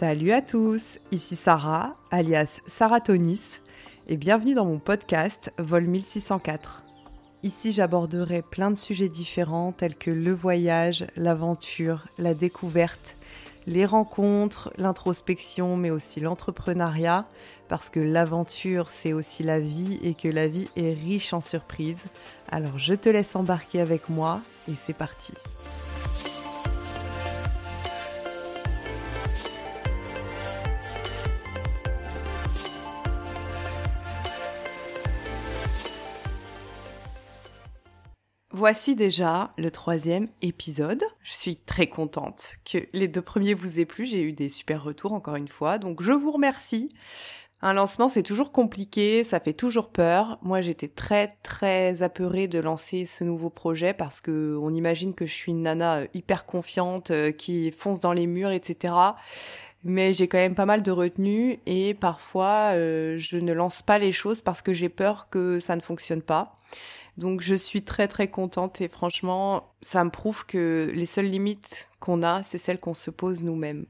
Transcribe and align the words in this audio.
Salut 0.00 0.32
à 0.32 0.40
tous, 0.40 0.98
ici 1.12 1.36
Sarah, 1.36 1.94
alias 2.10 2.62
Sarah 2.66 3.00
Tonis, 3.00 3.60
et 4.08 4.16
bienvenue 4.16 4.54
dans 4.54 4.64
mon 4.64 4.78
podcast 4.78 5.52
Vol 5.58 5.84
1604. 5.84 6.84
Ici 7.42 7.70
j'aborderai 7.70 8.40
plein 8.40 8.70
de 8.70 8.78
sujets 8.78 9.10
différents 9.10 9.72
tels 9.72 9.94
que 9.94 10.10
le 10.10 10.32
voyage, 10.32 11.06
l'aventure, 11.16 12.06
la 12.16 12.32
découverte, 12.32 13.18
les 13.66 13.84
rencontres, 13.84 14.72
l'introspection, 14.78 15.76
mais 15.76 15.90
aussi 15.90 16.20
l'entrepreneuriat, 16.20 17.26
parce 17.68 17.90
que 17.90 18.00
l'aventure, 18.00 18.88
c'est 18.88 19.12
aussi 19.12 19.42
la 19.42 19.60
vie 19.60 19.98
et 20.02 20.14
que 20.14 20.28
la 20.28 20.48
vie 20.48 20.70
est 20.76 20.94
riche 20.94 21.34
en 21.34 21.42
surprises. 21.42 22.06
Alors 22.50 22.78
je 22.78 22.94
te 22.94 23.10
laisse 23.10 23.36
embarquer 23.36 23.82
avec 23.82 24.08
moi 24.08 24.40
et 24.66 24.76
c'est 24.76 24.96
parti. 24.96 25.34
Voici 38.60 38.94
déjà 38.94 39.52
le 39.56 39.70
troisième 39.70 40.28
épisode. 40.42 41.02
Je 41.22 41.32
suis 41.32 41.54
très 41.54 41.86
contente 41.86 42.56
que 42.70 42.76
les 42.92 43.08
deux 43.08 43.22
premiers 43.22 43.54
vous 43.54 43.80
aient 43.80 43.86
plu. 43.86 44.04
J'ai 44.04 44.20
eu 44.20 44.32
des 44.34 44.50
super 44.50 44.84
retours 44.84 45.14
encore 45.14 45.36
une 45.36 45.48
fois. 45.48 45.78
Donc 45.78 46.02
je 46.02 46.12
vous 46.12 46.30
remercie. 46.30 46.90
Un 47.62 47.72
lancement, 47.72 48.10
c'est 48.10 48.22
toujours 48.22 48.52
compliqué, 48.52 49.24
ça 49.24 49.40
fait 49.40 49.54
toujours 49.54 49.88
peur. 49.88 50.38
Moi, 50.42 50.60
j'étais 50.60 50.88
très 50.88 51.28
très 51.42 52.02
apeurée 52.02 52.48
de 52.48 52.58
lancer 52.58 53.06
ce 53.06 53.24
nouveau 53.24 53.48
projet 53.48 53.94
parce 53.94 54.20
que 54.20 54.58
on 54.60 54.74
imagine 54.74 55.14
que 55.14 55.24
je 55.24 55.32
suis 55.32 55.52
une 55.52 55.62
nana 55.62 56.00
euh, 56.00 56.06
hyper 56.12 56.44
confiante 56.44 57.12
euh, 57.12 57.32
qui 57.32 57.70
fonce 57.70 58.00
dans 58.00 58.12
les 58.12 58.26
murs, 58.26 58.50
etc. 58.50 58.92
Mais 59.84 60.12
j'ai 60.12 60.28
quand 60.28 60.36
même 60.36 60.54
pas 60.54 60.66
mal 60.66 60.82
de 60.82 60.90
retenue 60.90 61.60
et 61.64 61.94
parfois 61.94 62.74
euh, 62.74 63.16
je 63.16 63.38
ne 63.38 63.54
lance 63.54 63.80
pas 63.80 63.98
les 63.98 64.12
choses 64.12 64.42
parce 64.42 64.60
que 64.60 64.74
j'ai 64.74 64.90
peur 64.90 65.30
que 65.30 65.60
ça 65.60 65.76
ne 65.76 65.80
fonctionne 65.80 66.20
pas. 66.20 66.58
Donc 67.16 67.40
je 67.40 67.54
suis 67.54 67.82
très 67.82 68.08
très 68.08 68.28
contente 68.28 68.80
et 68.80 68.88
franchement, 68.88 69.74
ça 69.82 70.04
me 70.04 70.10
prouve 70.10 70.46
que 70.46 70.90
les 70.94 71.06
seules 71.06 71.28
limites 71.28 71.90
qu'on 72.00 72.22
a, 72.22 72.42
c'est 72.42 72.58
celles 72.58 72.80
qu'on 72.80 72.94
se 72.94 73.10
pose 73.10 73.42
nous-mêmes. 73.42 73.86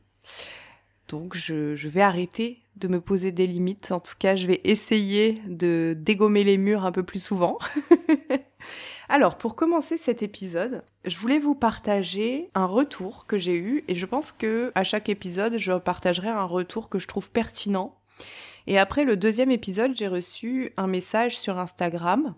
Donc 1.11 1.35
je, 1.37 1.89
vais 1.89 2.03
arrêter 2.03 2.63
de 2.77 2.87
me 2.87 3.01
poser 3.01 3.33
des 3.33 3.47
limites. 3.47 3.91
En 3.91 3.99
tout 3.99 4.15
cas, 4.19 4.37
je 4.37 4.47
vais 4.47 4.61
essayer 4.65 5.43
de 5.47 5.95
dégommer 5.99 6.45
les 6.45 6.57
murs 6.57 6.85
un 6.85 6.93
peu 6.93 7.03
plus 7.03 7.23
souvent. 7.23 7.59
Alors, 9.09 9.37
pour 9.37 9.57
commencer 9.57 9.99
cet 9.99 10.23
épisode, 10.23 10.85
je 11.05 11.19
voulais 11.19 11.41
vous 11.41 11.57
partager 11.57 12.49
un 12.55 12.67
retour 12.67 13.27
que 13.27 13.39
j'ai 13.39 13.57
eu 13.57 13.83
et 13.89 13.97
je 13.97 14.07
pense 14.07 14.31
que 14.31 14.71
à 14.77 14.85
chaque 14.85 15.09
épisode, 15.09 15.59
je 15.59 15.73
partagerai 15.73 16.29
un 16.29 16.45
retour 16.45 16.89
que 16.89 17.01
je 17.01 17.09
trouve 17.09 17.33
pertinent. 17.33 17.97
Et 18.69 18.79
après 18.79 19.05
le 19.05 19.17
deuxième 19.17 19.51
épisode, 19.51 19.97
j'ai 19.97 20.07
reçu 20.07 20.73
un 20.77 20.87
message 20.87 21.37
sur 21.37 21.59
Instagram 21.59 22.37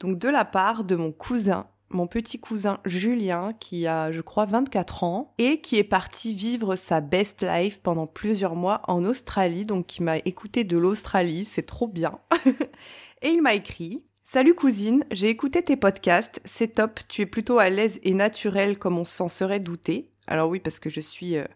donc 0.00 0.18
de 0.18 0.28
la 0.28 0.44
part 0.44 0.84
de 0.84 0.96
mon 0.96 1.12
cousin, 1.12 1.66
mon 1.90 2.06
petit 2.06 2.38
cousin 2.38 2.78
Julien, 2.84 3.52
qui 3.58 3.86
a, 3.86 4.12
je 4.12 4.20
crois, 4.20 4.46
24 4.46 5.04
ans, 5.04 5.34
et 5.38 5.60
qui 5.60 5.76
est 5.76 5.84
parti 5.84 6.34
vivre 6.34 6.76
sa 6.76 7.00
best 7.00 7.42
life 7.42 7.80
pendant 7.80 8.06
plusieurs 8.06 8.54
mois 8.54 8.82
en 8.88 9.04
Australie, 9.04 9.64
donc 9.64 9.86
qui 9.86 10.02
m'a 10.02 10.18
écouté 10.18 10.64
de 10.64 10.76
l'Australie, 10.76 11.44
c'est 11.44 11.66
trop 11.66 11.88
bien. 11.88 12.12
et 13.22 13.28
il 13.28 13.42
m'a 13.42 13.54
écrit 13.54 14.04
Salut 14.24 14.54
cousine, 14.54 15.04
j'ai 15.10 15.28
écouté 15.28 15.62
tes 15.62 15.76
podcasts, 15.76 16.42
c'est 16.44 16.74
top, 16.74 17.00
tu 17.08 17.22
es 17.22 17.26
plutôt 17.26 17.58
à 17.58 17.70
l'aise 17.70 17.98
et 18.02 18.12
naturel 18.12 18.78
comme 18.78 18.98
on 18.98 19.06
s'en 19.06 19.28
serait 19.28 19.58
douté. 19.58 20.10
Alors 20.26 20.50
oui, 20.50 20.60
parce 20.60 20.80
que 20.80 20.90
je 20.90 21.00
suis 21.00 21.38
euh, 21.38 21.46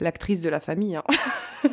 l'actrice 0.00 0.40
de 0.40 0.48
la 0.48 0.58
famille. 0.58 0.96
Hein. 0.96 1.04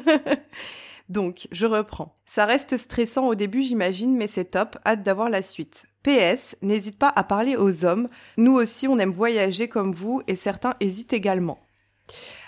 Donc, 1.09 1.47
je 1.51 1.65
reprends. 1.65 2.17
Ça 2.25 2.45
reste 2.45 2.75
stressant 2.75 3.27
au 3.27 3.35
début, 3.35 3.61
j'imagine, 3.61 4.15
mais 4.15 4.27
c'est 4.27 4.51
top. 4.51 4.77
Hâte 4.85 5.03
d'avoir 5.03 5.29
la 5.29 5.41
suite. 5.41 5.85
PS, 6.03 6.55
n'hésite 6.61 6.97
pas 6.97 7.11
à 7.15 7.23
parler 7.23 7.55
aux 7.55 7.85
hommes. 7.85 8.09
Nous 8.37 8.53
aussi, 8.53 8.87
on 8.87 8.99
aime 8.99 9.11
voyager 9.11 9.67
comme 9.67 9.93
vous 9.93 10.21
et 10.27 10.35
certains 10.35 10.73
hésitent 10.79 11.13
également. 11.13 11.59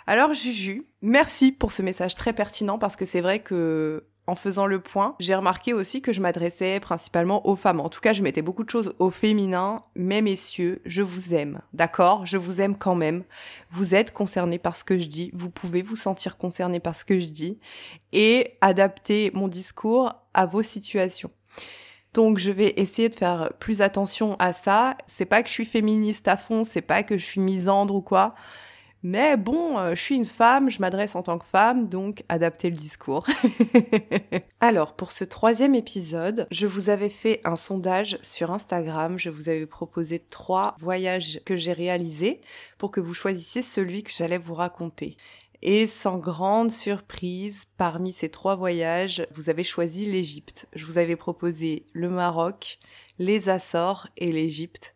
Alors 0.07 0.33
Juju, 0.33 0.83
merci 1.01 1.51
pour 1.51 1.71
ce 1.71 1.81
message 1.81 2.15
très 2.15 2.33
pertinent 2.33 2.77
parce 2.77 2.95
que 2.95 3.05
c'est 3.05 3.21
vrai 3.21 3.39
que 3.39 4.05
en 4.25 4.35
faisant 4.35 4.65
le 4.65 4.79
point, 4.79 5.15
j'ai 5.19 5.35
remarqué 5.35 5.73
aussi 5.73 6.01
que 6.01 6.13
je 6.13 6.21
m'adressais 6.21 6.79
principalement 6.79 7.45
aux 7.45 7.57
femmes. 7.57 7.81
En 7.81 7.89
tout 7.89 7.99
cas, 7.99 8.13
je 8.13 8.23
mettais 8.23 8.41
beaucoup 8.41 8.63
de 8.63 8.69
choses 8.69 8.93
au 8.99 9.09
féminin. 9.09 9.77
Mais 9.95 10.21
messieurs, 10.21 10.81
je 10.85 11.01
vous 11.01 11.33
aime, 11.33 11.59
d'accord? 11.73 12.25
Je 12.25 12.37
vous 12.37 12.61
aime 12.61 12.77
quand 12.77 12.95
même. 12.95 13.25
Vous 13.69 13.95
êtes 13.95 14.13
concernés 14.13 14.59
par 14.59 14.77
ce 14.77 14.85
que 14.85 14.97
je 14.97 15.07
dis. 15.07 15.29
Vous 15.33 15.49
pouvez 15.49 15.81
vous 15.81 15.97
sentir 15.97 16.37
concernés 16.37 16.79
par 16.79 16.95
ce 16.95 17.03
que 17.03 17.19
je 17.19 17.25
dis 17.25 17.59
et 18.13 18.57
adapter 18.61 19.29
mon 19.33 19.49
discours 19.49 20.13
à 20.33 20.45
vos 20.45 20.63
situations. 20.63 21.31
Donc 22.13 22.37
je 22.37 22.51
vais 22.51 22.73
essayer 22.77 23.09
de 23.09 23.15
faire 23.15 23.51
plus 23.59 23.81
attention 23.81 24.35
à 24.39 24.53
ça. 24.53 24.97
C'est 25.07 25.25
pas 25.25 25.41
que 25.41 25.49
je 25.49 25.53
suis 25.53 25.65
féministe 25.65 26.27
à 26.27 26.37
fond, 26.37 26.63
c'est 26.63 26.81
pas 26.81 27.03
que 27.03 27.17
je 27.17 27.25
suis 27.25 27.41
misandre 27.41 27.95
ou 27.95 28.01
quoi. 28.01 28.35
Mais 29.05 29.35
bon, 29.35 29.77
euh, 29.77 29.95
je 29.95 30.01
suis 30.01 30.15
une 30.15 30.23
femme, 30.23 30.69
je 30.69 30.79
m'adresse 30.79 31.15
en 31.15 31.23
tant 31.23 31.37
que 31.37 31.45
femme, 31.45 31.89
donc 31.89 32.23
adapter 32.29 32.69
le 32.69 32.77
discours. 32.77 33.27
Alors, 34.61 34.93
pour 34.93 35.11
ce 35.11 35.25
troisième 35.25 35.75
épisode, 35.75 36.47
je 36.51 36.67
vous 36.67 36.89
avais 36.89 37.09
fait 37.09 37.41
un 37.43 37.57
sondage 37.57 38.17
sur 38.21 38.51
Instagram. 38.51 39.19
Je 39.19 39.29
vous 39.29 39.49
avais 39.49 39.65
proposé 39.65 40.19
trois 40.19 40.77
voyages 40.79 41.41
que 41.43 41.57
j'ai 41.57 41.73
réalisés 41.73 42.39
pour 42.77 42.91
que 42.91 43.01
vous 43.01 43.13
choisissiez 43.13 43.61
celui 43.61 44.03
que 44.03 44.11
j'allais 44.13 44.37
vous 44.37 44.53
raconter. 44.53 45.17
Et 45.65 45.87
sans 45.87 46.17
grande 46.17 46.71
surprise, 46.71 47.63
parmi 47.77 48.11
ces 48.11 48.27
trois 48.27 48.57
voyages, 48.57 49.25
vous 49.33 49.49
avez 49.49 49.63
choisi 49.63 50.05
l'Égypte. 50.05 50.67
Je 50.73 50.85
vous 50.85 50.97
avais 50.97 51.15
proposé 51.15 51.85
le 51.93 52.09
Maroc, 52.09 52.79
les 53.17 53.47
Açores 53.47 54.07
et 54.17 54.29
l'Égypte. 54.29 54.93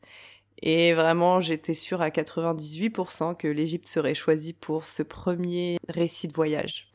Et 0.61 0.91
vraiment, 0.91 1.39
j'étais 1.39 1.73
sûre 1.73 2.01
à 2.01 2.09
98% 2.09 3.37
que 3.37 3.47
l'Égypte 3.47 3.87
serait 3.87 4.13
choisie 4.13 4.51
pour 4.51 4.83
ce 4.83 5.03
premier 5.03 5.77
récit 5.87 6.27
de 6.27 6.33
voyage. 6.33 6.91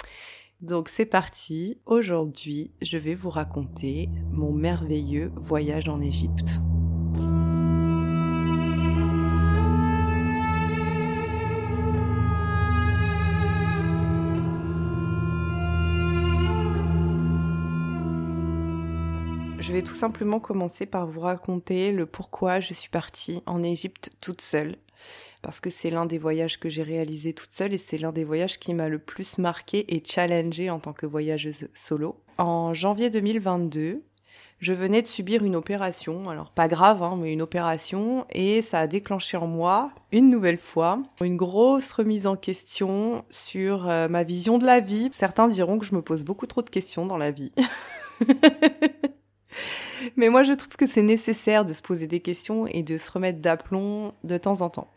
Donc 0.61 0.91
c'est 0.91 1.07
parti. 1.07 1.79
Aujourd'hui, 1.87 2.73
je 2.83 2.99
vais 2.99 3.15
vous 3.15 3.31
raconter 3.31 4.11
mon 4.33 4.53
merveilleux 4.53 5.33
voyage 5.37 5.89
en 5.89 6.03
Égypte. 6.03 6.61
Je 19.73 19.79
vais 19.79 19.83
tout 19.83 19.95
simplement 19.95 20.39
commencer 20.39 20.85
par 20.85 21.07
vous 21.07 21.21
raconter 21.21 21.93
le 21.93 22.05
pourquoi 22.05 22.61
je 22.61 22.75
suis 22.75 22.91
partie 22.91 23.43
en 23.47 23.63
Égypte 23.63 24.11
toute 24.21 24.43
seule. 24.43 24.77
Parce 25.41 25.61
que 25.61 25.71
c'est 25.71 25.89
l'un 25.89 26.05
des 26.05 26.19
voyages 26.19 26.61
que 26.61 26.69
j'ai 26.69 26.83
réalisé 26.83 27.33
toute 27.33 27.55
seule 27.55 27.73
et 27.73 27.79
c'est 27.79 27.97
l'un 27.97 28.13
des 28.13 28.25
voyages 28.25 28.59
qui 28.59 28.75
m'a 28.75 28.91
le 28.91 28.99
plus 28.99 29.39
marqué 29.39 29.87
et 29.89 30.03
challengé 30.05 30.69
en 30.69 30.79
tant 30.79 30.93
que 30.93 31.07
voyageuse 31.07 31.69
solo. 31.73 32.21
En 32.37 32.75
janvier 32.75 33.09
2022, 33.09 34.03
je 34.59 34.73
venais 34.75 35.01
de 35.01 35.07
subir 35.07 35.43
une 35.43 35.57
opération, 35.57 36.29
alors 36.29 36.51
pas 36.51 36.69
grave, 36.69 37.03
hein, 37.03 37.17
mais 37.19 37.33
une 37.33 37.41
opération, 37.41 38.27
et 38.29 38.61
ça 38.61 38.81
a 38.81 38.87
déclenché 38.87 39.39
en 39.39 39.47
moi, 39.47 39.91
une 40.13 40.29
nouvelle 40.29 40.59
fois, 40.59 41.03
une 41.23 41.39
grosse 41.39 41.93
remise 41.93 42.27
en 42.27 42.37
question 42.37 43.25
sur 43.31 43.89
euh, 43.89 44.07
ma 44.07 44.23
vision 44.23 44.59
de 44.59 44.67
la 44.67 44.81
vie. 44.81 45.09
Certains 45.13 45.49
diront 45.49 45.79
que 45.79 45.87
je 45.87 45.95
me 45.95 46.03
pose 46.03 46.25
beaucoup 46.25 46.47
trop 46.47 46.61
de 46.61 46.69
questions 46.69 47.07
dans 47.07 47.17
la 47.17 47.31
vie. 47.31 47.53
Mais 50.17 50.29
moi, 50.29 50.43
je 50.43 50.53
trouve 50.53 50.77
que 50.77 50.87
c'est 50.87 51.03
nécessaire 51.03 51.65
de 51.65 51.73
se 51.73 51.83
poser 51.83 52.07
des 52.07 52.21
questions 52.21 52.67
et 52.67 52.83
de 52.83 52.99
se 52.99 53.11
remettre 53.11 53.41
d'aplomb 53.41 54.15
de 54.25 54.37
temps 54.37 54.61
en 54.61 54.71
temps. 54.71 54.89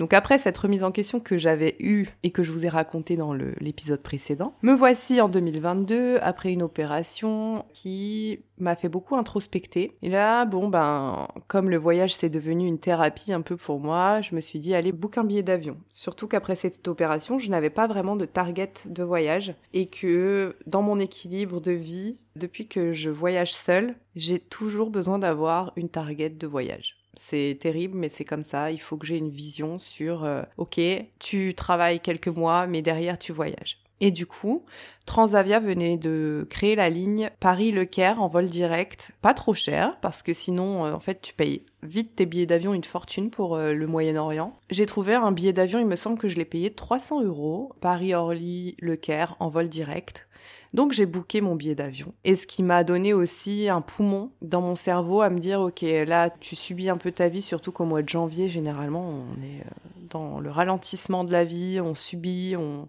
Donc 0.00 0.14
après 0.14 0.38
cette 0.38 0.56
remise 0.56 0.82
en 0.82 0.92
question 0.92 1.20
que 1.20 1.36
j'avais 1.36 1.76
eue 1.78 2.06
et 2.22 2.30
que 2.30 2.42
je 2.42 2.52
vous 2.52 2.64
ai 2.64 2.70
racontée 2.70 3.16
dans 3.16 3.34
l'épisode 3.34 4.00
précédent, 4.00 4.54
me 4.62 4.72
voici 4.72 5.20
en 5.20 5.28
2022 5.28 6.18
après 6.22 6.52
une 6.52 6.62
opération 6.62 7.66
qui 7.74 8.40
m'a 8.56 8.76
fait 8.76 8.88
beaucoup 8.88 9.16
introspecter. 9.16 9.98
Et 10.00 10.08
là, 10.08 10.46
bon 10.46 10.68
ben, 10.68 11.28
comme 11.48 11.68
le 11.68 11.76
voyage 11.76 12.14
c'est 12.14 12.30
devenu 12.30 12.66
une 12.66 12.78
thérapie 12.78 13.34
un 13.34 13.42
peu 13.42 13.58
pour 13.58 13.78
moi, 13.78 14.22
je 14.22 14.34
me 14.34 14.40
suis 14.40 14.58
dit 14.58 14.74
allez, 14.74 14.92
book 14.92 15.18
un 15.18 15.24
billet 15.24 15.42
d'avion. 15.42 15.76
Surtout 15.90 16.28
qu'après 16.28 16.56
cette 16.56 16.88
opération, 16.88 17.38
je 17.38 17.50
n'avais 17.50 17.68
pas 17.68 17.86
vraiment 17.86 18.16
de 18.16 18.24
target 18.24 18.72
de 18.86 19.02
voyage 19.02 19.54
et 19.74 19.86
que 19.86 20.56
dans 20.66 20.80
mon 20.80 20.98
équilibre 20.98 21.60
de 21.60 21.72
vie, 21.72 22.16
depuis 22.36 22.66
que 22.66 22.92
je 22.92 23.10
voyage 23.10 23.52
seule, 23.52 23.96
j'ai 24.16 24.38
toujours 24.38 24.88
besoin 24.88 25.18
d'avoir 25.18 25.72
une 25.76 25.90
target 25.90 26.30
de 26.30 26.46
voyage. 26.46 26.99
C'est 27.14 27.58
terrible, 27.60 27.98
mais 27.98 28.08
c'est 28.08 28.24
comme 28.24 28.42
ça. 28.42 28.70
Il 28.70 28.80
faut 28.80 28.96
que 28.96 29.06
j'ai 29.06 29.16
une 29.16 29.30
vision 29.30 29.78
sur, 29.78 30.24
euh, 30.24 30.42
ok, 30.58 30.80
tu 31.18 31.54
travailles 31.54 32.00
quelques 32.00 32.28
mois, 32.28 32.66
mais 32.66 32.82
derrière 32.82 33.18
tu 33.18 33.32
voyages. 33.32 33.80
Et 34.02 34.10
du 34.10 34.26
coup, 34.26 34.64
Transavia 35.04 35.60
venait 35.60 35.98
de 35.98 36.46
créer 36.48 36.74
la 36.74 36.88
ligne 36.88 37.30
Paris-Le 37.38 37.84
Caire 37.84 38.22
en 38.22 38.28
vol 38.28 38.46
direct, 38.46 39.12
pas 39.20 39.34
trop 39.34 39.52
cher, 39.52 39.98
parce 40.00 40.22
que 40.22 40.32
sinon, 40.32 40.86
euh, 40.86 40.92
en 40.92 41.00
fait, 41.00 41.20
tu 41.20 41.34
payes 41.34 41.66
vite 41.82 42.16
tes 42.16 42.24
billets 42.24 42.46
d'avion 42.46 42.72
une 42.72 42.84
fortune 42.84 43.30
pour 43.30 43.56
euh, 43.56 43.74
le 43.74 43.86
Moyen-Orient. 43.86 44.54
J'ai 44.70 44.86
trouvé 44.86 45.14
un 45.14 45.32
billet 45.32 45.52
d'avion, 45.52 45.78
il 45.78 45.86
me 45.86 45.96
semble 45.96 46.18
que 46.18 46.28
je 46.28 46.36
l'ai 46.36 46.46
payé 46.46 46.70
300 46.70 47.24
euros, 47.24 47.72
Paris-Orly-Le 47.80 48.96
Caire 48.96 49.36
en 49.38 49.48
vol 49.50 49.68
direct. 49.68 50.26
Donc 50.72 50.92
j'ai 50.92 51.06
booké 51.06 51.40
mon 51.40 51.56
billet 51.56 51.74
d'avion. 51.74 52.14
Et 52.24 52.36
ce 52.36 52.46
qui 52.46 52.62
m'a 52.62 52.84
donné 52.84 53.12
aussi 53.12 53.68
un 53.68 53.80
poumon 53.80 54.30
dans 54.40 54.60
mon 54.60 54.74
cerveau 54.74 55.20
à 55.20 55.30
me 55.30 55.38
dire, 55.38 55.60
ok, 55.60 55.82
là 56.06 56.30
tu 56.30 56.56
subis 56.56 56.88
un 56.88 56.96
peu 56.96 57.10
ta 57.10 57.28
vie, 57.28 57.42
surtout 57.42 57.72
qu'au 57.72 57.84
mois 57.84 58.02
de 58.02 58.08
janvier, 58.08 58.48
généralement, 58.48 59.04
on 59.04 59.42
est 59.42 59.60
euh, 59.60 59.70
dans 60.08 60.40
le 60.40 60.50
ralentissement 60.50 61.24
de 61.24 61.32
la 61.32 61.44
vie, 61.44 61.80
on 61.80 61.94
subit, 61.94 62.54
on 62.56 62.88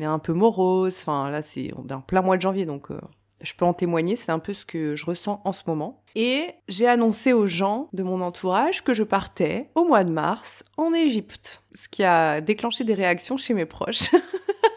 est 0.00 0.04
un 0.04 0.18
peu 0.18 0.32
morose. 0.32 0.96
Enfin 1.00 1.30
là, 1.30 1.42
c'est 1.42 1.70
en 1.90 2.00
plein 2.00 2.22
mois 2.22 2.36
de 2.36 2.42
janvier, 2.42 2.66
donc 2.66 2.90
euh, 2.90 3.00
je 3.40 3.54
peux 3.54 3.64
en 3.64 3.74
témoigner, 3.74 4.16
c'est 4.16 4.32
un 4.32 4.38
peu 4.38 4.54
ce 4.54 4.66
que 4.66 4.96
je 4.96 5.06
ressens 5.06 5.40
en 5.44 5.52
ce 5.52 5.62
moment. 5.66 6.02
Et 6.14 6.46
j'ai 6.68 6.86
annoncé 6.86 7.32
aux 7.32 7.46
gens 7.46 7.88
de 7.92 8.02
mon 8.02 8.20
entourage 8.20 8.84
que 8.84 8.94
je 8.94 9.02
partais 9.02 9.70
au 9.74 9.84
mois 9.84 10.04
de 10.04 10.10
mars 10.10 10.64
en 10.76 10.92
Égypte, 10.92 11.62
ce 11.74 11.88
qui 11.88 12.04
a 12.04 12.40
déclenché 12.40 12.84
des 12.84 12.94
réactions 12.94 13.36
chez 13.36 13.54
mes 13.54 13.66
proches. 13.66 14.10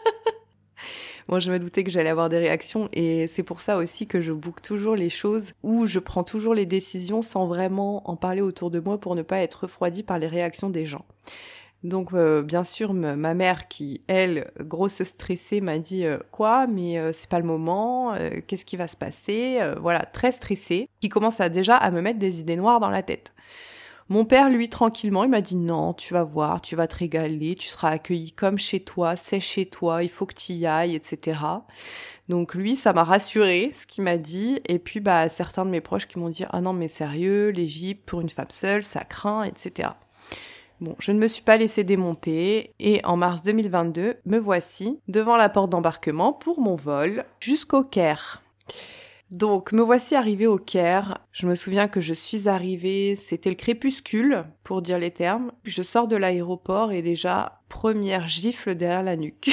Moi, 1.28 1.40
je 1.40 1.52
me 1.52 1.58
doutais 1.58 1.84
que 1.84 1.90
j'allais 1.90 2.08
avoir 2.08 2.30
des 2.30 2.38
réactions 2.38 2.88
et 2.94 3.26
c'est 3.26 3.42
pour 3.42 3.60
ça 3.60 3.76
aussi 3.76 4.06
que 4.06 4.22
je 4.22 4.32
boucle 4.32 4.62
toujours 4.62 4.96
les 4.96 5.10
choses 5.10 5.52
ou 5.62 5.86
je 5.86 5.98
prends 5.98 6.24
toujours 6.24 6.54
les 6.54 6.64
décisions 6.64 7.20
sans 7.20 7.46
vraiment 7.46 8.08
en 8.08 8.16
parler 8.16 8.40
autour 8.40 8.70
de 8.70 8.80
moi 8.80 8.98
pour 8.98 9.14
ne 9.14 9.20
pas 9.20 9.40
être 9.40 9.64
refroidi 9.64 10.02
par 10.02 10.18
les 10.18 10.26
réactions 10.26 10.70
des 10.70 10.86
gens. 10.86 11.04
Donc 11.84 12.12
euh, 12.12 12.42
bien 12.42 12.64
sûr 12.64 12.92
ma 12.92 13.34
mère 13.34 13.68
qui 13.68 14.00
elle 14.08 14.50
grosse 14.58 15.02
stressée 15.04 15.60
m'a 15.60 15.78
dit 15.78 16.06
euh, 16.06 16.18
quoi? 16.32 16.66
Mais 16.66 16.98
euh, 16.98 17.12
c'est 17.12 17.28
pas 17.28 17.38
le 17.38 17.44
moment 17.44 18.14
qu'est-ce 18.46 18.64
qui 18.64 18.76
va 18.76 18.88
se 18.88 18.96
passer? 18.96 19.60
Voilà 19.80 20.00
très 20.00 20.32
stressée 20.32 20.88
qui 21.00 21.08
commence 21.10 21.40
déjà 21.40 21.76
à 21.76 21.90
me 21.90 22.00
mettre 22.00 22.18
des 22.18 22.40
idées 22.40 22.56
noires 22.56 22.80
dans 22.80 22.90
la 22.90 23.02
tête. 23.02 23.32
Mon 24.10 24.24
père, 24.24 24.48
lui, 24.48 24.70
tranquillement, 24.70 25.24
il 25.24 25.30
m'a 25.30 25.42
dit 25.42 25.54
non, 25.56 25.92
tu 25.92 26.14
vas 26.14 26.24
voir, 26.24 26.62
tu 26.62 26.76
vas 26.76 26.86
te 26.86 26.96
régaler, 26.96 27.54
tu 27.56 27.68
seras 27.68 27.90
accueilli 27.90 28.32
comme 28.32 28.58
chez 28.58 28.80
toi, 28.80 29.16
c'est 29.16 29.40
chez 29.40 29.66
toi, 29.66 30.02
il 30.02 30.08
faut 30.08 30.24
que 30.24 30.34
tu 30.34 30.54
y 30.54 30.66
ailles, 30.66 30.94
etc. 30.94 31.38
Donc 32.30 32.54
lui, 32.54 32.74
ça 32.74 32.94
m'a 32.94 33.04
rassuré 33.04 33.70
ce 33.74 33.86
qu'il 33.86 34.04
m'a 34.04 34.16
dit. 34.16 34.60
Et 34.66 34.78
puis, 34.78 35.00
bah, 35.00 35.28
certains 35.28 35.66
de 35.66 35.70
mes 35.70 35.82
proches 35.82 36.08
qui 36.08 36.18
m'ont 36.18 36.30
dit, 36.30 36.44
ah 36.48 36.62
non, 36.62 36.72
mais 36.72 36.88
sérieux, 36.88 37.50
l'Égypte 37.50 38.08
pour 38.08 38.22
une 38.22 38.30
femme 38.30 38.46
seule, 38.50 38.82
ça 38.82 39.04
craint, 39.04 39.44
etc. 39.44 39.90
Bon, 40.80 40.94
je 41.00 41.12
ne 41.12 41.18
me 41.18 41.28
suis 41.28 41.42
pas 41.42 41.56
laissé 41.56 41.84
démonter 41.84 42.72
et 42.78 43.04
en 43.04 43.16
mars 43.16 43.42
2022, 43.42 44.14
me 44.24 44.38
voici 44.38 45.00
devant 45.08 45.36
la 45.36 45.48
porte 45.48 45.70
d'embarquement 45.70 46.32
pour 46.32 46.60
mon 46.60 46.76
vol 46.76 47.24
jusqu'au 47.40 47.82
Caire. 47.82 48.42
Donc, 49.30 49.72
me 49.72 49.82
voici 49.82 50.14
arrivée 50.14 50.46
au 50.46 50.56
Caire. 50.56 51.18
Je 51.32 51.46
me 51.46 51.54
souviens 51.54 51.86
que 51.86 52.00
je 52.00 52.14
suis 52.14 52.48
arrivée, 52.48 53.14
c'était 53.14 53.50
le 53.50 53.56
crépuscule, 53.56 54.42
pour 54.64 54.80
dire 54.80 54.98
les 54.98 55.10
termes. 55.10 55.52
Je 55.64 55.82
sors 55.82 56.08
de 56.08 56.16
l'aéroport 56.16 56.92
et 56.92 57.02
déjà, 57.02 57.60
première 57.68 58.26
gifle 58.26 58.74
derrière 58.74 59.02
la 59.02 59.16
nuque. 59.16 59.50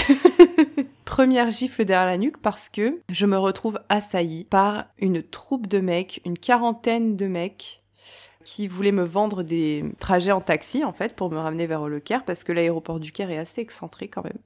première 1.06 1.52
gifle 1.52 1.84
derrière 1.84 2.10
la 2.10 2.18
nuque 2.18 2.38
parce 2.42 2.70
que 2.70 3.02
je 3.10 3.26
me 3.26 3.38
retrouve 3.38 3.80
assaillie 3.90 4.46
par 4.46 4.86
une 4.98 5.22
troupe 5.22 5.68
de 5.68 5.80
mecs, 5.80 6.22
une 6.26 6.38
quarantaine 6.38 7.18
de 7.18 7.28
mecs 7.28 7.84
qui 8.46 8.68
voulaient 8.68 8.92
me 8.92 9.04
vendre 9.04 9.44
des 9.44 9.84
trajets 10.00 10.32
en 10.32 10.40
taxi 10.40 10.84
en 10.86 10.94
fait 10.94 11.16
pour 11.16 11.32
me 11.32 11.38
ramener 11.38 11.68
vers 11.68 11.88
le 11.88 12.00
Caire 12.00 12.24
parce 12.24 12.44
que 12.44 12.52
l'aéroport 12.52 13.00
du 13.00 13.12
Caire 13.12 13.32
est 13.32 13.38
assez 13.38 13.60
excentré 13.60 14.08
quand 14.08 14.24
même. 14.24 14.40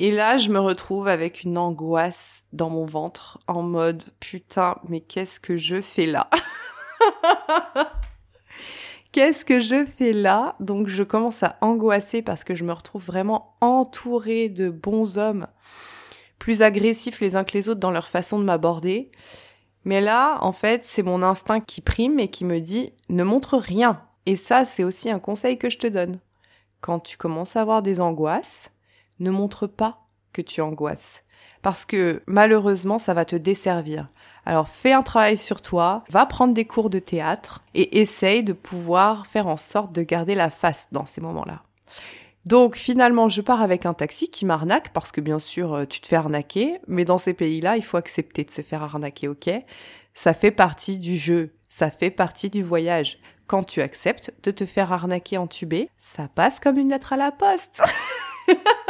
Et 0.00 0.12
là, 0.12 0.36
je 0.36 0.50
me 0.50 0.60
retrouve 0.60 1.08
avec 1.08 1.42
une 1.42 1.58
angoisse 1.58 2.44
dans 2.52 2.70
mon 2.70 2.86
ventre 2.86 3.40
en 3.48 3.62
mode 3.62 4.04
putain, 4.20 4.76
mais 4.88 5.00
qu'est-ce 5.00 5.40
que 5.40 5.56
je 5.56 5.80
fais 5.80 6.06
là? 6.06 6.30
Qu'est-ce 9.10 9.44
que 9.44 9.58
je 9.58 9.84
fais 9.86 10.12
là? 10.12 10.54
Donc 10.60 10.86
je 10.86 11.02
commence 11.02 11.42
à 11.42 11.56
angoisser 11.60 12.22
parce 12.22 12.44
que 12.44 12.54
je 12.54 12.62
me 12.62 12.72
retrouve 12.72 13.04
vraiment 13.04 13.56
entourée 13.60 14.48
de 14.48 14.68
bons 14.68 15.18
hommes, 15.18 15.48
plus 16.38 16.62
agressifs 16.62 17.20
les 17.20 17.34
uns 17.34 17.42
que 17.42 17.54
les 17.54 17.68
autres 17.68 17.80
dans 17.80 17.90
leur 17.90 18.06
façon 18.06 18.38
de 18.38 18.44
m'aborder. 18.44 19.10
Mais 19.84 20.00
là, 20.00 20.38
en 20.42 20.52
fait, 20.52 20.84
c'est 20.84 21.02
mon 21.02 21.22
instinct 21.22 21.60
qui 21.60 21.80
prime 21.80 22.20
et 22.20 22.28
qui 22.28 22.44
me 22.44 22.60
dit 22.60 22.92
ne 23.08 23.24
montre 23.24 23.56
rien. 23.56 24.02
Et 24.26 24.36
ça, 24.36 24.64
c'est 24.64 24.84
aussi 24.84 25.10
un 25.10 25.18
conseil 25.18 25.58
que 25.58 25.70
je 25.70 25.78
te 25.78 25.86
donne. 25.88 26.20
Quand 26.80 27.00
tu 27.00 27.16
commences 27.16 27.56
à 27.56 27.62
avoir 27.62 27.82
des 27.82 28.00
angoisses, 28.00 28.70
ne 29.20 29.30
montre 29.30 29.66
pas 29.66 30.06
que 30.32 30.42
tu 30.42 30.60
angoisses. 30.60 31.24
Parce 31.62 31.84
que 31.84 32.22
malheureusement, 32.26 32.98
ça 32.98 33.14
va 33.14 33.24
te 33.24 33.36
desservir. 33.36 34.08
Alors 34.46 34.68
fais 34.68 34.92
un 34.92 35.02
travail 35.02 35.36
sur 35.36 35.60
toi, 35.60 36.04
va 36.08 36.24
prendre 36.24 36.54
des 36.54 36.64
cours 36.64 36.90
de 36.90 36.98
théâtre 36.98 37.64
et 37.74 38.00
essaye 38.00 38.44
de 38.44 38.52
pouvoir 38.52 39.26
faire 39.26 39.46
en 39.46 39.56
sorte 39.56 39.92
de 39.92 40.02
garder 40.02 40.34
la 40.34 40.50
face 40.50 40.86
dans 40.92 41.04
ces 41.04 41.20
moments-là. 41.20 41.62
Donc 42.46 42.76
finalement, 42.76 43.28
je 43.28 43.42
pars 43.42 43.60
avec 43.60 43.84
un 43.84 43.92
taxi 43.92 44.30
qui 44.30 44.46
m'arnaque 44.46 44.92
parce 44.94 45.12
que 45.12 45.20
bien 45.20 45.38
sûr, 45.38 45.74
euh, 45.74 45.84
tu 45.84 46.00
te 46.00 46.08
fais 46.08 46.16
arnaquer, 46.16 46.78
mais 46.86 47.04
dans 47.04 47.18
ces 47.18 47.34
pays-là, 47.34 47.76
il 47.76 47.84
faut 47.84 47.98
accepter 47.98 48.44
de 48.44 48.50
se 48.50 48.62
faire 48.62 48.82
arnaquer, 48.82 49.28
ok? 49.28 49.50
Ça 50.14 50.32
fait 50.32 50.50
partie 50.50 50.98
du 50.98 51.18
jeu, 51.18 51.52
ça 51.68 51.90
fait 51.90 52.10
partie 52.10 52.48
du 52.48 52.62
voyage. 52.62 53.18
Quand 53.46 53.64
tu 53.64 53.82
acceptes 53.82 54.32
de 54.44 54.50
te 54.50 54.64
faire 54.64 54.92
arnaquer 54.92 55.36
en 55.36 55.46
tubé, 55.46 55.90
ça 55.98 56.28
passe 56.34 56.58
comme 56.58 56.78
une 56.78 56.88
lettre 56.88 57.12
à 57.12 57.16
la 57.16 57.32
poste. 57.32 57.82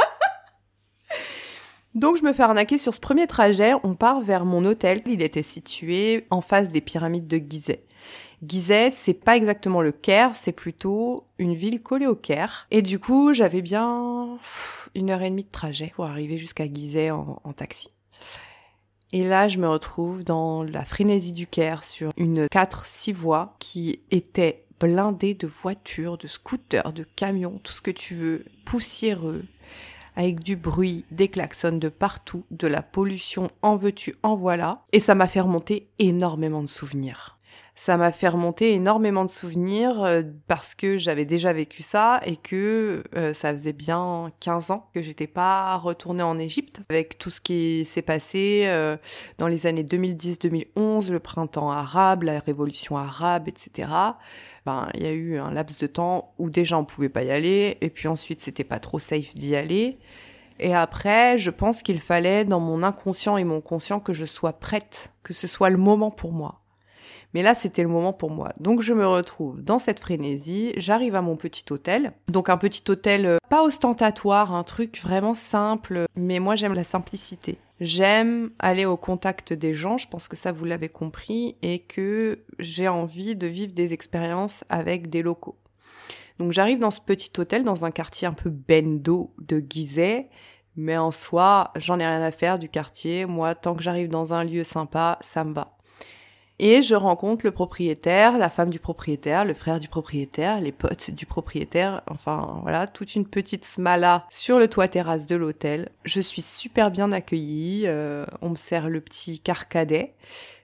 Donc 1.98 2.16
je 2.16 2.22
me 2.22 2.32
fais 2.32 2.44
arnaquer 2.44 2.78
sur 2.78 2.94
ce 2.94 3.00
premier 3.00 3.26
trajet, 3.26 3.72
on 3.82 3.96
part 3.96 4.20
vers 4.20 4.44
mon 4.44 4.64
hôtel, 4.64 5.02
il 5.06 5.20
était 5.20 5.42
situé 5.42 6.28
en 6.30 6.40
face 6.40 6.68
des 6.68 6.80
pyramides 6.80 7.26
de 7.26 7.38
Gizeh. 7.38 7.82
Gizeh, 8.40 8.92
c'est 8.92 9.14
pas 9.14 9.36
exactement 9.36 9.82
le 9.82 9.90
Caire, 9.90 10.36
c'est 10.36 10.52
plutôt 10.52 11.26
une 11.38 11.54
ville 11.54 11.82
collée 11.82 12.06
au 12.06 12.14
Caire. 12.14 12.68
Et 12.70 12.82
du 12.82 13.00
coup, 13.00 13.32
j'avais 13.32 13.62
bien 13.62 14.38
une 14.94 15.10
heure 15.10 15.22
et 15.22 15.30
demie 15.30 15.42
de 15.42 15.50
trajet 15.50 15.92
pour 15.96 16.04
arriver 16.04 16.36
jusqu'à 16.36 16.72
Gizeh 16.72 17.10
en, 17.10 17.52
taxi. 17.52 17.90
Et 19.12 19.24
là, 19.24 19.48
je 19.48 19.58
me 19.58 19.68
retrouve 19.68 20.22
dans 20.22 20.62
la 20.62 20.84
frénésie 20.84 21.32
du 21.32 21.48
Caire 21.48 21.82
sur 21.82 22.12
une 22.16 22.46
4-6 22.46 23.12
voies 23.12 23.56
qui 23.58 24.02
était 24.12 24.66
blindée 24.78 25.34
de 25.34 25.48
voitures, 25.48 26.16
de 26.16 26.28
scooters, 26.28 26.92
de 26.92 27.04
camions, 27.16 27.58
tout 27.64 27.72
ce 27.72 27.80
que 27.80 27.90
tu 27.90 28.14
veux, 28.14 28.44
poussiéreux, 28.64 29.42
avec 30.18 30.40
du 30.40 30.56
bruit, 30.56 31.04
des 31.12 31.28
klaxons 31.28 31.78
de 31.78 31.88
partout, 31.88 32.44
de 32.50 32.66
la 32.66 32.82
pollution, 32.82 33.48
en 33.62 33.76
veux-tu, 33.76 34.16
en 34.24 34.34
voilà. 34.34 34.82
Et 34.92 34.98
ça 34.98 35.14
m'a 35.14 35.28
fait 35.28 35.40
remonter 35.40 35.88
énormément 36.00 36.60
de 36.60 36.66
souvenirs. 36.66 37.38
Ça 37.76 37.96
m'a 37.96 38.10
fait 38.10 38.26
remonter 38.26 38.74
énormément 38.74 39.24
de 39.24 39.30
souvenirs 39.30 40.02
euh, 40.02 40.22
parce 40.48 40.74
que 40.74 40.98
j'avais 40.98 41.24
déjà 41.24 41.52
vécu 41.52 41.84
ça 41.84 42.20
et 42.26 42.34
que 42.34 43.04
euh, 43.14 43.32
ça 43.32 43.52
faisait 43.52 43.72
bien 43.72 44.32
15 44.40 44.72
ans 44.72 44.90
que 44.92 45.00
j'étais 45.00 45.28
pas 45.28 45.76
retournée 45.76 46.24
en 46.24 46.40
Égypte 46.40 46.80
avec 46.90 47.18
tout 47.18 47.30
ce 47.30 47.40
qui 47.40 47.84
s'est 47.84 48.02
passé 48.02 48.64
euh, 48.66 48.96
dans 49.38 49.46
les 49.46 49.68
années 49.68 49.84
2010-2011, 49.84 51.12
le 51.12 51.20
printemps 51.20 51.70
arabe, 51.70 52.24
la 52.24 52.40
révolution 52.40 52.96
arabe, 52.96 53.46
etc. 53.46 53.88
Ben, 54.68 54.86
il 54.92 55.02
y 55.02 55.06
a 55.06 55.12
eu 55.12 55.38
un 55.38 55.50
laps 55.50 55.80
de 55.80 55.86
temps 55.86 56.34
où 56.36 56.50
déjà 56.50 56.76
on 56.76 56.84
pouvait 56.84 57.08
pas 57.08 57.22
y 57.22 57.30
aller, 57.30 57.78
et 57.80 57.88
puis 57.88 58.06
ensuite 58.06 58.42
c'était 58.42 58.64
pas 58.64 58.78
trop 58.78 58.98
safe 58.98 59.34
d'y 59.34 59.56
aller. 59.56 59.96
Et 60.60 60.74
après, 60.74 61.38
je 61.38 61.48
pense 61.48 61.82
qu'il 61.82 61.98
fallait 62.00 62.44
dans 62.44 62.60
mon 62.60 62.82
inconscient 62.82 63.38
et 63.38 63.44
mon 63.44 63.62
conscient 63.62 63.98
que 63.98 64.12
je 64.12 64.26
sois 64.26 64.52
prête, 64.52 65.10
que 65.22 65.32
ce 65.32 65.46
soit 65.46 65.70
le 65.70 65.78
moment 65.78 66.10
pour 66.10 66.32
moi. 66.32 66.60
Mais 67.32 67.40
là, 67.40 67.54
c'était 67.54 67.80
le 67.80 67.88
moment 67.88 68.12
pour 68.12 68.30
moi. 68.30 68.52
Donc, 68.60 68.82
je 68.82 68.92
me 68.92 69.06
retrouve 69.06 69.62
dans 69.62 69.78
cette 69.78 70.00
frénésie. 70.00 70.74
J'arrive 70.76 71.14
à 71.14 71.22
mon 71.22 71.36
petit 71.36 71.64
hôtel. 71.70 72.12
Donc, 72.28 72.50
un 72.50 72.58
petit 72.58 72.82
hôtel 72.90 73.24
euh, 73.24 73.38
pas 73.48 73.62
ostentatoire, 73.62 74.52
un 74.52 74.64
truc 74.64 75.00
vraiment 75.02 75.34
simple. 75.34 76.04
Mais 76.14 76.40
moi, 76.40 76.56
j'aime 76.56 76.74
la 76.74 76.84
simplicité. 76.84 77.56
J'aime 77.80 78.50
aller 78.58 78.84
au 78.84 78.96
contact 78.96 79.52
des 79.52 79.72
gens, 79.74 79.98
je 79.98 80.08
pense 80.08 80.26
que 80.26 80.36
ça 80.36 80.50
vous 80.50 80.64
l'avez 80.64 80.88
compris, 80.88 81.56
et 81.62 81.78
que 81.78 82.44
j'ai 82.58 82.88
envie 82.88 83.36
de 83.36 83.46
vivre 83.46 83.72
des 83.72 83.92
expériences 83.92 84.64
avec 84.68 85.08
des 85.08 85.22
locaux. 85.22 85.56
Donc 86.38 86.52
j'arrive 86.52 86.78
dans 86.78 86.90
ce 86.90 87.00
petit 87.00 87.30
hôtel, 87.38 87.64
dans 87.64 87.84
un 87.84 87.90
quartier 87.90 88.26
un 88.26 88.32
peu 88.32 88.50
bendo 88.50 89.32
de 89.38 89.62
Gizeh, 89.68 90.28
mais 90.76 90.96
en 90.96 91.10
soi, 91.10 91.72
j'en 91.76 91.98
ai 91.98 92.06
rien 92.06 92.22
à 92.22 92.30
faire 92.30 92.58
du 92.58 92.68
quartier. 92.68 93.26
Moi, 93.26 93.54
tant 93.56 93.74
que 93.74 93.82
j'arrive 93.82 94.08
dans 94.08 94.32
un 94.32 94.44
lieu 94.44 94.62
sympa, 94.62 95.18
ça 95.20 95.42
me 95.42 95.52
va. 95.52 95.77
Et 96.60 96.82
je 96.82 96.96
rencontre 96.96 97.46
le 97.46 97.52
propriétaire, 97.52 98.36
la 98.36 98.50
femme 98.50 98.70
du 98.70 98.80
propriétaire, 98.80 99.44
le 99.44 99.54
frère 99.54 99.78
du 99.78 99.86
propriétaire, 99.86 100.60
les 100.60 100.72
potes 100.72 101.12
du 101.12 101.24
propriétaire, 101.24 102.02
enfin 102.10 102.58
voilà, 102.62 102.88
toute 102.88 103.14
une 103.14 103.26
petite 103.26 103.64
smala 103.64 104.26
sur 104.28 104.58
le 104.58 104.66
toit 104.66 104.88
terrasse 104.88 105.26
de 105.26 105.36
l'hôtel. 105.36 105.88
Je 106.04 106.20
suis 106.20 106.42
super 106.42 106.90
bien 106.90 107.12
accueillie, 107.12 107.84
euh, 107.86 108.26
on 108.42 108.50
me 108.50 108.56
sert 108.56 108.88
le 108.88 109.00
petit 109.00 109.38
carcadet. 109.38 110.14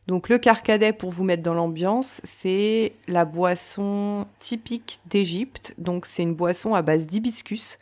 Donc 0.09 0.29
le 0.29 0.39
carcadet, 0.39 0.93
pour 0.93 1.11
vous 1.11 1.25
mettre 1.25 1.43
dans 1.43 1.55
l'ambiance, 1.55 2.21
c'est 2.25 2.93
la 3.07 3.25
boisson 3.25 4.27
typique 4.39 4.99
d'Égypte. 5.07 5.75
Donc 5.79 6.07
c'est 6.07 6.25
une 6.25 6.35
boisson 6.35 6.75
à 6.75 6.83
base 6.83 7.07
d'hibiscus. 7.07 7.79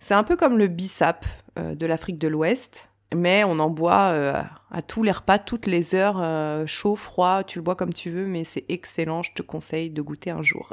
C'est 0.00 0.14
un 0.14 0.22
peu 0.22 0.36
comme 0.36 0.56
le 0.56 0.68
bissap 0.68 1.26
euh, 1.58 1.74
de 1.74 1.84
l'Afrique 1.84 2.18
de 2.18 2.28
l'Ouest, 2.28 2.90
mais 3.16 3.44
on 3.44 3.58
en 3.58 3.70
boit 3.70 4.10
euh, 4.12 4.42
à 4.70 4.82
tous 4.82 5.02
les 5.02 5.10
repas, 5.10 5.38
toutes 5.38 5.66
les 5.66 5.94
heures, 5.94 6.20
euh, 6.20 6.66
chaud, 6.66 6.96
froid, 6.96 7.42
tu 7.44 7.58
le 7.58 7.62
bois 7.62 7.74
comme 7.74 7.92
tu 7.92 8.10
veux, 8.10 8.26
mais 8.26 8.44
c'est 8.44 8.64
excellent, 8.68 9.22
je 9.22 9.32
te 9.32 9.42
conseille 9.42 9.90
de 9.90 10.02
goûter 10.02 10.30
un 10.30 10.42
jour. 10.42 10.70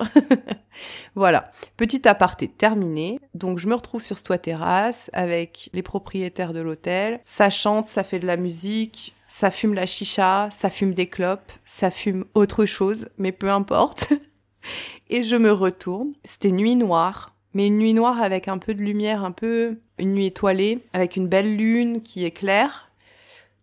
voilà, 1.16 1.52
petit 1.78 2.08
aparté 2.08 2.48
terminé. 2.48 3.20
Donc 3.34 3.60
je 3.60 3.68
me 3.68 3.76
retrouve 3.76 4.02
sur 4.02 4.18
ce 4.18 4.24
toit 4.24 4.38
terrasse 4.38 5.10
avec 5.14 5.70
les 5.74 5.84
propriétaires 5.84 6.54
de 6.54 6.62
l'hôtel. 6.62 7.20
Ça 7.26 7.50
chante, 7.50 7.88
ça 7.88 8.04
fait 8.04 8.20
de 8.20 8.28
la 8.28 8.38
musique, 8.38 9.16
ça 9.28 9.50
fume 9.50 9.74
la 9.74 9.86
chicha, 9.86 10.50
ça 10.52 10.70
fume 10.70 10.94
des 10.94 11.08
clopes, 11.08 11.52
ça 11.66 11.90
fume 11.90 12.26
autre 12.34 12.66
chose, 12.66 13.10
mais 13.18 13.32
peu 13.32 13.50
importe. 13.50 14.14
Et 15.10 15.24
je 15.24 15.36
me 15.36 15.52
retourne. 15.52 16.14
C'était 16.24 16.52
nuit 16.52 16.76
noire, 16.76 17.33
mais 17.54 17.68
une 17.68 17.78
nuit 17.78 17.94
noire 17.94 18.22
avec 18.22 18.48
un 18.48 18.58
peu 18.58 18.74
de 18.74 18.82
lumière, 18.82 19.24
un 19.24 19.32
peu 19.32 19.78
une 19.98 20.14
nuit 20.14 20.28
étoilée, 20.28 20.80
avec 20.94 21.16
une 21.16 21.28
belle 21.28 21.56
lune 21.56 22.02
qui 22.02 22.26
éclaire. 22.26 22.90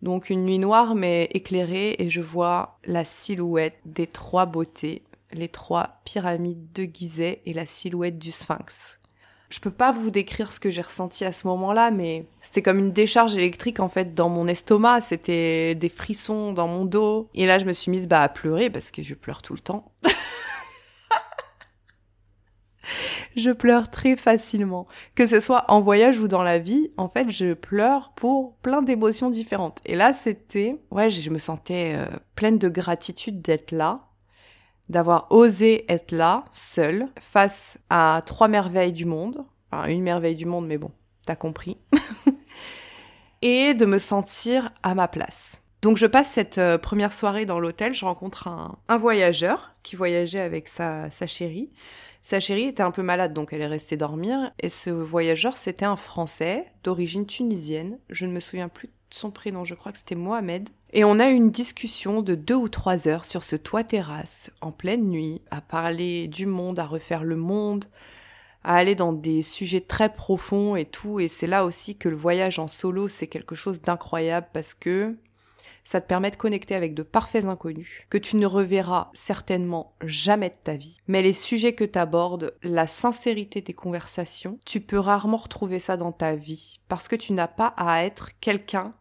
Donc 0.03 0.31
une 0.31 0.45
nuit 0.45 0.59
noire 0.59 0.95
mais 0.95 1.29
éclairée 1.33 1.97
et 1.99 2.09
je 2.09 2.23
vois 2.23 2.79
la 2.85 3.05
silhouette 3.05 3.79
des 3.85 4.07
trois 4.07 4.47
beautés, 4.47 5.03
les 5.33 5.49
trois 5.49 6.01
pyramides 6.05 6.73
de 6.73 6.85
Gizeh 6.85 7.41
et 7.45 7.53
la 7.53 7.67
silhouette 7.67 8.19
du 8.19 8.33
Sphinx. 8.33 8.99
Je 9.51 9.59
peux 9.59 9.73
pas 9.73 9.91
vous 9.91 10.11
décrire 10.11 10.53
ce 10.53 10.61
que 10.61 10.71
j'ai 10.71 10.81
ressenti 10.81 11.25
à 11.25 11.33
ce 11.33 11.49
moment-là, 11.49 11.91
mais 11.91 12.25
c'était 12.41 12.63
comme 12.63 12.79
une 12.79 12.93
décharge 12.93 13.35
électrique 13.35 13.81
en 13.81 13.89
fait 13.89 14.15
dans 14.15 14.29
mon 14.29 14.47
estomac, 14.47 15.01
c'était 15.01 15.75
des 15.75 15.89
frissons 15.89 16.53
dans 16.53 16.69
mon 16.69 16.85
dos. 16.85 17.29
Et 17.35 17.47
là, 17.47 17.59
je 17.59 17.65
me 17.65 17.73
suis 17.73 17.91
mise 17.91 18.07
bah, 18.07 18.21
à 18.21 18.29
pleurer 18.29 18.71
parce 18.71 18.93
que 18.93 19.03
je 19.03 19.15
pleure 19.15 19.43
tout 19.43 19.55
le 19.55 19.59
temps. 19.59 19.91
je 23.37 23.51
pleure 23.51 23.91
très 23.91 24.17
facilement. 24.17 24.87
Que 25.15 25.27
ce 25.27 25.41
soit 25.41 25.65
en 25.69 25.81
voyage 25.81 26.19
ou 26.19 26.29
dans 26.29 26.43
la 26.43 26.59
vie, 26.59 26.91
en 26.97 27.09
fait, 27.09 27.31
je 27.31 27.55
pleure 27.55 28.13
pour 28.17 28.55
plein 28.57 28.83
d'émotions 28.83 29.31
différentes. 29.31 29.81
Et 29.87 29.97
là, 29.97 30.13
c'était, 30.13 30.81
ouais, 30.91 31.11
je 31.11 31.31
me 31.31 31.39
sentais 31.39 31.95
euh, 31.97 32.07
pleine 32.35 32.59
de 32.59 32.69
gratitude 32.69 33.41
d'être 33.41 33.73
là, 33.73 34.09
d'avoir 34.89 35.27
osé 35.31 35.85
être 35.91 36.13
là, 36.13 36.45
seule, 36.53 37.09
face 37.21 37.79
à 37.89 38.23
trois 38.27 38.49
merveilles 38.49 38.93
du 38.93 39.05
monde. 39.05 39.45
Enfin, 39.71 39.89
une 39.89 40.03
merveille 40.03 40.37
du 40.37 40.47
monde, 40.47 40.67
mais 40.67 40.79
bon, 40.79 40.91
t'as 41.27 41.37
compris. 41.37 41.79
et 43.43 43.75
de 43.75 43.87
me 43.87 43.99
sentir 43.99 44.71
à 44.83 44.95
ma 44.95 45.09
place. 45.09 45.63
Donc 45.83 45.97
je 45.97 46.07
passe 46.07 46.29
cette 46.31 46.59
euh, 46.59 46.77
première 46.77 47.13
soirée 47.13 47.47
dans 47.47 47.59
l'hôtel, 47.59 47.95
je 47.95 48.05
rencontre 48.05 48.49
un, 48.49 48.99
voyageur 48.99 49.75
qui 49.83 49.97
voyageait 49.97 50.41
avec 50.41 50.69
sa 50.69 51.09
chérie. 51.27 51.71
Sa 52.23 52.39
chérie 52.39 52.65
était 52.65 52.83
un 52.83 52.91
peu 52.91 53.03
malade, 53.03 53.33
donc 53.33 53.53
elle 53.53 53.63
est 53.63 53.67
restée 53.67 53.97
dormir. 53.97 54.53
Et 54.61 54.69
ce 54.69 54.91
voyageur, 54.91 55.57
c'était 55.57 55.85
un 55.85 55.97
Français 55.97 56.67
d'origine 56.85 57.27
tunisienne. 57.27 57.99
Je 58.11 58.27
ne 58.27 58.33
me 58.33 58.41
souviens 58.41 58.69
plus 58.69 58.89
de 58.89 59.15
son 59.15 59.31
prénom, 59.31 59.65
je 59.65 59.75
crois 59.75 59.93
que 59.93 59.99
c'était 59.99 60.15
Mohamed. 60.15 60.69
Et 60.93 61.05
on 61.05 61.19
a 61.19 61.31
eu 61.31 61.35
une 61.35 61.51
discussion 61.51 62.21
de 62.21 62.35
deux 62.35 62.55
ou 62.55 62.69
trois 62.69 63.09
heures 63.09 63.25
sur 63.25 63.43
ce 63.43 63.57
toit 63.57 63.85
terrasse, 63.85 64.51
en 64.61 64.73
pleine 64.73 65.09
nuit, 65.09 65.41
à 65.51 65.61
parler 65.61 66.29
du 66.29 66.47
monde, 66.47 66.79
à 66.79 66.85
refaire 66.85 67.25
le 67.25 67.37
monde, 67.37 67.87
à 68.65 68.77
aller 68.77 68.95
dans 68.95 69.13
des 69.13 69.43
sujets 69.43 69.81
très 69.81 70.13
profonds 70.13 70.77
et 70.77 70.85
tout. 70.85 71.21
Et 71.21 71.29
c'est 71.29 71.47
là 71.47 71.65
aussi 71.65 71.97
que 71.97 72.09
le 72.09 72.17
voyage 72.17 72.59
en 72.59 72.69
solo, 72.69 73.09
c'est 73.09 73.29
quelque 73.29 73.55
chose 73.55 73.81
d'incroyable 73.81 74.49
parce 74.53 74.75
que 74.75 75.17
ça 75.91 76.01
te 76.01 76.07
permet 76.07 76.31
de 76.31 76.37
connecter 76.37 76.77
avec 76.77 76.95
de 76.95 77.03
parfaits 77.03 77.47
inconnus 77.47 78.07
que 78.11 78.19
tu 78.19 78.37
ne 78.37 78.47
reverras 78.47 79.11
certainement 79.13 79.97
jamais 80.05 80.51
de 80.51 80.55
ta 80.63 80.77
vie. 80.77 81.01
Mais 81.09 81.21
les 81.21 81.33
sujets 81.33 81.73
que 81.73 81.83
tu 81.83 81.99
abordes, 81.99 82.55
la 82.63 82.87
sincérité 82.87 83.61
des 83.61 83.73
conversations, 83.73 84.61
tu 84.65 84.81
peux 84.81 85.01
rarement 85.01 85.37
retrouver 85.37 85.81
ça 85.81 85.97
dans 85.97 86.13
ta 86.13 86.37
vie 86.37 86.79
parce 86.87 87.09
que 87.09 87.17
tu 87.17 87.33
n'as 87.33 87.49
pas 87.49 87.75
à 87.77 88.05
être 88.05 88.39
quelqu'un, 88.39 88.95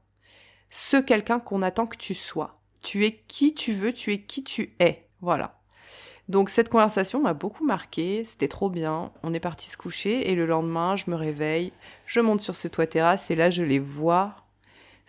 ce 0.72 0.98
quelqu'un 0.98 1.40
qu'on 1.40 1.62
attend 1.62 1.86
que 1.86 1.96
tu 1.96 2.16
sois. 2.16 2.60
Tu 2.84 3.06
es 3.06 3.24
qui 3.28 3.54
tu 3.54 3.72
veux, 3.72 3.94
tu 3.94 4.12
es 4.12 4.24
qui 4.24 4.44
tu 4.44 4.76
es. 4.80 5.08
Voilà. 5.22 5.62
Donc 6.28 6.50
cette 6.50 6.70
conversation 6.70 7.22
m'a 7.22 7.36
beaucoup 7.36 7.66
marqué, 7.68 8.24
c'était 8.24 8.48
trop 8.48 8.72
bien. 8.72 9.12
On 9.22 9.36
est 9.36 9.40
parti 9.40 9.70
se 9.70 9.78
coucher 9.78 10.32
et 10.32 10.34
le 10.34 10.48
lendemain, 10.48 10.96
je 10.96 11.12
me 11.12 11.16
réveille, 11.16 11.72
je 12.08 12.20
monte 12.20 12.42
sur 12.42 12.56
ce 12.56 12.68
toit 12.68 12.88
terrasse 12.88 13.30
et 13.30 13.36
là 13.36 13.52
je 13.52 13.62
les 13.62 13.80
vois 13.80 14.49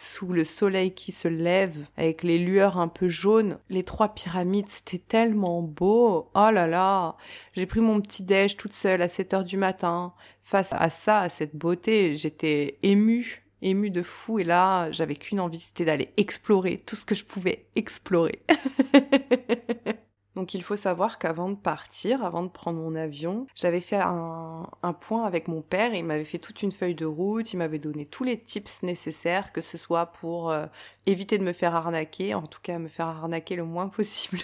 sous 0.01 0.33
le 0.33 0.45
soleil 0.45 0.95
qui 0.95 1.13
se 1.13 1.29
lève, 1.29 1.77
avec 1.99 2.23
les 2.23 2.39
lueurs 2.39 2.79
un 2.79 2.89
peu 2.89 3.09
jaunes. 3.09 3.59
Les 3.69 3.83
trois 3.83 4.15
pyramides, 4.15 4.71
c'était 4.71 4.97
tellement 4.97 5.61
beau. 5.61 6.31
Oh 6.35 6.51
là 6.51 6.67
là. 6.67 7.17
J'ai 7.53 7.67
pris 7.67 7.81
mon 7.81 8.01
petit 8.01 8.23
déj 8.23 8.57
toute 8.57 8.73
seule 8.73 9.03
à 9.03 9.09
7 9.09 9.35
heures 9.35 9.45
du 9.45 9.59
matin. 9.59 10.15
Face 10.43 10.73
à 10.73 10.89
ça, 10.89 11.21
à 11.21 11.29
cette 11.29 11.55
beauté, 11.55 12.17
j'étais 12.17 12.79
émue 12.83 13.45
émue 13.63 13.91
de 13.91 14.03
fou 14.03 14.39
et 14.39 14.45
là 14.45 14.91
j'avais 14.91 15.17
qu'une 15.17 15.39
envie 15.39 15.61
c'était 15.61 15.85
d'aller 15.85 16.09
explorer 16.17 16.83
tout 16.87 16.97
ce 16.97 17.05
que 17.05 17.15
je 17.15 17.27
pouvais 17.27 17.67
explorer. 17.77 18.41
Donc 20.41 20.55
il 20.55 20.63
faut 20.63 20.77
savoir 20.77 21.19
qu'avant 21.19 21.51
de 21.51 21.55
partir, 21.55 22.25
avant 22.25 22.43
de 22.43 22.49
prendre 22.49 22.79
mon 22.79 22.95
avion, 22.95 23.47
j'avais 23.55 23.83
fait 23.83 24.01
un, 24.01 24.65
point 24.99 25.27
avec 25.27 25.49
mon 25.49 25.61
père, 25.61 25.93
il 25.93 26.03
m'avait 26.03 26.25
fait 26.25 26.39
toute 26.39 26.63
une 26.63 26.73
feuille 26.73 26.95
de 26.95 27.05
route, 27.05 27.53
il 27.53 27.59
m'avait 27.59 27.79
donné 27.79 28.07
tous 28.07 28.25
les 28.25 28.39
tips 28.39 28.83
nécessaires, 28.83 29.53
que 29.53 29.61
ce 29.61 29.77
soit 29.77 30.07
pour 30.07 30.51
euh, 30.51 30.65
éviter 31.05 31.37
de 31.37 31.45
me 31.45 31.53
faire 31.53 31.75
arnaquer, 31.75 32.33
en 32.33 32.47
tout 32.47 32.61
cas 32.63 32.79
me 32.79 32.89
faire 32.89 33.09
arnaquer 33.09 33.55
le 33.55 33.65
moins 33.65 33.89
possible. 33.91 34.39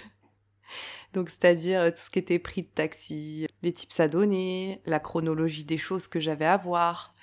Donc 1.15 1.31
c'est-à-dire 1.31 1.81
euh, 1.81 1.89
tout 1.89 1.97
ce 1.97 2.11
qui 2.11 2.19
était 2.19 2.37
prix 2.37 2.61
de 2.61 2.67
taxi, 2.67 3.47
les 3.63 3.71
tips 3.71 3.99
à 3.99 4.07
donner, 4.07 4.83
la 4.85 4.99
chronologie 4.99 5.63
des 5.63 5.79
choses 5.79 6.07
que 6.07 6.19
j'avais 6.19 6.45
à 6.45 6.57
voir, 6.57 7.15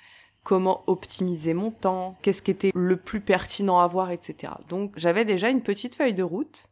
comment 0.43 0.83
optimiser 0.87 1.53
mon 1.53 1.71
temps, 1.71 2.17
qu'est-ce 2.21 2.41
qui 2.41 2.51
était 2.51 2.73
le 2.75 2.97
plus 2.97 3.21
pertinent 3.21 3.79
à 3.79 3.87
voir, 3.87 4.11
etc. 4.11 4.51
Donc 4.67 4.91
j'avais 4.97 5.23
déjà 5.23 5.47
une 5.47 5.61
petite 5.61 5.95
feuille 5.95 6.13
de 6.13 6.23
route 6.23 6.67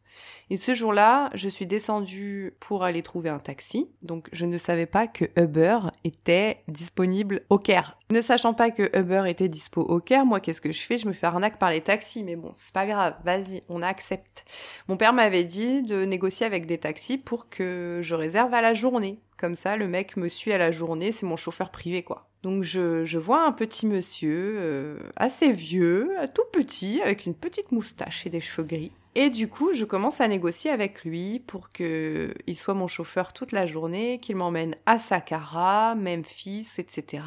et 0.50 0.56
ce 0.56 0.74
jour-là, 0.74 1.30
je 1.34 1.48
suis 1.48 1.66
descendue 1.66 2.54
pour 2.60 2.84
aller 2.84 3.02
trouver 3.02 3.30
un 3.30 3.38
taxi. 3.38 3.88
Donc, 4.02 4.28
je 4.32 4.44
ne 4.46 4.58
savais 4.58 4.86
pas 4.86 5.06
que 5.06 5.24
Uber 5.36 5.78
était 6.04 6.62
disponible 6.68 7.42
au 7.48 7.58
Caire. 7.58 7.98
Ne 8.10 8.20
sachant 8.20 8.52
pas 8.52 8.70
que 8.70 8.96
Uber 8.98 9.24
était 9.26 9.48
dispo 9.48 9.80
au 9.80 10.00
Caire, 10.00 10.26
moi, 10.26 10.40
qu'est-ce 10.40 10.60
que 10.60 10.72
je 10.72 10.82
fais? 10.82 10.98
Je 10.98 11.08
me 11.08 11.12
fais 11.12 11.26
arnaque 11.26 11.58
par 11.58 11.70
les 11.70 11.80
taxis. 11.80 12.24
Mais 12.24 12.36
bon, 12.36 12.50
c'est 12.52 12.72
pas 12.72 12.86
grave. 12.86 13.14
Vas-y, 13.24 13.62
on 13.68 13.82
accepte. 13.82 14.44
Mon 14.88 14.96
père 14.96 15.12
m'avait 15.12 15.44
dit 15.44 15.82
de 15.82 16.04
négocier 16.04 16.44
avec 16.44 16.66
des 16.66 16.78
taxis 16.78 17.18
pour 17.18 17.48
que 17.48 18.00
je 18.02 18.14
réserve 18.14 18.52
à 18.52 18.60
la 18.60 18.74
journée. 18.74 19.20
Comme 19.38 19.56
ça, 19.56 19.76
le 19.76 19.88
mec 19.88 20.16
me 20.16 20.28
suit 20.28 20.52
à 20.52 20.58
la 20.58 20.70
journée. 20.70 21.10
C'est 21.10 21.26
mon 21.26 21.36
chauffeur 21.36 21.70
privé, 21.70 22.02
quoi. 22.02 22.28
Donc 22.42 22.62
je, 22.62 23.16
vois 23.16 23.46
un 23.46 23.52
petit 23.52 23.86
monsieur 23.86 24.56
euh, 24.58 24.98
assez 25.16 25.50
vieux, 25.50 26.10
tout 26.34 26.44
petit, 26.52 27.00
avec 27.00 27.24
une 27.24 27.34
petite 27.34 27.72
moustache 27.72 28.26
et 28.26 28.30
des 28.30 28.42
cheveux 28.42 28.66
gris. 28.66 28.92
Et 29.16 29.30
du 29.30 29.48
coup, 29.48 29.72
je 29.72 29.84
commence 29.84 30.20
à 30.20 30.28
négocier 30.28 30.70
avec 30.70 31.04
lui 31.04 31.38
pour 31.38 31.70
qu'il 31.70 32.56
soit 32.56 32.74
mon 32.74 32.88
chauffeur 32.88 33.32
toute 33.32 33.52
la 33.52 33.64
journée, 33.64 34.18
qu'il 34.18 34.36
m'emmène 34.36 34.74
à 34.86 34.98
Saqqara, 34.98 35.94
Memphis, 35.94 36.68
etc. 36.78 37.22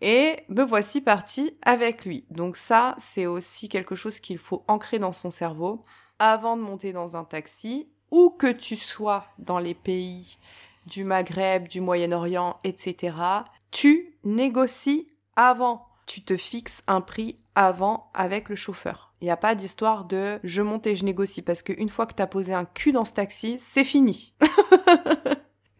Et 0.00 0.36
me 0.48 0.62
voici 0.62 1.00
partie 1.00 1.56
avec 1.62 2.04
lui. 2.04 2.24
Donc 2.30 2.56
ça, 2.56 2.94
c'est 2.98 3.26
aussi 3.26 3.68
quelque 3.68 3.96
chose 3.96 4.20
qu'il 4.20 4.38
faut 4.38 4.64
ancrer 4.68 4.98
dans 5.00 5.12
son 5.12 5.30
cerveau 5.30 5.84
avant 6.18 6.56
de 6.56 6.62
monter 6.62 6.92
dans 6.92 7.16
un 7.16 7.24
taxi, 7.24 7.88
où 8.12 8.30
que 8.30 8.52
tu 8.52 8.76
sois 8.76 9.26
dans 9.38 9.58
les 9.58 9.74
pays 9.74 10.38
du 10.86 11.02
Maghreb, 11.02 11.66
du 11.66 11.80
Moyen-Orient, 11.80 12.60
etc. 12.62 13.16
Tu 13.72 14.16
négocies 14.22 15.08
avant. 15.34 15.86
Tu 16.06 16.22
te 16.22 16.36
fixes 16.36 16.82
un 16.86 17.00
prix 17.00 17.38
avant 17.54 18.10
avec 18.14 18.48
le 18.48 18.56
chauffeur. 18.56 19.12
Il 19.20 19.24
n'y 19.24 19.30
a 19.30 19.36
pas 19.36 19.54
d'histoire 19.54 20.04
de 20.04 20.40
je 20.42 20.62
monte 20.62 20.86
et 20.86 20.96
je 20.96 21.04
négocie 21.04 21.42
parce 21.42 21.62
qu'une 21.62 21.88
fois 21.88 22.06
que 22.06 22.14
tu 22.14 22.22
as 22.22 22.26
posé 22.26 22.52
un 22.54 22.64
cul 22.64 22.92
dans 22.92 23.04
ce 23.04 23.12
taxi, 23.12 23.58
c'est 23.60 23.84
fini. 23.84 24.34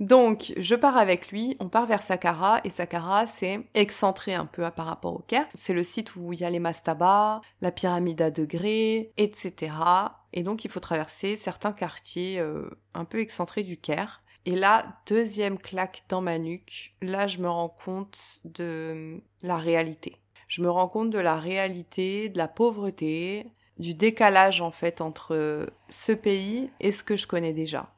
Donc, 0.02 0.52
je 0.56 0.74
pars 0.74 0.96
avec 0.96 1.30
lui, 1.30 1.56
on 1.60 1.68
part 1.68 1.86
vers 1.86 2.02
Saqqara, 2.02 2.60
et 2.64 2.70
Saqqara, 2.70 3.28
c'est 3.28 3.60
excentré 3.74 4.34
un 4.34 4.46
peu 4.46 4.68
par 4.72 4.86
rapport 4.86 5.14
au 5.14 5.20
Caire. 5.20 5.46
C'est 5.54 5.72
le 5.72 5.84
site 5.84 6.16
où 6.16 6.32
il 6.32 6.40
y 6.40 6.44
a 6.44 6.50
les 6.50 6.58
mastabas, 6.58 7.40
la 7.60 7.70
pyramide 7.70 8.20
à 8.20 8.32
degrés, 8.32 9.12
etc. 9.16 9.72
Et 10.32 10.42
donc, 10.42 10.64
il 10.64 10.72
faut 10.72 10.80
traverser 10.80 11.36
certains 11.36 11.70
quartiers 11.70 12.40
euh, 12.40 12.68
un 12.94 13.04
peu 13.04 13.20
excentrés 13.20 13.62
du 13.62 13.76
Caire. 13.76 14.24
Et 14.44 14.56
là, 14.56 14.82
deuxième 15.06 15.56
claque 15.56 16.02
dans 16.08 16.20
ma 16.20 16.36
nuque, 16.36 16.96
là, 17.00 17.28
je 17.28 17.38
me 17.38 17.48
rends 17.48 17.68
compte 17.68 18.40
de 18.44 19.22
la 19.42 19.56
réalité 19.56 20.21
je 20.52 20.60
me 20.60 20.70
rends 20.70 20.86
compte 20.86 21.08
de 21.08 21.18
la 21.18 21.38
réalité, 21.38 22.28
de 22.28 22.36
la 22.36 22.46
pauvreté, 22.46 23.46
du 23.78 23.94
décalage 23.94 24.60
en 24.60 24.70
fait 24.70 25.00
entre 25.00 25.66
ce 25.88 26.12
pays 26.12 26.70
et 26.78 26.92
ce 26.92 27.02
que 27.02 27.16
je 27.16 27.26
connais 27.26 27.54
déjà. 27.54 27.94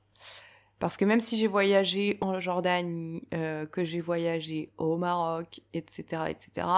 Parce 0.78 0.96
que 0.96 1.04
même 1.04 1.18
si 1.18 1.36
j'ai 1.36 1.48
voyagé 1.48 2.16
en 2.20 2.38
Jordanie, 2.38 3.26
euh, 3.34 3.66
que 3.66 3.84
j'ai 3.84 4.00
voyagé 4.00 4.70
au 4.78 4.96
Maroc, 4.96 5.62
etc., 5.72 6.26
etc., 6.28 6.68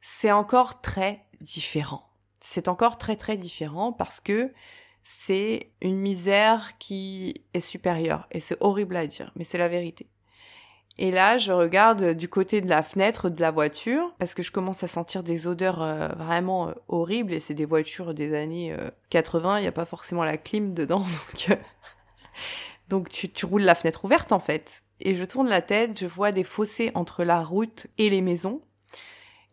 c'est 0.00 0.30
encore 0.30 0.80
très 0.82 1.24
différent. 1.40 2.08
C'est 2.40 2.68
encore 2.68 2.96
très 2.96 3.16
très 3.16 3.36
différent 3.36 3.92
parce 3.92 4.20
que 4.20 4.52
c'est 5.02 5.72
une 5.80 5.98
misère 5.98 6.78
qui 6.78 7.42
est 7.54 7.60
supérieure 7.60 8.28
et 8.30 8.38
c'est 8.38 8.56
horrible 8.60 8.96
à 8.96 9.08
dire, 9.08 9.32
mais 9.34 9.42
c'est 9.42 9.58
la 9.58 9.68
vérité. 9.68 10.06
Et 10.96 11.10
là, 11.10 11.38
je 11.38 11.50
regarde 11.50 12.12
du 12.12 12.28
côté 12.28 12.60
de 12.60 12.68
la 12.68 12.82
fenêtre 12.82 13.28
de 13.28 13.40
la 13.40 13.50
voiture 13.50 14.14
parce 14.18 14.34
que 14.34 14.42
je 14.42 14.52
commence 14.52 14.84
à 14.84 14.86
sentir 14.86 15.22
des 15.24 15.48
odeurs 15.48 15.82
euh, 15.82 16.08
vraiment 16.16 16.68
euh, 16.68 16.72
horribles 16.88 17.32
et 17.32 17.40
c'est 17.40 17.54
des 17.54 17.64
voitures 17.64 18.14
des 18.14 18.34
années 18.34 18.76
80, 19.10 19.58
il 19.58 19.62
n'y 19.62 19.66
a 19.66 19.72
pas 19.72 19.86
forcément 19.86 20.22
la 20.24 20.36
clim 20.36 20.72
dedans 20.72 21.04
donc 21.48 21.58
donc 22.88 23.08
tu, 23.08 23.28
tu 23.28 23.46
roules 23.46 23.62
la 23.62 23.74
fenêtre 23.74 24.04
ouverte 24.04 24.32
en 24.32 24.38
fait. 24.38 24.82
Et 25.00 25.14
je 25.14 25.24
tourne 25.24 25.48
la 25.48 25.62
tête, 25.62 25.98
je 25.98 26.06
vois 26.06 26.32
des 26.32 26.44
fossés 26.44 26.92
entre 26.94 27.24
la 27.24 27.42
route 27.42 27.88
et 27.98 28.10
les 28.10 28.20
maisons 28.20 28.60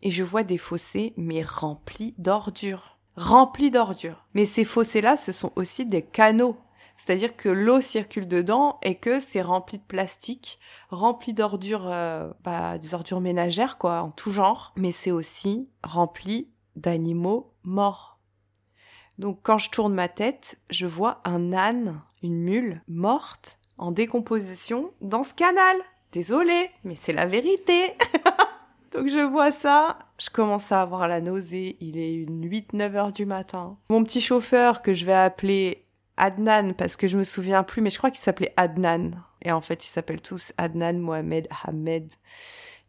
et 0.02 0.10
je 0.10 0.22
vois 0.22 0.42
des 0.42 0.58
fossés 0.58 1.14
mais 1.16 1.42
remplis 1.42 2.14
d'ordures, 2.18 2.98
remplis 3.16 3.70
d'ordures. 3.70 4.24
Mais 4.34 4.46
ces 4.46 4.64
fossés-là, 4.64 5.16
ce 5.16 5.32
sont 5.32 5.52
aussi 5.56 5.86
des 5.86 6.02
canaux 6.02 6.56
c'est-à-dire 7.04 7.36
que 7.36 7.48
l'eau 7.48 7.80
circule 7.80 8.28
dedans 8.28 8.78
et 8.82 8.94
que 8.94 9.18
c'est 9.18 9.42
rempli 9.42 9.78
de 9.78 9.82
plastique, 9.82 10.60
rempli 10.88 11.34
d'ordures, 11.34 11.90
euh, 11.90 12.30
bah, 12.44 12.78
des 12.78 12.94
ordures 12.94 13.20
ménagères, 13.20 13.76
quoi, 13.76 14.02
en 14.02 14.10
tout 14.10 14.30
genre. 14.30 14.72
Mais 14.76 14.92
c'est 14.92 15.10
aussi 15.10 15.68
rempli 15.82 16.48
d'animaux 16.76 17.54
morts. 17.64 18.20
Donc 19.18 19.40
quand 19.42 19.58
je 19.58 19.70
tourne 19.70 19.94
ma 19.94 20.06
tête, 20.06 20.60
je 20.70 20.86
vois 20.86 21.20
un 21.24 21.52
âne, 21.52 22.00
une 22.22 22.38
mule 22.38 22.82
morte, 22.86 23.58
en 23.78 23.90
décomposition 23.90 24.92
dans 25.00 25.24
ce 25.24 25.34
canal. 25.34 25.76
Désolée, 26.12 26.70
mais 26.84 26.94
c'est 26.94 27.12
la 27.12 27.26
vérité. 27.26 27.96
Donc 28.92 29.08
je 29.08 29.26
vois 29.26 29.50
ça, 29.50 29.98
je 30.18 30.30
commence 30.30 30.70
à 30.70 30.82
avoir 30.82 31.08
la 31.08 31.20
nausée, 31.20 31.78
il 31.80 31.98
est 31.98 32.14
une 32.14 32.48
8-9 32.48 32.94
heures 32.94 33.12
du 33.12 33.26
matin. 33.26 33.76
Mon 33.90 34.04
petit 34.04 34.20
chauffeur 34.20 34.82
que 34.82 34.94
je 34.94 35.04
vais 35.04 35.14
appeler 35.14 35.82
Adnan, 36.22 36.72
parce 36.72 36.94
que 36.94 37.08
je 37.08 37.18
me 37.18 37.24
souviens 37.24 37.64
plus, 37.64 37.82
mais 37.82 37.90
je 37.90 37.98
crois 37.98 38.12
qu'il 38.12 38.20
s'appelait 38.20 38.54
Adnan. 38.56 39.10
Et 39.42 39.50
en 39.50 39.60
fait, 39.60 39.84
ils 39.84 39.88
s'appellent 39.88 40.22
tous 40.22 40.52
Adnan, 40.56 41.00
Mohamed, 41.00 41.48
Ahmed, 41.64 42.14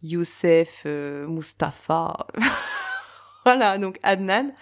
Youssef, 0.04 0.84
euh, 0.86 1.28
Mustapha. 1.28 2.28
voilà, 3.44 3.80
donc 3.80 3.98
Adnan. 4.04 4.54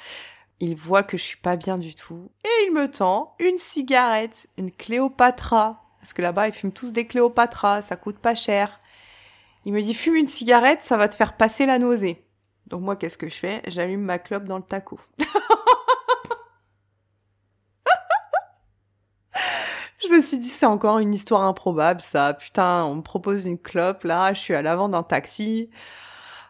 Il 0.61 0.77
voit 0.77 1.03
que 1.03 1.17
je 1.17 1.23
suis 1.23 1.37
pas 1.37 1.57
bien 1.57 1.77
du 1.77 1.95
tout. 1.95 2.31
Et 2.45 2.67
il 2.67 2.73
me 2.73 2.89
tend 2.89 3.35
une 3.39 3.57
cigarette, 3.57 4.47
une 4.57 4.71
Cléopatra. 4.71 5.83
Parce 5.99 6.13
que 6.13 6.21
là-bas, 6.21 6.47
ils 6.47 6.53
fument 6.53 6.71
tous 6.71 6.93
des 6.93 7.05
Cléopatra, 7.05 7.81
ça 7.81 7.97
coûte 7.97 8.19
pas 8.19 8.35
cher. 8.35 8.79
Il 9.65 9.73
me 9.73 9.81
dit, 9.81 9.93
fume 9.93 10.15
une 10.15 10.27
cigarette, 10.27 10.79
ça 10.83 10.95
va 10.95 11.09
te 11.09 11.15
faire 11.15 11.35
passer 11.35 11.65
la 11.65 11.77
nausée. 11.77 12.23
Donc 12.67 12.83
moi, 12.83 12.95
qu'est-ce 12.95 13.17
que 13.17 13.27
je 13.27 13.35
fais? 13.35 13.61
J'allume 13.67 14.01
ma 14.01 14.17
clope 14.17 14.45
dans 14.45 14.57
le 14.57 14.63
taco. 14.63 14.97
Je 20.11 20.17
me 20.17 20.21
suis 20.21 20.39
dit, 20.39 20.49
c'est 20.49 20.65
encore 20.65 20.99
une 20.99 21.13
histoire 21.13 21.43
improbable, 21.43 22.01
ça. 22.01 22.33
Putain, 22.33 22.83
on 22.83 22.95
me 22.95 23.01
propose 23.01 23.45
une 23.45 23.57
clope, 23.57 24.03
là, 24.03 24.33
je 24.33 24.41
suis 24.41 24.53
à 24.53 24.61
l'avant 24.61 24.89
d'un 24.89 25.03
taxi, 25.03 25.69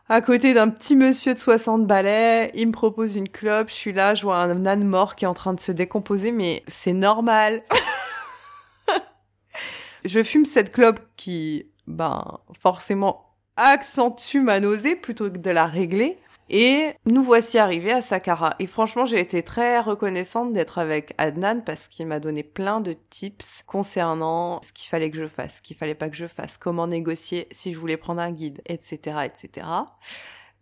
à 0.10 0.20
côté 0.22 0.56
d'un 0.56 0.68
petit 0.68 0.96
monsieur 0.96 1.36
de 1.36 1.40
60 1.40 1.86
balais, 1.86 2.50
il 2.56 2.68
me 2.68 2.72
propose 2.72 3.16
une 3.16 3.30
clope, 3.30 3.70
je 3.70 3.76
suis 3.76 3.94
là, 3.94 4.16
je 4.16 4.24
vois 4.24 4.38
un 4.38 4.66
âne 4.66 4.84
mort 4.84 5.16
qui 5.16 5.26
est 5.26 5.28
en 5.28 5.36
train 5.36 5.54
de 5.54 5.60
se 5.60 5.72
décomposer, 5.72 6.32
mais 6.32 6.64
c'est 6.68 6.94
normal. 6.94 7.62
je 10.06 10.24
fume 10.24 10.46
cette 10.46 10.74
clope 10.74 11.00
qui, 11.16 11.68
ben, 11.86 12.40
forcément 12.60 13.36
accentue 13.58 14.42
ma 14.42 14.60
nausée 14.60 14.96
plutôt 14.96 15.30
que 15.30 15.38
de 15.38 15.52
la 15.52 15.68
régler. 15.68 16.18
Et 16.54 16.92
nous 17.06 17.24
voici 17.24 17.58
arrivés 17.58 17.94
à 17.94 18.02
Saqqara. 18.02 18.56
Et 18.60 18.68
franchement, 18.68 19.06
j'ai 19.06 19.22
été 19.22 19.42
très 19.42 19.80
reconnaissante 19.80 20.52
d'être 20.52 20.80
avec 20.80 21.14
Adnan 21.18 21.62
parce 21.66 21.88
qu'il 21.88 22.06
m'a 22.08 22.20
donné 22.20 22.44
plein 22.44 22.82
de 22.82 22.94
tips 23.10 23.64
concernant 23.66 24.62
ce 24.62 24.74
qu'il 24.74 24.90
fallait 24.90 25.10
que 25.10 25.18
je 25.18 25.30
fasse, 25.30 25.56
ce 25.56 25.62
qu'il 25.62 25.78
fallait 25.78 25.96
pas 25.96 26.10
que 26.10 26.18
je 26.18 26.28
fasse, 26.28 26.58
comment 26.58 26.88
négocier 26.88 27.48
si 27.52 27.72
je 27.72 27.80
voulais 27.80 27.96
prendre 27.96 28.20
un 28.20 28.32
guide, 28.32 28.62
etc., 28.66 29.20
etc. 29.24 29.66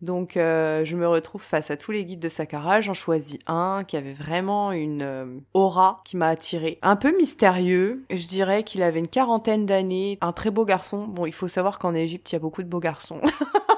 Donc 0.01 0.37
euh, 0.37 0.85
je 0.85 0.95
me 0.95 1.07
retrouve 1.07 1.41
face 1.41 1.71
à 1.71 1.75
tous 1.75 1.91
les 1.91 2.05
guides 2.05 2.19
de 2.19 2.29
Saqqara, 2.29 2.81
j'en 2.81 2.93
choisis 2.93 3.39
un 3.47 3.81
qui 3.85 3.97
avait 3.97 4.13
vraiment 4.13 4.71
une 4.71 5.01
euh, 5.01 5.25
aura 5.55 6.01
qui 6.05 6.17
m'a 6.17 6.27
attirée. 6.27 6.77
Un 6.83 6.97
peu 6.97 7.17
mystérieux, 7.17 8.05
je 8.11 8.27
dirais 8.27 8.61
qu'il 8.61 8.83
avait 8.83 8.99
une 8.99 9.07
quarantaine 9.07 9.65
d'années, 9.65 10.19
un 10.21 10.33
très 10.33 10.51
beau 10.51 10.65
garçon. 10.65 11.07
Bon, 11.07 11.25
il 11.25 11.33
faut 11.33 11.47
savoir 11.47 11.79
qu'en 11.79 11.95
Égypte, 11.95 12.31
il 12.31 12.35
y 12.35 12.37
a 12.37 12.39
beaucoup 12.39 12.61
de 12.61 12.69
beaux 12.69 12.79
garçons. 12.79 13.19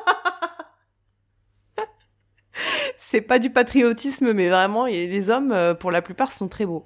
c'est 3.12 3.20
pas 3.20 3.40
du 3.40 3.50
patriotisme, 3.50 4.32
mais 4.32 4.48
vraiment, 4.48 4.86
les 4.86 5.30
hommes, 5.30 5.52
euh, 5.52 5.74
pour 5.74 5.92
la 5.92 6.02
plupart, 6.02 6.32
sont 6.32 6.48
très 6.48 6.66
beaux. 6.66 6.86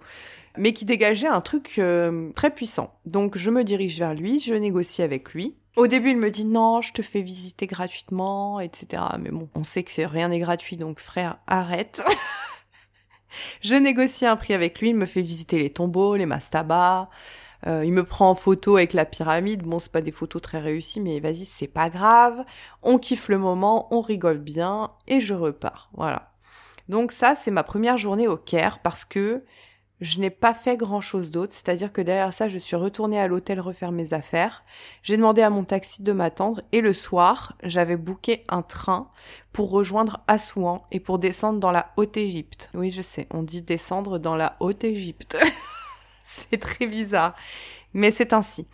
Mais 0.58 0.74
qui 0.74 0.84
dégageait 0.84 1.28
un 1.28 1.42
truc 1.42 1.76
euh, 1.78 2.32
très 2.34 2.50
puissant. 2.50 2.98
Donc 3.06 3.38
je 3.38 3.52
me 3.52 3.64
dirige 3.64 4.00
vers 4.00 4.16
lui, 4.16 4.40
je 4.40 4.56
négocie 4.56 5.04
avec 5.04 5.34
lui. 5.34 5.56
Au 5.76 5.86
début, 5.86 6.10
il 6.12 6.18
me 6.18 6.32
dit 6.32 6.46
non, 6.46 6.82
je 6.82 6.94
te 6.94 7.04
fais 7.04 7.22
visiter 7.22 7.68
gratuitement, 7.68 8.60
etc. 8.60 9.04
Mais 9.20 9.30
bon, 9.30 9.50
on 9.54 9.64
sait 9.64 9.84
que 9.84 10.02
rien 10.02 10.30
n'est 10.30 10.40
gratuit, 10.40 10.78
donc 10.78 11.00
frère, 11.00 11.38
arrête. 11.46 12.04
je 13.62 13.76
négocie 13.76 14.26
un 14.26 14.36
prix 14.36 14.56
avec 14.56 14.80
lui, 14.80 14.90
il 14.90 14.96
me 14.96 15.06
fait 15.06 15.22
visiter 15.22 15.60
les 15.60 15.70
tombeaux, 15.70 16.16
les 16.16 16.26
mastabas, 16.26 17.08
euh, 17.68 17.84
il 17.86 17.92
me 17.92 18.04
prend 18.04 18.30
en 18.30 18.36
photo 18.36 18.78
avec 18.78 18.94
la 18.94 19.06
pyramide. 19.06 19.64
Bon, 19.64 19.80
c'est 19.80 19.92
pas 19.92 20.02
des 20.02 20.12
photos 20.12 20.42
très 20.42 20.60
réussies, 20.60 21.00
mais 21.00 21.20
vas-y, 21.20 21.46
c'est 21.46 21.68
pas 21.68 21.90
grave. 21.90 22.44
On 22.84 22.98
kiffe 22.98 23.30
le 23.30 23.38
moment, 23.38 23.88
on 23.92 24.02
rigole 24.02 24.38
bien 24.38 24.92
et 25.08 25.20
je 25.20 25.34
repars. 25.34 25.90
Voilà. 25.94 26.32
Donc 26.90 27.12
ça, 27.12 27.36
c'est 27.36 27.52
ma 27.52 27.64
première 27.64 27.98
journée 27.98 28.28
au 28.28 28.38
Caire 28.38 28.80
parce 28.80 29.06
que 29.06 29.44
je 30.02 30.20
n'ai 30.20 30.30
pas 30.30 30.54
fait 30.54 30.78
grand 30.78 31.02
chose 31.02 31.32
d'autre. 31.32 31.54
C'est-à-dire 31.54 31.92
que 31.92 32.02
derrière 32.02 32.34
ça, 32.34 32.50
je 32.50 32.58
suis 32.58 32.76
retournée 32.76 33.20
à 33.20 33.28
l'hôtel 33.28 33.60
refaire 33.60 33.92
mes 33.92 34.14
affaires. 34.14 34.64
J'ai 35.02 35.18
demandé 35.18 35.42
à 35.42 35.50
mon 35.50 35.64
taxi 35.64 36.04
de 36.04 36.12
m'attendre 36.12 36.62
et 36.72 36.82
le 36.82 36.94
soir, 36.94 37.56
j'avais 37.64 37.98
booké 37.98 38.44
un 38.50 38.62
train 38.62 39.10
pour 39.54 39.72
rejoindre 39.72 40.22
Assouan 40.28 40.86
et 40.92 41.00
pour 41.00 41.18
descendre 41.18 41.60
dans 41.60 41.72
la 41.72 41.92
Haute-Égypte. 41.98 42.70
Oui, 42.74 42.92
je 42.92 43.02
sais, 43.02 43.28
on 43.32 43.42
dit 43.42 43.62
descendre 43.62 44.20
dans 44.20 44.36
la 44.36 44.58
Haute-Égypte. 44.60 45.38
c'est 46.52 46.60
très 46.60 46.88
bizarre. 46.88 47.36
Mais 47.94 48.12
c'est 48.12 48.34
ainsi. 48.34 48.66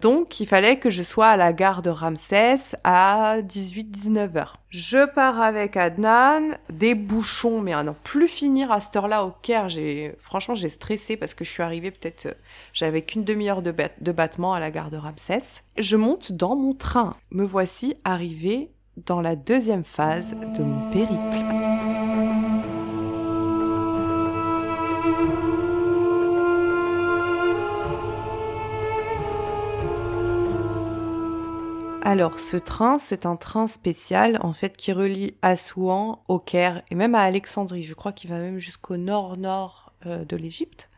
Donc, 0.00 0.40
il 0.40 0.46
fallait 0.46 0.78
que 0.78 0.90
je 0.90 1.02
sois 1.02 1.28
à 1.28 1.36
la 1.38 1.54
gare 1.54 1.80
de 1.80 1.88
Ramsès 1.88 2.58
à 2.84 3.38
18-19 3.40 4.36
heures. 4.36 4.56
Je 4.68 5.06
pars 5.06 5.40
avec 5.40 5.76
Adnan, 5.76 6.56
des 6.70 6.94
bouchons, 6.94 7.62
mais 7.62 7.72
à 7.72 7.82
n'en 7.82 7.96
plus 8.04 8.28
finir 8.28 8.70
à 8.70 8.80
cette 8.80 8.94
heure-là 8.96 9.24
au 9.24 9.30
Caire. 9.30 9.70
J'ai, 9.70 10.14
franchement, 10.20 10.54
j'ai 10.54 10.68
stressé 10.68 11.16
parce 11.16 11.32
que 11.32 11.44
je 11.44 11.50
suis 11.50 11.62
arrivée 11.62 11.90
peut-être, 11.90 12.36
j'avais 12.74 13.02
qu'une 13.02 13.24
demi-heure 13.24 13.62
de, 13.62 13.72
battement 14.12 14.52
à 14.52 14.60
la 14.60 14.70
gare 14.70 14.90
de 14.90 14.98
Ramsès. 14.98 15.62
Je 15.78 15.96
monte 15.96 16.32
dans 16.32 16.56
mon 16.56 16.74
train. 16.74 17.16
Me 17.30 17.44
voici 17.44 17.96
arrivée 18.04 18.70
dans 19.06 19.22
la 19.22 19.34
deuxième 19.34 19.84
phase 19.84 20.34
de 20.58 20.62
mon 20.62 20.90
périple. 20.90 21.75
Alors, 32.08 32.38
ce 32.38 32.56
train, 32.56 33.00
c'est 33.00 33.26
un 33.26 33.34
train 33.34 33.66
spécial, 33.66 34.38
en 34.40 34.52
fait, 34.52 34.76
qui 34.76 34.92
relie 34.92 35.34
Assouan 35.42 36.22
au 36.28 36.38
Caire 36.38 36.82
et 36.88 36.94
même 36.94 37.16
à 37.16 37.22
Alexandrie. 37.22 37.82
Je 37.82 37.94
crois 37.94 38.12
qu'il 38.12 38.30
va 38.30 38.38
même 38.38 38.60
jusqu'au 38.60 38.96
nord-nord 38.96 39.92
euh, 40.06 40.24
de 40.24 40.36
l'Égypte. 40.36 40.88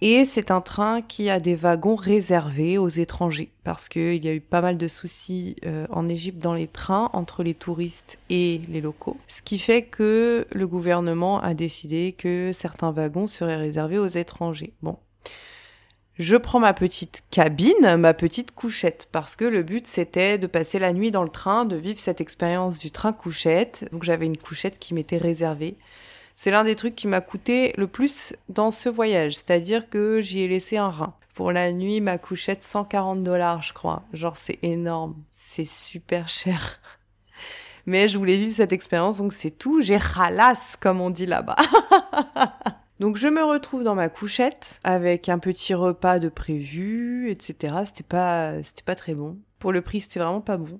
Et 0.00 0.24
c'est 0.24 0.50
un 0.50 0.62
train 0.62 1.02
qui 1.02 1.28
a 1.28 1.38
des 1.38 1.54
wagons 1.54 1.96
réservés 1.96 2.78
aux 2.78 2.88
étrangers, 2.88 3.52
parce 3.62 3.90
qu'il 3.90 4.24
y 4.24 4.28
a 4.28 4.32
eu 4.32 4.40
pas 4.40 4.62
mal 4.62 4.78
de 4.78 4.88
soucis 4.88 5.56
euh, 5.66 5.86
en 5.90 6.08
Égypte 6.08 6.38
dans 6.38 6.54
les 6.54 6.66
trains 6.66 7.10
entre 7.12 7.42
les 7.42 7.52
touristes 7.52 8.18
et 8.30 8.62
les 8.70 8.80
locaux. 8.80 9.18
Ce 9.28 9.42
qui 9.42 9.58
fait 9.58 9.82
que 9.82 10.46
le 10.50 10.66
gouvernement 10.66 11.42
a 11.42 11.52
décidé 11.52 12.12
que 12.16 12.52
certains 12.54 12.90
wagons 12.90 13.26
seraient 13.26 13.56
réservés 13.56 13.98
aux 13.98 14.08
étrangers. 14.08 14.72
Bon, 14.80 14.96
je 16.18 16.36
prends 16.36 16.60
ma 16.60 16.72
petite 16.72 17.24
cabine, 17.30 17.96
ma 17.96 18.14
petite 18.14 18.54
couchette, 18.54 19.08
parce 19.10 19.34
que 19.34 19.44
le 19.44 19.62
but 19.62 19.86
c'était 19.86 20.38
de 20.38 20.46
passer 20.46 20.78
la 20.78 20.92
nuit 20.92 21.10
dans 21.10 21.24
le 21.24 21.28
train, 21.28 21.64
de 21.64 21.76
vivre 21.76 21.98
cette 21.98 22.20
expérience 22.20 22.78
du 22.78 22.90
train 22.92 23.12
couchette. 23.12 23.88
Donc 23.90 24.04
j'avais 24.04 24.26
une 24.26 24.36
couchette 24.36 24.78
qui 24.78 24.94
m'était 24.94 25.18
réservée. 25.18 25.76
C'est 26.36 26.50
l'un 26.50 26.64
des 26.64 26.76
trucs 26.76 26.94
qui 26.94 27.08
m'a 27.08 27.20
coûté 27.20 27.72
le 27.76 27.86
plus 27.86 28.34
dans 28.48 28.70
ce 28.70 28.88
voyage, 28.88 29.34
c'est-à-dire 29.34 29.88
que 29.88 30.20
j'y 30.20 30.40
ai 30.40 30.48
laissé 30.48 30.76
un 30.76 30.90
rein. 30.90 31.14
Pour 31.34 31.50
la 31.50 31.72
nuit, 31.72 32.00
ma 32.00 32.16
couchette, 32.16 32.62
140 32.62 33.24
dollars, 33.24 33.62
je 33.62 33.72
crois. 33.72 34.04
Genre, 34.12 34.36
c'est 34.36 34.58
énorme. 34.62 35.16
C'est 35.32 35.64
super 35.64 36.28
cher. 36.28 36.80
Mais 37.86 38.08
je 38.08 38.18
voulais 38.18 38.36
vivre 38.36 38.54
cette 38.54 38.72
expérience, 38.72 39.18
donc 39.18 39.32
c'est 39.32 39.50
tout. 39.50 39.82
J'ai 39.82 39.96
ralasse, 39.96 40.76
comme 40.80 41.00
on 41.00 41.10
dit 41.10 41.26
là-bas. 41.26 41.56
Donc 43.00 43.16
je 43.16 43.26
me 43.26 43.42
retrouve 43.42 43.82
dans 43.82 43.96
ma 43.96 44.08
couchette 44.08 44.80
avec 44.84 45.28
un 45.28 45.38
petit 45.38 45.74
repas 45.74 46.18
de 46.20 46.28
prévu, 46.28 47.28
etc. 47.30 47.74
C'était 47.84 48.04
pas, 48.04 48.62
c'était 48.62 48.84
pas 48.84 48.94
très 48.94 49.14
bon. 49.14 49.38
Pour 49.58 49.72
le 49.72 49.80
prix, 49.82 50.00
c'était 50.00 50.20
vraiment 50.20 50.40
pas 50.40 50.56
bon. 50.56 50.78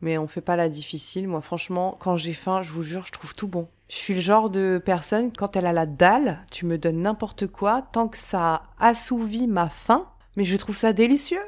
Mais 0.00 0.16
on 0.18 0.26
fait 0.26 0.40
pas 0.40 0.56
la 0.56 0.68
difficile. 0.68 1.28
Moi, 1.28 1.40
franchement, 1.42 1.96
quand 2.00 2.16
j'ai 2.16 2.32
faim, 2.32 2.62
je 2.62 2.70
vous 2.72 2.82
jure, 2.82 3.04
je 3.06 3.12
trouve 3.12 3.34
tout 3.34 3.48
bon. 3.48 3.68
Je 3.88 3.96
suis 3.96 4.14
le 4.14 4.20
genre 4.20 4.48
de 4.48 4.80
personne, 4.82 5.32
quand 5.32 5.56
elle 5.56 5.66
a 5.66 5.72
la 5.72 5.86
dalle, 5.86 6.44
tu 6.50 6.64
me 6.64 6.78
donnes 6.78 7.02
n'importe 7.02 7.46
quoi, 7.46 7.82
tant 7.92 8.08
que 8.08 8.16
ça 8.18 8.62
assouvit 8.78 9.46
ma 9.46 9.68
faim, 9.68 10.08
mais 10.36 10.44
je 10.44 10.56
trouve 10.56 10.76
ça 10.76 10.94
délicieux. 10.94 11.42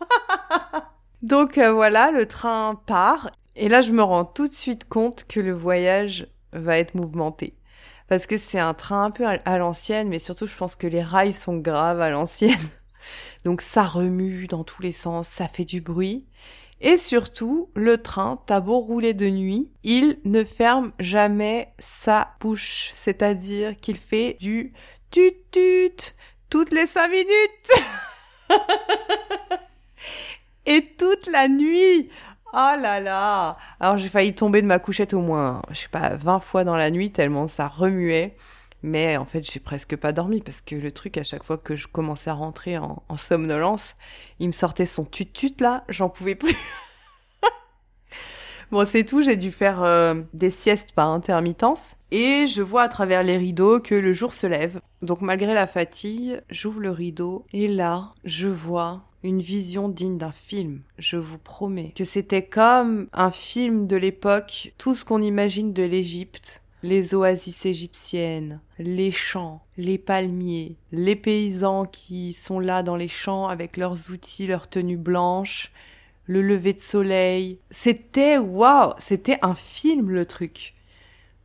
Donc 1.22 1.58
euh, 1.58 1.72
voilà, 1.72 2.10
le 2.10 2.26
train 2.26 2.80
part. 2.86 3.30
Et 3.56 3.68
là, 3.68 3.82
je 3.82 3.92
me 3.92 4.02
rends 4.02 4.24
tout 4.24 4.48
de 4.48 4.52
suite 4.54 4.88
compte 4.88 5.24
que 5.24 5.40
le 5.40 5.52
voyage 5.52 6.28
va 6.52 6.78
être 6.78 6.94
mouvementé. 6.94 7.57
Parce 8.08 8.26
que 8.26 8.38
c'est 8.38 8.58
un 8.58 8.74
train 8.74 9.04
un 9.04 9.10
peu 9.10 9.26
à 9.26 9.58
l'ancienne, 9.58 10.08
mais 10.08 10.18
surtout, 10.18 10.46
je 10.46 10.56
pense 10.56 10.76
que 10.76 10.86
les 10.86 11.02
rails 11.02 11.34
sont 11.34 11.58
graves 11.58 12.00
à 12.00 12.10
l'ancienne. 12.10 12.56
Donc 13.44 13.60
ça 13.60 13.84
remue 13.84 14.46
dans 14.46 14.64
tous 14.64 14.82
les 14.82 14.92
sens, 14.92 15.28
ça 15.28 15.46
fait 15.46 15.64
du 15.64 15.80
bruit. 15.80 16.26
Et 16.80 16.96
surtout, 16.96 17.70
le 17.74 18.00
train, 18.00 18.40
t'as 18.46 18.60
beau 18.60 18.78
rouler 18.78 19.12
de 19.12 19.28
nuit, 19.28 19.70
il 19.82 20.18
ne 20.24 20.44
ferme 20.44 20.92
jamais 21.00 21.72
sa 21.78 22.34
bouche. 22.40 22.92
C'est-à-dire 22.94 23.76
qu'il 23.76 23.98
fait 23.98 24.36
du 24.40 24.72
tut-tut 25.10 26.14
toutes 26.50 26.72
les 26.72 26.86
cinq 26.86 27.08
minutes. 27.08 27.28
Et 30.66 30.94
toute 30.98 31.26
la 31.26 31.48
nuit. 31.48 32.10
Oh 32.54 32.74
là 32.80 32.98
là 32.98 33.58
Alors 33.78 33.98
j'ai 33.98 34.08
failli 34.08 34.34
tomber 34.34 34.62
de 34.62 34.66
ma 34.66 34.78
couchette 34.78 35.12
au 35.12 35.20
moins, 35.20 35.60
je 35.70 35.80
sais 35.80 35.88
pas, 35.88 36.14
20 36.14 36.40
fois 36.40 36.64
dans 36.64 36.76
la 36.76 36.90
nuit 36.90 37.10
tellement 37.10 37.46
ça 37.46 37.68
remuait. 37.68 38.36
Mais 38.82 39.16
en 39.16 39.24
fait, 39.24 39.42
j'ai 39.42 39.58
presque 39.60 39.96
pas 39.96 40.12
dormi 40.12 40.40
parce 40.40 40.60
que 40.60 40.76
le 40.76 40.92
truc, 40.92 41.18
à 41.18 41.24
chaque 41.24 41.42
fois 41.42 41.58
que 41.58 41.74
je 41.74 41.88
commençais 41.88 42.30
à 42.30 42.34
rentrer 42.34 42.78
en, 42.78 43.02
somnolence, 43.16 43.96
il 44.38 44.46
me 44.46 44.52
sortait 44.52 44.86
son 44.86 45.04
tut-tut 45.04 45.54
là, 45.60 45.84
j'en 45.88 46.08
pouvais 46.08 46.36
plus. 46.36 46.56
bon, 48.70 48.86
c'est 48.86 49.04
tout, 49.04 49.22
j'ai 49.22 49.36
dû 49.36 49.52
faire 49.52 49.82
euh, 49.82 50.14
des 50.34 50.50
siestes 50.50 50.92
par 50.92 51.08
intermittence. 51.08 51.96
Et 52.10 52.46
je 52.46 52.62
vois 52.62 52.82
à 52.82 52.88
travers 52.88 53.22
les 53.22 53.36
rideaux 53.36 53.80
que 53.80 53.94
le 53.94 54.12
jour 54.12 54.32
se 54.32 54.46
lève. 54.46 54.80
Donc 55.02 55.20
malgré 55.20 55.54
la 55.54 55.66
fatigue, 55.66 56.40
j'ouvre 56.50 56.80
le 56.80 56.90
rideau 56.90 57.44
et 57.52 57.68
là, 57.68 58.14
je 58.24 58.48
vois 58.48 59.02
une 59.22 59.40
vision 59.40 59.88
digne 59.88 60.16
d'un 60.16 60.32
film, 60.32 60.80
je 60.98 61.16
vous 61.16 61.38
promets. 61.38 61.92
Que 61.96 62.04
c'était 62.04 62.46
comme 62.46 63.08
un 63.12 63.30
film 63.30 63.86
de 63.86 63.96
l'époque, 63.96 64.72
tout 64.78 64.94
ce 64.94 65.04
qu'on 65.04 65.20
imagine 65.20 65.72
de 65.72 65.82
l'Égypte, 65.82 66.62
les 66.82 67.14
oasis 67.14 67.66
égyptiennes, 67.66 68.60
les 68.78 69.10
champs, 69.10 69.62
les 69.76 69.98
palmiers, 69.98 70.76
les 70.92 71.16
paysans 71.16 71.84
qui 71.84 72.32
sont 72.32 72.60
là 72.60 72.82
dans 72.82 72.96
les 72.96 73.08
champs 73.08 73.48
avec 73.48 73.76
leurs 73.76 74.10
outils, 74.10 74.46
leurs 74.46 74.68
tenues 74.68 74.96
blanches, 74.96 75.72
le 76.28 76.42
lever 76.42 76.74
de 76.74 76.80
soleil. 76.80 77.58
C'était 77.72 78.38
waouh, 78.38 78.92
c'était 78.98 79.38
un 79.42 79.56
film 79.56 80.10
le 80.10 80.26
truc. 80.26 80.74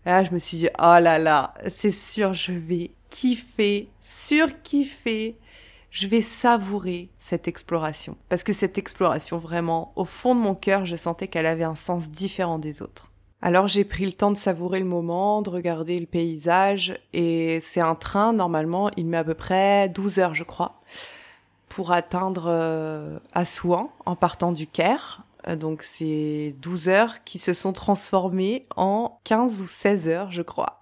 là, 0.05 0.23
je 0.23 0.31
me 0.31 0.37
suis 0.37 0.57
dit 0.57 0.69
oh 0.77 0.99
là 1.01 1.17
là, 1.17 1.55
c'est 1.69 1.91
sûr 1.91 2.33
je 2.33 2.51
vais 2.51 2.91
kiffer, 3.09 3.89
surkiffer. 3.99 5.37
Je 5.89 6.07
vais 6.07 6.23
savourer 6.23 7.09
cette 7.19 7.47
exploration 7.47 8.17
parce 8.27 8.43
que 8.43 8.51
cette 8.51 8.79
exploration 8.79 9.37
vraiment 9.37 9.93
au 9.95 10.05
fond 10.05 10.33
de 10.33 10.39
mon 10.39 10.55
cœur, 10.55 10.87
je 10.87 10.95
sentais 10.95 11.27
qu'elle 11.27 11.45
avait 11.45 11.63
un 11.63 11.75
sens 11.75 12.09
différent 12.09 12.57
des 12.57 12.81
autres. 12.81 13.11
Alors 13.43 13.67
j'ai 13.67 13.83
pris 13.83 14.05
le 14.05 14.13
temps 14.13 14.31
de 14.31 14.37
savourer 14.37 14.79
le 14.79 14.85
moment, 14.85 15.41
de 15.41 15.49
regarder 15.49 15.99
le 15.99 16.05
paysage, 16.05 16.97
et 17.11 17.59
c'est 17.61 17.81
un 17.81 17.93
train, 17.93 18.31
normalement, 18.31 18.89
il 18.95 19.05
met 19.05 19.17
à 19.17 19.23
peu 19.25 19.33
près 19.33 19.89
12 19.89 20.19
heures, 20.19 20.33
je 20.33 20.45
crois, 20.45 20.81
pour 21.73 21.91
atteindre 21.91 22.45
euh, 22.47 23.17
Assouan 23.33 23.91
en 24.05 24.15
partant 24.15 24.51
du 24.51 24.67
Caire. 24.67 25.23
Euh, 25.47 25.55
donc 25.55 25.81
c'est 25.81 26.55
12 26.59 26.87
heures 26.87 27.23
qui 27.23 27.39
se 27.39 27.53
sont 27.53 27.73
transformées 27.73 28.67
en 28.75 29.19
15 29.23 29.59
ou 29.63 29.67
16 29.67 30.07
heures, 30.07 30.31
je 30.31 30.43
crois. 30.43 30.79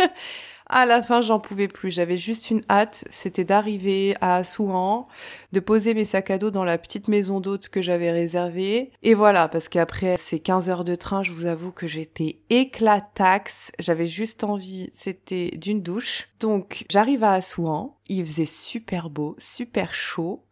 À 0.70 0.84
la 0.84 1.02
fin, 1.02 1.22
j'en 1.22 1.40
pouvais 1.40 1.66
plus. 1.66 1.90
J'avais 1.90 2.18
juste 2.18 2.50
une 2.50 2.62
hâte, 2.68 3.04
c'était 3.08 3.44
d'arriver 3.44 4.14
à 4.20 4.36
Assouan, 4.36 5.08
de 5.52 5.60
poser 5.60 5.94
mes 5.94 6.04
sacs 6.04 6.30
à 6.30 6.36
dos 6.36 6.50
dans 6.50 6.64
la 6.64 6.76
petite 6.76 7.08
maison 7.08 7.40
d'hôte 7.40 7.70
que 7.70 7.80
j'avais 7.80 8.10
réservée. 8.10 8.92
Et 9.02 9.14
voilà, 9.14 9.48
parce 9.48 9.70
qu'après 9.70 10.18
ces 10.18 10.40
15 10.40 10.68
heures 10.68 10.84
de 10.84 10.94
train, 10.94 11.22
je 11.22 11.32
vous 11.32 11.46
avoue 11.46 11.72
que 11.72 11.86
j'étais 11.86 12.40
éclataxe. 12.50 13.72
J'avais 13.78 14.06
juste 14.06 14.44
envie, 14.44 14.90
c'était 14.92 15.52
d'une 15.56 15.82
douche. 15.82 16.28
Donc, 16.38 16.84
j'arrive 16.90 17.24
à 17.24 17.32
Assouan. 17.32 17.96
Il 18.08 18.26
faisait 18.26 18.44
super 18.44 19.08
beau, 19.08 19.36
super 19.38 19.94
chaud 19.94 20.44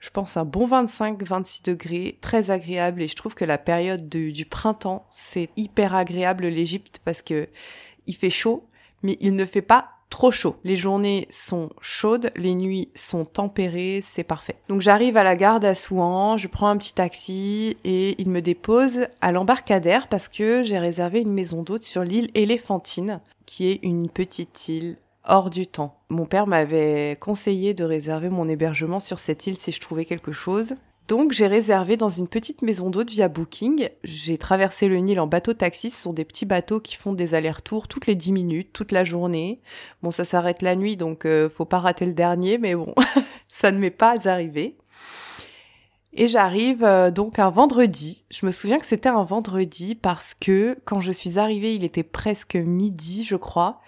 je 0.00 0.08
pense 0.08 0.38
un 0.38 0.46
bon 0.46 0.66
25-26 0.66 1.62
degrés, 1.62 2.18
très 2.22 2.50
agréable 2.50 3.02
et 3.02 3.06
je 3.06 3.14
trouve 3.14 3.34
que 3.34 3.44
la 3.44 3.58
période 3.58 4.08
du 4.08 4.46
printemps, 4.46 5.06
c'est 5.10 5.50
hyper 5.56 5.94
agréable 5.94 6.46
l'Égypte 6.46 7.00
parce 7.04 7.20
que 7.20 7.50
il 8.06 8.16
fait 8.16 8.30
chaud, 8.30 8.69
mais 9.02 9.16
il 9.20 9.34
ne 9.34 9.44
fait 9.44 9.62
pas 9.62 9.88
trop 10.10 10.30
chaud. 10.30 10.56
Les 10.64 10.76
journées 10.76 11.26
sont 11.30 11.70
chaudes, 11.80 12.32
les 12.36 12.54
nuits 12.54 12.90
sont 12.94 13.24
tempérées, 13.24 14.02
c'est 14.04 14.24
parfait. 14.24 14.56
Donc 14.68 14.80
j'arrive 14.82 15.16
à 15.16 15.22
la 15.22 15.36
gare 15.36 15.60
d'Assouan, 15.60 16.36
je 16.36 16.48
prends 16.48 16.68
un 16.68 16.76
petit 16.76 16.94
taxi 16.94 17.76
et 17.84 18.20
il 18.20 18.28
me 18.28 18.42
dépose 18.42 19.06
à 19.20 19.32
l'embarcadère 19.32 20.08
parce 20.08 20.28
que 20.28 20.62
j'ai 20.62 20.78
réservé 20.78 21.20
une 21.20 21.32
maison 21.32 21.62
d'hôte 21.62 21.84
sur 21.84 22.02
l'île 22.02 22.30
Éléphantine, 22.34 23.20
qui 23.46 23.70
est 23.70 23.80
une 23.82 24.10
petite 24.10 24.68
île 24.68 24.96
hors 25.24 25.50
du 25.50 25.66
temps. 25.66 25.96
Mon 26.08 26.26
père 26.26 26.46
m'avait 26.46 27.16
conseillé 27.20 27.72
de 27.72 27.84
réserver 27.84 28.30
mon 28.30 28.48
hébergement 28.48 29.00
sur 29.00 29.18
cette 29.18 29.46
île 29.46 29.56
si 29.56 29.70
je 29.70 29.80
trouvais 29.80 30.04
quelque 30.04 30.32
chose. 30.32 30.74
Donc 31.10 31.32
j'ai 31.32 31.48
réservé 31.48 31.96
dans 31.96 32.08
une 32.08 32.28
petite 32.28 32.62
maison 32.62 32.88
d'hôte 32.88 33.10
via 33.10 33.26
Booking. 33.26 33.88
J'ai 34.04 34.38
traversé 34.38 34.86
le 34.86 34.98
Nil 34.98 35.18
en 35.18 35.26
bateau 35.26 35.54
taxi. 35.54 35.90
Ce 35.90 36.00
sont 36.00 36.12
des 36.12 36.24
petits 36.24 36.46
bateaux 36.46 36.78
qui 36.78 36.94
font 36.94 37.14
des 37.14 37.34
allers-retours 37.34 37.88
toutes 37.88 38.06
les 38.06 38.14
10 38.14 38.30
minutes, 38.30 38.72
toute 38.72 38.92
la 38.92 39.02
journée. 39.02 39.60
Bon, 40.04 40.12
ça 40.12 40.24
s'arrête 40.24 40.62
la 40.62 40.76
nuit, 40.76 40.96
donc 40.96 41.26
euh, 41.26 41.48
faut 41.48 41.64
pas 41.64 41.80
rater 41.80 42.06
le 42.06 42.12
dernier, 42.12 42.58
mais 42.58 42.76
bon, 42.76 42.94
ça 43.48 43.72
ne 43.72 43.78
m'est 43.78 43.90
pas 43.90 44.28
arrivé. 44.28 44.76
Et 46.12 46.28
j'arrive 46.28 46.84
euh, 46.84 47.10
donc 47.10 47.40
un 47.40 47.50
vendredi. 47.50 48.22
Je 48.30 48.46
me 48.46 48.52
souviens 48.52 48.78
que 48.78 48.86
c'était 48.86 49.08
un 49.08 49.24
vendredi 49.24 49.96
parce 49.96 50.34
que 50.40 50.78
quand 50.84 51.00
je 51.00 51.10
suis 51.10 51.40
arrivée, 51.40 51.74
il 51.74 51.82
était 51.82 52.04
presque 52.04 52.54
midi, 52.54 53.24
je 53.24 53.34
crois 53.34 53.80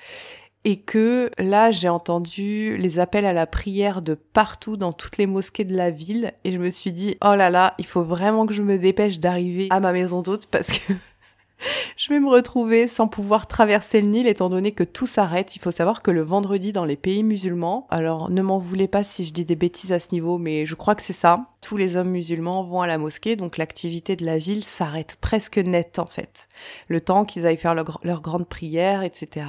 et 0.65 0.81
que 0.81 1.31
là 1.39 1.71
j'ai 1.71 1.89
entendu 1.89 2.77
les 2.77 2.99
appels 2.99 3.27
à 3.27 3.33
la 3.33 3.47
prière 3.47 4.03
de 4.03 4.15
partout 4.15 4.77
dans 4.77 4.93
toutes 4.93 5.19
les 5.19 5.27
mosquées 5.27 5.65
de 5.65 5.77
la 5.77 5.91
ville 5.91 6.33
et 6.45 6.53
je 6.53 6.59
me 6.59 6.71
suis 6.71 6.93
dit 6.93 7.17
oh 7.25 7.35
là 7.35 7.51
là 7.51 7.75
il 7.79 7.87
faut 7.87 8.05
vraiment 8.05 8.47
que 8.47 8.55
je 8.55 8.63
me 8.63 8.79
dépêche 8.79 9.19
d'arriver 9.19 9.69
à 9.71 9.81
ma 9.81 9.93
maison 9.93 10.23
d'hôte 10.23 10.47
parce 10.47 10.69
que 10.69 10.93
je 11.97 12.09
vais 12.09 12.21
me 12.21 12.29
retrouver 12.29 12.89
sans 12.89 13.09
pouvoir 13.09 13.47
traverser 13.47 14.01
le 14.01 14.09
Nil 14.09 14.27
étant 14.27 14.49
donné 14.49 14.73
que 14.73 14.85
tout 14.85 15.07
s'arrête. 15.07 15.57
Il 15.57 15.59
faut 15.59 15.71
savoir 15.71 16.03
que 16.03 16.11
le 16.11 16.23
vendredi 16.23 16.73
dans 16.73 16.85
les 16.85 16.97
pays 16.97 17.23
musulmans, 17.23 17.87
alors 17.91 18.31
ne 18.31 18.43
m'en 18.43 18.59
voulez 18.59 18.89
pas 18.89 19.05
si 19.05 19.25
je 19.25 19.33
dis 19.33 19.45
des 19.45 19.57
bêtises 19.57 19.93
à 19.93 20.01
ce 20.01 20.09
niveau, 20.13 20.39
mais 20.39 20.67
je 20.67 20.75
crois 20.75 20.95
que 20.95 21.03
c'est 21.03 21.13
ça. 21.13 21.47
Tous 21.61 21.77
les 21.77 21.97
hommes 21.97 22.11
musulmans 22.11 22.65
vont 22.65 22.81
à 22.81 22.87
la 22.87 22.99
mosquée, 22.99 23.37
donc 23.37 23.57
l'activité 23.57 24.17
de 24.17 24.25
la 24.25 24.39
ville 24.39 24.65
s'arrête 24.65 25.17
presque 25.21 25.59
net 25.59 25.99
en 25.99 26.07
fait. 26.07 26.49
Le 26.89 27.01
temps 27.01 27.25
qu'ils 27.25 27.47
aillent 27.47 27.57
faire 27.57 27.75
leur, 27.75 28.01
leur 28.03 28.21
grande 28.21 28.49
prière, 28.49 29.03
etc. 29.03 29.47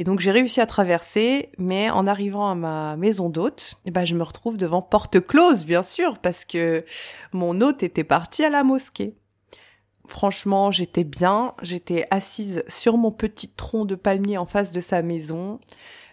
Et 0.00 0.04
donc 0.04 0.20
j'ai 0.20 0.30
réussi 0.30 0.62
à 0.62 0.66
traverser, 0.66 1.50
mais 1.58 1.90
en 1.90 2.06
arrivant 2.06 2.48
à 2.48 2.54
ma 2.54 2.96
maison 2.96 3.28
d'hôte, 3.28 3.74
eh 3.84 3.90
ben, 3.90 4.06
je 4.06 4.16
me 4.16 4.22
retrouve 4.22 4.56
devant 4.56 4.80
porte 4.80 5.20
close, 5.20 5.66
bien 5.66 5.82
sûr, 5.82 6.18
parce 6.20 6.46
que 6.46 6.86
mon 7.34 7.60
hôte 7.60 7.82
était 7.82 8.02
parti 8.02 8.42
à 8.42 8.48
la 8.48 8.62
mosquée. 8.62 9.14
Franchement, 10.06 10.70
j'étais 10.70 11.04
bien, 11.04 11.52
j'étais 11.60 12.06
assise 12.10 12.64
sur 12.66 12.96
mon 12.96 13.10
petit 13.10 13.50
tronc 13.50 13.84
de 13.84 13.94
palmier 13.94 14.38
en 14.38 14.46
face 14.46 14.72
de 14.72 14.80
sa 14.80 15.02
maison. 15.02 15.60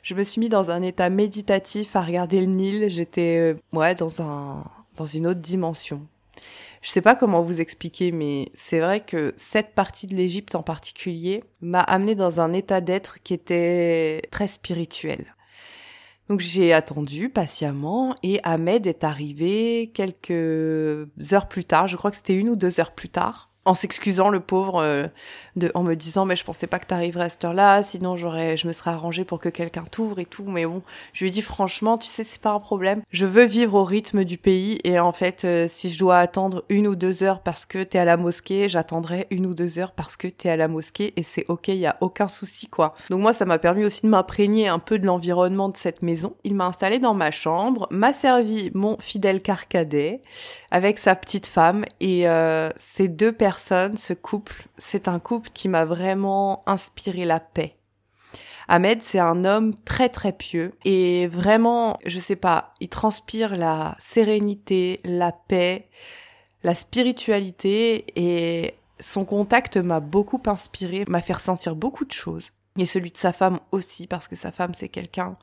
Je 0.04 0.16
me 0.16 0.24
suis 0.26 0.42
mis 0.42 0.50
dans 0.50 0.70
un 0.70 0.82
état 0.82 1.10
méditatif 1.10 1.96
à 1.96 2.02
regarder 2.02 2.42
le 2.42 2.48
Nil, 2.48 2.90
j'étais 2.90 3.38
euh, 3.38 3.56
ouais 3.72 3.96
dans 3.96 4.22
un 4.22 4.66
dans 4.98 5.06
une 5.06 5.28
autre 5.28 5.40
dimension. 5.40 6.06
Je 6.82 6.90
sais 6.90 7.02
pas 7.02 7.16
comment 7.16 7.42
vous 7.42 7.62
expliquer, 7.62 8.12
mais 8.12 8.50
c'est 8.54 8.80
vrai 8.80 9.02
que 9.02 9.34
cette 9.38 9.74
partie 9.74 10.08
de 10.08 10.16
l'Égypte 10.16 10.56
en 10.56 10.64
particulier 10.64 11.44
m'a 11.62 11.82
amené 11.82 12.16
dans 12.16 12.40
un 12.40 12.54
état 12.54 12.82
d'être 12.82 13.22
qui 13.24 13.34
était 13.34 14.22
très 14.32 14.48
spirituel. 14.48 15.36
Donc 16.30 16.42
j'ai 16.42 16.74
attendu 16.74 17.30
patiemment 17.30 18.14
et 18.22 18.40
Ahmed 18.44 18.86
est 18.86 19.04
arrivé 19.04 19.92
quelques 19.94 21.08
heures 21.34 21.48
plus 21.48 21.64
tard, 21.64 21.88
je 21.88 21.96
crois 21.96 22.12
que 22.12 22.18
c'était 22.18 22.36
une 22.36 22.50
ou 22.50 22.56
deux 22.56 22.80
heures 22.80 22.94
plus 22.94 23.10
tard 23.10 23.47
en 23.68 23.74
s'excusant 23.74 24.30
le 24.30 24.40
pauvre 24.40 24.82
euh, 24.82 25.08
en 25.76 25.84
me 25.84 25.96
disant 25.96 26.26
mais 26.26 26.36
je 26.36 26.44
pensais 26.44 26.68
pas 26.68 26.80
que 26.80 26.86
t'arriverais 26.86 27.26
à 27.26 27.30
cette 27.30 27.44
heure-là 27.44 27.84
sinon 27.84 28.16
j'aurais 28.16 28.58
je 28.58 28.68
me 28.68 28.74
serais 28.74 28.92
arrangé 28.92 29.26
pour 29.26 29.40
que 29.40 29.50
quelqu'un 29.50 29.84
t'ouvre 29.84 30.20
et 30.20 30.26
tout. 30.26 30.46
Mais 30.48 30.66
bon 30.66 30.82
je 31.14 31.26
lui 31.26 31.38
ai 31.38 31.42
franchement 31.42 31.98
tu 31.98 32.08
sais 32.08 32.24
c'est 32.24 32.42
pas 32.42 32.52
un 32.52 32.60
problème. 32.60 33.02
Je 33.12 33.26
veux 33.26 33.46
vivre 33.46 33.76
au 33.76 33.84
rythme 33.84 34.24
du 34.24 34.38
pays 34.38 34.80
et 34.84 35.00
en 35.00 35.12
fait 35.12 35.44
euh, 35.44 35.68
si 35.68 35.92
je 35.92 36.00
dois 36.00 36.20
attendre 36.20 36.64
une 36.70 36.88
ou 36.88 36.96
deux 36.96 37.24
heures 37.24 37.42
parce 37.42 37.66
que 37.66 37.84
t'es 37.84 38.00
à 38.00 38.06
la 38.06 38.18
mosquée 38.18 38.70
j'attendrai 38.70 39.28
une 39.30 39.46
ou 39.46 39.54
deux 39.54 39.80
heures 39.80 39.92
parce 39.92 40.16
que 40.16 40.28
t'es 40.28 40.50
à 40.50 40.56
la 40.56 40.68
mosquée 40.68 41.14
et 41.18 41.24
c'est 41.24 41.46
ok 41.50 41.68
il 41.68 41.76
y 41.78 41.88
a 41.88 41.98
aucun 42.02 42.28
souci 42.28 42.68
quoi. 42.68 42.94
Donc 43.10 43.22
moi 43.22 43.34
ça 43.34 43.46
m'a 43.46 43.60
permis 43.60 43.86
aussi 43.86 44.04
de 44.04 44.10
m'imprégner 44.10 44.68
un 44.68 44.80
peu 44.80 44.98
de 44.98 45.06
l'environnement 45.06 45.70
de 45.70 45.78
cette 45.78 46.02
maison. 46.02 46.36
Il 46.44 46.56
m'a 46.56 46.68
installé 46.68 47.00
dans 47.00 47.14
ma 47.14 47.32
chambre 47.32 47.88
m'a 47.92 48.14
servi 48.14 48.72
mon 48.74 48.98
fidèle 49.00 49.42
carcadet 49.42 50.22
avec 50.72 51.00
sa 51.00 51.16
petite 51.16 51.48
femme 51.48 51.86
et 52.00 52.28
euh, 52.28 52.70
ces 52.76 53.08
deux 53.08 53.32
personnes, 53.32 53.98
ce 53.98 54.14
couple, 54.14 54.68
c'est 54.78 55.08
un 55.08 55.20
couple 55.20 55.50
qui 55.54 55.70
m'a 55.70 55.86
vraiment 55.86 56.64
inspiré 56.66 57.26
la 57.26 57.40
paix. 57.40 57.76
Ahmed, 58.68 59.02
c'est 59.02 59.20
un 59.20 59.46
homme 59.46 59.74
très 59.86 60.10
très 60.10 60.34
pieux 60.34 60.74
et 60.84 61.28
vraiment, 61.28 61.98
je 62.06 62.20
sais 62.20 62.36
pas, 62.36 62.74
il 62.82 62.90
transpire 62.90 63.56
la 63.56 63.96
sérénité, 63.98 65.00
la 65.06 65.32
paix, 65.32 65.88
la 66.64 66.76
spiritualité 66.76 68.06
et 68.16 68.76
son 69.00 69.24
contact 69.24 69.78
m'a 69.78 70.02
beaucoup 70.02 70.42
inspiré, 70.48 71.06
m'a 71.08 71.22
fait 71.22 71.34
ressentir 71.34 71.76
beaucoup 71.76 72.04
de 72.04 72.12
choses. 72.12 72.52
Et 72.78 72.86
celui 72.86 73.12
de 73.12 73.18
sa 73.18 73.32
femme 73.32 73.60
aussi, 73.72 74.06
parce 74.06 74.28
que 74.28 74.36
sa 74.36 74.52
femme, 74.52 74.74
c'est 74.74 74.90
quelqu'un 74.90 75.36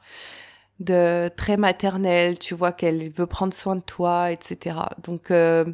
de 0.85 1.31
très 1.37 1.57
maternel, 1.57 2.39
tu 2.39 2.55
vois 2.55 2.73
qu'elle 2.73 3.11
veut 3.11 3.27
prendre 3.27 3.55
soin 3.55 3.77
de 3.77 3.83
toi, 3.83 4.31
etc. 4.31 4.77
Donc 5.03 5.31
euh, 5.31 5.65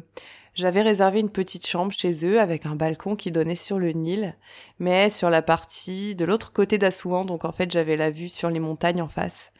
j'avais 0.53 0.81
réservé 0.81 1.19
une 1.19 1.29
petite 1.29 1.67
chambre 1.67 1.91
chez 1.91 2.25
eux 2.25 2.39
avec 2.39 2.65
un 2.65 2.75
balcon 2.75 3.15
qui 3.15 3.31
donnait 3.31 3.55
sur 3.55 3.79
le 3.79 3.91
Nil, 3.91 4.35
mais 4.79 5.09
sur 5.09 5.29
la 5.29 5.41
partie 5.41 6.15
de 6.15 6.25
l'autre 6.25 6.51
côté 6.53 6.77
d'Assouan, 6.77 7.25
donc 7.25 7.45
en 7.45 7.51
fait 7.51 7.71
j'avais 7.71 7.97
la 7.97 8.09
vue 8.09 8.29
sur 8.29 8.49
les 8.49 8.59
montagnes 8.59 9.01
en 9.01 9.07
face. 9.07 9.51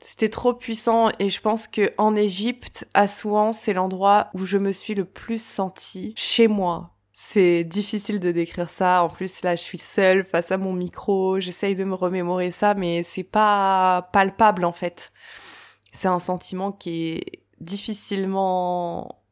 C'était 0.00 0.28
trop 0.28 0.52
puissant 0.52 1.08
et 1.18 1.30
je 1.30 1.40
pense 1.40 1.66
que 1.66 1.92
en 1.96 2.14
Égypte, 2.14 2.86
Assouan, 2.92 3.54
c'est 3.54 3.72
l'endroit 3.72 4.28
où 4.34 4.44
je 4.44 4.58
me 4.58 4.70
suis 4.70 4.94
le 4.94 5.06
plus 5.06 5.42
sentie 5.42 6.12
chez 6.16 6.46
moi, 6.46 6.93
c'est 7.30 7.64
difficile 7.64 8.20
de 8.20 8.32
décrire 8.32 8.70
ça. 8.70 9.02
En 9.02 9.08
plus, 9.08 9.42
là, 9.42 9.56
je 9.56 9.62
suis 9.62 9.78
seule 9.78 10.24
face 10.24 10.52
à 10.52 10.58
mon 10.58 10.72
micro. 10.72 11.40
J'essaye 11.40 11.74
de 11.74 11.82
me 11.84 11.94
remémorer 11.94 12.50
ça, 12.50 12.74
mais 12.74 13.02
c'est 13.02 13.24
pas 13.24 14.08
palpable, 14.12 14.64
en 14.64 14.72
fait. 14.72 15.12
C'est 15.92 16.08
un 16.08 16.18
sentiment 16.18 16.70
qui 16.70 17.12
est 17.12 17.42
difficilement 17.60 19.22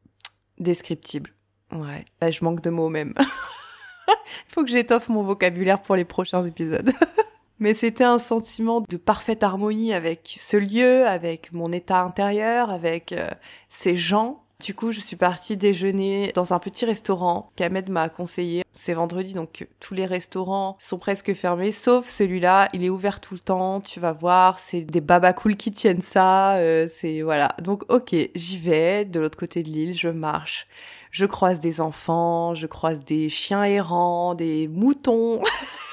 descriptible. 0.57 1.33
Ouais. 1.71 2.03
Là, 2.19 2.31
je 2.31 2.43
manque 2.43 2.61
de 2.61 2.69
mots 2.69 2.89
même. 2.89 3.13
Il 4.07 4.53
faut 4.53 4.63
que 4.63 4.71
j'étoffe 4.71 5.09
mon 5.09 5.23
vocabulaire 5.23 5.81
pour 5.81 5.95
les 5.95 6.05
prochains 6.05 6.45
épisodes. 6.45 6.91
Mais 7.59 7.73
c'était 7.73 8.03
un 8.03 8.19
sentiment 8.19 8.81
de 8.81 8.97
parfaite 8.97 9.43
harmonie 9.43 9.93
avec 9.93 10.35
ce 10.37 10.57
lieu, 10.57 11.07
avec 11.07 11.53
mon 11.53 11.71
état 11.71 12.01
intérieur, 12.01 12.69
avec 12.69 13.13
euh, 13.13 13.29
ces 13.69 13.95
gens 13.95 14.42
du 14.63 14.73
coup, 14.73 14.93
je 14.93 15.01
suis 15.01 15.17
partie 15.17 15.57
déjeuner 15.57 16.31
dans 16.35 16.53
un 16.53 16.59
petit 16.59 16.85
restaurant 16.85 17.51
qu'Ahmed 17.57 17.89
m'a 17.89 18.07
conseillé. 18.07 18.63
C'est 18.71 18.93
vendredi, 18.93 19.33
donc 19.33 19.67
tous 19.81 19.93
les 19.93 20.05
restaurants 20.05 20.77
sont 20.79 20.97
presque 20.97 21.33
fermés, 21.33 21.73
sauf 21.73 22.07
celui-là. 22.07 22.69
Il 22.73 22.83
est 22.85 22.89
ouvert 22.89 23.19
tout 23.19 23.33
le 23.33 23.41
temps. 23.41 23.81
Tu 23.81 23.99
vas 23.99 24.13
voir, 24.13 24.59
c'est 24.59 24.81
des 24.81 25.01
babacools 25.01 25.57
qui 25.57 25.71
tiennent 25.71 26.01
ça. 26.01 26.55
Euh, 26.55 26.87
c'est 26.93 27.21
voilà. 27.21 27.55
Donc 27.61 27.83
ok, 27.89 28.15
j'y 28.35 28.57
vais. 28.57 29.03
De 29.03 29.19
l'autre 29.19 29.37
côté 29.37 29.63
de 29.63 29.69
l'île, 29.69 29.93
je 29.93 30.07
marche. 30.07 30.67
Je 31.11 31.25
croise 31.25 31.59
des 31.59 31.81
enfants, 31.81 32.55
je 32.55 32.65
croise 32.65 33.03
des 33.03 33.27
chiens 33.27 33.65
errants, 33.65 34.33
des 34.33 34.69
moutons. 34.69 35.43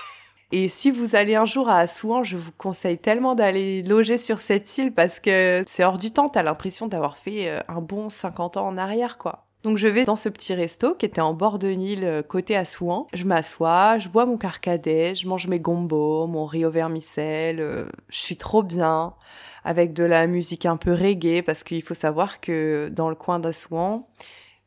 Et 0.52 0.68
si 0.68 0.90
vous 0.90 1.14
allez 1.14 1.36
un 1.36 1.44
jour 1.44 1.68
à 1.68 1.78
Assouan, 1.78 2.24
je 2.24 2.36
vous 2.36 2.50
conseille 2.58 2.98
tellement 2.98 3.36
d'aller 3.36 3.82
loger 3.84 4.18
sur 4.18 4.40
cette 4.40 4.76
île 4.78 4.92
parce 4.92 5.20
que 5.20 5.62
c'est 5.68 5.84
hors 5.84 5.96
du 5.96 6.10
temps, 6.10 6.28
t'as 6.28 6.42
l'impression 6.42 6.88
d'avoir 6.88 7.16
fait 7.16 7.48
euh, 7.48 7.60
un 7.68 7.80
bon 7.80 8.10
50 8.10 8.56
ans 8.56 8.66
en 8.66 8.76
arrière, 8.76 9.16
quoi. 9.16 9.46
Donc 9.62 9.76
je 9.76 9.86
vais 9.86 10.06
dans 10.06 10.16
ce 10.16 10.30
petit 10.30 10.54
resto 10.54 10.94
qui 10.94 11.04
était 11.04 11.20
en 11.20 11.34
bord 11.34 11.58
de 11.58 11.68
Nil, 11.68 12.04
euh, 12.04 12.22
côté 12.22 12.56
Assouan. 12.56 13.06
Je 13.12 13.24
m'assois, 13.24 13.98
je 13.98 14.08
bois 14.08 14.24
mon 14.24 14.38
carcadet, 14.38 15.14
je 15.14 15.28
mange 15.28 15.46
mes 15.46 15.60
gombos, 15.60 16.26
mon 16.26 16.46
riz 16.46 16.64
vermicelle. 16.64 17.60
Euh, 17.60 17.84
je 18.08 18.18
suis 18.18 18.36
trop 18.36 18.62
bien 18.62 19.14
avec 19.62 19.92
de 19.92 20.04
la 20.04 20.26
musique 20.26 20.64
un 20.64 20.78
peu 20.78 20.94
reggae 20.94 21.42
parce 21.42 21.62
qu'il 21.62 21.82
faut 21.82 21.94
savoir 21.94 22.40
que 22.40 22.88
dans 22.90 23.10
le 23.10 23.14
coin 23.14 23.38
d'Assouan, 23.38 24.06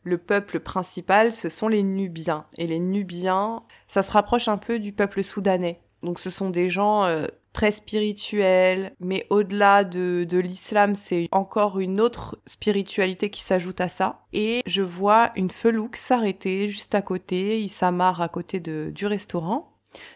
le 0.03 0.17
peuple 0.17 0.59
principal, 0.59 1.33
ce 1.33 1.49
sont 1.49 1.67
les 1.67 1.83
Nubiens. 1.83 2.45
Et 2.57 2.67
les 2.67 2.79
Nubiens, 2.79 3.63
ça 3.87 4.01
se 4.01 4.11
rapproche 4.11 4.47
un 4.47 4.57
peu 4.57 4.79
du 4.79 4.91
peuple 4.91 5.23
soudanais. 5.23 5.79
Donc 6.03 6.19
ce 6.19 6.29
sont 6.29 6.49
des 6.49 6.69
gens 6.69 7.05
euh, 7.05 7.25
très 7.53 7.71
spirituels, 7.71 8.93
mais 8.99 9.25
au-delà 9.29 9.83
de, 9.83 10.25
de 10.27 10.37
l'islam, 10.37 10.95
c'est 10.95 11.29
encore 11.31 11.79
une 11.79 12.01
autre 12.01 12.37
spiritualité 12.45 13.29
qui 13.29 13.41
s'ajoute 13.41 13.79
à 13.79 13.87
ça. 13.87 14.25
Et 14.33 14.61
je 14.65 14.81
vois 14.81 15.31
une 15.35 15.51
felouk 15.51 15.95
s'arrêter 15.95 16.67
juste 16.67 16.95
à 16.95 17.01
côté, 17.01 17.61
il 17.61 17.69
s'amarre 17.69 18.21
à 18.21 18.27
côté 18.27 18.59
de, 18.59 18.91
du 18.93 19.05
restaurant. 19.05 19.72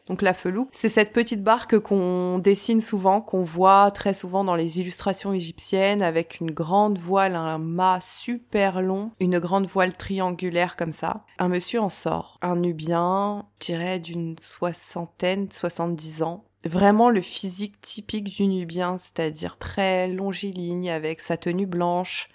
Donc 0.08 0.22
la 0.22 0.34
felou, 0.34 0.70
c'est 0.72 0.90
cette 0.90 1.14
petite 1.14 1.44
barque 1.44 1.80
qu'on 1.80 2.40
dessine 2.40 2.82
souvent, 2.82 3.22
qu'on 3.22 3.44
voit 3.44 3.92
très 3.92 4.14
souvent 4.14 4.44
dans 4.44 4.56
les 4.56 4.80
illustrations 4.80 5.34
égyptiennes 5.34 6.02
avec 6.02 6.40
une 6.40 6.52
grande 6.52 6.98
voile, 6.98 7.36
un 7.36 7.58
mât 7.58 8.00
super 8.02 8.82
long, 8.82 9.12
une 9.20 9.40
grande 9.40 9.68
voile 9.68 9.96
triangulaire 9.96 10.76
comme 10.76 10.92
ça. 10.92 11.26
Un 11.40 11.50
monsieur 11.50 11.82
en 11.82 11.90
sort, 11.90 12.38
un 12.42 12.56
nubien, 12.56 13.46
je 13.62 13.68
dirais 13.68 14.00
d'une 14.00 14.36
soixantaine, 14.40 15.52
soixante-dix 15.52 16.24
ans. 16.24 16.44
Vraiment 16.66 17.10
le 17.10 17.22
physique 17.22 17.80
typique 17.82 18.36
du 18.36 18.48
nubien, 18.48 18.98
c'est-à-dire 18.98 19.58
très 19.58 20.08
longiligne 20.08 20.90
avec 20.90 21.22
sa 21.22 21.38
tenue 21.38 21.68
blanche, 21.68 22.30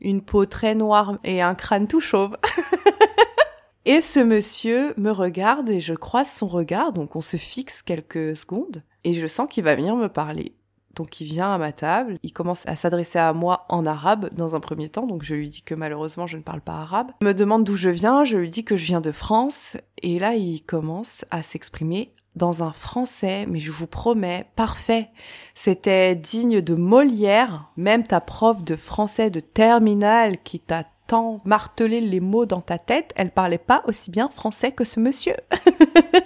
une 0.00 0.20
peau 0.20 0.46
très 0.46 0.74
noire 0.74 1.18
et 1.24 1.40
un 1.40 1.54
crâne 1.54 1.86
tout 1.86 2.00
chauve. 2.00 2.36
Et 3.84 4.02
ce 4.02 4.20
monsieur 4.20 4.94
me 4.98 5.10
regarde 5.10 5.70
et 5.70 5.80
je 5.80 5.94
croise 5.94 6.30
son 6.30 6.46
regard, 6.46 6.92
donc 6.92 7.16
on 7.16 7.20
se 7.20 7.36
fixe 7.36 7.82
quelques 7.82 8.36
secondes 8.36 8.82
et 9.04 9.14
je 9.14 9.26
sens 9.26 9.48
qu'il 9.48 9.64
va 9.64 9.74
venir 9.74 9.96
me 9.96 10.08
parler. 10.08 10.54
Donc 10.94 11.20
il 11.20 11.26
vient 11.26 11.52
à 11.52 11.58
ma 11.58 11.72
table, 11.72 12.18
il 12.22 12.32
commence 12.32 12.66
à 12.66 12.74
s'adresser 12.74 13.18
à 13.20 13.32
moi 13.32 13.66
en 13.68 13.86
arabe 13.86 14.30
dans 14.32 14.56
un 14.56 14.60
premier 14.60 14.88
temps, 14.88 15.06
donc 15.06 15.22
je 15.22 15.34
lui 15.36 15.48
dis 15.48 15.62
que 15.62 15.74
malheureusement 15.74 16.26
je 16.26 16.36
ne 16.36 16.42
parle 16.42 16.60
pas 16.60 16.74
arabe. 16.74 17.12
Il 17.20 17.26
me 17.28 17.34
demande 17.34 17.64
d'où 17.64 17.76
je 17.76 17.88
viens, 17.88 18.24
je 18.24 18.36
lui 18.36 18.50
dis 18.50 18.64
que 18.64 18.74
je 18.74 18.84
viens 18.84 19.00
de 19.00 19.12
France, 19.12 19.76
et 20.02 20.18
là 20.18 20.34
il 20.34 20.62
commence 20.64 21.24
à 21.30 21.44
s'exprimer 21.44 22.14
dans 22.34 22.62
un 22.62 22.72
français, 22.72 23.46
mais 23.48 23.58
je 23.58 23.72
vous 23.72 23.86
promets, 23.86 24.46
parfait. 24.56 25.10
C'était 25.54 26.16
digne 26.16 26.60
de 26.60 26.74
Molière, 26.74 27.70
même 27.76 28.06
ta 28.06 28.20
prof 28.20 28.64
de 28.64 28.76
français 28.76 29.30
de 29.30 29.40
terminale 29.40 30.42
qui 30.42 30.58
t'a 30.58 30.84
tant 31.08 31.40
martelé 31.44 32.00
les 32.00 32.20
mots 32.20 32.46
dans 32.46 32.60
ta 32.60 32.78
tête, 32.78 33.12
elle 33.16 33.32
parlait 33.32 33.58
pas 33.58 33.82
aussi 33.88 34.12
bien 34.12 34.28
français 34.28 34.70
que 34.70 34.84
ce 34.84 35.00
monsieur. 35.00 35.34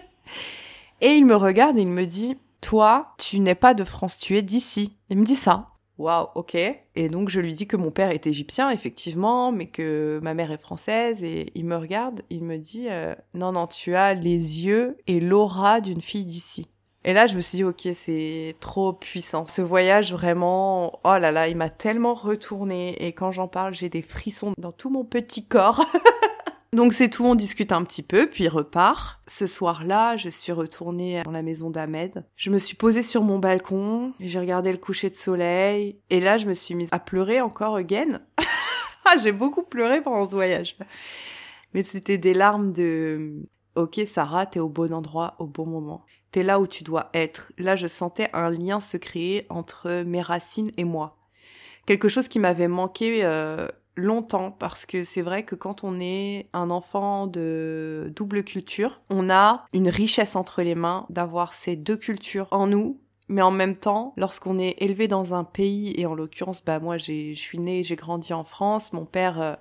et 1.01 1.15
il 1.15 1.25
me 1.25 1.37
regarde 1.37 1.79
et 1.79 1.83
il 1.83 1.89
me 1.89 2.05
dit, 2.05 2.37
toi, 2.61 3.15
tu 3.17 3.41
n'es 3.41 3.55
pas 3.55 3.73
de 3.73 3.85
France, 3.85 4.19
tu 4.19 4.37
es 4.37 4.43
d'ici. 4.43 4.99
Il 5.09 5.19
me 5.19 5.25
dit 5.25 5.37
ça. 5.37 5.69
Waouh, 5.99 6.29
ok. 6.35 6.57
Et 6.57 7.09
donc 7.09 7.29
je 7.29 7.41
lui 7.41 7.53
dis 7.53 7.67
que 7.67 7.77
mon 7.77 7.91
père 7.91 8.11
est 8.11 8.27
égyptien, 8.27 8.71
effectivement, 8.71 9.53
mais 9.53 9.67
que 9.67 10.19
ma 10.23 10.35
mère 10.35 10.51
est 10.51 10.61
française. 10.61 11.23
Et 11.23 11.47
il 11.55 11.65
me 11.65 11.77
regarde, 11.77 12.23
il 12.29 12.45
me 12.45 12.59
dit, 12.59 12.89
euh, 12.91 13.15
non, 13.35 13.53
non, 13.53 13.69
tu 13.69 13.95
as 13.95 14.15
les 14.15 14.65
yeux 14.65 14.97
et 15.07 15.21
l'aura 15.21 15.81
d'une 15.81 16.01
fille 16.01 16.25
d'ici. 16.25 16.69
Et 17.05 17.13
là, 17.13 17.27
je 17.27 17.37
me 17.37 17.41
suis 17.41 17.57
dit, 17.57 17.65
ok, 17.65 17.89
c'est 17.95 18.55
trop 18.61 18.93
puissant. 18.93 19.45
Ce 19.47 19.61
voyage, 19.61 20.13
vraiment, 20.13 21.01
oh 21.05 21.19
là 21.19 21.33
là, 21.33 21.49
il 21.49 21.57
m'a 21.57 21.69
tellement 21.69 22.15
retourné. 22.15 22.95
Et 23.05 23.13
quand 23.13 23.33
j'en 23.33 23.49
parle, 23.49 23.75
j'ai 23.75 23.89
des 23.89 24.03
frissons 24.03 24.53
dans 24.57 24.73
tout 24.73 24.89
mon 24.89 25.05
petit 25.05 25.45
corps. 25.45 25.85
Donc 26.75 26.95
c'est 26.95 27.11
tout, 27.11 27.27
on 27.27 27.35
discute 27.35 27.71
un 27.71 27.85
petit 27.85 28.03
peu, 28.03 28.27
puis 28.27 28.49
repart. 28.49 29.21
Ce 29.27 29.47
soir-là, 29.47 30.17
je 30.17 30.31
suis 30.31 30.53
retournée 30.53 31.23
dans 31.23 31.31
la 31.31 31.43
maison 31.43 31.69
d'Ahmed. 31.69 32.25
Je 32.35 32.49
me 32.49 32.59
suis 32.59 32.77
posée 32.77 33.03
sur 33.03 33.23
mon 33.23 33.39
balcon, 33.39 34.15
j'ai 34.21 34.39
regardé 34.39 34.73
le 34.73 34.79
coucher 34.79 35.11
de 35.11 35.15
soleil, 35.15 35.99
et 36.09 36.19
là 36.19 36.39
je 36.39 36.47
me 36.47 36.55
suis 36.55 36.75
mise 36.75 36.89
à 36.91 36.99
pleurer 36.99 37.41
encore 37.41 37.77
again. 37.77 38.21
Ah, 39.05 39.19
j'ai 39.21 39.33
beaucoup 39.33 39.65
pleuré 39.65 40.01
pendant 40.01 40.31
ce 40.31 40.35
voyage. 40.35 40.77
Mais 41.75 41.83
c'était 41.83 42.19
des 42.19 42.35
larmes 42.35 42.73
de 42.73 43.49
Ok 43.75 44.01
Sarah, 44.07 44.47
t'es 44.47 44.61
au 44.61 44.69
bon 44.69 44.95
endroit 44.95 45.35
au 45.41 45.47
bon 45.47 45.67
moment 45.67 46.05
t'es 46.33 46.43
là 46.43 46.59
où 46.59 46.67
tu 46.67 46.83
dois 46.83 47.11
être. 47.15 47.53
Là, 47.59 47.77
je 47.77 47.87
sentais 47.87 48.29
un 48.33 48.51
lien 48.51 48.81
se 48.81 48.97
créer 48.97 49.47
entre 49.51 50.03
mes 50.05 50.23
racines 50.23 50.71
et 50.77 50.85
moi. 50.85 51.19
Quelque 51.87 52.09
chose 52.09 52.29
qui 52.29 52.39
m'avait 52.39 52.69
manqué 52.69 53.25
euh, 53.25 53.69
longtemps 53.97 54.51
parce 54.51 54.87
que 54.87 55.05
c'est 55.05 55.23
vrai 55.23 55.45
que 55.45 55.55
quand 55.55 55.85
on 55.85 56.01
est 56.01 56.49
un 56.53 56.71
enfant 56.71 57.27
de 57.27 58.13
double 58.17 58.45
culture, 58.45 59.03
on 59.11 59.31
a 59.31 59.67
une 59.73 59.89
richesse 59.89 60.35
entre 60.35 60.63
les 60.63 60.75
mains 60.75 61.07
d'avoir 61.11 61.55
ces 61.55 61.77
deux 61.77 61.97
cultures 61.97 62.49
en 62.51 62.67
nous 62.67 63.01
mais 63.33 63.43
en 63.43 63.51
même 63.51 63.77
temps, 63.77 64.13
lorsqu'on 64.17 64.59
est 64.59 64.77
élevé 64.79 65.09
dans 65.09 65.35
un 65.35 65.43
pays, 65.43 65.95
et 65.97 66.07
en 66.07 66.15
l'occurrence, 66.15 66.63
bah 66.65 66.79
moi, 66.79 66.99
je 66.99 67.33
suis 67.35 67.59
née, 67.59 67.83
j'ai 67.83 67.97
grandi 67.97 68.33
en 68.33 68.45
France, 68.45 68.93
mon 68.93 69.07
père 69.07 69.41
euh, 69.41 69.55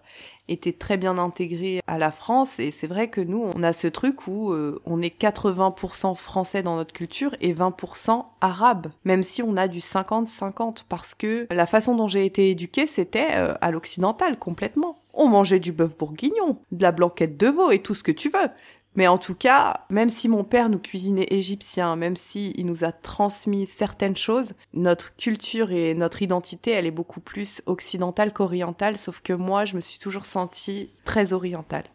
était 0.49 0.73
très 0.73 0.97
bien 0.97 1.17
intégré 1.17 1.79
à 1.87 1.97
la 1.97 2.11
France, 2.11 2.59
et 2.59 2.69
c'est 2.69 2.87
vrai 2.87 3.09
que 3.09 3.21
nous, 3.21 3.49
on 3.55 3.63
a 3.63 3.71
ce 3.71 3.87
truc 3.87 4.27
où 4.27 4.51
euh, 4.51 4.81
on 4.85 5.01
est 5.01 5.17
80% 5.17 6.15
français 6.15 6.63
dans 6.63 6.75
notre 6.75 6.93
culture 6.93 7.35
et 7.39 7.53
20% 7.53 8.25
arabe, 8.41 8.91
même 9.05 9.23
si 9.23 9.41
on 9.41 9.55
a 9.55 9.67
du 9.67 9.79
50-50, 9.79 10.83
parce 10.89 11.15
que 11.15 11.47
la 11.49 11.65
façon 11.65 11.95
dont 11.95 12.09
j'ai 12.09 12.25
été 12.25 12.49
éduquée, 12.49 12.87
c'était 12.87 13.29
euh, 13.35 13.53
à 13.61 13.71
l'occidental 13.71 14.37
complètement. 14.37 14.97
On 15.13 15.27
mangeait 15.27 15.59
du 15.59 15.71
bœuf 15.71 15.97
bourguignon, 15.97 16.59
de 16.71 16.83
la 16.83 16.91
blanquette 16.91 17.37
de 17.37 17.47
veau 17.47 17.71
et 17.71 17.79
tout 17.79 17.95
ce 17.95 18.03
que 18.03 18.11
tu 18.11 18.29
veux. 18.29 18.49
Mais 18.95 19.07
en 19.07 19.17
tout 19.17 19.35
cas, 19.35 19.85
même 19.89 20.09
si 20.09 20.27
mon 20.27 20.43
père 20.43 20.67
nous 20.69 20.79
cuisinait 20.79 21.27
égyptien, 21.29 21.95
même 21.95 22.17
si 22.17 22.51
il 22.57 22.65
nous 22.65 22.83
a 22.83 22.91
transmis 22.91 23.65
certaines 23.65 24.17
choses, 24.17 24.53
notre 24.73 25.15
culture 25.15 25.71
et 25.71 25.93
notre 25.93 26.21
identité, 26.21 26.71
elle 26.71 26.85
est 26.85 26.91
beaucoup 26.91 27.21
plus 27.21 27.61
occidentale 27.67 28.33
qu'orientale, 28.33 28.97
sauf 28.97 29.21
que 29.21 29.31
moi, 29.33 29.63
je 29.63 29.75
me 29.75 29.81
suis 29.81 29.97
toujours 29.99 30.25
sentie 30.25 30.91
très 31.05 31.31
orientale. 31.33 31.85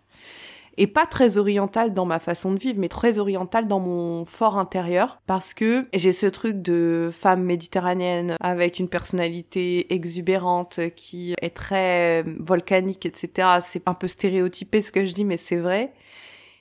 et 0.79 0.87
pas 0.87 1.07
très 1.07 1.39
orientale 1.39 1.95
dans 1.95 2.05
ma 2.05 2.19
façon 2.19 2.53
de 2.53 2.59
vivre, 2.59 2.79
mais 2.79 2.89
très 2.89 3.19
orientale 3.19 3.67
dans 3.67 3.81
mon 3.81 4.25
fort 4.27 4.59
intérieur, 4.59 5.21
parce 5.27 5.55
que 5.55 5.87
j'ai 5.95 6.13
ce 6.13 6.27
truc 6.27 6.61
de 6.61 7.11
femme 7.13 7.43
méditerranéenne 7.43 8.37
avec 8.41 8.79
une 8.79 8.89
personnalité 8.89 9.93
exubérante 9.95 10.81
qui 10.95 11.35
est 11.41 11.55
très 11.55 12.25
volcanique, 12.39 13.07
etc. 13.07 13.61
C'est 13.67 13.89
un 13.89 13.95
peu 13.95 14.07
stéréotypé 14.07 14.83
ce 14.83 14.93
que 14.93 15.07
je 15.07 15.13
dis, 15.13 15.25
mais 15.25 15.39
c'est 15.39 15.57
vrai. 15.57 15.93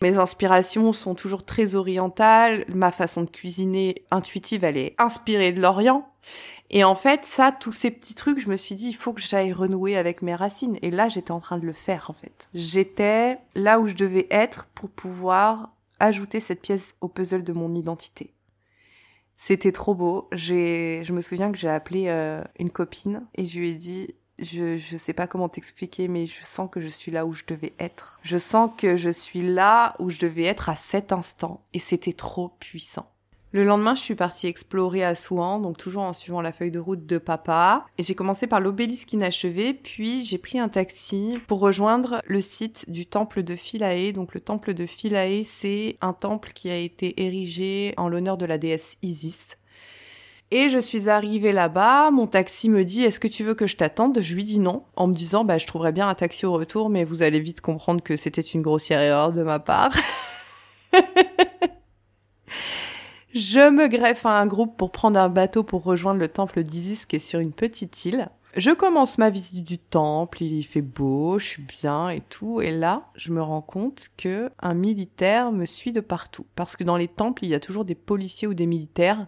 Mes 0.01 0.17
inspirations 0.17 0.93
sont 0.93 1.15
toujours 1.15 1.45
très 1.45 1.75
orientales. 1.75 2.65
Ma 2.73 2.91
façon 2.91 3.23
de 3.23 3.29
cuisiner 3.29 4.03
intuitive, 4.11 4.63
elle 4.63 4.77
est 4.77 4.95
inspirée 4.97 5.51
de 5.51 5.61
l'Orient. 5.61 6.09
Et 6.71 6.83
en 6.83 6.95
fait, 6.95 7.25
ça, 7.25 7.51
tous 7.51 7.71
ces 7.71 7.91
petits 7.91 8.15
trucs, 8.15 8.39
je 8.39 8.49
me 8.49 8.57
suis 8.57 8.75
dit, 8.75 8.87
il 8.87 8.95
faut 8.95 9.13
que 9.13 9.21
j'aille 9.21 9.53
renouer 9.53 9.97
avec 9.97 10.21
mes 10.21 10.35
racines. 10.35 10.77
Et 10.81 10.91
là, 10.91 11.09
j'étais 11.09 11.31
en 11.31 11.39
train 11.39 11.57
de 11.57 11.65
le 11.65 11.73
faire, 11.73 12.09
en 12.09 12.13
fait. 12.13 12.49
J'étais 12.53 13.37
là 13.55 13.79
où 13.79 13.87
je 13.87 13.93
devais 13.93 14.27
être 14.31 14.65
pour 14.73 14.89
pouvoir 14.89 15.71
ajouter 15.99 16.39
cette 16.39 16.61
pièce 16.61 16.95
au 17.01 17.07
puzzle 17.07 17.43
de 17.43 17.53
mon 17.53 17.71
identité. 17.71 18.33
C'était 19.37 19.71
trop 19.71 19.93
beau. 19.93 20.27
J'ai, 20.31 21.03
je 21.03 21.13
me 21.13 21.21
souviens 21.21 21.51
que 21.51 21.57
j'ai 21.57 21.69
appelé 21.69 22.05
euh, 22.07 22.41
une 22.57 22.69
copine 22.69 23.25
et 23.35 23.45
je 23.45 23.59
lui 23.59 23.71
ai 23.71 23.75
dit, 23.75 24.15
je, 24.39 24.77
je 24.77 24.97
sais 24.97 25.13
pas 25.13 25.27
comment 25.27 25.49
t'expliquer, 25.49 26.07
mais 26.07 26.25
je 26.25 26.43
sens 26.43 26.69
que 26.71 26.81
je 26.81 26.87
suis 26.87 27.11
là 27.11 27.25
où 27.25 27.33
je 27.33 27.43
devais 27.47 27.73
être. 27.79 28.19
Je 28.23 28.37
sens 28.37 28.69
que 28.77 28.95
je 28.95 29.09
suis 29.09 29.41
là 29.41 29.95
où 29.99 30.09
je 30.09 30.19
devais 30.19 30.43
être 30.43 30.69
à 30.69 30.75
cet 30.75 31.11
instant. 31.11 31.61
Et 31.73 31.79
c'était 31.79 32.13
trop 32.13 32.49
puissant. 32.59 33.09
Le 33.55 33.63
lendemain, 33.63 33.95
je 33.95 34.01
suis 34.01 34.15
partie 34.15 34.47
explorer 34.47 35.05
à 35.05 35.15
Souan, 35.15 35.61
donc 35.61 35.77
toujours 35.77 36.03
en 36.03 36.11
suivant 36.11 36.41
la 36.41 36.51
feuille 36.51 36.71
de 36.71 36.79
route 36.79 37.05
de 37.05 37.17
papa. 37.17 37.85
Et 37.97 38.03
j'ai 38.03 38.13
commencé 38.13 38.47
par 38.47 38.59
l'obélisque 38.59 39.13
inachevé, 39.13 39.73
puis 39.73 40.25
j'ai 40.25 40.37
pris 40.37 40.59
un 40.59 40.67
taxi 40.67 41.39
pour 41.47 41.61
rejoindre 41.61 42.21
le 42.25 42.41
site 42.41 42.89
du 42.89 43.05
temple 43.05 43.43
de 43.43 43.55
Philae. 43.55 44.11
Donc 44.11 44.33
le 44.33 44.41
temple 44.41 44.73
de 44.73 44.85
Philae, 44.85 45.45
c'est 45.45 45.95
un 46.01 46.11
temple 46.11 46.51
qui 46.53 46.69
a 46.69 46.75
été 46.75 47.23
érigé 47.25 47.93
en 47.95 48.09
l'honneur 48.09 48.35
de 48.35 48.45
la 48.45 48.57
déesse 48.57 48.97
Isis. 49.01 49.55
Et 50.51 50.69
je 50.69 50.77
suis 50.77 51.09
arrivée 51.09 51.51
là-bas, 51.51 52.11
mon 52.11 52.27
taxi 52.27 52.69
me 52.69 52.85
dit 52.85 53.03
est-ce 53.03 53.19
que 53.19 53.27
tu 53.27 53.43
veux 53.43 53.55
que 53.55 53.65
je 53.65 53.77
t'attende? 53.77 54.19
Je 54.21 54.35
lui 54.35 54.43
dis 54.43 54.59
non, 54.59 54.83
en 54.95 55.07
me 55.07 55.13
disant 55.13 55.43
bah 55.43 55.57
je 55.57 55.65
trouverais 55.65 55.91
bien 55.91 56.07
un 56.07 56.13
taxi 56.13 56.45
au 56.45 56.53
retour, 56.53 56.89
mais 56.89 57.03
vous 57.03 57.23
allez 57.23 57.39
vite 57.39 57.61
comprendre 57.61 58.03
que 58.03 58.15
c'était 58.15 58.41
une 58.41 58.61
grossière 58.61 59.01
erreur 59.01 59.33
de 59.33 59.41
ma 59.41 59.57
part. 59.57 59.91
je 63.33 63.69
me 63.71 63.87
greffe 63.87 64.25
à 64.27 64.39
un 64.39 64.45
groupe 64.45 64.77
pour 64.77 64.91
prendre 64.91 65.19
un 65.19 65.29
bateau 65.29 65.63
pour 65.63 65.83
rejoindre 65.83 66.19
le 66.19 66.27
temple 66.27 66.61
d'Isis 66.61 67.07
qui 67.07 67.15
est 67.15 67.19
sur 67.19 67.39
une 67.39 67.53
petite 67.53 68.05
île. 68.05 68.29
Je 68.55 68.71
commence 68.71 69.17
ma 69.17 69.29
visite 69.29 69.65
du 69.65 69.77
temple, 69.77 70.41
il 70.41 70.53
y 70.53 70.63
fait 70.63 70.81
beau, 70.81 71.39
je 71.39 71.45
suis 71.45 71.61
bien 71.61 72.07
et 72.07 72.21
tout, 72.21 72.61
et 72.61 72.71
là, 72.71 73.09
je 73.15 73.33
me 73.33 73.41
rends 73.41 73.61
compte 73.61 74.07
que 74.15 74.49
un 74.61 74.73
militaire 74.73 75.51
me 75.51 75.65
suit 75.65 75.91
de 75.91 75.99
partout. 75.99 76.45
Parce 76.55 76.77
que 76.77 76.85
dans 76.85 76.95
les 76.95 77.09
temples, 77.09 77.43
il 77.43 77.49
y 77.49 77.55
a 77.55 77.59
toujours 77.59 77.83
des 77.83 77.95
policiers 77.95 78.47
ou 78.47 78.53
des 78.53 78.65
militaires 78.65 79.27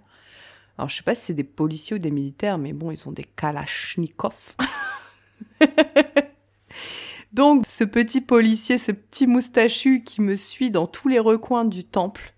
alors, 0.78 0.90
je 0.90 0.98
sais 0.98 1.04
pas 1.04 1.16
si 1.16 1.26
c'est 1.26 1.34
des 1.34 1.44
policiers 1.44 1.96
ou 1.96 2.00
des 2.00 2.12
militaires, 2.12 2.60
mais 2.60 2.72
bon, 2.72 2.92
ils 2.92 3.08
ont 3.08 3.12
des 3.12 3.24
kalachnikovs. 3.24 4.56
Donc, 7.34 7.68
ce 7.68 7.84
petit 7.84 8.22
policier, 8.22 8.78
ce 8.78 8.92
petit 8.92 9.26
moustachu 9.28 10.04
qui 10.04 10.22
me 10.22 10.36
suit 10.36 10.70
dans 10.70 10.86
tous 10.88 11.08
les 11.08 11.20
recoins 11.20 11.66
du 11.66 11.84
temple. 11.84 12.34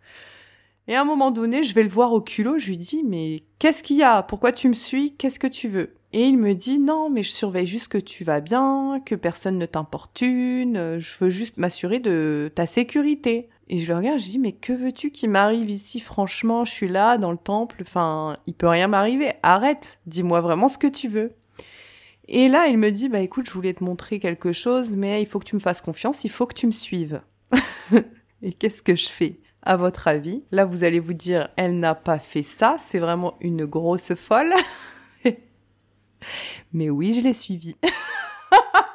Et 0.87 0.95
à 0.95 1.01
un 1.01 1.05
moment 1.05 1.31
donné, 1.31 1.63
je 1.63 1.75
vais 1.75 1.83
le 1.83 1.89
voir 1.89 2.13
au 2.13 2.21
culot, 2.21 2.57
je 2.59 2.69
lui 2.69 2.77
dis, 2.77 3.03
mais 3.03 3.43
qu'est-ce 3.59 3.83
qu'il 3.83 3.97
y 3.97 4.03
a? 4.03 4.23
Pourquoi 4.23 4.51
tu 4.51 4.69
me 4.69 4.73
suis? 4.73 5.15
Qu'est-ce 5.15 5.39
que 5.39 5.45
tu 5.47 5.67
veux? 5.67 5.95
Et 6.13 6.23
il 6.23 6.37
me 6.37 6.55
dit, 6.55 6.79
non, 6.79 7.09
mais 7.09 7.21
je 7.21 7.29
surveille 7.29 7.67
juste 7.67 7.89
que 7.89 7.99
tu 7.99 8.23
vas 8.23 8.39
bien, 8.39 8.99
que 9.05 9.13
personne 9.13 9.59
ne 9.59 9.65
t'importune, 9.67 10.97
je 10.97 11.13
veux 11.19 11.29
juste 11.29 11.57
m'assurer 11.57 11.99
de 11.99 12.51
ta 12.55 12.65
sécurité. 12.65 13.49
Et 13.71 13.77
je 13.77 13.91
le 13.91 13.97
regarde, 13.97 14.19
je 14.19 14.25
dis, 14.25 14.39
mais 14.39 14.53
que 14.53 14.73
veux-tu 14.73 15.11
qui 15.11 15.27
m'arrive 15.27 15.69
ici? 15.69 15.99
Franchement, 15.99 16.65
je 16.65 16.71
suis 16.71 16.87
là, 16.87 17.19
dans 17.19 17.31
le 17.31 17.37
temple, 17.37 17.77
enfin, 17.81 18.35
il 18.47 18.55
peut 18.55 18.67
rien 18.67 18.87
m'arriver. 18.87 19.31
Arrête, 19.43 19.99
dis-moi 20.07 20.41
vraiment 20.41 20.67
ce 20.67 20.79
que 20.79 20.87
tu 20.87 21.07
veux. 21.07 21.29
Et 22.27 22.47
là, 22.47 22.67
il 22.67 22.79
me 22.79 22.91
dit, 22.91 23.09
bah 23.09 23.19
écoute, 23.19 23.47
je 23.47 23.53
voulais 23.53 23.73
te 23.73 23.83
montrer 23.83 24.19
quelque 24.19 24.53
chose, 24.53 24.95
mais 24.95 25.21
il 25.21 25.27
faut 25.27 25.39
que 25.39 25.45
tu 25.45 25.55
me 25.55 25.59
fasses 25.59 25.81
confiance, 25.81 26.23
il 26.23 26.31
faut 26.31 26.47
que 26.47 26.55
tu 26.55 26.65
me 26.65 26.71
suives. 26.71 27.21
Et 28.41 28.53
qu'est-ce 28.53 28.81
que 28.81 28.95
je 28.95 29.09
fais? 29.09 29.39
À 29.61 29.75
votre 29.77 30.07
avis 30.07 30.45
Là, 30.51 30.63
vous 30.63 30.83
allez 30.83 30.99
vous 30.99 31.13
dire, 31.13 31.49
elle 31.57 31.79
n'a 31.79 31.93
pas 31.93 32.17
fait 32.17 32.43
ça, 32.43 32.77
c'est 32.79 32.99
vraiment 32.99 33.35
une 33.41 33.65
grosse 33.65 34.15
folle? 34.15 34.53
mais 36.73 36.89
oui, 36.89 37.13
je 37.13 37.21
l'ai 37.21 37.33
suivie. 37.33 37.75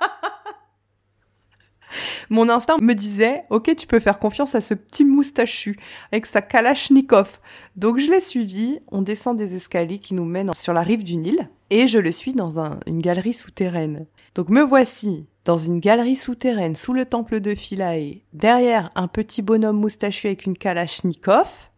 Mon 2.30 2.48
instinct 2.48 2.78
me 2.80 2.94
disait, 2.94 3.44
ok, 3.50 3.74
tu 3.76 3.87
peux 3.87 4.00
faire 4.00 4.18
confiance 4.18 4.54
à 4.54 4.61
ce 4.61 4.74
petit 4.74 5.04
moustachu 5.04 5.76
avec 6.12 6.26
sa 6.26 6.42
kalachnikov. 6.42 7.40
Donc 7.76 7.98
je 7.98 8.11
l'ai 8.11 8.20
suivi, 8.20 8.78
on 8.90 9.02
descend 9.02 9.37
des 9.37 9.54
escaliers 9.54 9.98
qui 9.98 10.14
nous 10.14 10.24
mènent 10.24 10.52
sur 10.54 10.72
la 10.72 10.83
rive 10.83 11.04
du 11.04 11.16
Nil 11.16 11.48
et 11.70 11.88
je 11.88 11.98
le 11.98 12.12
suis 12.12 12.33
dans 12.33 12.61
une 12.87 13.00
galerie 13.00 13.33
souterraine. 13.33 14.07
Donc 14.35 14.48
me 14.48 14.62
voici 14.62 15.26
dans 15.44 15.59
une 15.59 15.80
galerie 15.80 16.16
souterraine 16.16 16.76
sous 16.76 16.92
le 16.92 17.04
temple 17.04 17.40
de 17.40 17.54
Philae, 17.54 18.22
derrière 18.33 18.90
un 18.94 19.09
petit 19.09 19.42
bonhomme 19.42 19.78
moustachu 19.78 20.28
avec 20.28 20.46
une 20.46 20.57
kalachnikov. 20.57 21.70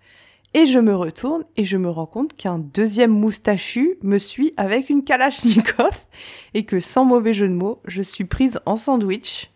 Et 0.54 0.64
je 0.64 0.78
me 0.78 0.94
retourne 0.94 1.44
et 1.56 1.64
je 1.64 1.76
me 1.76 1.90
rends 1.90 2.06
compte 2.06 2.34
qu'un 2.34 2.58
deuxième 2.58 3.10
moustachu 3.10 3.98
me 4.02 4.16
suit 4.18 4.54
avec 4.56 4.88
une 4.88 5.04
kalachnikov 5.04 6.06
et 6.54 6.64
que 6.64 6.80
sans 6.80 7.04
mauvais 7.04 7.34
jeu 7.34 7.46
de 7.46 7.52
mots, 7.52 7.82
je 7.84 8.00
suis 8.00 8.24
prise 8.24 8.58
en 8.64 8.78
sandwich 8.78 9.50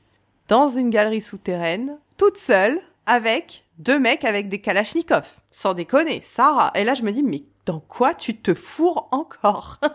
dans 0.51 0.69
une 0.69 0.91
galerie 0.91 1.23
souterraine, 1.23 1.97
toute 2.17 2.37
seule, 2.37 2.81
avec 3.07 3.65
deux 3.79 4.01
mecs 4.01 4.25
avec 4.25 4.49
des 4.49 4.61
kalachnikovs. 4.61 5.41
Sans 5.53 5.75
déconner, 5.75 6.21
Sarah. 6.25 6.73
Et 6.75 6.83
là, 6.83 6.95
je 6.95 7.05
me 7.05 7.13
dis, 7.13 7.23
mais 7.23 7.45
dans 7.67 7.79
quoi 7.79 8.15
tu 8.15 8.37
te 8.37 8.53
fourres 8.53 9.09
encore? 9.13 9.79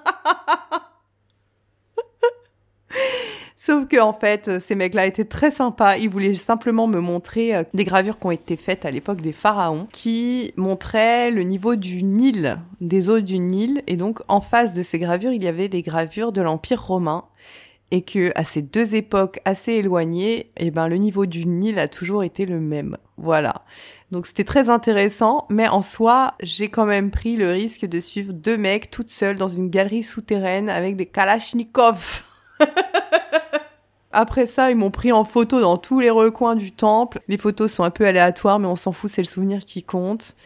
Sauf 3.57 3.87
que 3.87 3.99
en 3.99 4.13
fait, 4.13 4.59
ces 4.59 4.75
mecs-là 4.75 5.07
étaient 5.07 5.25
très 5.25 5.51
sympas. 5.51 5.97
Ils 5.97 6.07
voulaient 6.07 6.35
simplement 6.35 6.87
me 6.87 7.01
montrer 7.01 7.55
euh, 7.55 7.63
des 7.73 7.83
gravures 7.83 8.17
qui 8.17 8.27
ont 8.27 8.31
été 8.31 8.55
faites 8.55 8.85
à 8.85 8.91
l'époque 8.91 9.21
des 9.21 9.33
pharaons, 9.33 9.87
qui 9.91 10.53
montraient 10.55 11.31
le 11.31 11.43
niveau 11.43 11.75
du 11.75 12.03
Nil, 12.03 12.59
des 12.79 13.09
eaux 13.09 13.19
du 13.19 13.39
Nil. 13.39 13.83
Et 13.87 13.97
donc, 13.97 14.21
en 14.29 14.39
face 14.39 14.73
de 14.73 14.83
ces 14.83 14.99
gravures, 14.99 15.33
il 15.33 15.43
y 15.43 15.47
avait 15.47 15.67
des 15.67 15.81
gravures 15.81 16.31
de 16.31 16.41
l'Empire 16.41 16.81
romain 16.81 17.25
et 17.91 18.01
que 18.01 18.31
à 18.35 18.43
ces 18.43 18.61
deux 18.61 18.95
époques 18.95 19.39
assez 19.45 19.73
éloignées, 19.73 20.51
eh 20.57 20.71
ben 20.71 20.87
le 20.87 20.97
niveau 20.97 21.25
du 21.25 21.45
Nil 21.45 21.79
a 21.79 21.87
toujours 21.87 22.23
été 22.23 22.45
le 22.45 22.59
même. 22.59 22.97
Voilà. 23.17 23.63
Donc 24.11 24.27
c'était 24.27 24.43
très 24.43 24.69
intéressant, 24.69 25.45
mais 25.49 25.67
en 25.67 25.81
soi, 25.81 26.33
j'ai 26.41 26.69
quand 26.69 26.85
même 26.85 27.11
pris 27.11 27.35
le 27.35 27.51
risque 27.51 27.85
de 27.85 27.99
suivre 27.99 28.33
deux 28.33 28.57
mecs 28.57 28.91
toutes 28.91 29.09
seules 29.09 29.37
dans 29.37 29.49
une 29.49 29.69
galerie 29.69 30.03
souterraine 30.03 30.69
avec 30.69 30.95
des 30.95 31.05
kalachnikovs. 31.05 32.23
Après 34.17 34.45
ça, 34.45 34.71
ils 34.71 34.77
m'ont 34.77 34.91
pris 34.91 35.11
en 35.11 35.25
photo 35.25 35.59
dans 35.59 35.77
tous 35.77 35.99
les 35.99 36.09
recoins 36.09 36.55
du 36.55 36.71
temple. 36.71 37.19
Les 37.27 37.37
photos 37.37 37.73
sont 37.73 37.83
un 37.83 37.89
peu 37.89 38.05
aléatoires, 38.05 38.59
mais 38.59 38.67
on 38.67 38.77
s'en 38.77 38.93
fout, 38.93 39.11
c'est 39.11 39.21
le 39.21 39.27
souvenir 39.27 39.65
qui 39.65 39.83
compte. 39.83 40.37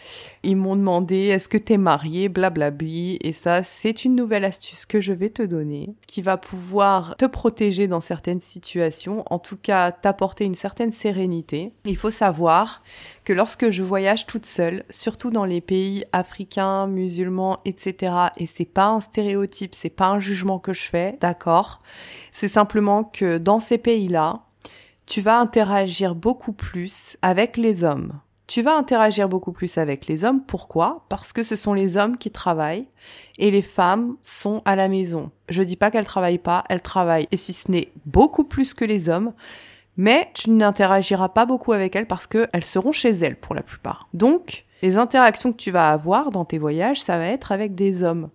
Ils 0.44 0.56
m'ont 0.56 0.78
demandé 0.78 1.28
est-ce 1.28 1.50
que 1.50 1.58
t'es 1.58 1.78
marié, 1.78 2.30
blablabli. 2.30 3.18
Et 3.22 3.34
ça, 3.34 3.62
c'est 3.62 4.06
une 4.06 4.16
nouvelle 4.16 4.46
astuce 4.46 4.86
que 4.86 5.02
je 5.02 5.12
vais 5.12 5.30
te 5.30 5.42
donner, 5.42 5.94
qui 6.08 6.22
va 6.22 6.38
pouvoir 6.38 7.18
te 7.18 7.26
protéger 7.26 7.88
dans 7.88 8.00
certaines 8.00 8.40
situations, 8.40 9.24
en 9.30 9.40
tout 9.40 9.58
cas 9.58 9.92
t'apporter 9.92 10.46
une 10.46 10.56
certaine 10.56 10.94
sérénité. 10.94 11.74
Il 11.84 11.98
faut 11.98 12.12
savoir 12.12 12.82
que 13.26 13.34
lorsque 13.34 13.70
je 13.70 13.84
voyage 13.84 14.28
toute 14.28 14.46
seule, 14.46 14.86
surtout 14.90 15.30
dans 15.30 15.46
les 15.46 15.62
pays 15.62 16.06
africains, 16.14 16.88
musulmans, 16.88 17.60
etc., 17.66 18.14
et 18.38 18.46
c'est 18.46 18.66
pas 18.66 18.88
un 18.88 19.02
stéréotype, 19.02 19.76
c'est 19.76 19.90
pas 19.90 20.08
un 20.08 20.20
jugement 20.20 20.60
que 20.60 20.74
je 20.74 20.84
fais, 20.84 21.18
d'accord, 21.20 21.82
c'est 22.32 22.48
simplement 22.48 23.04
que 23.04 23.38
dans 23.38 23.60
ces 23.60 23.78
pays-là, 23.78 24.44
tu 25.06 25.22
vas 25.22 25.40
interagir 25.40 26.16
beaucoup 26.16 26.54
plus 26.54 27.18
avec 27.22 27.58
les 27.58 27.84
hommes 27.84 28.20
tu 28.50 28.64
vas 28.64 28.76
interagir 28.76 29.30
beaucoup 29.30 29.52
plus 29.52 29.78
avec 29.78 30.08
les 30.08 30.26
hommes. 30.26 30.44
Pourquoi? 30.44 31.06
Parce 31.08 31.34
que 31.34 31.44
ce 31.44 31.56
sont 31.56 31.76
les 31.76 31.98
hommes 31.98 32.18
qui 32.18 32.32
travaillent 32.32 32.88
et 33.38 33.52
les 33.52 33.62
femmes 33.62 34.18
sont 34.24 34.64
à 34.66 34.76
la 34.76 34.88
maison. 34.90 35.30
Je 35.50 35.62
dis 35.62 35.76
pas 35.76 35.92
qu'elles 35.92 36.06
travaillent 36.06 36.40
pas, 36.40 36.64
elles 36.68 36.82
travaillent 36.82 37.28
et 37.32 37.38
si 37.38 37.54
ce 37.54 37.70
n'est 37.70 37.92
beaucoup 38.08 38.46
plus 38.46 38.74
que 38.74 38.86
les 38.86 39.08
hommes, 39.08 39.34
mais 39.98 40.32
tu 40.34 40.50
n'interagiras 40.50 41.30
pas 41.30 41.46
beaucoup 41.46 41.74
avec 41.74 41.96
elles 41.96 42.08
parce 42.08 42.26
qu'elles 42.26 42.66
seront 42.66 42.92
chez 42.92 43.12
elles 43.12 43.36
pour 43.36 43.54
la 43.54 43.62
plupart. 43.62 44.10
Donc, 44.16 44.66
les 44.82 44.98
interactions 44.98 45.52
que 45.52 45.58
tu 45.58 45.70
vas 45.70 45.92
avoir 45.92 46.32
dans 46.32 46.44
tes 46.44 46.58
voyages, 46.58 47.04
ça 47.04 47.20
va 47.20 47.28
être 47.28 47.52
avec 47.52 47.76
des 47.76 48.02
hommes. 48.02 48.32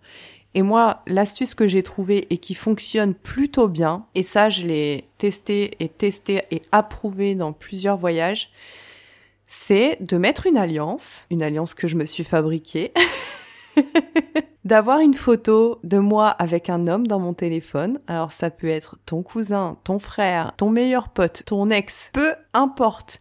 Et 0.54 0.62
moi, 0.62 1.02
l'astuce 1.08 1.56
que 1.56 1.66
j'ai 1.66 1.82
trouvée 1.82 2.28
et 2.30 2.38
qui 2.38 2.54
fonctionne 2.54 3.14
plutôt 3.14 3.66
bien, 3.66 4.06
et 4.14 4.22
ça 4.22 4.48
je 4.48 4.64
l'ai 4.64 5.08
testé 5.18 5.72
et 5.80 5.88
testé 5.88 6.42
et 6.52 6.62
approuvé 6.70 7.34
dans 7.34 7.52
plusieurs 7.52 7.96
voyages, 7.96 8.52
c'est 9.46 9.96
de 10.00 10.16
mettre 10.16 10.46
une 10.46 10.56
alliance, 10.56 11.26
une 11.30 11.42
alliance 11.42 11.74
que 11.74 11.88
je 11.88 11.96
me 11.96 12.06
suis 12.06 12.24
fabriquée. 12.24 12.92
d'avoir 14.64 15.00
une 15.00 15.14
photo 15.14 15.78
de 15.84 15.98
moi 15.98 16.28
avec 16.28 16.70
un 16.70 16.86
homme 16.86 17.06
dans 17.06 17.18
mon 17.18 17.34
téléphone. 17.34 17.98
Alors 18.06 18.32
ça 18.32 18.50
peut 18.50 18.68
être 18.68 18.96
ton 19.06 19.22
cousin, 19.22 19.76
ton 19.84 19.98
frère, 19.98 20.52
ton 20.56 20.70
meilleur 20.70 21.10
pote, 21.10 21.42
ton 21.46 21.70
ex, 21.70 22.10
peu 22.12 22.34
importe 22.54 23.20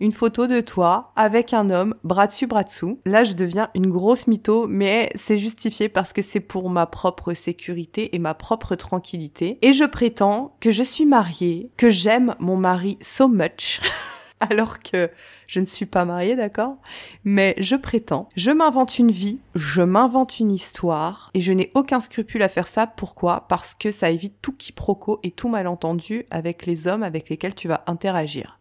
une 0.00 0.12
photo 0.12 0.46
de 0.46 0.60
toi 0.60 1.12
avec 1.16 1.52
un 1.52 1.70
homme, 1.70 1.94
bras 2.04 2.26
dessus, 2.26 2.46
bras 2.46 2.64
dessous. 2.64 3.00
Là, 3.06 3.24
je 3.24 3.34
deviens 3.34 3.70
une 3.74 3.90
grosse 3.90 4.26
mytho, 4.26 4.66
mais 4.66 5.10
c'est 5.14 5.38
justifié 5.38 5.88
parce 5.88 6.12
que 6.12 6.20
c'est 6.20 6.40
pour 6.40 6.68
ma 6.68 6.86
propre 6.86 7.32
sécurité 7.32 8.14
et 8.14 8.18
ma 8.18 8.34
propre 8.34 8.74
tranquillité. 8.74 9.58
Et 9.62 9.72
je 9.72 9.84
prétends 9.84 10.56
que 10.60 10.70
je 10.70 10.82
suis 10.82 11.06
mariée, 11.06 11.70
que 11.76 11.90
j'aime 11.90 12.34
mon 12.38 12.56
mari 12.56 12.98
so 13.00 13.28
much. 13.28 13.80
alors 14.50 14.80
que 14.80 15.10
je 15.46 15.60
ne 15.60 15.64
suis 15.64 15.86
pas 15.86 16.04
mariée, 16.04 16.36
d'accord? 16.36 16.76
Mais 17.24 17.54
je 17.58 17.76
prétends, 17.76 18.28
je 18.36 18.50
m'invente 18.50 18.98
une 18.98 19.10
vie, 19.10 19.38
je 19.54 19.82
m'invente 19.82 20.40
une 20.40 20.52
histoire, 20.52 21.30
et 21.34 21.40
je 21.40 21.52
n'ai 21.52 21.70
aucun 21.74 22.00
scrupule 22.00 22.42
à 22.42 22.48
faire 22.48 22.68
ça. 22.68 22.86
Pourquoi? 22.86 23.46
Parce 23.48 23.74
que 23.74 23.92
ça 23.92 24.10
évite 24.10 24.40
tout 24.42 24.52
quiproquo 24.52 25.20
et 25.22 25.30
tout 25.30 25.48
malentendu 25.48 26.26
avec 26.30 26.66
les 26.66 26.86
hommes 26.86 27.02
avec 27.02 27.28
lesquels 27.28 27.54
tu 27.54 27.68
vas 27.68 27.84
interagir. 27.86 28.60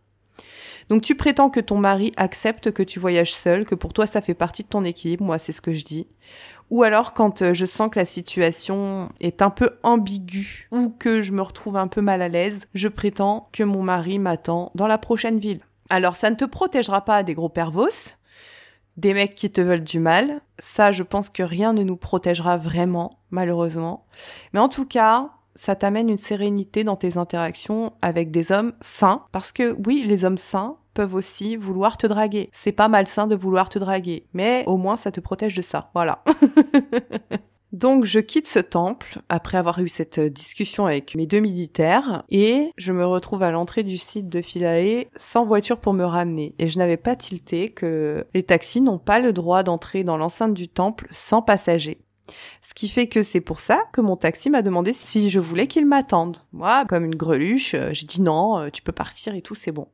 Donc 0.89 1.01
tu 1.01 1.15
prétends 1.15 1.49
que 1.49 1.59
ton 1.59 1.77
mari 1.77 2.11
accepte 2.17 2.71
que 2.71 2.83
tu 2.83 2.99
voyages 2.99 3.33
seul, 3.33 3.65
que 3.65 3.75
pour 3.75 3.93
toi 3.93 4.05
ça 4.05 4.21
fait 4.21 4.33
partie 4.33 4.63
de 4.63 4.67
ton 4.67 4.83
équilibre, 4.83 5.23
moi 5.23 5.39
c'est 5.39 5.51
ce 5.51 5.61
que 5.61 5.73
je 5.73 5.85
dis. 5.85 6.07
Ou 6.69 6.83
alors 6.83 7.13
quand 7.13 7.41
euh, 7.41 7.53
je 7.53 7.65
sens 7.65 7.89
que 7.89 7.99
la 7.99 8.05
situation 8.05 9.09
est 9.19 9.41
un 9.41 9.49
peu 9.49 9.71
ambiguë 9.83 10.67
ou 10.71 10.89
que 10.89 11.21
je 11.21 11.31
me 11.31 11.41
retrouve 11.41 11.77
un 11.77 11.87
peu 11.87 12.01
mal 12.01 12.21
à 12.21 12.29
l'aise, 12.29 12.67
je 12.73 12.87
prétends 12.87 13.49
que 13.51 13.63
mon 13.63 13.83
mari 13.83 14.19
m'attend 14.19 14.71
dans 14.75 14.87
la 14.87 14.97
prochaine 14.97 15.39
ville. 15.39 15.61
Alors 15.89 16.15
ça 16.15 16.29
ne 16.29 16.35
te 16.35 16.45
protégera 16.45 17.05
pas 17.05 17.23
des 17.23 17.33
gros 17.33 17.49
pervos, 17.49 18.15
des 18.97 19.13
mecs 19.13 19.35
qui 19.35 19.51
te 19.51 19.61
veulent 19.61 19.83
du 19.83 19.99
mal. 19.99 20.41
Ça, 20.59 20.91
je 20.91 21.03
pense 21.03 21.29
que 21.29 21.43
rien 21.43 21.73
ne 21.73 21.83
nous 21.83 21.97
protégera 21.97 22.57
vraiment, 22.57 23.19
malheureusement. 23.31 24.05
Mais 24.53 24.59
en 24.59 24.69
tout 24.69 24.85
cas, 24.85 25.31
ça 25.55 25.75
t'amène 25.75 26.09
une 26.09 26.17
sérénité 26.17 26.83
dans 26.83 26.95
tes 26.95 27.17
interactions 27.17 27.93
avec 28.01 28.31
des 28.31 28.51
hommes 28.51 28.73
sains. 28.81 29.25
Parce 29.31 29.51
que 29.51 29.75
oui, 29.85 30.03
les 30.05 30.25
hommes 30.25 30.37
sains 30.37 30.77
peuvent 30.93 31.15
aussi 31.15 31.57
vouloir 31.57 31.97
te 31.97 32.07
draguer. 32.07 32.49
C'est 32.53 32.71
pas 32.71 32.87
malsain 32.87 33.27
de 33.27 33.35
vouloir 33.35 33.69
te 33.69 33.79
draguer, 33.79 34.27
mais 34.33 34.63
au 34.67 34.77
moins 34.77 34.97
ça 34.97 35.11
te 35.11 35.19
protège 35.19 35.55
de 35.55 35.61
ça. 35.61 35.89
Voilà. 35.93 36.23
Donc 37.73 38.05
je 38.05 38.19
quitte 38.19 38.45
ce 38.45 38.59
temple 38.59 39.19
après 39.29 39.57
avoir 39.57 39.79
eu 39.79 39.89
cette 39.89 40.19
discussion 40.19 40.85
avec 40.85 41.15
mes 41.15 41.25
deux 41.25 41.39
militaires 41.39 42.23
et 42.29 42.71
je 42.77 42.91
me 42.91 43.03
retrouve 43.03 43.41
à 43.41 43.49
l'entrée 43.49 43.81
du 43.81 43.97
site 43.97 44.29
de 44.29 44.43
Philae 44.43 45.05
sans 45.17 45.43
voiture 45.43 45.79
pour 45.79 45.93
me 45.93 46.05
ramener. 46.05 46.53
Et 46.59 46.67
je 46.67 46.77
n'avais 46.77 46.97
pas 46.97 47.15
tilté 47.15 47.69
que 47.69 48.27
les 48.35 48.43
taxis 48.43 48.79
n'ont 48.79 48.99
pas 48.99 49.17
le 49.17 49.33
droit 49.33 49.63
d'entrer 49.63 50.03
dans 50.03 50.17
l'enceinte 50.17 50.53
du 50.53 50.67
temple 50.67 51.07
sans 51.09 51.41
passagers. 51.41 51.97
Ce 52.61 52.75
qui 52.75 52.87
fait 52.87 53.07
que 53.07 53.23
c'est 53.23 53.41
pour 53.41 53.59
ça 53.59 53.81
que 53.91 54.01
mon 54.01 54.17
taxi 54.17 54.51
m'a 54.51 54.61
demandé 54.61 54.93
si 54.93 55.31
je 55.31 55.39
voulais 55.39 55.65
qu'il 55.65 55.87
m'attende. 55.87 56.37
Moi, 56.51 56.85
comme 56.87 57.05
une 57.05 57.15
greluche, 57.15 57.73
euh, 57.73 57.89
j'ai 57.91 58.05
dit 58.05 58.21
non, 58.21 58.59
euh, 58.59 58.69
tu 58.69 58.83
peux 58.83 58.91
partir 58.91 59.33
et 59.33 59.41
tout, 59.41 59.55
c'est 59.55 59.71
bon. 59.71 59.87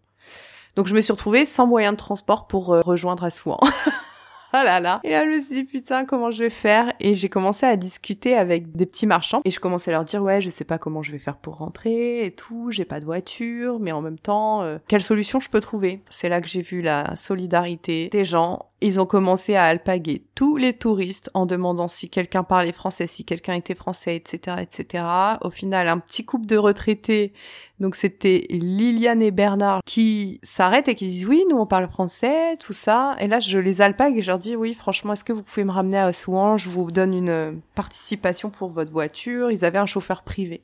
Donc 0.75 0.87
je 0.87 0.93
me 0.93 1.01
suis 1.01 1.13
retrouvée 1.13 1.45
sans 1.45 1.65
moyen 1.65 1.93
de 1.93 1.97
transport 1.97 2.47
pour 2.47 2.73
euh, 2.73 2.81
rejoindre 2.81 3.23
Assouan. 3.23 3.57
ah 4.53 4.63
là 4.65 4.79
là. 4.79 4.99
Et 5.03 5.11
là, 5.11 5.23
je 5.23 5.29
me 5.29 5.41
suis 5.41 5.55
dit, 5.55 5.63
putain, 5.63 6.05
comment 6.05 6.31
je 6.31 6.43
vais 6.43 6.49
faire? 6.49 6.93
Et 6.99 7.15
j'ai 7.15 7.29
commencé 7.29 7.65
à 7.65 7.75
discuter 7.75 8.35
avec 8.35 8.75
des 8.75 8.85
petits 8.85 9.07
marchands. 9.07 9.41
Et 9.45 9.51
je 9.51 9.59
commençais 9.59 9.91
à 9.91 9.95
leur 9.95 10.05
dire, 10.05 10.21
ouais, 10.21 10.41
je 10.41 10.49
sais 10.49 10.65
pas 10.65 10.77
comment 10.77 11.03
je 11.03 11.11
vais 11.11 11.19
faire 11.19 11.37
pour 11.37 11.57
rentrer 11.57 12.25
et 12.25 12.31
tout. 12.31 12.71
J'ai 12.71 12.85
pas 12.85 12.99
de 12.99 13.05
voiture, 13.05 13.79
mais 13.79 13.91
en 13.91 14.01
même 14.01 14.19
temps, 14.19 14.63
quelle 14.87 15.03
solution 15.03 15.39
je 15.39 15.49
peux 15.49 15.61
trouver? 15.61 16.01
C'est 16.09 16.29
là 16.29 16.41
que 16.41 16.47
j'ai 16.47 16.61
vu 16.61 16.81
la 16.81 17.15
solidarité 17.15 18.09
des 18.09 18.25
gens 18.25 18.68
ils 18.81 18.99
ont 18.99 19.05
commencé 19.05 19.55
à 19.55 19.65
alpaguer 19.65 20.23
tous 20.35 20.55
les 20.55 20.73
touristes 20.73 21.29
en 21.33 21.45
demandant 21.45 21.87
si 21.87 22.09
quelqu'un 22.09 22.43
parlait 22.43 22.71
français, 22.71 23.07
si 23.07 23.25
quelqu'un 23.25 23.53
était 23.53 23.75
français, 23.75 24.15
etc., 24.15 24.57
etc. 24.61 25.03
Au 25.41 25.49
final, 25.49 25.89
un 25.89 25.97
petit 25.99 26.23
couple 26.23 26.45
de 26.45 26.55
retraités, 26.55 27.33
donc 27.79 27.95
c'était 27.95 28.45
Liliane 28.49 29.21
et 29.21 29.31
Bernard, 29.31 29.81
qui 29.85 30.39
s'arrêtent 30.43 30.87
et 30.87 30.95
qui 30.95 31.07
disent 31.07 31.27
oui, 31.27 31.43
nous 31.49 31.57
on 31.57 31.65
parle 31.65 31.89
français, 31.89 32.55
tout 32.57 32.73
ça. 32.73 33.15
Et 33.19 33.27
là, 33.27 33.39
je 33.39 33.57
les 33.57 33.81
alpague 33.81 34.17
et 34.17 34.21
je 34.21 34.27
leur 34.27 34.39
dis 34.39 34.55
oui, 34.55 34.73
franchement, 34.73 35.13
est-ce 35.13 35.25
que 35.25 35.33
vous 35.33 35.43
pouvez 35.43 35.65
me 35.65 35.71
ramener 35.71 35.97
à 35.97 36.05
Assouan 36.05 36.57
Je 36.57 36.69
vous 36.69 36.91
donne 36.91 37.13
une 37.13 37.61
participation 37.75 38.49
pour 38.49 38.69
votre 38.69 38.91
voiture. 38.91 39.51
Ils 39.51 39.65
avaient 39.65 39.77
un 39.77 39.85
chauffeur 39.85 40.23
privé. 40.23 40.63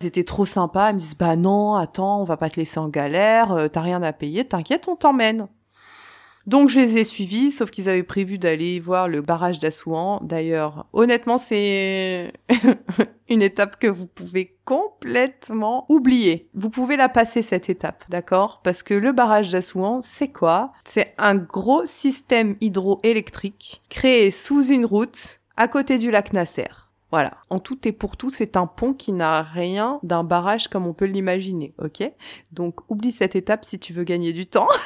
Ils 0.00 0.06
étaient 0.06 0.24
trop 0.24 0.46
sympas. 0.46 0.90
Ils 0.90 0.94
me 0.94 1.00
disent 1.00 1.16
bah 1.16 1.36
non, 1.36 1.74
attends, 1.74 2.20
on 2.20 2.24
va 2.24 2.38
pas 2.38 2.48
te 2.48 2.56
laisser 2.56 2.78
en 2.78 2.88
galère. 2.88 3.52
Euh, 3.52 3.68
t'as 3.68 3.82
rien 3.82 4.02
à 4.02 4.12
payer, 4.12 4.46
t'inquiète, 4.46 4.88
on 4.88 4.96
t'emmène. 4.96 5.48
Donc 6.48 6.70
je 6.70 6.80
les 6.80 6.96
ai 6.96 7.04
suivis, 7.04 7.50
sauf 7.50 7.70
qu'ils 7.70 7.90
avaient 7.90 8.02
prévu 8.02 8.38
d'aller 8.38 8.80
voir 8.80 9.06
le 9.06 9.20
barrage 9.20 9.58
d'Assouan. 9.58 10.18
D'ailleurs, 10.22 10.86
honnêtement, 10.94 11.36
c'est 11.36 12.32
une 13.28 13.42
étape 13.42 13.78
que 13.78 13.86
vous 13.86 14.06
pouvez 14.06 14.56
complètement 14.64 15.84
oublier. 15.90 16.48
Vous 16.54 16.70
pouvez 16.70 16.96
la 16.96 17.10
passer 17.10 17.42
cette 17.42 17.68
étape, 17.68 18.02
d'accord? 18.08 18.62
Parce 18.64 18.82
que 18.82 18.94
le 18.94 19.12
barrage 19.12 19.50
d'Assouan, 19.50 20.00
c'est 20.00 20.32
quoi? 20.32 20.72
C'est 20.86 21.12
un 21.18 21.34
gros 21.34 21.84
système 21.84 22.56
hydroélectrique 22.62 23.82
créé 23.90 24.30
sous 24.30 24.64
une 24.68 24.86
route 24.86 25.40
à 25.58 25.68
côté 25.68 25.98
du 25.98 26.10
lac 26.10 26.32
Nasser. 26.32 26.70
Voilà. 27.10 27.32
En 27.50 27.58
tout 27.58 27.86
et 27.86 27.92
pour 27.92 28.16
tout, 28.16 28.30
c'est 28.30 28.56
un 28.56 28.66
pont 28.66 28.94
qui 28.94 29.12
n'a 29.12 29.42
rien 29.42 30.00
d'un 30.02 30.24
barrage 30.24 30.68
comme 30.68 30.86
on 30.86 30.94
peut 30.94 31.04
l'imaginer, 31.04 31.74
ok? 31.76 32.10
Donc 32.52 32.90
oublie 32.90 33.12
cette 33.12 33.36
étape 33.36 33.66
si 33.66 33.78
tu 33.78 33.92
veux 33.92 34.04
gagner 34.04 34.32
du 34.32 34.46
temps. 34.46 34.68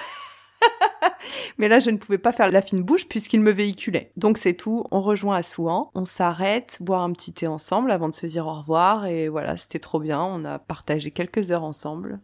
Mais 1.59 1.69
là, 1.69 1.81
je 1.81 1.91
ne 1.91 1.97
pouvais 1.97 2.19
pas 2.19 2.33
faire 2.33 2.51
la 2.51 2.63
fine 2.63 2.83
bouche 2.83 3.09
puisqu'il 3.09 3.41
me 3.41 3.51
véhiculait. 3.51 4.13
Donc 4.17 4.39
c'est 4.39 4.55
tout. 4.55 4.85
On 4.91 5.01
rejoint 5.01 5.37
Assouan. 5.37 5.91
On 5.95 6.05
s'arrête, 6.05 6.79
boire 6.81 7.03
un 7.03 7.13
petit 7.13 7.33
thé 7.33 7.47
ensemble 7.47 7.91
avant 7.91 8.09
de 8.09 8.15
se 8.15 8.27
dire 8.27 8.47
au 8.47 8.55
revoir. 8.55 9.07
Et 9.07 9.29
voilà, 9.29 9.57
c'était 9.57 9.79
trop 9.79 10.01
bien. 10.01 10.21
On 10.23 10.45
a 10.45 10.59
partagé 10.59 11.11
quelques 11.11 11.51
heures 11.51 11.65
ensemble. 11.65 12.21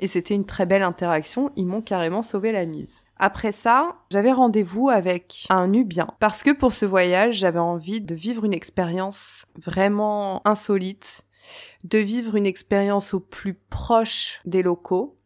Et 0.00 0.08
c'était 0.08 0.34
une 0.34 0.44
très 0.44 0.66
belle 0.66 0.82
interaction. 0.82 1.50
Ils 1.56 1.66
m'ont 1.66 1.82
carrément 1.82 2.22
sauvé 2.22 2.50
la 2.50 2.64
mise. 2.64 3.04
Après 3.16 3.52
ça, 3.52 3.96
j'avais 4.10 4.32
rendez-vous 4.32 4.88
avec 4.88 5.46
un 5.50 5.68
Nubien. 5.68 6.08
Parce 6.18 6.42
que 6.42 6.50
pour 6.50 6.72
ce 6.72 6.84
voyage, 6.84 7.36
j'avais 7.36 7.60
envie 7.60 8.00
de 8.00 8.14
vivre 8.14 8.44
une 8.44 8.54
expérience 8.54 9.44
vraiment 9.56 10.46
insolite 10.46 11.24
de 11.84 11.98
vivre 11.98 12.36
une 12.36 12.46
expérience 12.46 13.14
au 13.14 13.20
plus 13.20 13.54
proche 13.54 14.40
des 14.44 14.62
locaux 14.62 15.18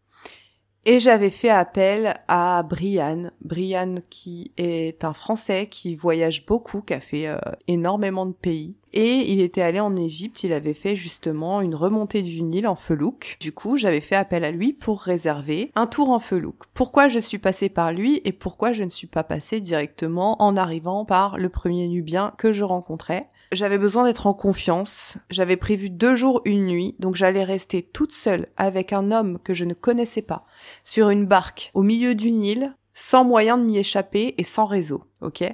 et 0.84 1.00
j'avais 1.00 1.30
fait 1.30 1.50
appel 1.50 2.14
à 2.28 2.62
Brian, 2.62 3.30
Brian 3.42 3.96
qui 4.10 4.52
est 4.56 5.04
un 5.04 5.12
Français 5.12 5.66
qui 5.66 5.94
voyage 5.94 6.46
beaucoup, 6.46 6.80
qui 6.80 6.94
a 6.94 7.00
fait 7.00 7.26
euh, 7.26 7.36
énormément 7.66 8.26
de 8.26 8.32
pays. 8.32 8.78
Et 8.94 9.32
il 9.32 9.40
était 9.40 9.60
allé 9.60 9.80
en 9.80 9.96
Égypte, 9.96 10.44
il 10.44 10.52
avait 10.52 10.74
fait 10.74 10.96
justement 10.96 11.60
une 11.60 11.74
remontée 11.74 12.22
du 12.22 12.42
Nil 12.42 12.66
en 12.66 12.74
felouk. 12.74 13.36
Du 13.38 13.52
coup, 13.52 13.76
j'avais 13.76 14.00
fait 14.00 14.14
appel 14.16 14.44
à 14.44 14.50
lui 14.50 14.72
pour 14.72 15.00
réserver 15.00 15.70
un 15.74 15.86
tour 15.86 16.08
en 16.10 16.18
felouk. 16.18 16.64
Pourquoi 16.72 17.08
je 17.08 17.18
suis 17.18 17.38
passée 17.38 17.68
par 17.68 17.92
lui 17.92 18.22
et 18.24 18.32
pourquoi 18.32 18.72
je 18.72 18.84
ne 18.84 18.88
suis 18.88 19.06
pas 19.06 19.24
passée 19.24 19.60
directement 19.60 20.40
en 20.42 20.56
arrivant 20.56 21.04
par 21.04 21.36
le 21.36 21.50
premier 21.50 21.86
Nubien 21.88 22.32
que 22.38 22.52
je 22.52 22.64
rencontrais? 22.64 23.28
J'avais 23.52 23.78
besoin 23.78 24.04
d'être 24.04 24.26
en 24.26 24.34
confiance. 24.34 25.18
J'avais 25.30 25.56
prévu 25.56 25.90
deux 25.90 26.14
jours, 26.14 26.42
une 26.44 26.66
nuit, 26.66 26.96
donc 26.98 27.14
j'allais 27.14 27.44
rester 27.44 27.82
toute 27.82 28.12
seule 28.12 28.48
avec 28.56 28.92
un 28.92 29.10
homme 29.10 29.38
que 29.42 29.54
je 29.54 29.64
ne 29.64 29.74
connaissais 29.74 30.22
pas, 30.22 30.44
sur 30.84 31.10
une 31.10 31.26
barque, 31.26 31.70
au 31.74 31.82
milieu 31.82 32.14
du 32.14 32.30
Nil, 32.30 32.74
sans 32.94 33.24
moyen 33.24 33.58
de 33.58 33.64
m'y 33.64 33.78
échapper 33.78 34.34
et 34.38 34.44
sans 34.44 34.66
réseau, 34.66 35.04
ok? 35.20 35.44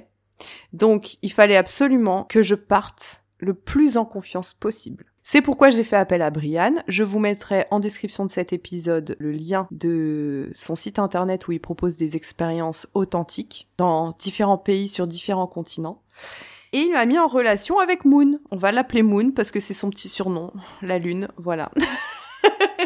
Donc, 0.73 1.17
il 1.21 1.31
fallait 1.31 1.55
absolument 1.55 2.23
que 2.23 2.43
je 2.43 2.55
parte 2.55 3.23
le 3.39 3.53
plus 3.53 3.97
en 3.97 4.05
confiance 4.05 4.53
possible. 4.53 5.05
C'est 5.27 5.41
pourquoi 5.41 5.71
j'ai 5.71 5.83
fait 5.83 5.95
appel 5.95 6.21
à 6.21 6.29
Brian. 6.29 6.75
Je 6.87 7.03
vous 7.03 7.17
mettrai 7.17 7.65
en 7.71 7.79
description 7.79 8.25
de 8.25 8.31
cet 8.31 8.53
épisode 8.53 9.15
le 9.19 9.31
lien 9.31 9.67
de 9.71 10.51
son 10.53 10.75
site 10.75 10.99
internet 10.99 11.47
où 11.47 11.51
il 11.51 11.59
propose 11.59 11.95
des 11.95 12.15
expériences 12.15 12.87
authentiques 12.93 13.67
dans 13.77 14.09
différents 14.09 14.59
pays 14.59 14.87
sur 14.87 15.07
différents 15.07 15.47
continents. 15.47 16.03
Et 16.75 16.79
il 16.79 16.91
m'a 16.91 17.05
mis 17.05 17.17
en 17.17 17.27
relation 17.27 17.79
avec 17.79 18.03
Moon. 18.03 18.37
On 18.51 18.57
va 18.57 18.73
l'appeler 18.73 19.01
Moon 19.01 19.31
parce 19.31 19.49
que 19.49 19.61
c'est 19.61 19.73
son 19.73 19.89
petit 19.89 20.09
surnom, 20.09 20.51
la 20.81 20.99
lune, 20.99 21.29
voilà. 21.37 21.71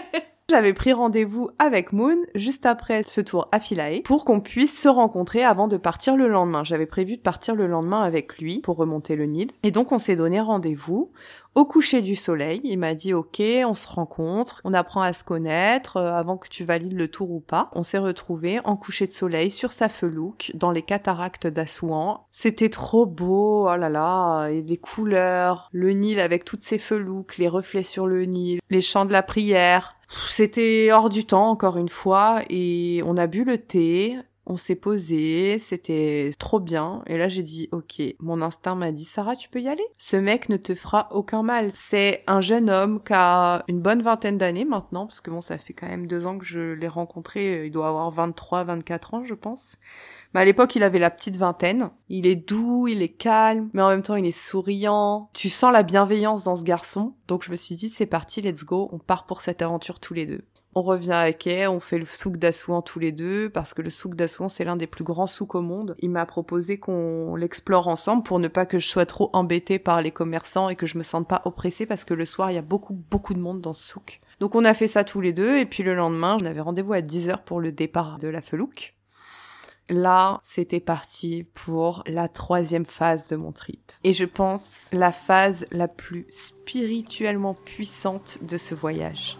J'avais 0.49 0.73
pris 0.73 0.93
rendez-vous 0.93 1.51
avec 1.59 1.93
Moon 1.93 2.17
juste 2.33 2.65
après 2.65 3.03
ce 3.03 3.21
tour 3.21 3.49
à 3.51 3.59
Philae 3.59 4.01
pour 4.03 4.25
qu'on 4.25 4.39
puisse 4.39 4.81
se 4.81 4.87
rencontrer 4.87 5.43
avant 5.43 5.67
de 5.67 5.77
partir 5.77 6.15
le 6.15 6.27
lendemain. 6.27 6.63
J'avais 6.63 6.87
prévu 6.87 7.17
de 7.17 7.21
partir 7.21 7.53
le 7.53 7.67
lendemain 7.67 8.01
avec 8.01 8.39
lui 8.39 8.59
pour 8.61 8.77
remonter 8.77 9.15
le 9.15 9.27
Nil. 9.27 9.51
Et 9.61 9.69
donc 9.69 9.91
on 9.91 9.99
s'est 9.99 10.15
donné 10.15 10.39
rendez-vous 10.39 11.11
au 11.53 11.65
coucher 11.65 12.01
du 12.01 12.15
soleil. 12.15 12.61
Il 12.63 12.79
m'a 12.79 12.95
dit 12.95 13.13
ok, 13.13 13.39
on 13.63 13.75
se 13.75 13.87
rencontre, 13.87 14.61
on 14.63 14.73
apprend 14.73 15.01
à 15.01 15.13
se 15.13 15.23
connaître 15.23 15.97
euh, 15.97 16.15
avant 16.15 16.37
que 16.37 16.47
tu 16.47 16.63
valides 16.63 16.97
le 16.97 17.09
tour 17.09 17.29
ou 17.29 17.41
pas. 17.41 17.69
On 17.73 17.83
s'est 17.83 17.99
retrouvés 17.99 18.59
en 18.63 18.75
coucher 18.75 19.05
de 19.05 19.13
soleil 19.13 19.51
sur 19.51 19.71
sa 19.71 19.87
felouk 19.87 20.51
dans 20.55 20.71
les 20.71 20.81
cataractes 20.81 21.45
d'Assouan. 21.45 22.25
C'était 22.31 22.69
trop 22.69 23.05
beau, 23.05 23.69
oh 23.69 23.75
là 23.75 23.89
là, 23.89 24.47
et 24.47 24.63
les 24.63 24.77
couleurs, 24.77 25.69
le 25.73 25.91
Nil 25.91 26.19
avec 26.19 26.43
toutes 26.43 26.63
ses 26.63 26.79
felouks, 26.79 27.37
les 27.37 27.47
reflets 27.47 27.83
sur 27.83 28.07
le 28.07 28.25
Nil, 28.25 28.61
les 28.71 28.81
chants 28.81 29.05
de 29.05 29.13
la 29.13 29.21
prière. 29.21 29.98
C'était 30.09 30.91
hors 30.91 31.09
du 31.09 31.25
temps 31.25 31.49
encore 31.49 31.77
une 31.77 31.89
fois 31.89 32.41
et 32.49 33.03
on 33.05 33.15
a 33.15 33.27
bu 33.27 33.43
le 33.43 33.59
thé, 33.59 34.17
On 34.51 34.57
s'est 34.57 34.75
posé, 34.75 35.59
c'était 35.59 36.31
trop 36.39 36.59
bien. 36.59 37.03
Et 37.05 37.19
là, 37.19 37.29
j'ai 37.29 37.43
dit, 37.43 37.69
ok, 37.71 38.01
mon 38.19 38.41
instinct 38.41 38.73
m'a 38.73 38.91
dit, 38.91 39.05
Sarah, 39.05 39.35
tu 39.35 39.47
peux 39.47 39.61
y 39.61 39.67
aller? 39.67 39.85
Ce 39.99 40.15
mec 40.15 40.49
ne 40.49 40.57
te 40.57 40.73
fera 40.73 41.07
aucun 41.11 41.43
mal. 41.43 41.69
C'est 41.71 42.23
un 42.25 42.41
jeune 42.41 42.67
homme 42.67 42.99
qui 43.03 43.13
a 43.13 43.63
une 43.67 43.79
bonne 43.79 44.01
vingtaine 44.01 44.39
d'années 44.39 44.65
maintenant, 44.65 45.05
parce 45.05 45.21
que 45.21 45.29
bon, 45.29 45.41
ça 45.41 45.59
fait 45.59 45.73
quand 45.73 45.87
même 45.87 46.07
deux 46.07 46.25
ans 46.25 46.39
que 46.39 46.45
je 46.45 46.73
l'ai 46.73 46.87
rencontré. 46.87 47.67
Il 47.67 47.71
doit 47.71 47.89
avoir 47.89 48.09
23, 48.09 48.63
24 48.63 49.13
ans, 49.13 49.23
je 49.23 49.35
pense. 49.35 49.75
Mais 50.33 50.39
à 50.39 50.45
l'époque, 50.45 50.75
il 50.75 50.81
avait 50.81 50.97
la 50.97 51.11
petite 51.11 51.37
vingtaine. 51.37 51.91
Il 52.07 52.25
est 52.25 52.35
doux, 52.35 52.87
il 52.87 53.03
est 53.03 53.09
calme, 53.09 53.69
mais 53.73 53.83
en 53.83 53.89
même 53.89 54.01
temps, 54.01 54.15
il 54.15 54.25
est 54.25 54.31
souriant. 54.31 55.29
Tu 55.33 55.49
sens 55.49 55.71
la 55.71 55.83
bienveillance 55.83 56.45
dans 56.45 56.55
ce 56.55 56.63
garçon. 56.63 57.13
Donc, 57.27 57.43
je 57.43 57.51
me 57.51 57.55
suis 57.55 57.75
dit, 57.75 57.89
c'est 57.89 58.07
parti, 58.07 58.41
let's 58.41 58.65
go. 58.65 58.89
On 58.91 58.97
part 58.97 59.27
pour 59.27 59.43
cette 59.43 59.61
aventure 59.61 59.99
tous 59.99 60.15
les 60.15 60.25
deux. 60.25 60.43
On 60.75 60.83
revient 60.83 61.13
à 61.13 61.33
Quai, 61.33 61.65
on 61.65 61.79
fait 61.79 61.97
le 61.97 62.05
souk 62.05 62.37
d'Assouan 62.37 62.83
tous 62.83 62.99
les 62.99 63.11
deux, 63.11 63.49
parce 63.49 63.73
que 63.73 63.81
le 63.81 63.89
souk 63.89 64.13
d'Assouan, 64.13 64.49
c'est 64.49 64.63
l'un 64.63 64.75
des 64.75 64.85
plus 64.85 65.03
grands 65.03 65.25
souks 65.25 65.55
au 65.55 65.61
monde. 65.61 65.95
Il 65.99 66.11
m'a 66.11 66.27
proposé 66.27 66.77
qu'on 66.77 67.35
l'explore 67.35 67.87
ensemble 67.87 68.21
pour 68.21 68.37
ne 68.37 68.47
pas 68.47 68.67
que 68.67 68.77
je 68.77 68.87
sois 68.87 69.07
trop 69.07 69.31
embêtée 69.33 69.79
par 69.79 70.03
les 70.03 70.11
commerçants 70.11 70.69
et 70.69 70.75
que 70.75 70.85
je 70.85 70.99
me 70.99 71.03
sente 71.03 71.27
pas 71.27 71.41
oppressée, 71.45 71.87
parce 71.87 72.05
que 72.05 72.13
le 72.13 72.25
soir, 72.25 72.51
il 72.51 72.55
y 72.55 72.59
a 72.59 72.61
beaucoup, 72.61 72.93
beaucoup 72.93 73.33
de 73.33 73.39
monde 73.39 73.61
dans 73.61 73.73
ce 73.73 73.87
souk. 73.87 74.21
Donc 74.39 74.53
on 74.53 74.63
a 74.63 74.75
fait 74.75 74.87
ça 74.87 75.03
tous 75.03 75.21
les 75.21 75.33
deux, 75.33 75.57
et 75.57 75.65
puis 75.65 75.81
le 75.81 75.95
lendemain, 75.95 76.37
on 76.39 76.45
avait 76.45 76.61
rendez-vous 76.61 76.93
à 76.93 77.01
10h 77.01 77.43
pour 77.45 77.59
le 77.61 77.71
départ 77.71 78.19
de 78.19 78.27
la 78.27 78.43
Felouk. 78.43 78.93
Là, 79.89 80.37
c'était 80.43 80.79
parti 80.79 81.47
pour 81.55 82.03
la 82.05 82.27
troisième 82.27 82.85
phase 82.85 83.27
de 83.27 83.35
mon 83.35 83.51
trip. 83.51 83.91
Et 84.03 84.13
je 84.13 84.25
pense 84.25 84.87
la 84.93 85.11
phase 85.11 85.65
la 85.71 85.87
plus 85.87 86.27
spirituellement 86.29 87.55
puissante 87.55 88.37
de 88.43 88.57
ce 88.57 88.75
voyage. 88.75 89.38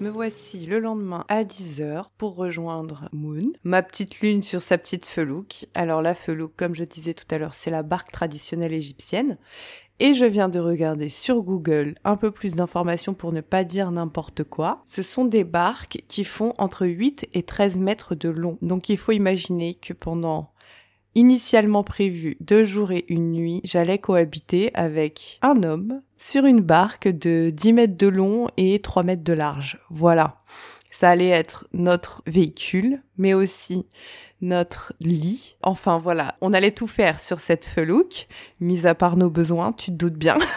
Me 0.00 0.08
voici 0.08 0.64
le 0.64 0.78
lendemain 0.78 1.26
à 1.28 1.44
10h 1.44 2.06
pour 2.16 2.34
rejoindre 2.34 3.10
Moon, 3.12 3.52
ma 3.64 3.82
petite 3.82 4.20
lune 4.20 4.42
sur 4.42 4.62
sa 4.62 4.78
petite 4.78 5.04
felouk. 5.04 5.66
Alors 5.74 6.00
la 6.00 6.14
felouk, 6.14 6.52
comme 6.56 6.74
je 6.74 6.84
disais 6.84 7.12
tout 7.12 7.26
à 7.30 7.36
l'heure, 7.36 7.52
c'est 7.52 7.70
la 7.70 7.82
barque 7.82 8.10
traditionnelle 8.10 8.72
égyptienne. 8.72 9.36
Et 9.98 10.14
je 10.14 10.24
viens 10.24 10.48
de 10.48 10.58
regarder 10.58 11.10
sur 11.10 11.42
Google 11.42 11.96
un 12.02 12.16
peu 12.16 12.30
plus 12.30 12.54
d'informations 12.54 13.12
pour 13.12 13.30
ne 13.30 13.42
pas 13.42 13.62
dire 13.62 13.90
n'importe 13.90 14.42
quoi. 14.42 14.82
Ce 14.86 15.02
sont 15.02 15.26
des 15.26 15.44
barques 15.44 16.02
qui 16.08 16.24
font 16.24 16.54
entre 16.56 16.86
8 16.86 17.28
et 17.34 17.42
13 17.42 17.76
mètres 17.76 18.14
de 18.14 18.30
long. 18.30 18.56
Donc 18.62 18.88
il 18.88 18.96
faut 18.96 19.12
imaginer 19.12 19.74
que 19.74 19.92
pendant 19.92 20.54
initialement 21.14 21.84
prévu 21.84 22.38
deux 22.40 22.64
jours 22.64 22.92
et 22.92 23.04
une 23.08 23.32
nuit, 23.32 23.60
j'allais 23.64 23.98
cohabiter 23.98 24.70
avec 24.72 25.38
un 25.42 25.62
homme 25.62 26.00
sur 26.20 26.44
une 26.44 26.60
barque 26.60 27.08
de 27.08 27.50
10 27.50 27.72
mètres 27.72 27.96
de 27.96 28.06
long 28.06 28.48
et 28.58 28.80
3 28.80 29.02
mètres 29.02 29.24
de 29.24 29.32
large. 29.32 29.80
Voilà. 29.88 30.42
Ça 30.90 31.08
allait 31.08 31.30
être 31.30 31.66
notre 31.72 32.22
véhicule, 32.26 33.02
mais 33.16 33.32
aussi 33.32 33.86
notre 34.42 34.92
lit. 35.00 35.56
Enfin 35.62 35.98
voilà, 35.98 36.36
on 36.42 36.52
allait 36.52 36.72
tout 36.72 36.86
faire 36.86 37.20
sur 37.20 37.40
cette 37.40 37.64
felouk, 37.64 38.28
mis 38.60 38.86
à 38.86 38.94
part 38.94 39.16
nos 39.16 39.30
besoins, 39.30 39.72
tu 39.72 39.86
te 39.86 39.96
doutes 39.96 40.18
bien. 40.18 40.36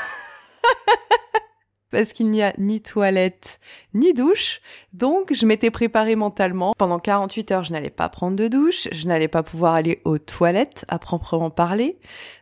parce 1.94 2.12
qu'il 2.12 2.32
n'y 2.32 2.42
a 2.42 2.54
ni 2.58 2.82
toilette 2.82 3.60
ni 3.94 4.14
douche. 4.14 4.62
Donc 4.92 5.32
je 5.34 5.46
m'étais 5.46 5.70
préparée 5.72 6.16
mentalement. 6.16 6.74
Pendant 6.78 7.00
48 7.00 7.52
heures, 7.52 7.64
je 7.64 7.72
n'allais 7.72 7.92
pas 7.92 8.10
prendre 8.10 8.36
de 8.36 8.48
douche, 8.48 8.90
je 8.92 9.08
n'allais 9.08 9.28
pas 9.28 9.44
pouvoir 9.44 9.76
aller 9.76 10.02
aux 10.04 10.18
toilettes 10.18 10.86
à 10.90 10.98
proprement 10.98 11.52
parler. 11.52 12.00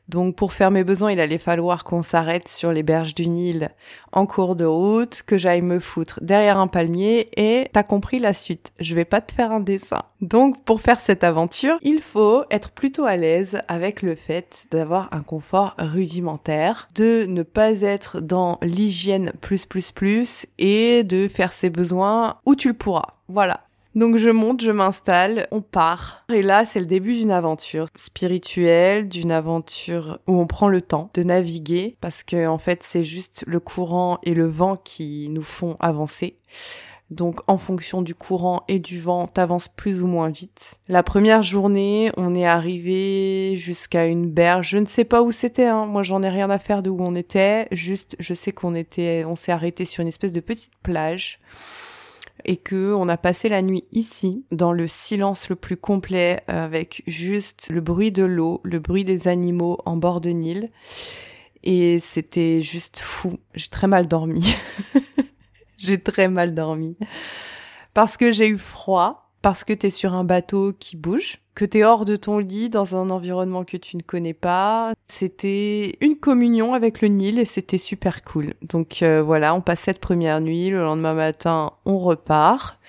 Donc 0.10 0.36
pour 0.36 0.54
faire 0.54 0.72
mes 0.72 0.84
besoins, 0.84 1.12
il 1.12 1.20
allait 1.20 1.38
falloir 1.38 1.84
qu'on 1.84 2.04
s'arrête 2.04 2.48
sur 2.48 2.72
les 2.72 2.84
berges 2.84 3.16
du 3.16 3.28
Nil 3.28 3.70
en 4.12 4.26
cours 4.26 4.56
de 4.56 4.66
route, 4.66 5.22
que 5.26 5.38
j'aille 5.38 5.62
me 5.62 5.80
foutre 5.80 6.20
derrière 6.22 6.60
un 6.60 6.68
palmier 6.68 7.30
et 7.38 7.68
t'as 7.72 7.84
compris 7.84 8.20
la 8.20 8.34
suite. 8.34 8.72
Je 8.80 8.96
vais 8.96 9.06
pas 9.06 9.22
te 9.22 9.34
faire 9.34 9.52
un 9.52 9.62
dessin. 9.62 10.02
Donc 10.20 10.64
pour 10.66 10.82
faire 10.82 11.00
cette 11.00 11.24
aventure, 11.24 11.78
il 11.82 12.02
faut 12.02 12.44
être 12.52 12.72
plutôt 12.72 13.06
à 13.06 13.16
l'aise 13.16 13.62
avec 13.68 14.02
le 14.02 14.16
fait 14.16 14.68
d'avoir 14.72 15.08
un 15.14 15.22
confort 15.22 15.76
rudimentaire, 15.78 16.90
de 16.96 17.26
ne 17.28 17.44
pas 17.44 17.82
être 17.82 18.20
dans 18.20 18.60
l'hygiène 18.62 19.32
plus 19.40 19.66
plus 19.66 19.92
plus 19.92 20.46
et 20.58 21.04
de 21.04 21.28
faire 21.28 21.54
ses 21.54 21.70
besoins 21.70 22.38
où 22.46 22.56
tu 22.56 22.68
le 22.68 22.74
pourras. 22.74 23.16
Voilà. 23.28 23.62
Donc 23.94 24.16
je 24.16 24.30
monte, 24.30 24.62
je 24.62 24.72
m'installe, 24.72 25.48
on 25.52 25.62
part. 25.62 26.24
Et 26.34 26.42
là, 26.42 26.64
c'est 26.64 26.80
le 26.80 26.86
début 26.86 27.16
d'une 27.16 27.32
aventure 27.32 27.88
spirituelle, 27.96 29.10
d'une 29.10 29.32
aventure 29.32 30.20
où 30.28 30.40
on 30.40 30.48
prend 30.48 30.70
le 30.70 30.82
temps 30.82 31.10
de 31.14 31.24
naviguer 31.24 31.98
parce 32.00 32.24
que 32.24 32.48
en 32.48 32.58
fait, 32.58 32.84
c'est 32.84 33.04
juste 33.04 33.44
le 33.48 33.60
courant 33.60 34.20
et 34.24 34.34
le 34.34 34.48
vent 34.48 34.78
qui 34.78 35.28
nous 35.30 35.44
font 35.44 35.76
avancer. 35.82 36.38
Donc 37.10 37.42
en 37.48 37.58
fonction 37.58 38.02
du 38.02 38.16
courant 38.16 38.64
et 38.70 38.80
du 38.80 39.02
vent, 39.02 39.28
t'avances 39.28 39.68
plus 39.68 40.02
ou 40.02 40.08
moins 40.08 40.30
vite. 40.30 40.80
La 40.88 41.04
première 41.04 41.42
journée, 41.42 42.10
on 42.16 42.34
est 42.34 42.46
arrivé 42.46 43.58
jusqu'à 43.58 44.06
une 44.06 44.32
berge. 44.32 44.70
Je 44.70 44.78
ne 44.78 44.86
sais 44.86 45.04
pas 45.04 45.22
où 45.22 45.34
c'était. 45.34 45.66
Hein. 45.66 45.86
Moi, 45.86 46.04
j'en 46.04 46.24
ai 46.24 46.30
rien 46.30 46.50
à 46.50 46.60
faire 46.60 46.82
de 46.82 46.90
où 46.90 47.02
on 47.02 47.14
était. 47.14 47.68
Juste, 47.72 48.16
je 48.20 48.34
sais 48.34 48.54
qu'on 48.54 48.74
était, 48.74 49.26
on 49.28 49.36
s'est 49.36 49.52
arrêté 49.52 49.84
sur 49.84 50.02
une 50.02 50.08
espèce 50.08 50.32
de 50.32 50.40
petite 50.40 50.72
plage 50.82 51.42
et 52.46 52.58
que 52.58 52.94
on 52.94 53.10
a 53.10 53.18
passé 53.18 53.50
la 53.50 53.62
nuit 53.62 53.86
ici 53.92 54.46
dans 54.52 54.74
le 54.74 54.88
silence 54.88 55.50
le 55.50 55.56
plus 55.56 55.78
complet 55.78 56.42
avec 56.48 57.04
juste 57.08 57.70
le 57.70 57.82
bruit 57.82 58.12
de 58.12 58.24
l'eau, 58.24 58.62
le 58.64 58.80
bruit 58.80 59.04
des 59.04 59.28
animaux 59.28 59.80
en 59.86 59.98
bord 59.98 60.22
de 60.22 60.30
Nil 60.30 60.70
et 61.64 62.00
c'était 62.00 62.62
juste 62.62 63.00
fou. 63.00 63.40
J'ai 63.54 63.70
très 63.70 63.88
mal 63.88 64.08
dormi. 64.08 64.56
j'ai 65.78 66.00
très 66.00 66.28
mal 66.28 66.54
dormi 66.54 66.98
parce 67.94 68.18
que 68.18 68.32
j'ai 68.32 68.48
eu 68.48 68.58
froid, 68.58 69.31
parce 69.42 69.64
que 69.64 69.74
t'es 69.74 69.90
sur 69.90 70.14
un 70.14 70.24
bateau 70.24 70.74
qui 70.78 70.96
bouge 70.96 71.40
que 71.56 71.66
tu 71.66 71.80
es 71.80 71.84
hors 71.84 72.06
de 72.06 72.16
ton 72.16 72.40
lit 72.40 72.70
dans 72.70 72.96
un 72.96 73.10
environnement 73.10 73.66
que 73.66 73.78
tu 73.78 73.98
ne 73.98 74.02
connais 74.02 74.34
pas. 74.34 74.94
C'était 75.08 75.98
une 76.00 76.16
communion 76.18 76.74
avec 76.74 77.02
le 77.02 77.10
Nil 77.10 77.40
et 77.40 77.46
c'était 77.46 77.78
super 77.78 78.24
cool. 78.24 78.54
Donc 78.62 79.02
euh, 79.02 79.22
voilà, 79.22 79.54
on 79.54 79.62
passe 79.62 79.82
cette 79.82 80.00
première 80.00 80.40
nuit, 80.40 80.70
le 80.70 80.82
lendemain 80.82 81.14
matin, 81.14 81.72
on 81.86 82.00
repart. 82.00 82.80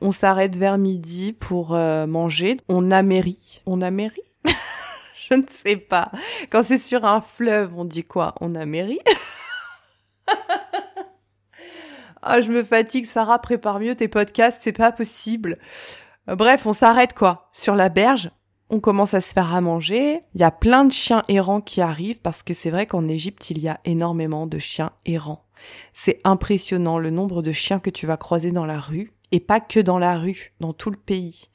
On 0.00 0.10
s'arrête 0.10 0.56
vers 0.56 0.78
midi 0.78 1.32
pour 1.32 1.74
euh, 1.74 2.06
manger. 2.06 2.58
On 2.68 2.90
amérit. 2.90 3.62
On 3.66 3.80
amérit? 3.80 4.22
Je 5.30 5.36
ne 5.36 5.44
sais 5.50 5.76
pas. 5.76 6.10
Quand 6.50 6.62
c'est 6.62 6.78
sur 6.78 7.04
un 7.04 7.20
fleuve, 7.20 7.78
on 7.78 7.84
dit 7.84 8.04
quoi? 8.04 8.34
On 8.40 8.54
amérit? 8.54 9.00
Ah, 12.22 12.40
je 12.40 12.52
me 12.52 12.62
fatigue, 12.62 13.06
Sarah, 13.06 13.40
prépare 13.40 13.80
mieux 13.80 13.96
tes 13.96 14.08
podcasts, 14.08 14.58
c'est 14.60 14.72
pas 14.72 14.92
possible. 14.92 15.58
Euh, 16.30 16.36
bref, 16.36 16.66
on 16.66 16.72
s'arrête 16.72 17.14
quoi 17.14 17.48
sur 17.52 17.74
la 17.74 17.88
berge. 17.88 18.30
On 18.70 18.80
commence 18.80 19.12
à 19.12 19.20
se 19.20 19.32
faire 19.32 19.54
à 19.54 19.60
manger. 19.60 20.20
Il 20.34 20.40
y 20.40 20.44
a 20.44 20.50
plein 20.50 20.84
de 20.84 20.92
chiens 20.92 21.24
errants 21.28 21.60
qui 21.60 21.80
arrivent 21.80 22.20
parce 22.20 22.42
que 22.42 22.54
c'est 22.54 22.70
vrai 22.70 22.86
qu'en 22.86 23.06
Égypte, 23.08 23.50
il 23.50 23.58
y 23.58 23.68
a 23.68 23.80
énormément 23.84 24.46
de 24.46 24.58
chiens 24.58 24.92
errants. 25.04 25.44
C'est 25.92 26.20
impressionnant 26.24 26.98
le 26.98 27.10
nombre 27.10 27.42
de 27.42 27.52
chiens 27.52 27.80
que 27.80 27.90
tu 27.90 28.06
vas 28.06 28.16
croiser 28.16 28.50
dans 28.50 28.64
la 28.64 28.80
rue 28.80 29.12
et 29.32 29.40
pas 29.40 29.60
que 29.60 29.80
dans 29.80 29.98
la 29.98 30.16
rue, 30.16 30.52
dans 30.60 30.72
tout 30.72 30.90
le 30.90 30.96
pays. 30.96 31.48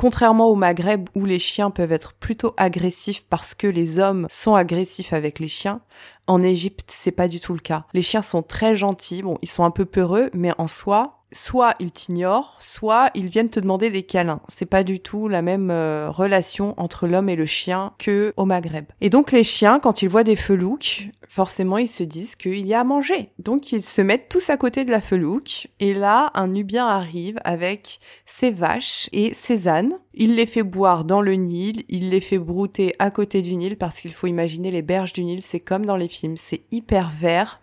Contrairement 0.00 0.46
au 0.46 0.54
Maghreb 0.54 1.10
où 1.14 1.26
les 1.26 1.38
chiens 1.38 1.70
peuvent 1.70 1.92
être 1.92 2.14
plutôt 2.14 2.54
agressifs 2.56 3.22
parce 3.28 3.52
que 3.52 3.66
les 3.66 3.98
hommes 3.98 4.26
sont 4.30 4.54
agressifs 4.54 5.12
avec 5.12 5.38
les 5.38 5.46
chiens, 5.46 5.82
en 6.26 6.40
Égypte, 6.40 6.88
c'est 6.90 7.12
pas 7.12 7.28
du 7.28 7.38
tout 7.38 7.52
le 7.52 7.60
cas. 7.60 7.84
Les 7.92 8.00
chiens 8.00 8.22
sont 8.22 8.42
très 8.42 8.74
gentils, 8.74 9.20
bon, 9.22 9.36
ils 9.42 9.48
sont 9.48 9.62
un 9.62 9.70
peu 9.70 9.84
peureux, 9.84 10.30
mais 10.32 10.52
en 10.56 10.68
soi, 10.68 11.19
soit 11.32 11.74
ils 11.80 11.90
t'ignorent, 11.90 12.56
soit 12.60 13.10
ils 13.14 13.28
viennent 13.28 13.50
te 13.50 13.60
demander 13.60 13.90
des 13.90 14.02
câlins. 14.02 14.40
C'est 14.48 14.66
pas 14.66 14.82
du 14.82 15.00
tout 15.00 15.28
la 15.28 15.42
même 15.42 15.70
euh, 15.70 16.10
relation 16.10 16.74
entre 16.76 17.06
l'homme 17.06 17.28
et 17.28 17.36
le 17.36 17.46
chien 17.46 17.92
que 17.98 18.32
au 18.36 18.44
Maghreb. 18.44 18.86
Et 19.00 19.10
donc 19.10 19.32
les 19.32 19.44
chiens, 19.44 19.80
quand 19.80 20.02
ils 20.02 20.08
voient 20.08 20.24
des 20.24 20.36
felouks, 20.36 21.10
forcément 21.28 21.78
ils 21.78 21.88
se 21.88 22.02
disent 22.02 22.36
qu'il 22.36 22.66
y 22.66 22.74
a 22.74 22.80
à 22.80 22.84
manger. 22.84 23.30
Donc 23.38 23.72
ils 23.72 23.82
se 23.82 24.02
mettent 24.02 24.28
tous 24.28 24.50
à 24.50 24.56
côté 24.56 24.84
de 24.84 24.90
la 24.90 25.00
felouk. 25.00 25.68
Et 25.78 25.94
là, 25.94 26.30
un 26.34 26.48
Nubien 26.48 26.86
arrive 26.86 27.38
avec 27.44 28.00
ses 28.26 28.50
vaches 28.50 29.08
et 29.12 29.34
ses 29.34 29.68
ânes. 29.68 29.94
Il 30.14 30.34
les 30.34 30.46
fait 30.46 30.62
boire 30.62 31.04
dans 31.04 31.22
le 31.22 31.34
Nil, 31.34 31.84
il 31.88 32.10
les 32.10 32.20
fait 32.20 32.38
brouter 32.38 32.94
à 32.98 33.10
côté 33.10 33.42
du 33.42 33.54
Nil 33.54 33.76
parce 33.76 34.00
qu'il 34.00 34.12
faut 34.12 34.26
imaginer 34.26 34.70
les 34.70 34.82
berges 34.82 35.12
du 35.12 35.22
Nil, 35.22 35.42
c'est 35.42 35.60
comme 35.60 35.86
dans 35.86 35.96
les 35.96 36.08
films, 36.08 36.36
c'est 36.36 36.62
hyper 36.72 37.10
vert 37.10 37.60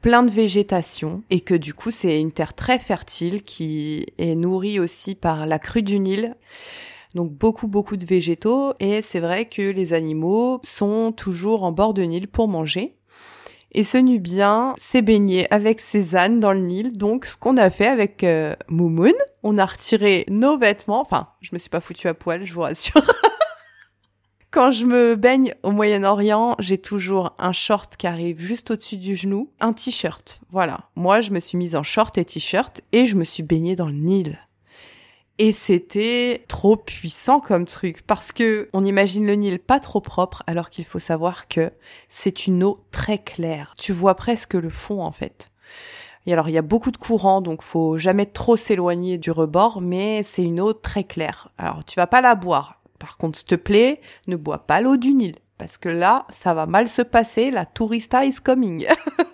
plein 0.00 0.22
de 0.22 0.30
végétation 0.30 1.22
et 1.30 1.40
que 1.40 1.54
du 1.54 1.74
coup 1.74 1.90
c'est 1.90 2.20
une 2.20 2.32
terre 2.32 2.54
très 2.54 2.78
fertile 2.78 3.42
qui 3.42 4.06
est 4.18 4.34
nourrie 4.34 4.80
aussi 4.80 5.14
par 5.14 5.46
la 5.46 5.58
crue 5.58 5.82
du 5.82 5.98
Nil. 5.98 6.36
Donc 7.14 7.32
beaucoup 7.32 7.66
beaucoup 7.66 7.96
de 7.96 8.06
végétaux 8.06 8.72
et 8.80 9.02
c'est 9.02 9.20
vrai 9.20 9.46
que 9.46 9.62
les 9.62 9.92
animaux 9.92 10.60
sont 10.64 11.12
toujours 11.12 11.64
en 11.64 11.72
bord 11.72 11.94
de 11.94 12.02
Nil 12.02 12.28
pour 12.28 12.48
manger. 12.48 12.96
Et 13.72 13.84
ce 13.84 13.98
Nubien 13.98 14.74
s'est 14.78 15.02
baigné 15.02 15.46
avec 15.52 15.80
ses 15.80 16.16
ânes 16.16 16.40
dans 16.40 16.52
le 16.52 16.60
Nil. 16.60 16.96
Donc 16.96 17.26
ce 17.26 17.36
qu'on 17.36 17.56
a 17.56 17.70
fait 17.70 17.86
avec 17.86 18.24
euh, 18.24 18.54
Moumoun, 18.68 19.14
on 19.42 19.58
a 19.58 19.66
retiré 19.66 20.24
nos 20.28 20.58
vêtements. 20.58 21.00
Enfin, 21.00 21.28
je 21.40 21.50
me 21.52 21.58
suis 21.58 21.70
pas 21.70 21.80
foutu 21.80 22.08
à 22.08 22.14
poil, 22.14 22.44
je 22.44 22.52
vous 22.52 22.62
rassure. 22.62 23.00
Quand 24.52 24.72
je 24.72 24.84
me 24.84 25.14
baigne 25.14 25.54
au 25.62 25.70
Moyen-Orient, 25.70 26.56
j'ai 26.58 26.76
toujours 26.76 27.34
un 27.38 27.52
short 27.52 27.96
qui 27.96 28.08
arrive 28.08 28.40
juste 28.40 28.72
au-dessus 28.72 28.96
du 28.96 29.14
genou, 29.14 29.48
un 29.60 29.72
t-shirt. 29.72 30.40
Voilà. 30.50 30.88
Moi, 30.96 31.20
je 31.20 31.30
me 31.30 31.38
suis 31.38 31.56
mise 31.56 31.76
en 31.76 31.84
short 31.84 32.18
et 32.18 32.24
t-shirt 32.24 32.80
et 32.90 33.06
je 33.06 33.14
me 33.14 33.22
suis 33.22 33.44
baignée 33.44 33.76
dans 33.76 33.86
le 33.86 33.94
Nil. 33.94 34.40
Et 35.38 35.52
c'était 35.52 36.44
trop 36.48 36.74
puissant 36.74 37.38
comme 37.38 37.64
truc 37.64 38.02
parce 38.02 38.32
que 38.32 38.68
on 38.72 38.84
imagine 38.84 39.24
le 39.24 39.34
Nil 39.34 39.60
pas 39.60 39.78
trop 39.78 40.00
propre 40.00 40.42
alors 40.48 40.68
qu'il 40.68 40.84
faut 40.84 40.98
savoir 40.98 41.46
que 41.46 41.70
c'est 42.08 42.48
une 42.48 42.64
eau 42.64 42.84
très 42.90 43.18
claire. 43.18 43.76
Tu 43.78 43.92
vois 43.92 44.16
presque 44.16 44.54
le 44.54 44.68
fond 44.68 45.00
en 45.00 45.12
fait. 45.12 45.52
Et 46.26 46.32
alors 46.32 46.48
il 46.48 46.52
y 46.52 46.58
a 46.58 46.62
beaucoup 46.62 46.90
de 46.90 46.96
courant 46.96 47.40
donc 47.40 47.62
faut 47.62 47.98
jamais 47.98 48.26
trop 48.26 48.56
s'éloigner 48.56 49.16
du 49.16 49.30
rebord 49.30 49.80
mais 49.80 50.24
c'est 50.24 50.42
une 50.42 50.60
eau 50.60 50.72
très 50.72 51.04
claire. 51.04 51.50
Alors 51.56 51.84
tu 51.84 51.94
vas 51.94 52.08
pas 52.08 52.20
la 52.20 52.34
boire. 52.34 52.79
Par 53.00 53.16
contre, 53.16 53.38
s'il 53.38 53.48
te 53.48 53.54
plaît, 53.56 54.00
ne 54.28 54.36
bois 54.36 54.68
pas 54.68 54.80
l'eau 54.80 54.96
du 54.96 55.12
Nil 55.14 55.34
parce 55.60 55.76
que 55.76 55.90
là, 55.90 56.26
ça 56.30 56.54
va 56.54 56.64
mal 56.64 56.88
se 56.88 57.02
passer, 57.02 57.50
la 57.50 57.66
tourista 57.66 58.24
is 58.24 58.36
coming. 58.42 58.86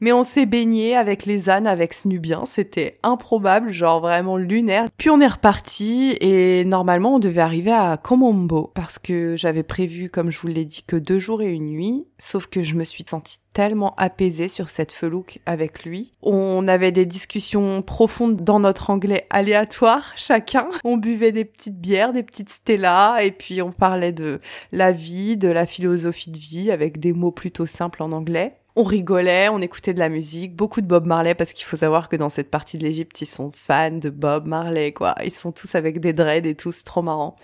Mais 0.00 0.12
on 0.12 0.24
s'est 0.24 0.46
baigné 0.46 0.96
avec 0.96 1.26
les 1.26 1.48
ânes, 1.48 1.66
avec 1.66 1.94
Snubien. 1.94 2.44
C'était 2.44 2.98
improbable, 3.02 3.72
genre 3.72 4.00
vraiment 4.00 4.36
lunaire. 4.36 4.86
Puis 4.96 5.10
on 5.10 5.20
est 5.20 5.26
reparti 5.26 6.16
et 6.20 6.64
normalement 6.64 7.16
on 7.16 7.18
devait 7.18 7.40
arriver 7.40 7.72
à 7.72 7.96
Komombo 7.96 8.70
parce 8.74 8.98
que 8.98 9.36
j'avais 9.36 9.62
prévu, 9.62 10.10
comme 10.10 10.30
je 10.30 10.38
vous 10.40 10.48
l'ai 10.48 10.64
dit, 10.64 10.84
que 10.86 10.96
deux 10.96 11.18
jours 11.18 11.42
et 11.42 11.52
une 11.52 11.68
nuit. 11.68 12.06
Sauf 12.18 12.46
que 12.46 12.62
je 12.62 12.74
me 12.74 12.84
suis 12.84 13.04
sentie 13.08 13.38
tellement 13.52 13.94
apaisée 13.96 14.48
sur 14.48 14.68
cette 14.68 14.92
felouk 14.92 15.40
avec 15.46 15.84
lui. 15.84 16.12
On 16.22 16.68
avait 16.68 16.92
des 16.92 17.06
discussions 17.06 17.80
profondes 17.80 18.42
dans 18.42 18.60
notre 18.60 18.90
anglais 18.90 19.26
aléatoire, 19.30 20.12
chacun. 20.16 20.68
On 20.84 20.98
buvait 20.98 21.32
des 21.32 21.46
petites 21.46 21.80
bières, 21.80 22.12
des 22.12 22.22
petites 22.22 22.50
Stella, 22.50 23.18
et 23.22 23.30
puis 23.30 23.62
on 23.62 23.72
parlait 23.72 24.12
de 24.12 24.40
la 24.72 24.92
vie, 24.92 25.38
de 25.38 25.48
la 25.48 25.64
philosophie 25.66 26.30
de 26.30 26.38
vie 26.38 26.70
avec 26.70 27.00
des 27.00 27.14
mots 27.14 27.30
plutôt 27.30 27.64
simples 27.66 28.02
en 28.02 28.12
anglais 28.12 28.56
on 28.76 28.82
rigolait, 28.82 29.48
on 29.48 29.60
écoutait 29.60 29.94
de 29.94 29.98
la 29.98 30.10
musique, 30.10 30.54
beaucoup 30.54 30.82
de 30.82 30.86
Bob 30.86 31.06
Marley 31.06 31.34
parce 31.34 31.54
qu'il 31.54 31.64
faut 31.64 31.78
savoir 31.78 32.10
que 32.10 32.16
dans 32.16 32.28
cette 32.28 32.50
partie 32.50 32.76
de 32.76 32.84
l'Égypte, 32.84 33.20
ils 33.22 33.26
sont 33.26 33.50
fans 33.52 33.90
de 33.90 34.10
Bob 34.10 34.46
Marley, 34.46 34.92
quoi. 34.92 35.14
Ils 35.24 35.30
sont 35.30 35.50
tous 35.50 35.74
avec 35.74 35.98
des 35.98 36.12
dreads 36.12 36.46
et 36.46 36.54
tout, 36.54 36.72
c'est 36.72 36.84
trop 36.84 37.00
marrant. 37.00 37.36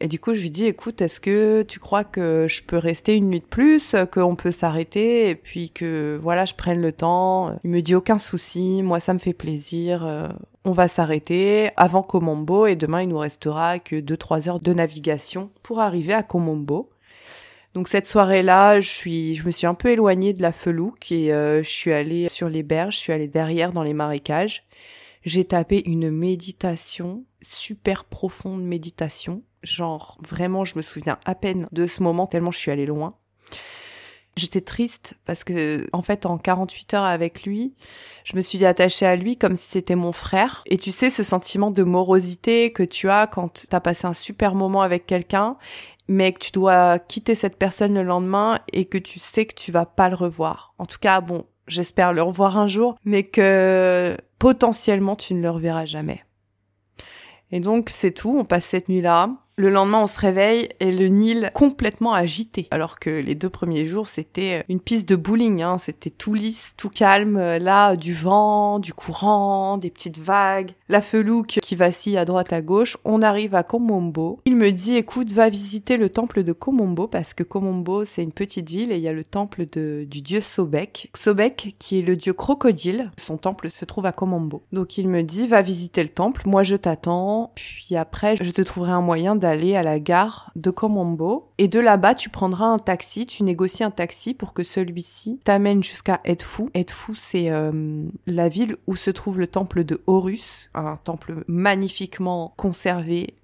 Et 0.00 0.08
du 0.08 0.18
coup, 0.18 0.34
je 0.34 0.42
lui 0.42 0.50
dis, 0.50 0.66
écoute, 0.66 1.00
est-ce 1.00 1.20
que 1.20 1.62
tu 1.62 1.78
crois 1.78 2.04
que 2.04 2.46
je 2.48 2.62
peux 2.62 2.76
rester 2.76 3.14
une 3.14 3.30
nuit 3.30 3.40
de 3.40 3.46
plus, 3.46 3.94
qu'on 4.12 4.34
peut 4.34 4.52
s'arrêter 4.52 5.30
et 5.30 5.36
puis 5.36 5.70
que 5.70 6.18
voilà, 6.20 6.44
je 6.44 6.54
prenne 6.54 6.82
le 6.82 6.92
temps? 6.92 7.58
Il 7.64 7.70
me 7.70 7.80
dit 7.80 7.94
aucun 7.94 8.18
souci, 8.18 8.82
moi 8.82 8.98
ça 9.00 9.14
me 9.14 9.18
fait 9.18 9.32
plaisir. 9.32 10.04
Euh, 10.04 10.28
on 10.64 10.72
va 10.72 10.88
s'arrêter 10.88 11.70
avant 11.76 12.02
Komombo 12.02 12.66
et 12.66 12.74
demain 12.74 13.02
il 13.02 13.08
nous 13.08 13.18
restera 13.18 13.78
que 13.78 13.96
2-3 13.96 14.48
heures 14.48 14.60
de 14.60 14.74
navigation 14.74 15.50
pour 15.62 15.80
arriver 15.80 16.12
à 16.12 16.24
Komombo. 16.24 16.90
Donc 17.76 17.88
cette 17.88 18.06
soirée-là, 18.06 18.80
je 18.80 18.88
suis, 18.88 19.34
je 19.34 19.44
me 19.44 19.50
suis 19.50 19.66
un 19.66 19.74
peu 19.74 19.90
éloignée 19.90 20.32
de 20.32 20.40
la 20.40 20.50
felouk 20.50 21.12
et 21.12 21.30
euh, 21.30 21.62
je 21.62 21.68
suis 21.68 21.92
allée 21.92 22.26
sur 22.30 22.48
les 22.48 22.62
berges, 22.62 22.94
je 22.94 23.00
suis 23.00 23.12
allée 23.12 23.28
derrière 23.28 23.70
dans 23.70 23.82
les 23.82 23.92
marécages. 23.92 24.64
J'ai 25.26 25.44
tapé 25.44 25.82
une 25.84 26.10
méditation, 26.10 27.26
super 27.42 28.06
profonde 28.06 28.64
méditation. 28.64 29.42
Genre, 29.62 30.16
vraiment, 30.26 30.64
je 30.64 30.78
me 30.78 30.80
souviens 30.80 31.18
à 31.26 31.34
peine 31.34 31.68
de 31.70 31.86
ce 31.86 32.02
moment 32.02 32.26
tellement 32.26 32.50
je 32.50 32.60
suis 32.60 32.70
allée 32.70 32.86
loin. 32.86 33.14
J'étais 34.36 34.60
triste 34.60 35.14
parce 35.26 35.44
que, 35.44 35.86
en 35.92 36.02
fait, 36.02 36.26
en 36.26 36.36
48 36.36 36.94
heures 36.94 37.04
avec 37.04 37.44
lui, 37.44 37.74
je 38.24 38.36
me 38.36 38.42
suis 38.42 38.64
attachée 38.66 39.06
à 39.06 39.16
lui 39.16 39.36
comme 39.36 39.56
si 39.56 39.68
c'était 39.68 39.94
mon 39.96 40.12
frère. 40.12 40.62
Et 40.66 40.76
tu 40.76 40.92
sais, 40.92 41.08
ce 41.08 41.22
sentiment 41.22 41.70
de 41.70 41.82
morosité 41.82 42.70
que 42.70 42.82
tu 42.82 43.08
as 43.08 43.26
quand 43.26 43.66
t'as 43.68 43.80
passé 43.80 44.06
un 44.06 44.12
super 44.12 44.54
moment 44.54 44.82
avec 44.82 45.06
quelqu'un 45.06 45.56
mais 46.08 46.32
que 46.32 46.38
tu 46.38 46.52
dois 46.52 46.98
quitter 46.98 47.34
cette 47.34 47.56
personne 47.56 47.94
le 47.94 48.02
lendemain 48.02 48.58
et 48.72 48.84
que 48.84 48.98
tu 48.98 49.18
sais 49.18 49.46
que 49.46 49.54
tu 49.54 49.72
vas 49.72 49.86
pas 49.86 50.08
le 50.08 50.14
revoir. 50.14 50.74
En 50.78 50.86
tout 50.86 50.98
cas, 51.00 51.20
bon, 51.20 51.46
j'espère 51.66 52.12
le 52.12 52.22
revoir 52.22 52.58
un 52.58 52.68
jour, 52.68 52.96
mais 53.04 53.24
que 53.24 54.16
potentiellement 54.38 55.16
tu 55.16 55.34
ne 55.34 55.42
le 55.42 55.50
reverras 55.50 55.86
jamais. 55.86 56.24
Et 57.50 57.60
donc 57.60 57.90
c'est 57.90 58.12
tout, 58.12 58.36
on 58.36 58.44
passe 58.44 58.66
cette 58.66 58.88
nuit-là. 58.88 59.30
Le 59.58 59.70
lendemain, 59.70 60.02
on 60.02 60.06
se 60.06 60.20
réveille 60.20 60.68
et 60.80 60.92
le 60.92 61.06
Nil 61.06 61.50
complètement 61.54 62.12
agité. 62.12 62.68
Alors 62.72 62.98
que 62.98 63.08
les 63.08 63.34
deux 63.34 63.48
premiers 63.48 63.86
jours, 63.86 64.06
c'était 64.06 64.62
une 64.68 64.80
piste 64.80 65.08
de 65.08 65.16
bowling. 65.16 65.62
Hein. 65.62 65.78
C'était 65.78 66.10
tout 66.10 66.34
lisse, 66.34 66.74
tout 66.76 66.90
calme. 66.90 67.38
Là, 67.38 67.96
du 67.96 68.12
vent, 68.12 68.78
du 68.78 68.92
courant, 68.92 69.78
des 69.78 69.88
petites 69.88 70.18
vagues, 70.18 70.72
la 70.90 71.00
felouque 71.00 71.58
qui 71.62 71.74
vacille 71.74 72.18
à 72.18 72.26
droite 72.26 72.52
à 72.52 72.60
gauche. 72.60 72.98
On 73.06 73.22
arrive 73.22 73.54
à 73.54 73.62
Komombo. 73.62 74.40
Il 74.44 74.56
me 74.56 74.72
dit, 74.72 74.96
écoute, 74.96 75.32
va 75.32 75.48
visiter 75.48 75.96
le 75.96 76.10
temple 76.10 76.42
de 76.42 76.52
Komombo 76.52 77.08
parce 77.08 77.32
que 77.32 77.42
Komombo, 77.42 78.04
c'est 78.04 78.22
une 78.22 78.34
petite 78.34 78.68
ville 78.68 78.92
et 78.92 78.96
il 78.96 79.02
y 79.02 79.08
a 79.08 79.14
le 79.14 79.24
temple 79.24 79.64
de, 79.72 80.06
du 80.06 80.20
dieu 80.20 80.42
Sobek. 80.42 81.10
Sobek, 81.16 81.76
qui 81.78 82.00
est 82.00 82.02
le 82.02 82.16
dieu 82.16 82.34
crocodile. 82.34 83.10
Son 83.18 83.38
temple 83.38 83.70
se 83.70 83.86
trouve 83.86 84.04
à 84.04 84.12
Komombo. 84.12 84.64
Donc 84.72 84.98
il 84.98 85.08
me 85.08 85.22
dit, 85.22 85.48
va 85.48 85.62
visiter 85.62 86.02
le 86.02 86.10
temple. 86.10 86.42
Moi, 86.44 86.62
je 86.62 86.76
t'attends. 86.76 87.52
Puis 87.54 87.96
après, 87.96 88.36
je 88.38 88.50
te 88.50 88.60
trouverai 88.60 88.92
un 88.92 89.00
moyen 89.00 89.34
à 89.46 89.82
la 89.82 90.00
gare 90.00 90.50
de 90.56 90.70
Komombo 90.70 91.50
et 91.58 91.68
de 91.68 91.80
là-bas 91.80 92.14
tu 92.14 92.30
prendras 92.30 92.66
un 92.66 92.78
taxi, 92.78 93.26
tu 93.26 93.42
négocies 93.42 93.84
un 93.84 93.90
taxi 93.90 94.34
pour 94.34 94.52
que 94.52 94.64
celui-ci 94.64 95.40
t'amène 95.44 95.82
jusqu'à 95.82 96.20
Edfu. 96.24 96.64
Edfu 96.74 97.16
c'est 97.16 97.50
euh, 97.50 98.04
la 98.26 98.48
ville 98.48 98.76
où 98.86 98.96
se 98.96 99.10
trouve 99.10 99.38
le 99.38 99.46
temple 99.46 99.84
de 99.84 100.02
Horus, 100.06 100.70
un 100.74 100.98
temple 101.02 101.44
magnifiquement 101.46 102.52
conservé 102.56 103.34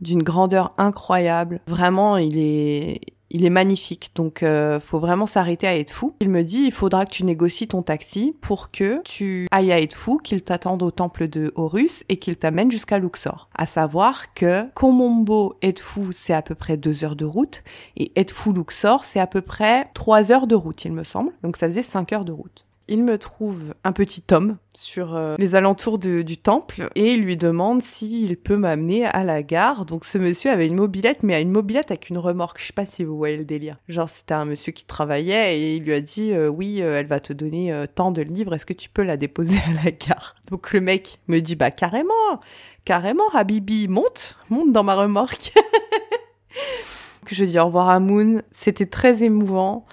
d'une 0.00 0.22
grandeur 0.22 0.72
incroyable. 0.78 1.60
Vraiment, 1.66 2.16
il 2.16 2.38
est 2.38 3.00
il 3.34 3.44
est 3.44 3.50
magnifique, 3.50 4.12
donc 4.14 4.44
euh, 4.44 4.78
faut 4.78 5.00
vraiment 5.00 5.26
s'arrêter 5.26 5.66
à 5.66 5.74
Edfu. 5.74 6.06
Il 6.20 6.28
me 6.30 6.44
dit, 6.44 6.66
il 6.66 6.72
faudra 6.72 7.04
que 7.04 7.10
tu 7.10 7.24
négocies 7.24 7.66
ton 7.66 7.82
taxi 7.82 8.36
pour 8.40 8.70
que 8.70 9.02
tu 9.02 9.48
ailles 9.50 9.72
à 9.72 9.80
Edfu, 9.80 10.18
qu'il 10.22 10.44
t'attende 10.44 10.84
au 10.84 10.92
temple 10.92 11.26
de 11.26 11.52
Horus 11.56 12.04
et 12.08 12.18
qu'il 12.18 12.36
t'amène 12.36 12.70
jusqu'à 12.70 13.00
Luxor. 13.00 13.48
À 13.56 13.66
savoir 13.66 14.32
que 14.34 14.70
Komombo 14.74 15.56
Edfu, 15.62 16.12
c'est 16.12 16.32
à 16.32 16.42
peu 16.42 16.54
près 16.54 16.76
deux 16.76 17.04
heures 17.04 17.16
de 17.16 17.24
route 17.24 17.64
et 17.96 18.12
Edfu 18.14 18.52
Luxor, 18.52 19.04
c'est 19.04 19.20
à 19.20 19.26
peu 19.26 19.40
près 19.40 19.86
trois 19.94 20.30
heures 20.30 20.46
de 20.46 20.54
route, 20.54 20.84
il 20.84 20.92
me 20.92 21.02
semble. 21.02 21.32
Donc 21.42 21.56
ça 21.56 21.66
faisait 21.66 21.82
cinq 21.82 22.12
heures 22.12 22.24
de 22.24 22.32
route 22.32 22.63
il 22.88 23.02
me 23.02 23.18
trouve 23.18 23.74
un 23.84 23.92
petit 23.92 24.22
homme 24.30 24.58
sur 24.76 25.14
euh, 25.14 25.36
les 25.38 25.54
alentours 25.54 25.98
du 25.98 26.36
temple 26.36 26.88
et 26.94 27.14
il 27.14 27.22
lui 27.22 27.36
demande 27.36 27.82
s'il 27.82 28.36
peut 28.36 28.56
m'amener 28.56 29.06
à 29.06 29.24
la 29.24 29.42
gare. 29.42 29.86
Donc 29.86 30.04
ce 30.04 30.18
monsieur 30.18 30.50
avait 30.50 30.66
une 30.66 30.74
mobilette, 30.74 31.22
mais 31.22 31.40
une 31.40 31.50
mobilette 31.50 31.90
avec 31.90 32.10
une 32.10 32.18
remorque. 32.18 32.60
Je 32.60 32.66
sais 32.66 32.72
pas 32.72 32.86
si 32.86 33.04
vous 33.04 33.16
voyez 33.16 33.36
le 33.36 33.44
délire. 33.44 33.78
Genre 33.88 34.08
c'était 34.08 34.34
un 34.34 34.44
monsieur 34.44 34.72
qui 34.72 34.84
travaillait 34.84 35.58
et 35.58 35.76
il 35.76 35.84
lui 35.84 35.94
a 35.94 36.00
dit 36.00 36.32
euh, 36.32 36.48
oui, 36.48 36.78
euh, 36.80 36.98
elle 36.98 37.06
va 37.06 37.20
te 37.20 37.32
donner 37.32 37.72
tant 37.94 38.10
de 38.10 38.22
livres. 38.22 38.54
Est-ce 38.54 38.66
que 38.66 38.72
tu 38.72 38.88
peux 38.90 39.02
la 39.02 39.16
déposer 39.16 39.56
à 39.56 39.84
la 39.84 39.90
gare? 39.90 40.34
Donc 40.50 40.72
le 40.72 40.80
mec 40.80 41.20
me 41.28 41.40
dit 41.40 41.56
bah 41.56 41.70
carrément, 41.70 42.40
carrément, 42.84 43.28
Habibi, 43.32 43.88
monte, 43.88 44.36
monte 44.50 44.72
dans 44.72 44.84
ma 44.84 44.94
remorque. 44.94 45.52
je 47.30 47.44
dis 47.44 47.58
au 47.58 47.66
revoir 47.66 47.88
à 47.88 48.00
Moon. 48.00 48.42
C'était 48.50 48.86
très 48.86 49.22
émouvant. 49.22 49.86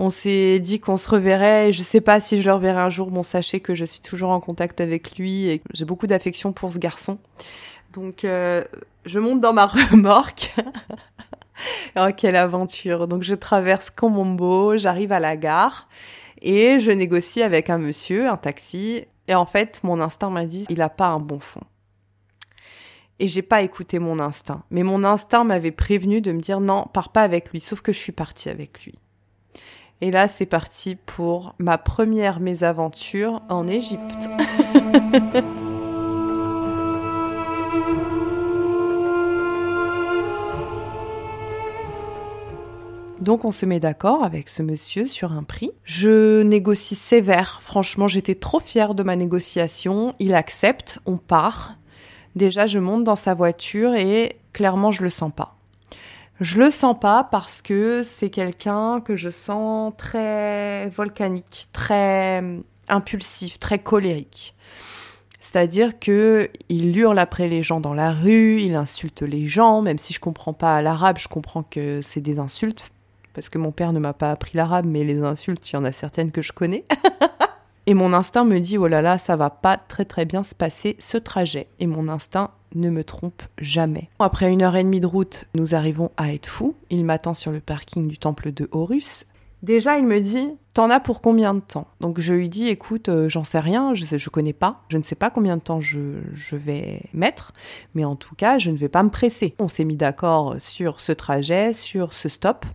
On 0.00 0.10
s'est 0.10 0.60
dit 0.60 0.78
qu'on 0.78 0.96
se 0.96 1.10
reverrait. 1.10 1.72
je 1.72 1.82
sais 1.82 2.00
pas 2.00 2.20
si 2.20 2.40
je 2.40 2.46
le 2.46 2.54
reverrai 2.54 2.80
un 2.80 2.88
jour. 2.88 3.10
Bon, 3.10 3.24
sachez 3.24 3.58
que 3.58 3.74
je 3.74 3.84
suis 3.84 4.00
toujours 4.00 4.30
en 4.30 4.38
contact 4.38 4.80
avec 4.80 5.18
lui 5.18 5.48
et 5.48 5.60
j'ai 5.74 5.84
beaucoup 5.84 6.06
d'affection 6.06 6.52
pour 6.52 6.70
ce 6.70 6.78
garçon. 6.78 7.18
Donc, 7.92 8.24
euh, 8.24 8.62
je 9.06 9.18
monte 9.18 9.40
dans 9.40 9.52
ma 9.52 9.66
remorque. 9.90 10.54
oh, 11.98 12.06
quelle 12.16 12.36
aventure. 12.36 13.08
Donc, 13.08 13.24
je 13.24 13.34
traverse 13.34 13.90
Komombo, 13.90 14.76
j'arrive 14.76 15.10
à 15.10 15.18
la 15.18 15.36
gare 15.36 15.88
et 16.42 16.78
je 16.78 16.92
négocie 16.92 17.42
avec 17.42 17.68
un 17.68 17.78
monsieur, 17.78 18.28
un 18.28 18.36
taxi. 18.36 19.04
Et 19.26 19.34
en 19.34 19.46
fait, 19.46 19.80
mon 19.82 20.00
instinct 20.00 20.30
m'a 20.30 20.46
dit, 20.46 20.64
il 20.68 20.80
a 20.80 20.90
pas 20.90 21.08
un 21.08 21.18
bon 21.18 21.40
fond. 21.40 21.64
Et 23.18 23.26
j'ai 23.26 23.42
pas 23.42 23.62
écouté 23.62 23.98
mon 23.98 24.20
instinct. 24.20 24.62
Mais 24.70 24.84
mon 24.84 25.02
instinct 25.02 25.42
m'avait 25.42 25.72
prévenu 25.72 26.20
de 26.20 26.30
me 26.30 26.40
dire 26.40 26.60
non, 26.60 26.86
pars 26.92 27.10
pas 27.10 27.22
avec 27.22 27.50
lui. 27.50 27.58
Sauf 27.58 27.80
que 27.80 27.92
je 27.92 27.98
suis 27.98 28.12
partie 28.12 28.48
avec 28.48 28.84
lui. 28.84 28.94
Et 30.00 30.10
là, 30.10 30.28
c'est 30.28 30.46
parti 30.46 30.94
pour 30.94 31.54
ma 31.58 31.76
première 31.76 32.38
mésaventure 32.40 33.42
en 33.48 33.66
Égypte. 33.66 34.28
Donc 43.20 43.44
on 43.44 43.52
se 43.52 43.66
met 43.66 43.80
d'accord 43.80 44.24
avec 44.24 44.48
ce 44.48 44.62
monsieur 44.62 45.04
sur 45.04 45.32
un 45.32 45.42
prix. 45.42 45.72
Je 45.82 46.42
négocie 46.42 46.94
sévère. 46.94 47.60
Franchement, 47.62 48.08
j'étais 48.08 48.36
trop 48.36 48.60
fière 48.60 48.94
de 48.94 49.02
ma 49.02 49.16
négociation. 49.16 50.14
Il 50.20 50.32
accepte, 50.34 51.00
on 51.04 51.16
part. 51.16 51.74
Déjà, 52.36 52.66
je 52.66 52.78
monte 52.78 53.04
dans 53.04 53.16
sa 53.16 53.34
voiture 53.34 53.94
et 53.94 54.38
clairement, 54.52 54.92
je 54.92 55.02
le 55.02 55.10
sens 55.10 55.32
pas. 55.34 55.57
Je 56.40 56.60
le 56.60 56.70
sens 56.70 56.96
pas 56.98 57.24
parce 57.24 57.62
que 57.62 58.02
c'est 58.04 58.30
quelqu'un 58.30 59.00
que 59.00 59.16
je 59.16 59.28
sens 59.28 59.92
très 59.96 60.88
volcanique, 60.90 61.68
très 61.72 62.42
impulsif, 62.88 63.58
très 63.58 63.80
colérique. 63.80 64.54
C'est-à-dire 65.40 65.98
que 65.98 66.50
il 66.68 66.96
hurle 66.96 67.18
après 67.18 67.48
les 67.48 67.62
gens 67.62 67.80
dans 67.80 67.94
la 67.94 68.12
rue, 68.12 68.60
il 68.60 68.74
insulte 68.74 69.22
les 69.22 69.46
gens, 69.46 69.82
même 69.82 69.98
si 69.98 70.12
je 70.12 70.20
comprends 70.20 70.52
pas 70.52 70.80
l'arabe, 70.82 71.18
je 71.18 71.28
comprends 71.28 71.62
que 71.62 72.00
c'est 72.02 72.20
des 72.20 72.38
insultes 72.38 72.90
parce 73.38 73.48
que 73.48 73.58
mon 73.58 73.70
père 73.70 73.92
ne 73.92 74.00
m'a 74.00 74.14
pas 74.14 74.32
appris 74.32 74.56
l'arabe, 74.56 74.84
mais 74.84 75.04
les 75.04 75.22
insultes, 75.22 75.70
il 75.70 75.74
y 75.74 75.76
en 75.76 75.84
a 75.84 75.92
certaines 75.92 76.32
que 76.32 76.42
je 76.42 76.52
connais. 76.52 76.84
Et 77.86 77.94
mon 77.94 78.12
instinct 78.12 78.44
me 78.44 78.58
dit, 78.58 78.78
oh 78.78 78.88
là 78.88 79.00
là, 79.00 79.16
ça 79.16 79.36
va 79.36 79.48
pas 79.48 79.76
très 79.76 80.04
très 80.04 80.24
bien 80.24 80.42
se 80.42 80.56
passer 80.56 80.96
ce 80.98 81.18
trajet. 81.18 81.68
Et 81.78 81.86
mon 81.86 82.08
instinct 82.08 82.50
ne 82.74 82.90
me 82.90 83.04
trompe 83.04 83.42
jamais. 83.58 84.08
Après 84.18 84.50
une 84.50 84.62
heure 84.62 84.76
et 84.76 84.84
demie 84.84 85.00
de 85.00 85.06
route, 85.06 85.46
nous 85.54 85.74
arrivons 85.74 86.10
à 86.16 86.26
fou. 86.46 86.74
Il 86.90 87.04
m'attend 87.04 87.34
sur 87.34 87.52
le 87.52 87.60
parking 87.60 88.08
du 88.08 88.18
temple 88.18 88.52
de 88.52 88.68
Horus. 88.72 89.24
Déjà, 89.62 89.98
il 89.98 90.04
me 90.04 90.20
dit, 90.20 90.52
t'en 90.72 90.88
as 90.88 91.00
pour 91.00 91.20
combien 91.20 91.52
de 91.52 91.60
temps? 91.60 91.88
Donc 92.00 92.20
je 92.20 92.32
lui 92.32 92.48
dis, 92.48 92.68
écoute, 92.68 93.08
euh, 93.08 93.28
j'en 93.28 93.42
sais 93.42 93.58
rien, 93.58 93.92
je, 93.92 94.04
ne 94.14 94.30
connais 94.30 94.52
pas, 94.52 94.82
je 94.88 94.98
ne 94.98 95.02
sais 95.02 95.16
pas 95.16 95.30
combien 95.30 95.56
de 95.56 95.62
temps 95.62 95.80
je, 95.80 96.20
je, 96.32 96.54
vais 96.54 97.02
mettre, 97.12 97.52
mais 97.94 98.04
en 98.04 98.14
tout 98.14 98.36
cas, 98.36 98.58
je 98.58 98.70
ne 98.70 98.76
vais 98.76 98.88
pas 98.88 99.02
me 99.02 99.10
presser. 99.10 99.56
On 99.58 99.66
s'est 99.66 99.84
mis 99.84 99.96
d'accord 99.96 100.56
sur 100.60 101.00
ce 101.00 101.10
trajet, 101.10 101.74
sur 101.74 102.14
ce 102.14 102.28
stop. 102.28 102.66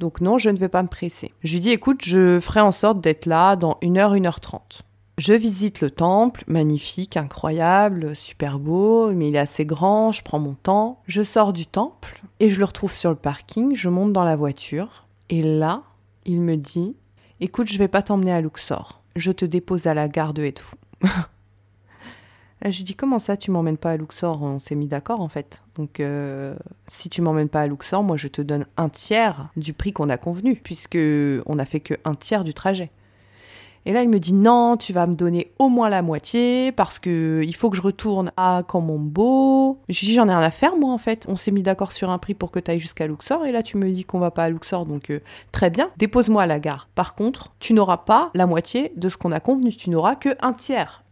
Donc 0.00 0.20
non, 0.20 0.38
je 0.38 0.50
ne 0.50 0.58
vais 0.58 0.68
pas 0.68 0.82
me 0.82 0.88
presser. 0.88 1.32
Je 1.44 1.54
lui 1.54 1.60
dis, 1.60 1.70
écoute, 1.70 2.02
je 2.02 2.40
ferai 2.40 2.60
en 2.60 2.72
sorte 2.72 3.00
d'être 3.00 3.26
là 3.26 3.54
dans 3.54 3.78
1 3.82 3.96
heure, 3.96 4.12
1 4.12 4.24
heure 4.24 4.40
30. 4.40 4.82
Je 5.18 5.32
visite 5.32 5.80
le 5.80 5.90
temple, 5.90 6.44
magnifique, 6.46 7.16
incroyable, 7.16 8.14
super 8.14 8.60
beau, 8.60 9.10
mais 9.10 9.30
il 9.30 9.34
est 9.34 9.40
assez 9.40 9.66
grand, 9.66 10.12
je 10.12 10.22
prends 10.22 10.38
mon 10.38 10.54
temps. 10.54 11.02
Je 11.08 11.24
sors 11.24 11.52
du 11.52 11.66
temple 11.66 12.22
et 12.38 12.48
je 12.48 12.60
le 12.60 12.64
retrouve 12.64 12.92
sur 12.92 13.10
le 13.10 13.16
parking, 13.16 13.74
je 13.74 13.88
monte 13.88 14.12
dans 14.12 14.22
la 14.22 14.36
voiture. 14.36 15.08
Et 15.28 15.42
là, 15.42 15.82
il 16.24 16.40
me 16.40 16.56
dit, 16.56 16.94
écoute, 17.40 17.66
je 17.66 17.78
vais 17.78 17.88
pas 17.88 18.00
t'emmener 18.00 18.30
à 18.30 18.40
Luxor, 18.40 19.02
je 19.16 19.32
te 19.32 19.44
dépose 19.44 19.88
à 19.88 19.94
la 19.94 20.06
gare 20.06 20.34
de 20.34 20.44
Edfou. 20.44 20.76
Là, 22.60 22.70
je 22.70 22.82
dis 22.82 22.96
comment 22.96 23.20
ça, 23.20 23.36
tu 23.36 23.52
m'emmènes 23.52 23.76
pas 23.76 23.92
à 23.92 23.96
Luxor? 23.96 24.42
On 24.42 24.58
s'est 24.58 24.74
mis 24.74 24.88
d'accord 24.88 25.20
en 25.20 25.28
fait. 25.28 25.62
Donc, 25.76 26.00
euh, 26.00 26.56
si 26.88 27.08
tu 27.08 27.22
m'emmènes 27.22 27.48
pas 27.48 27.60
à 27.60 27.66
Luxor, 27.68 28.02
moi 28.02 28.16
je 28.16 28.26
te 28.26 28.42
donne 28.42 28.66
un 28.76 28.88
tiers 28.88 29.48
du 29.56 29.72
prix 29.72 29.92
qu'on 29.92 30.08
a 30.08 30.16
convenu, 30.16 30.56
puisque 30.56 30.98
on 31.46 31.58
a 31.58 31.64
fait 31.64 31.78
que 31.78 31.94
un 32.04 32.14
tiers 32.14 32.42
du 32.42 32.54
trajet. 32.54 32.90
Et 33.88 33.92
là, 33.92 34.02
il 34.02 34.10
me 34.10 34.20
dit 34.20 34.34
non, 34.34 34.76
tu 34.76 34.92
vas 34.92 35.06
me 35.06 35.14
donner 35.14 35.50
au 35.58 35.70
moins 35.70 35.88
la 35.88 36.02
moitié 36.02 36.72
parce 36.72 36.98
que 36.98 37.40
il 37.42 37.54
faut 37.54 37.70
que 37.70 37.76
je 37.78 37.80
retourne 37.80 38.32
à 38.36 38.62
Camombo. 38.68 39.78
Je 39.88 40.04
dis 40.04 40.12
j'en 40.12 40.28
ai 40.28 40.34
rien 40.34 40.40
à 40.40 40.50
faire 40.50 40.76
moi 40.76 40.92
en 40.92 40.98
fait. 40.98 41.24
On 41.26 41.36
s'est 41.36 41.50
mis 41.50 41.62
d'accord 41.62 41.92
sur 41.92 42.10
un 42.10 42.18
prix 42.18 42.34
pour 42.34 42.50
que 42.50 42.60
tu 42.60 42.70
ailles 42.70 42.80
jusqu'à 42.80 43.06
Luxor 43.06 43.46
et 43.46 43.50
là 43.50 43.62
tu 43.62 43.78
me 43.78 43.90
dis 43.90 44.04
qu'on 44.04 44.18
va 44.18 44.30
pas 44.30 44.44
à 44.44 44.50
Luxor 44.50 44.84
donc 44.84 45.08
euh, 45.08 45.20
très 45.52 45.70
bien, 45.70 45.88
dépose-moi 45.96 46.42
à 46.42 46.46
la 46.46 46.60
gare. 46.60 46.90
Par 46.94 47.14
contre, 47.14 47.54
tu 47.60 47.72
n'auras 47.72 47.96
pas 47.96 48.30
la 48.34 48.44
moitié 48.44 48.92
de 48.96 49.08
ce 49.08 49.16
qu'on 49.16 49.32
a 49.32 49.40
convenu, 49.40 49.74
tu 49.74 49.88
n'auras 49.88 50.16
que 50.16 50.36
un 50.42 50.52
tiers. 50.52 51.02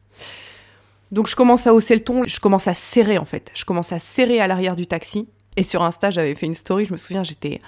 Donc 1.13 1.29
je 1.29 1.35
commence 1.35 1.67
à 1.67 1.73
hausser 1.73 1.95
le 1.95 2.05
ton, 2.05 2.25
je 2.27 2.41
commence 2.41 2.69
à 2.69 2.75
serrer 2.75 3.17
en 3.17 3.25
fait. 3.25 3.53
Je 3.55 3.65
commence 3.65 3.93
à 3.93 3.99
serrer 3.99 4.39
à 4.39 4.49
l'arrière 4.49 4.77
du 4.77 4.87
taxi. 4.87 5.29
Et 5.57 5.63
sur 5.63 5.83
Insta, 5.83 6.11
j'avais 6.11 6.35
fait 6.35 6.47
une 6.47 6.55
story, 6.55 6.85
je 6.85 6.93
me 6.93 6.99
souviens, 6.99 7.23
j'étais 7.23 7.61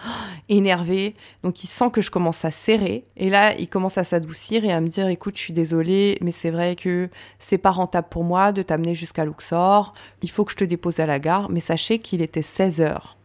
énervée. 0.50 1.14
Donc 1.42 1.64
il 1.64 1.68
sent 1.68 1.90
que 1.90 2.02
je 2.02 2.10
commence 2.10 2.44
à 2.44 2.50
serrer. 2.50 3.04
Et 3.16 3.30
là, 3.30 3.54
il 3.58 3.68
commence 3.68 3.96
à 3.96 4.04
s'adoucir 4.04 4.64
et 4.64 4.72
à 4.72 4.80
me 4.80 4.88
dire, 4.88 5.08
écoute, 5.08 5.36
je 5.36 5.42
suis 5.42 5.54
désolée, 5.54 6.18
mais 6.22 6.30
c'est 6.30 6.50
vrai 6.50 6.76
que 6.76 7.08
c'est 7.38 7.58
pas 7.58 7.70
rentable 7.70 8.08
pour 8.10 8.24
moi 8.24 8.52
de 8.52 8.62
t'amener 8.62 8.94
jusqu'à 8.94 9.24
Luxor. 9.24 9.94
Il 10.22 10.30
faut 10.30 10.44
que 10.44 10.52
je 10.52 10.56
te 10.56 10.64
dépose 10.64 11.00
à 11.00 11.06
la 11.06 11.18
gare. 11.18 11.48
Mais 11.50 11.60
sachez 11.60 11.98
qu'il 11.98 12.20
était 12.20 12.42
16 12.42 12.80
heures 12.80 13.17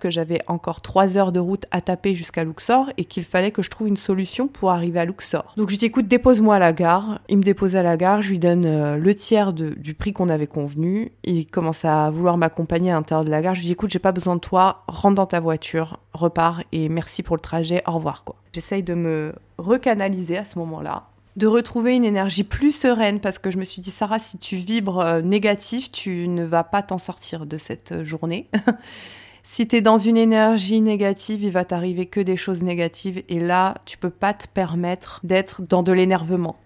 que 0.00 0.10
j'avais 0.10 0.40
encore 0.46 0.80
trois 0.80 1.16
heures 1.16 1.32
de 1.32 1.40
route 1.40 1.66
à 1.70 1.80
taper 1.80 2.14
jusqu'à 2.14 2.44
Luxor 2.44 2.90
et 2.96 3.04
qu'il 3.04 3.24
fallait 3.24 3.50
que 3.50 3.62
je 3.62 3.70
trouve 3.70 3.88
une 3.88 3.96
solution 3.96 4.48
pour 4.48 4.70
arriver 4.70 5.00
à 5.00 5.04
Luxor. 5.04 5.52
Donc 5.56 5.70
je 5.70 5.76
dis 5.76 5.86
écoute, 5.86 6.08
dépose-moi 6.08 6.56
à 6.56 6.58
la 6.58 6.72
gare. 6.72 7.20
Il 7.28 7.38
me 7.38 7.42
dépose 7.42 7.76
à 7.76 7.82
la 7.82 7.96
gare, 7.96 8.22
je 8.22 8.30
lui 8.30 8.38
donne 8.38 8.64
euh, 8.66 8.96
le 8.96 9.14
tiers 9.14 9.52
du 9.52 9.94
prix 9.94 10.12
qu'on 10.12 10.28
avait 10.28 10.46
convenu. 10.46 11.12
Il 11.24 11.46
commence 11.46 11.84
à 11.84 12.10
vouloir 12.10 12.36
m'accompagner 12.36 12.90
à 12.90 12.94
l'intérieur 12.94 13.24
de 13.24 13.30
la 13.30 13.42
gare. 13.42 13.54
Je 13.54 13.60
lui 13.60 13.66
dis 13.66 13.72
écoute, 13.72 13.90
j'ai 13.90 13.98
pas 13.98 14.12
besoin 14.12 14.36
de 14.36 14.40
toi, 14.40 14.82
rentre 14.86 15.16
dans 15.16 15.26
ta 15.26 15.40
voiture, 15.40 15.98
repars 16.12 16.62
et 16.72 16.88
merci 16.88 17.22
pour 17.22 17.36
le 17.36 17.40
trajet, 17.40 17.82
au 17.86 17.92
revoir 17.92 18.24
quoi. 18.24 18.36
J'essaye 18.52 18.82
de 18.82 18.94
me 18.94 19.34
recanaliser 19.58 20.38
à 20.38 20.44
ce 20.44 20.58
moment-là 20.58 21.04
de 21.38 21.46
retrouver 21.46 21.94
une 21.94 22.04
énergie 22.04 22.42
plus 22.42 22.72
sereine 22.72 23.20
parce 23.20 23.38
que 23.38 23.52
je 23.52 23.58
me 23.58 23.64
suis 23.64 23.80
dit 23.80 23.92
Sarah 23.92 24.18
si 24.18 24.38
tu 24.38 24.56
vibres 24.56 24.98
euh, 24.98 25.22
négatif 25.22 25.90
tu 25.92 26.26
ne 26.26 26.44
vas 26.44 26.64
pas 26.64 26.82
t'en 26.82 26.98
sortir 26.98 27.46
de 27.46 27.56
cette 27.58 27.92
euh, 27.92 28.04
journée 28.04 28.48
Si 29.50 29.66
tu 29.66 29.76
es 29.76 29.80
dans 29.80 29.96
une 29.96 30.18
énergie 30.18 30.82
négative, 30.82 31.42
il 31.42 31.50
va 31.50 31.64
t'arriver 31.64 32.04
que 32.04 32.20
des 32.20 32.36
choses 32.36 32.62
négatives 32.62 33.22
et 33.30 33.40
là, 33.40 33.76
tu 33.86 33.96
peux 33.96 34.10
pas 34.10 34.34
te 34.34 34.46
permettre 34.46 35.20
d'être 35.24 35.62
dans 35.62 35.82
de 35.82 35.90
l'énervement. 35.90 36.58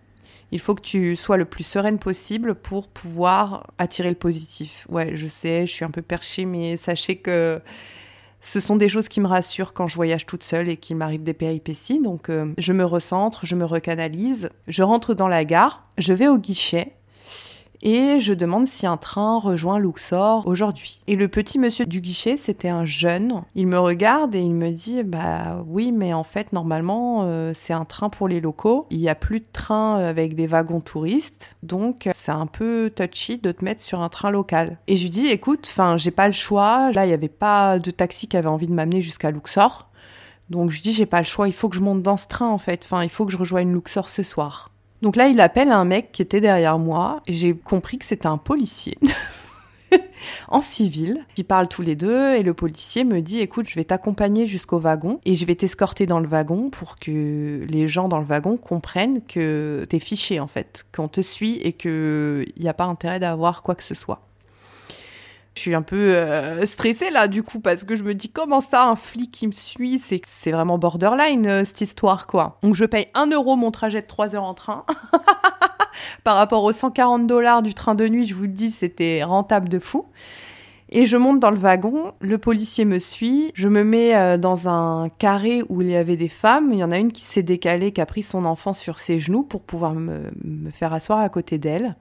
Il 0.51 0.59
faut 0.59 0.75
que 0.75 0.83
tu 0.83 1.15
sois 1.15 1.37
le 1.37 1.45
plus 1.45 1.63
sereine 1.63 2.01
possible 2.01 2.57
pour 2.57 2.89
pouvoir 2.89 3.69
attirer 3.79 4.09
le 4.09 4.17
positif. 4.17 4.85
Ouais, 4.91 5.15
je 5.15 5.29
sais, 5.29 5.65
je 5.65 5.73
suis 5.73 5.85
un 5.85 5.93
peu 5.93 6.03
perchée, 6.03 6.45
mais 6.45 6.77
sachez 6.77 7.15
que 7.15 7.61
ce 8.41 8.59
sont 8.59 8.75
des 8.75 8.89
choses 8.89 9.07
qui 9.07 9.21
me 9.21 9.29
rassurent 9.29 9.75
quand 9.75 9.87
je 9.87 9.95
voyage 9.95 10.27
toute 10.27 10.43
seule 10.43 10.69
et 10.69 10.77
qu'il 10.77 10.97
m'arrive 10.97 11.23
des 11.23 11.35
péripéties. 11.35 12.01
Donc, 12.01 12.31
euh, 12.31 12.53
je 12.59 12.73
me 12.73 12.85
recentre, 12.85 13.47
je 13.47 13.55
me 13.55 13.65
recanalise, 13.65 14.51
je 14.67 14.83
rentre 14.83 15.15
dans 15.15 15.29
la 15.29 15.45
gare, 15.45 15.87
je 15.99 16.13
vais 16.13 16.27
au 16.27 16.37
guichet 16.37 16.97
et 17.83 18.21
je 18.21 18.33
demande 18.33 18.67
si 18.67 18.87
un 18.87 18.97
train 18.97 19.39
rejoint 19.39 19.79
Luxor 19.79 20.47
aujourd'hui. 20.47 21.03
Et 21.07 21.17
le 21.17 21.29
petit 21.29 21.59
monsieur 21.59 21.85
du 21.85 22.01
guichet, 22.01 22.37
c'était 22.37 22.69
un 22.69 22.85
jeune. 22.85 23.43
Il 23.55 23.67
me 23.67 23.79
regarde 23.79 24.35
et 24.35 24.41
il 24.41 24.55
me 24.55 24.71
dit 24.71 25.03
Bah 25.03 25.63
oui, 25.67 25.93
mais 25.93 26.13
en 26.13 26.25
fait, 26.25 26.53
normalement, 26.53 27.23
euh, 27.25 27.53
c'est 27.55 27.73
un 27.73 27.85
train 27.85 28.09
pour 28.09 28.29
les 28.29 28.41
locaux. 28.41 28.87
Il 28.91 28.99
n'y 28.99 29.09
a 29.09 29.15
plus 29.15 29.41
de 29.41 29.49
train 29.53 29.99
avec 29.99 30.35
des 30.35 30.47
wagons 30.47 30.81
touristes. 30.81 31.57
Donc, 31.63 32.09
c'est 32.15 32.33
un 32.33 32.47
peu 32.47 32.93
touchy 32.95 33.39
de 33.39 33.53
te 33.53 33.65
mettre 33.65 33.83
sur 33.83 34.01
un 34.01 34.09
train 34.09 34.31
local. 34.31 34.79
Et 34.87 34.97
je 34.97 35.03
lui 35.03 35.11
dis 35.11 35.27
Écoute, 35.27 35.69
enfin, 35.71 35.97
j'ai 35.97 36.11
pas 36.11 36.29
le 36.29 36.35
choix. 36.35 36.93
Là, 36.93 37.05
il 37.05 37.09
n'y 37.09 37.15
avait 37.15 37.29
pas 37.29 37.79
de 37.79 37.91
taxi 37.91 38.29
qui 38.29 38.37
avait 38.37 38.49
envie 38.49 38.67
de 38.67 38.75
m'amener 38.75 39.01
jusqu'à 39.01 39.31
Luxor. 39.31 39.89
Donc 40.51 40.71
je 40.71 40.83
dis 40.83 40.93
j'ai 40.93 41.07
pas 41.07 41.21
le 41.21 41.25
choix, 41.25 41.49
il 41.49 41.55
faut 41.55 41.71
que 41.71 41.77
je 41.77 41.81
monte 41.81 42.03
dans 42.03 42.19
ce 42.19 42.27
train 42.27 42.49
en 42.49 42.59
fait. 42.59 42.83
Enfin, 42.85 43.03
il 43.03 43.09
faut 43.09 43.25
que 43.25 43.33
je 43.33 43.39
rejoigne 43.39 43.73
Luxor 43.73 44.11
ce 44.11 44.23
soir. 44.23 44.72
Donc 45.03 45.17
là, 45.17 45.27
il 45.27 45.41
appelle 45.41 45.73
un 45.73 45.85
mec 45.85 46.13
qui 46.13 46.23
était 46.23 46.41
derrière 46.41 46.79
moi 46.79 47.23
et 47.27 47.33
j'ai 47.33 47.55
compris 47.55 47.99
que 47.99 48.05
c'était 48.05 48.29
un 48.29 48.39
policier. 48.39 48.97
en 50.49 50.61
civil, 50.61 51.27
qui 51.35 51.43
parlent 51.43 51.69
tous 51.69 51.83
les 51.83 51.97
deux 51.97 52.35
et 52.35 52.43
le 52.45 52.55
policier 52.55 53.03
me 53.03 53.21
dit 53.21 53.41
écoute 53.41 53.69
je 53.69 53.75
vais 53.75 53.85
t'accompagner 53.85 54.47
jusqu'au 54.47 54.79
wagon 54.79 55.21
et 55.25 55.35
je 55.35 55.45
vais 55.45 55.57
t'escorter 55.57 56.07
dans 56.07 56.21
le 56.21 56.29
wagon 56.29 56.71
pour 56.71 56.99
que 56.99 57.67
les 57.69 57.89
gens 57.89 58.09
dans 58.09 58.21
le 58.21 58.25
wagon 58.25 58.57
comprennent 58.57 59.23
que 59.23 59.85
t'es 59.89 59.99
fiché 59.99 60.39
en 60.39 60.47
fait, 60.47 60.85
qu'on 60.95 61.09
te 61.09 61.21
suit 61.21 61.57
et 61.63 61.73
qu'il 61.73 62.53
n'y 62.59 62.69
a 62.69 62.75
pas 62.75 62.85
intérêt 62.85 63.19
d'avoir 63.21 63.63
quoi 63.63 63.75
que 63.75 63.83
ce 63.83 63.95
soit. 63.95 64.21
Je 65.55 65.61
suis 65.61 65.75
un 65.75 65.83
peu 65.83 65.97
euh, 65.97 66.65
stressée 66.67 67.11
là 67.11 67.29
du 67.29 67.43
coup 67.43 67.61
parce 67.61 67.85
que 67.85 67.95
je 67.95 68.05
me 68.05 68.15
dis 68.15 68.31
comment 68.31 68.61
ça 68.61 68.87
un 68.87 68.97
flic 68.97 69.31
qui 69.31 69.47
me 69.47 69.53
suit 69.53 70.01
c'est 70.03 70.21
c'est 70.25 70.51
vraiment 70.51 70.79
borderline 70.79 71.47
euh, 71.47 71.65
cette 71.65 71.83
histoire 71.83 72.27
quoi. 72.27 72.59
Donc 72.63 72.75
je 72.75 72.85
paye 72.85 73.09
1 73.15 73.27
euro 73.31 73.57
mon 73.57 73.71
trajet 73.71 74.01
de 74.01 74.07
3 74.07 74.35
heures 74.35 74.45
en 74.45 74.55
train. 74.55 74.85
Par 76.25 76.37
rapport 76.37 76.63
aux 76.63 76.73
140 76.73 77.27
dollars 77.27 77.63
du 77.63 77.75
train 77.75 77.95
de 77.95 78.07
nuit, 78.09 78.25
je 78.25 78.35
vous 78.35 78.43
le 78.43 78.49
dis, 78.49 78.71
c'était 78.71 79.23
rentable 79.25 79.69
de 79.69 79.79
fou. 79.79 80.07
Et 80.89 81.07
je 81.07 81.17
monte 81.17 81.41
dans 81.41 81.51
le 81.51 81.57
wagon, 81.57 82.13
le 82.21 82.37
policier 82.37 82.85
me 82.85 82.99
suit, 82.99 83.51
je 83.55 83.67
me 83.67 83.83
mets 83.83 84.15
euh, 84.15 84.37
dans 84.37 84.69
un 84.69 85.09
carré 85.09 85.63
où 85.71 85.81
il 85.81 85.89
y 85.89 85.97
avait 85.97 86.17
des 86.17 86.29
femmes, 86.29 86.71
il 86.73 86.79
y 86.79 86.85
en 86.85 86.91
a 86.91 86.99
une 86.99 87.13
qui 87.13 87.23
s'est 87.23 87.43
décalée, 87.43 87.93
qui 87.93 88.03
a 88.03 88.07
pris 88.07 88.23
son 88.23 88.45
enfant 88.45 88.75
sur 88.75 89.01
ses 89.01 89.19
genoux 89.19 89.43
pour 89.43 89.63
pouvoir 89.63 89.95
me, 89.95 90.31
me 90.45 90.71
faire 90.71 90.93
asseoir 90.93 91.21
à 91.21 91.31
côté 91.31 91.57
d'elle. 91.57 91.97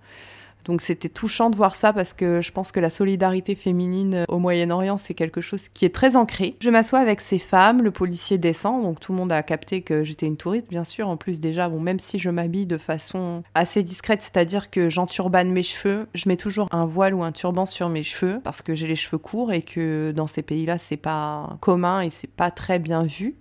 Donc 0.66 0.82
c'était 0.82 1.10
touchant 1.10 1.50
de 1.50 1.56
voir 1.56 1.76
ça 1.76 1.94
parce 1.94 2.14
que 2.14 2.42
je 2.42 2.52
pense 2.52 2.72
que 2.72 2.80
la 2.80 2.90
solidarité 2.90 3.56
féminine 3.56 4.26
au 4.28 4.40
Moyen-Orient, 4.40 4.98
c'est 4.98 5.14
quelque 5.14 5.42
chose 5.42 5.70
qui 5.70 5.86
est 5.86 5.94
très 5.94 6.16
ancré. 6.16 6.56
Je 6.62 6.70
m'assois 6.70 7.00
avec 7.00 7.22
ces 7.22 7.40
femmes, 7.40 7.82
le 7.82 7.92
policier 7.92 8.38
descend, 8.38 8.84
donc 8.84 9.00
tout 9.00 9.12
le 9.12 9.18
monde 9.18 9.32
a 9.32 9.44
capté 9.44 9.82
que 9.82 10.04
j'étais 10.04 10.26
une 10.26 10.38
touriste, 10.38 10.70
bien 10.70 10.84
sûr. 10.84 11.08
En 11.08 11.18
plus 11.18 11.40
déjà, 11.40 11.70
bon, 11.70 11.80
même 11.80 12.00
si 12.00 12.20
je 12.20 12.30
m'habille 12.30 12.66
de 12.66 12.78
façon 12.78 13.44
assez 13.56 13.84
discrète, 13.84 14.22
c'est-à-dire 14.22 14.70
que 14.70 14.90
j'enturbane 14.90 15.52
mes 15.52 15.64
cheveux, 15.64 16.08
je 16.14 16.28
mets 16.30 16.38
toujours 16.38 16.68
un 16.72 16.86
voile 16.86 17.14
ou 17.14 17.24
un 17.24 17.32
turban 17.32 17.66
sur 17.66 17.90
mes 17.90 18.04
cheveux 18.04 18.40
parce 18.44 18.62
que 18.62 18.76
j'ai 18.76 18.88
les 18.88 18.96
cheveux 18.96 19.18
courts 19.18 19.52
et 19.52 19.62
que 19.62 20.12
dans 20.12 20.28
ces 20.28 20.42
pays-là, 20.42 20.78
c'est 20.78 20.98
pas 20.98 21.58
commun 21.62 22.02
et 22.02 22.10
c'est 22.10 22.30
pas 22.30 22.52
très 22.52 22.80
bien 22.80 23.04
vu. 23.04 23.36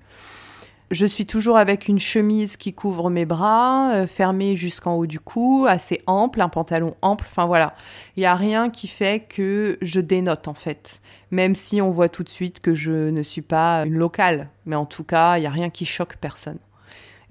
Je 0.90 1.06
suis 1.06 1.24
toujours 1.24 1.56
avec 1.56 1.86
une 1.86 2.00
chemise 2.00 2.56
qui 2.56 2.72
couvre 2.72 3.10
mes 3.10 3.24
bras, 3.24 3.92
euh, 3.92 4.06
fermée 4.08 4.56
jusqu'en 4.56 4.94
haut 4.94 5.06
du 5.06 5.20
cou, 5.20 5.66
assez 5.68 6.02
ample, 6.08 6.40
un 6.40 6.48
pantalon 6.48 6.96
ample. 7.00 7.26
Enfin 7.30 7.46
voilà, 7.46 7.76
il 8.16 8.20
n'y 8.20 8.26
a 8.26 8.34
rien 8.34 8.70
qui 8.70 8.88
fait 8.88 9.20
que 9.20 9.78
je 9.82 10.00
dénote 10.00 10.48
en 10.48 10.54
fait. 10.54 11.00
Même 11.30 11.54
si 11.54 11.80
on 11.80 11.92
voit 11.92 12.08
tout 12.08 12.24
de 12.24 12.28
suite 12.28 12.58
que 12.58 12.74
je 12.74 12.90
ne 12.90 13.22
suis 13.22 13.40
pas 13.40 13.84
une 13.86 13.94
locale. 13.94 14.48
Mais 14.66 14.74
en 14.74 14.84
tout 14.84 15.04
cas, 15.04 15.36
il 15.38 15.42
n'y 15.42 15.46
a 15.46 15.50
rien 15.50 15.70
qui 15.70 15.84
choque 15.84 16.16
personne. 16.16 16.58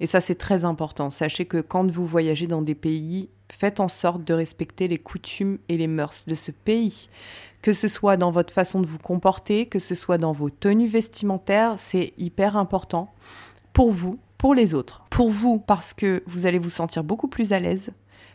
Et 0.00 0.06
ça, 0.06 0.22
c'est 0.22 0.36
très 0.36 0.64
important. 0.64 1.10
Sachez 1.10 1.44
que 1.44 1.60
quand 1.60 1.90
vous 1.90 2.06
voyagez 2.06 2.46
dans 2.46 2.62
des 2.62 2.74
pays, 2.74 3.28
faites 3.52 3.80
en 3.80 3.88
sorte 3.88 4.24
de 4.24 4.32
respecter 4.32 4.88
les 4.88 4.96
coutumes 4.96 5.58
et 5.68 5.76
les 5.76 5.86
mœurs 5.86 6.24
de 6.26 6.34
ce 6.34 6.50
pays. 6.50 7.10
Que 7.60 7.74
ce 7.74 7.88
soit 7.88 8.16
dans 8.16 8.30
votre 8.30 8.54
façon 8.54 8.80
de 8.80 8.86
vous 8.86 8.96
comporter, 8.96 9.66
que 9.66 9.78
ce 9.78 9.94
soit 9.94 10.16
dans 10.16 10.32
vos 10.32 10.48
tenues 10.48 10.86
vestimentaires, 10.86 11.74
c'est 11.76 12.14
hyper 12.16 12.56
important 12.56 13.12
pour 13.72 13.92
vous, 13.92 14.18
pour 14.38 14.54
les 14.54 14.74
autres. 14.74 15.04
Pour 15.10 15.30
vous, 15.30 15.58
parce 15.58 15.94
que 15.94 16.22
vous 16.26 16.46
allez 16.46 16.58
vous 16.58 16.70
sentir 16.70 17.04
beaucoup 17.04 17.28
plus 17.28 17.52
à 17.52 17.60
l'aise, 17.60 17.90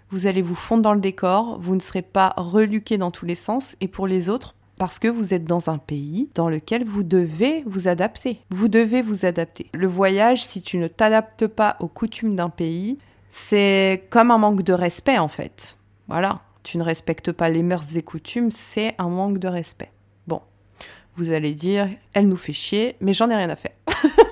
vous 0.10 0.28
allez 0.28 0.42
vous 0.42 0.56
fondre 0.56 0.84
dans 0.84 0.94
le 0.94 1.02
décor, 1.02 1.58
vous 1.60 1.76
ne 1.76 1.80
serez 1.80 2.02
pas 2.02 2.34
reluqué 2.38 2.98
dans 2.98 3.12
tous 3.12 3.26
les 3.26 3.36
sens, 3.36 3.76
et 3.82 3.88
pour 3.88 4.08
les 4.08 4.30
autres, 4.30 4.56
parce 4.78 5.00
que 5.00 5.08
vous 5.08 5.34
êtes 5.34 5.46
dans 5.46 5.70
un 5.70 5.78
pays 5.78 6.30
dans 6.36 6.50
lequel 6.50 6.84
vous 6.86 7.04
devez 7.04 7.64
vous 7.66 7.88
adapter. 7.88 8.40
Vous 8.50 8.68
devez 8.68 9.02
vous 9.02 9.26
adapter. 9.26 9.68
Le 9.74 9.88
voyage, 9.88 10.46
si 10.46 10.62
tu 10.62 10.78
ne 10.78 10.88
t'adaptes 10.88 11.48
pas 11.48 11.78
aux 11.80 11.88
coutumes 11.88 12.36
d'un 12.36 12.50
pays, 12.50 13.00
c'est 13.30 14.06
comme 14.10 14.32
un 14.32 14.38
manque 14.38 14.64
de 14.64 14.74
respect 14.74 15.18
en 15.18 15.28
fait. 15.28 15.78
Voilà, 16.08 16.42
tu 16.64 16.78
ne 16.78 16.84
respectes 16.84 17.32
pas 17.32 17.50
les 17.50 17.64
mœurs 17.64 17.96
et 17.96 18.02
coutumes, 18.02 18.52
c'est 18.52 18.96
un 18.98 19.10
manque 19.10 19.40
de 19.40 19.48
respect. 19.48 19.92
Bon, 20.28 20.42
vous 21.16 21.32
allez 21.32 21.54
dire, 21.54 21.90
elle 22.14 22.28
nous 22.28 22.36
fait 22.36 22.54
chier, 22.54 22.96
mais 23.00 23.14
j'en 23.14 23.30
ai 23.30 23.36
rien 23.36 23.50
à 23.50 23.56
faire. 23.56 23.74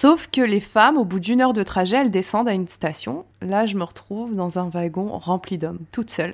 Sauf 0.00 0.30
que 0.32 0.40
les 0.40 0.60
femmes, 0.60 0.96
au 0.96 1.04
bout 1.04 1.20
d'une 1.20 1.42
heure 1.42 1.52
de 1.52 1.62
trajet, 1.62 1.96
elles 1.96 2.10
descendent 2.10 2.48
à 2.48 2.54
une 2.54 2.68
station. 2.68 3.26
Là, 3.42 3.66
je 3.66 3.76
me 3.76 3.84
retrouve 3.84 4.34
dans 4.34 4.58
un 4.58 4.70
wagon 4.70 5.18
rempli 5.18 5.58
d'hommes, 5.58 5.80
toute 5.92 6.08
seule. 6.08 6.32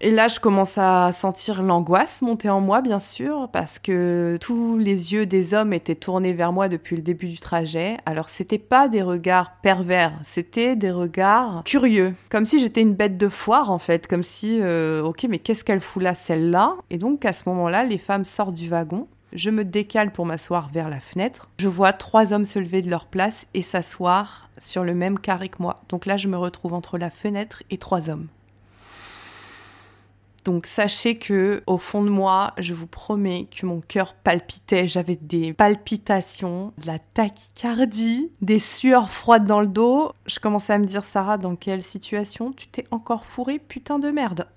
Et 0.00 0.10
là, 0.10 0.26
je 0.26 0.40
commence 0.40 0.76
à 0.76 1.12
sentir 1.12 1.62
l'angoisse 1.62 2.20
monter 2.20 2.50
en 2.50 2.60
moi, 2.60 2.82
bien 2.82 2.98
sûr, 2.98 3.48
parce 3.52 3.78
que 3.78 4.38
tous 4.40 4.76
les 4.76 5.12
yeux 5.12 5.24
des 5.24 5.54
hommes 5.54 5.72
étaient 5.72 5.94
tournés 5.94 6.32
vers 6.32 6.50
moi 6.50 6.68
depuis 6.68 6.96
le 6.96 7.02
début 7.02 7.28
du 7.28 7.38
trajet. 7.38 7.96
Alors, 8.06 8.28
c'était 8.28 8.58
pas 8.58 8.88
des 8.88 9.02
regards 9.02 9.52
pervers, 9.62 10.18
c'était 10.24 10.74
des 10.74 10.90
regards 10.90 11.62
curieux, 11.64 12.12
comme 12.28 12.44
si 12.44 12.58
j'étais 12.58 12.82
une 12.82 12.94
bête 12.94 13.18
de 13.18 13.28
foire, 13.28 13.70
en 13.70 13.78
fait, 13.78 14.08
comme 14.08 14.24
si, 14.24 14.58
euh, 14.60 15.00
ok, 15.04 15.26
mais 15.30 15.38
qu'est-ce 15.38 15.62
qu'elle 15.62 15.80
fout 15.80 16.02
là, 16.02 16.16
celle-là? 16.16 16.74
Et 16.90 16.98
donc, 16.98 17.24
à 17.24 17.32
ce 17.32 17.48
moment-là, 17.48 17.84
les 17.84 17.98
femmes 17.98 18.24
sortent 18.24 18.56
du 18.56 18.68
wagon. 18.68 19.06
Je 19.36 19.50
me 19.50 19.66
décale 19.66 20.12
pour 20.12 20.24
m'asseoir 20.24 20.70
vers 20.70 20.88
la 20.88 20.98
fenêtre. 20.98 21.50
Je 21.58 21.68
vois 21.68 21.92
trois 21.92 22.32
hommes 22.32 22.46
se 22.46 22.58
lever 22.58 22.80
de 22.80 22.88
leur 22.88 23.04
place 23.04 23.46
et 23.52 23.60
s'asseoir 23.60 24.48
sur 24.56 24.82
le 24.82 24.94
même 24.94 25.18
carré 25.18 25.50
que 25.50 25.60
moi. 25.60 25.76
Donc 25.90 26.06
là, 26.06 26.16
je 26.16 26.26
me 26.26 26.38
retrouve 26.38 26.72
entre 26.72 26.96
la 26.96 27.10
fenêtre 27.10 27.62
et 27.68 27.76
trois 27.76 28.08
hommes. 28.08 28.28
Donc 30.46 30.64
sachez 30.64 31.18
que 31.18 31.62
au 31.66 31.76
fond 31.76 32.02
de 32.02 32.08
moi, 32.08 32.54
je 32.56 32.72
vous 32.72 32.86
promets 32.86 33.46
que 33.54 33.66
mon 33.66 33.82
cœur 33.82 34.14
palpitait, 34.14 34.88
j'avais 34.88 35.16
des 35.16 35.52
palpitations, 35.52 36.72
de 36.78 36.86
la 36.86 36.98
tachycardie, 36.98 38.30
des 38.40 38.60
sueurs 38.60 39.10
froides 39.10 39.44
dans 39.44 39.60
le 39.60 39.66
dos. 39.66 40.12
Je 40.24 40.38
commençais 40.38 40.72
à 40.72 40.78
me 40.78 40.86
dire 40.86 41.04
Sarah, 41.04 41.36
dans 41.36 41.56
quelle 41.56 41.82
situation 41.82 42.52
tu 42.52 42.68
t'es 42.68 42.86
encore 42.90 43.26
fourrée 43.26 43.58
putain 43.58 43.98
de 43.98 44.08
merde? 44.08 44.48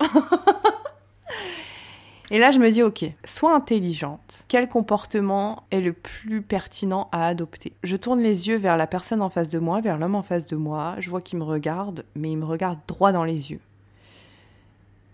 Et 2.32 2.38
là, 2.38 2.52
je 2.52 2.60
me 2.60 2.70
dis, 2.70 2.82
ok, 2.82 3.04
sois 3.24 3.54
intelligente. 3.54 4.44
Quel 4.46 4.68
comportement 4.68 5.64
est 5.72 5.80
le 5.80 5.92
plus 5.92 6.42
pertinent 6.42 7.08
à 7.10 7.26
adopter? 7.26 7.72
Je 7.82 7.96
tourne 7.96 8.20
les 8.20 8.46
yeux 8.46 8.56
vers 8.56 8.76
la 8.76 8.86
personne 8.86 9.20
en 9.20 9.30
face 9.30 9.48
de 9.48 9.58
moi, 9.58 9.80
vers 9.80 9.98
l'homme 9.98 10.14
en 10.14 10.22
face 10.22 10.46
de 10.46 10.54
moi. 10.54 10.94
Je 10.98 11.10
vois 11.10 11.20
qu'il 11.20 11.40
me 11.40 11.44
regarde, 11.44 12.04
mais 12.14 12.30
il 12.30 12.36
me 12.36 12.44
regarde 12.44 12.78
droit 12.86 13.10
dans 13.10 13.24
les 13.24 13.50
yeux. 13.50 13.60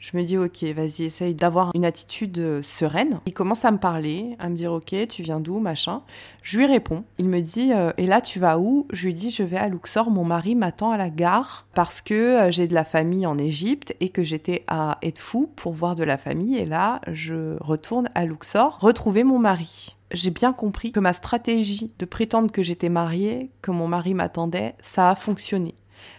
Je 0.06 0.16
me 0.16 0.22
dis, 0.22 0.38
ok, 0.38 0.62
vas-y, 0.76 1.02
essaye 1.06 1.34
d'avoir 1.34 1.72
une 1.74 1.84
attitude 1.84 2.38
euh, 2.38 2.62
sereine. 2.62 3.18
Il 3.26 3.34
commence 3.34 3.64
à 3.64 3.72
me 3.72 3.78
parler, 3.78 4.36
à 4.38 4.48
me 4.48 4.54
dire, 4.54 4.72
ok, 4.72 4.94
tu 5.08 5.22
viens 5.24 5.40
d'où, 5.40 5.58
machin. 5.58 6.02
Je 6.42 6.58
lui 6.58 6.66
réponds. 6.66 7.02
Il 7.18 7.28
me 7.28 7.40
dit, 7.40 7.72
euh, 7.72 7.90
et 7.98 8.06
là, 8.06 8.20
tu 8.20 8.38
vas 8.38 8.56
où? 8.56 8.86
Je 8.92 9.06
lui 9.06 9.14
dis, 9.14 9.32
je 9.32 9.42
vais 9.42 9.56
à 9.56 9.68
Luxor. 9.68 10.12
Mon 10.12 10.24
mari 10.24 10.54
m'attend 10.54 10.92
à 10.92 10.96
la 10.96 11.10
gare 11.10 11.66
parce 11.74 12.02
que 12.02 12.14
euh, 12.14 12.52
j'ai 12.52 12.68
de 12.68 12.74
la 12.74 12.84
famille 12.84 13.26
en 13.26 13.36
Égypte 13.36 13.96
et 13.98 14.10
que 14.10 14.22
j'étais 14.22 14.62
à 14.68 14.98
Edfou 15.02 15.50
pour 15.56 15.72
voir 15.72 15.96
de 15.96 16.04
la 16.04 16.18
famille. 16.18 16.56
Et 16.56 16.66
là, 16.66 17.00
je 17.10 17.56
retourne 17.60 18.08
à 18.14 18.26
Luxor 18.26 18.78
retrouver 18.80 19.24
mon 19.24 19.40
mari. 19.40 19.96
J'ai 20.12 20.30
bien 20.30 20.52
compris 20.52 20.92
que 20.92 21.00
ma 21.00 21.14
stratégie 21.14 21.90
de 21.98 22.04
prétendre 22.04 22.52
que 22.52 22.62
j'étais 22.62 22.90
mariée, 22.90 23.50
que 23.60 23.72
mon 23.72 23.88
mari 23.88 24.14
m'attendait, 24.14 24.76
ça 24.82 25.10
a 25.10 25.16
fonctionné 25.16 25.74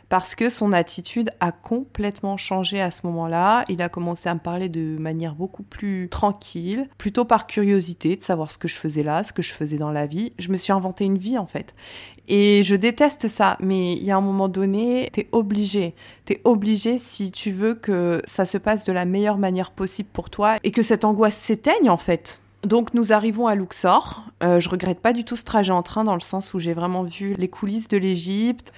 parce 0.09 0.35
que 0.35 0.49
son 0.49 0.71
attitude 0.71 1.31
a 1.39 1.51
complètement 1.51 2.37
changé 2.37 2.81
à 2.81 2.91
ce 2.91 3.05
moment-là. 3.07 3.65
Il 3.69 3.81
a 3.81 3.89
commencé 3.89 4.29
à 4.29 4.33
me 4.33 4.39
parler 4.39 4.69
de 4.69 4.97
manière 4.97 5.35
beaucoup 5.35 5.63
plus 5.63 6.07
tranquille, 6.09 6.87
plutôt 6.97 7.25
par 7.25 7.47
curiosité 7.47 8.15
de 8.15 8.21
savoir 8.21 8.51
ce 8.51 8.57
que 8.57 8.67
je 8.67 8.75
faisais 8.75 9.03
là, 9.03 9.23
ce 9.23 9.33
que 9.33 9.41
je 9.41 9.51
faisais 9.51 9.77
dans 9.77 9.91
la 9.91 10.05
vie. 10.05 10.33
Je 10.39 10.49
me 10.49 10.57
suis 10.57 10.71
inventé 10.71 11.05
une 11.05 11.17
vie 11.17 11.37
en 11.37 11.45
fait. 11.45 11.75
Et 12.27 12.63
je 12.63 12.75
déteste 12.75 13.27
ça, 13.27 13.57
mais 13.61 13.93
il 13.93 14.03
y 14.03 14.11
a 14.11 14.17
un 14.17 14.21
moment 14.21 14.49
donné, 14.49 15.09
t'es 15.13 15.27
obligé. 15.31 15.95
T'es 16.25 16.41
obligé 16.43 16.99
si 16.99 17.31
tu 17.31 17.51
veux 17.51 17.73
que 17.73 18.21
ça 18.25 18.45
se 18.45 18.57
passe 18.57 18.83
de 18.83 18.91
la 18.91 19.05
meilleure 19.05 19.37
manière 19.37 19.71
possible 19.71 20.09
pour 20.11 20.29
toi 20.29 20.57
et 20.63 20.71
que 20.71 20.81
cette 20.81 21.05
angoisse 21.05 21.35
s'éteigne 21.35 21.89
en 21.89 21.97
fait. 21.97 22.41
Donc 22.63 22.93
nous 22.93 23.13
arrivons 23.13 23.47
à 23.47 23.55
Luxor. 23.55 24.23
Euh, 24.43 24.59
je 24.59 24.69
regrette 24.69 24.99
pas 24.99 25.13
du 25.13 25.23
tout 25.23 25.35
ce 25.35 25.43
trajet 25.43 25.71
en 25.71 25.83
train 25.83 26.03
dans 26.03 26.13
le 26.13 26.19
sens 26.19 26.53
où 26.53 26.59
j'ai 26.59 26.73
vraiment 26.73 27.03
vu 27.03 27.33
les 27.37 27.47
coulisses 27.47 27.87
de 27.87 27.97
l'Égypte. 27.97 28.73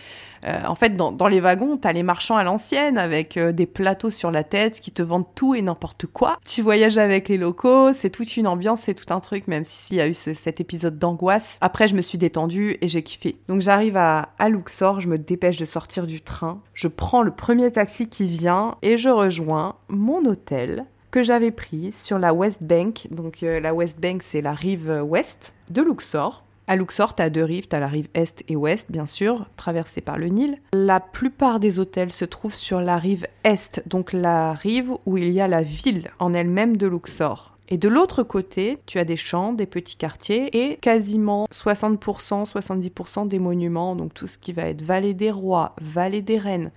Euh, 0.45 0.57
en 0.67 0.75
fait, 0.75 0.95
dans, 0.95 1.27
les 1.27 1.41
wagons, 1.41 1.75
t'as 1.75 1.91
les 1.91 2.03
marchands 2.03 2.37
à 2.37 2.43
l'ancienne 2.43 2.97
avec 2.97 3.35
euh, 3.35 3.51
des 3.51 3.65
plateaux 3.65 4.09
sur 4.09 4.31
la 4.31 4.43
tête 4.43 4.79
qui 4.79 4.91
te 4.91 5.01
vendent 5.01 5.25
tout 5.35 5.55
et 5.55 5.61
n'importe 5.61 6.05
quoi. 6.05 6.37
Tu 6.45 6.61
voyages 6.61 6.97
avec 6.97 7.27
les 7.27 7.37
locaux, 7.37 7.93
c'est 7.93 8.09
toute 8.09 8.37
une 8.37 8.47
ambiance, 8.47 8.81
c'est 8.83 8.93
tout 8.93 9.13
un 9.13 9.19
truc, 9.19 9.47
même 9.47 9.63
s'il 9.65 9.97
y 9.97 10.01
a 10.01 10.07
eu 10.07 10.13
cet 10.13 10.61
épisode 10.61 10.97
d'angoisse. 10.97 11.57
Après, 11.59 11.87
je 11.87 11.95
me 11.95 12.01
suis 12.01 12.17
détendue 12.17 12.77
et 12.81 12.87
j'ai 12.87 13.03
kiffé. 13.03 13.37
Donc 13.49 13.61
j'arrive 13.61 13.97
à, 13.97 14.29
à 14.39 14.49
Luxor, 14.49 15.01
je 15.01 15.09
me 15.09 15.17
dépêche 15.17 15.57
de 15.57 15.65
sortir 15.65 16.07
du 16.07 16.21
train. 16.21 16.61
Je 16.73 16.87
prends 16.87 17.21
le 17.21 17.31
premier 17.31 17.71
taxi 17.71 18.07
qui 18.07 18.25
vient 18.25 18.75
et 18.81 18.97
je 18.97 19.09
rejoins 19.09 19.75
mon 19.89 20.23
hôtel 20.25 20.85
que 21.11 21.23
j'avais 21.23 21.51
pris 21.51 21.91
sur 21.91 22.19
la 22.19 22.33
West 22.33 22.61
Bank. 22.61 23.07
Donc 23.11 23.43
euh, 23.43 23.59
la 23.59 23.73
West 23.73 23.99
Bank, 23.99 24.23
c'est 24.23 24.41
la 24.41 24.53
rive 24.53 25.01
ouest 25.05 25.53
de 25.69 25.81
Luxor. 25.81 26.43
À 26.67 26.75
Luxor, 26.75 27.15
tu 27.15 27.23
as 27.23 27.31
deux 27.31 27.43
rives, 27.43 27.67
tu 27.67 27.75
as 27.75 27.79
la 27.79 27.87
rive 27.87 28.09
est 28.13 28.43
et 28.47 28.55
ouest, 28.55 28.91
bien 28.91 29.07
sûr, 29.07 29.47
traversée 29.57 30.01
par 30.01 30.19
le 30.19 30.27
Nil. 30.27 30.59
La 30.73 30.99
plupart 30.99 31.59
des 31.59 31.79
hôtels 31.79 32.11
se 32.11 32.25
trouvent 32.25 32.53
sur 32.53 32.79
la 32.79 32.99
rive 32.99 33.25
est, 33.43 33.81
donc 33.87 34.13
la 34.13 34.53
rive 34.53 34.91
où 35.07 35.17
il 35.17 35.31
y 35.31 35.41
a 35.41 35.47
la 35.47 35.63
ville 35.63 36.11
en 36.19 36.31
elle-même 36.31 36.77
de 36.77 36.85
Luxor. 36.85 37.57
Et 37.69 37.77
de 37.77 37.87
l'autre 37.87 38.23
côté, 38.23 38.77
tu 38.85 38.99
as 38.99 39.03
des 39.03 39.15
champs, 39.15 39.53
des 39.53 39.67
petits 39.67 39.95
quartiers 39.95 40.71
et 40.71 40.77
quasiment 40.77 41.47
60%, 41.51 42.51
70% 42.51 43.27
des 43.27 43.39
monuments, 43.39 43.95
donc 43.95 44.13
tout 44.13 44.25
ce 44.27 44.37
qui 44.37 44.53
va 44.53 44.63
être 44.63 44.81
vallée 44.81 45.13
des 45.13 45.31
rois, 45.31 45.75
vallée 45.81 46.21
des 46.21 46.39
reines, 46.39 46.71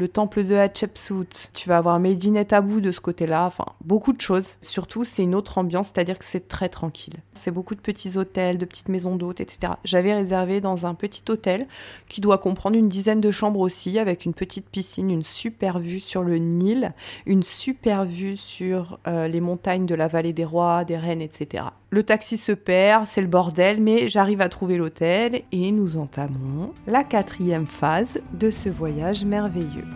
le 0.00 0.08
temple 0.08 0.44
de 0.44 0.54
Hatshepsut, 0.54 1.50
tu 1.52 1.68
vas 1.68 1.76
avoir 1.76 2.00
Medine 2.00 2.42
Tabou 2.42 2.80
de 2.80 2.90
ce 2.90 3.00
côté-là, 3.00 3.44
enfin 3.44 3.66
beaucoup 3.84 4.14
de 4.14 4.20
choses. 4.20 4.56
Surtout, 4.62 5.04
c'est 5.04 5.22
une 5.22 5.34
autre 5.34 5.58
ambiance, 5.58 5.90
c'est-à-dire 5.92 6.18
que 6.18 6.24
c'est 6.24 6.48
très 6.48 6.70
tranquille. 6.70 7.16
C'est 7.34 7.50
beaucoup 7.50 7.74
de 7.74 7.80
petits 7.80 8.16
hôtels, 8.16 8.56
de 8.56 8.64
petites 8.64 8.88
maisons 8.88 9.16
d'hôtes, 9.16 9.40
etc. 9.40 9.74
J'avais 9.84 10.14
réservé 10.14 10.62
dans 10.62 10.86
un 10.86 10.94
petit 10.94 11.22
hôtel 11.28 11.66
qui 12.08 12.22
doit 12.22 12.38
comprendre 12.38 12.76
une 12.76 12.88
dizaine 12.88 13.20
de 13.20 13.30
chambres 13.30 13.60
aussi, 13.60 13.98
avec 13.98 14.24
une 14.24 14.32
petite 14.32 14.70
piscine, 14.70 15.10
une 15.10 15.22
super 15.22 15.78
vue 15.78 16.00
sur 16.00 16.22
le 16.22 16.38
Nil, 16.38 16.94
une 17.26 17.42
super 17.42 18.06
vue 18.06 18.38
sur 18.38 18.98
euh, 19.06 19.28
les 19.28 19.42
montagnes 19.42 19.84
de 19.84 19.94
la 19.94 20.08
vallée 20.08 20.32
des 20.32 20.46
rois, 20.46 20.84
des 20.84 20.96
reines, 20.96 21.20
etc. 21.20 21.64
Le 21.92 22.04
taxi 22.04 22.38
se 22.38 22.52
perd, 22.52 23.08
c'est 23.08 23.20
le 23.20 23.26
bordel, 23.26 23.80
mais 23.80 24.08
j'arrive 24.08 24.40
à 24.40 24.48
trouver 24.48 24.76
l'hôtel 24.76 25.42
et 25.50 25.72
nous 25.72 25.96
entamons 25.96 26.72
la 26.86 27.02
quatrième 27.02 27.66
phase 27.66 28.20
de 28.32 28.48
ce 28.48 28.68
voyage 28.68 29.24
merveilleux. 29.24 29.88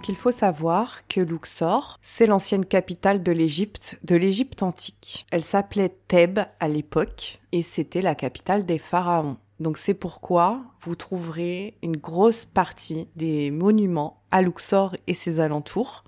Donc 0.00 0.08
il 0.08 0.16
faut 0.16 0.32
savoir 0.32 1.06
que 1.08 1.20
Luxor, 1.20 1.98
c'est 2.02 2.26
l'ancienne 2.26 2.64
capitale 2.64 3.22
de 3.22 3.32
l'Égypte, 3.32 3.98
de 4.02 4.16
l'Égypte 4.16 4.62
antique. 4.62 5.26
Elle 5.30 5.44
s'appelait 5.44 5.94
Thèbes 6.08 6.40
à 6.58 6.68
l'époque 6.68 7.38
et 7.52 7.60
c'était 7.60 8.00
la 8.00 8.14
capitale 8.14 8.64
des 8.64 8.78
pharaons. 8.78 9.36
Donc 9.58 9.76
c'est 9.76 9.92
pourquoi 9.92 10.62
vous 10.80 10.94
trouverez 10.94 11.74
une 11.82 11.98
grosse 11.98 12.46
partie 12.46 13.08
des 13.14 13.50
monuments 13.50 14.22
à 14.30 14.40
Luxor 14.40 14.96
et 15.06 15.12
ses 15.12 15.38
alentours. 15.38 16.04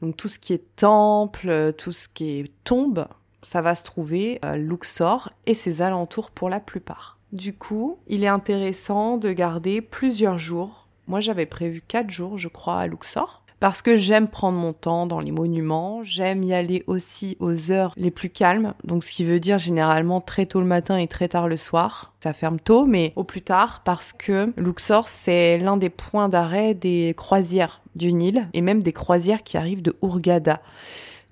Donc 0.00 0.16
tout 0.16 0.28
ce 0.28 0.38
qui 0.38 0.52
est 0.52 0.76
temple, 0.76 1.72
tout 1.76 1.90
ce 1.90 2.06
qui 2.06 2.38
est 2.38 2.52
tombe, 2.62 3.08
ça 3.42 3.62
va 3.62 3.74
se 3.74 3.82
trouver 3.82 4.38
à 4.42 4.56
Luxor 4.56 5.32
et 5.44 5.54
ses 5.54 5.82
alentours 5.82 6.30
pour 6.30 6.48
la 6.48 6.60
plupart. 6.60 7.18
Du 7.32 7.52
coup, 7.52 7.98
il 8.06 8.22
est 8.22 8.28
intéressant 8.28 9.16
de 9.16 9.32
garder 9.32 9.80
plusieurs 9.80 10.38
jours 10.38 10.87
moi, 11.08 11.20
j'avais 11.20 11.46
prévu 11.46 11.82
quatre 11.86 12.10
jours, 12.10 12.38
je 12.38 12.48
crois, 12.48 12.78
à 12.78 12.86
Luxor. 12.86 13.42
Parce 13.60 13.82
que 13.82 13.96
j'aime 13.96 14.28
prendre 14.28 14.56
mon 14.56 14.72
temps 14.72 15.06
dans 15.06 15.18
les 15.18 15.32
monuments, 15.32 16.04
j'aime 16.04 16.44
y 16.44 16.54
aller 16.54 16.84
aussi 16.86 17.36
aux 17.40 17.72
heures 17.72 17.92
les 17.96 18.12
plus 18.12 18.30
calmes, 18.30 18.74
donc 18.84 19.02
ce 19.02 19.10
qui 19.10 19.24
veut 19.24 19.40
dire 19.40 19.58
généralement 19.58 20.20
très 20.20 20.46
tôt 20.46 20.60
le 20.60 20.66
matin 20.66 20.96
et 20.96 21.08
très 21.08 21.26
tard 21.26 21.48
le 21.48 21.56
soir. 21.56 22.14
Ça 22.22 22.32
ferme 22.32 22.60
tôt, 22.60 22.86
mais 22.86 23.12
au 23.16 23.24
plus 23.24 23.42
tard, 23.42 23.82
parce 23.84 24.12
que 24.12 24.52
Luxor, 24.56 25.08
c'est 25.08 25.58
l'un 25.58 25.76
des 25.76 25.90
points 25.90 26.28
d'arrêt 26.28 26.74
des 26.74 27.14
croisières 27.16 27.80
du 27.96 28.12
Nil, 28.12 28.46
et 28.52 28.60
même 28.60 28.80
des 28.80 28.92
croisières 28.92 29.42
qui 29.42 29.56
arrivent 29.56 29.82
de 29.82 29.96
Hurghada. 30.02 30.62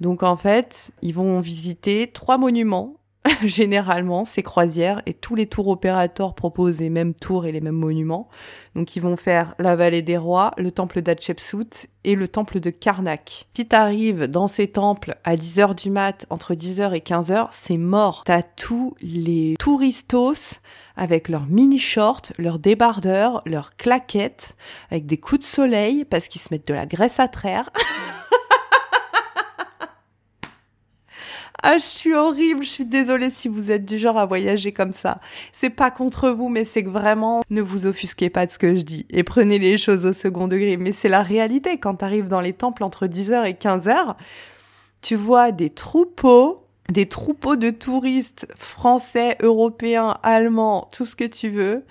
Donc 0.00 0.24
en 0.24 0.36
fait, 0.36 0.90
ils 1.02 1.14
vont 1.14 1.38
visiter 1.38 2.08
trois 2.08 2.38
monuments 2.38 2.96
généralement, 3.44 4.24
ces 4.24 4.42
croisières, 4.42 5.02
et 5.06 5.14
tous 5.14 5.34
les 5.34 5.46
tours 5.46 5.68
opérateurs 5.68 6.34
proposent 6.34 6.80
les 6.80 6.90
mêmes 6.90 7.14
tours 7.14 7.46
et 7.46 7.52
les 7.52 7.60
mêmes 7.60 7.76
monuments. 7.76 8.28
Donc 8.74 8.94
ils 8.96 9.00
vont 9.00 9.16
faire 9.16 9.54
la 9.58 9.76
vallée 9.76 10.02
des 10.02 10.16
rois, 10.16 10.52
le 10.58 10.70
temple 10.70 11.00
d'Hatshepsut 11.00 11.88
et 12.04 12.14
le 12.14 12.28
temple 12.28 12.60
de 12.60 12.70
Karnak. 12.70 13.46
Si 13.56 13.66
t'arrives 13.66 14.24
dans 14.24 14.48
ces 14.48 14.68
temples 14.68 15.16
à 15.24 15.36
10h 15.36 15.74
du 15.74 15.90
mat, 15.90 16.26
entre 16.30 16.54
10h 16.54 16.94
et 16.94 17.00
15h, 17.00 17.48
c'est 17.52 17.78
mort. 17.78 18.22
T'as 18.26 18.42
tous 18.42 18.94
les 19.00 19.54
touristos 19.58 20.60
avec 20.96 21.28
leurs 21.28 21.46
mini 21.46 21.78
shorts, 21.78 22.32
leurs 22.38 22.58
débardeurs, 22.58 23.42
leurs 23.46 23.76
claquettes, 23.76 24.56
avec 24.90 25.06
des 25.06 25.16
coups 25.16 25.40
de 25.40 25.46
soleil 25.46 26.04
parce 26.04 26.28
qu'ils 26.28 26.40
se 26.40 26.48
mettent 26.52 26.68
de 26.68 26.74
la 26.74 26.86
graisse 26.86 27.20
à 27.20 27.28
traire. 27.28 27.70
Ah, 31.62 31.78
je 31.78 31.84
suis 31.84 32.14
horrible, 32.14 32.62
je 32.62 32.68
suis 32.68 32.84
désolée 32.84 33.30
si 33.30 33.48
vous 33.48 33.70
êtes 33.70 33.84
du 33.84 33.98
genre 33.98 34.18
à 34.18 34.26
voyager 34.26 34.72
comme 34.72 34.92
ça. 34.92 35.20
C'est 35.52 35.70
pas 35.70 35.90
contre 35.90 36.30
vous, 36.30 36.48
mais 36.48 36.64
c'est 36.64 36.84
que 36.84 36.90
vraiment, 36.90 37.42
ne 37.50 37.62
vous 37.62 37.86
offusquez 37.86 38.30
pas 38.30 38.46
de 38.46 38.52
ce 38.52 38.58
que 38.58 38.76
je 38.76 38.82
dis 38.82 39.06
et 39.10 39.24
prenez 39.24 39.58
les 39.58 39.78
choses 39.78 40.04
au 40.04 40.12
second 40.12 40.48
degré. 40.48 40.76
Mais 40.76 40.92
c'est 40.92 41.08
la 41.08 41.22
réalité. 41.22 41.78
Quand 41.78 41.96
t'arrives 41.96 42.28
dans 42.28 42.40
les 42.40 42.52
temples 42.52 42.84
entre 42.84 43.06
10h 43.06 43.46
et 43.46 43.54
15h, 43.54 44.16
tu 45.00 45.16
vois 45.16 45.52
des 45.52 45.70
troupeaux 45.70 46.66
des 46.90 47.06
troupeaux 47.06 47.56
de 47.56 47.70
touristes 47.70 48.46
français, 48.56 49.36
européens, 49.42 50.18
allemands, 50.22 50.88
tout 50.92 51.04
ce 51.04 51.16
que 51.16 51.24
tu 51.24 51.48
veux. 51.48 51.84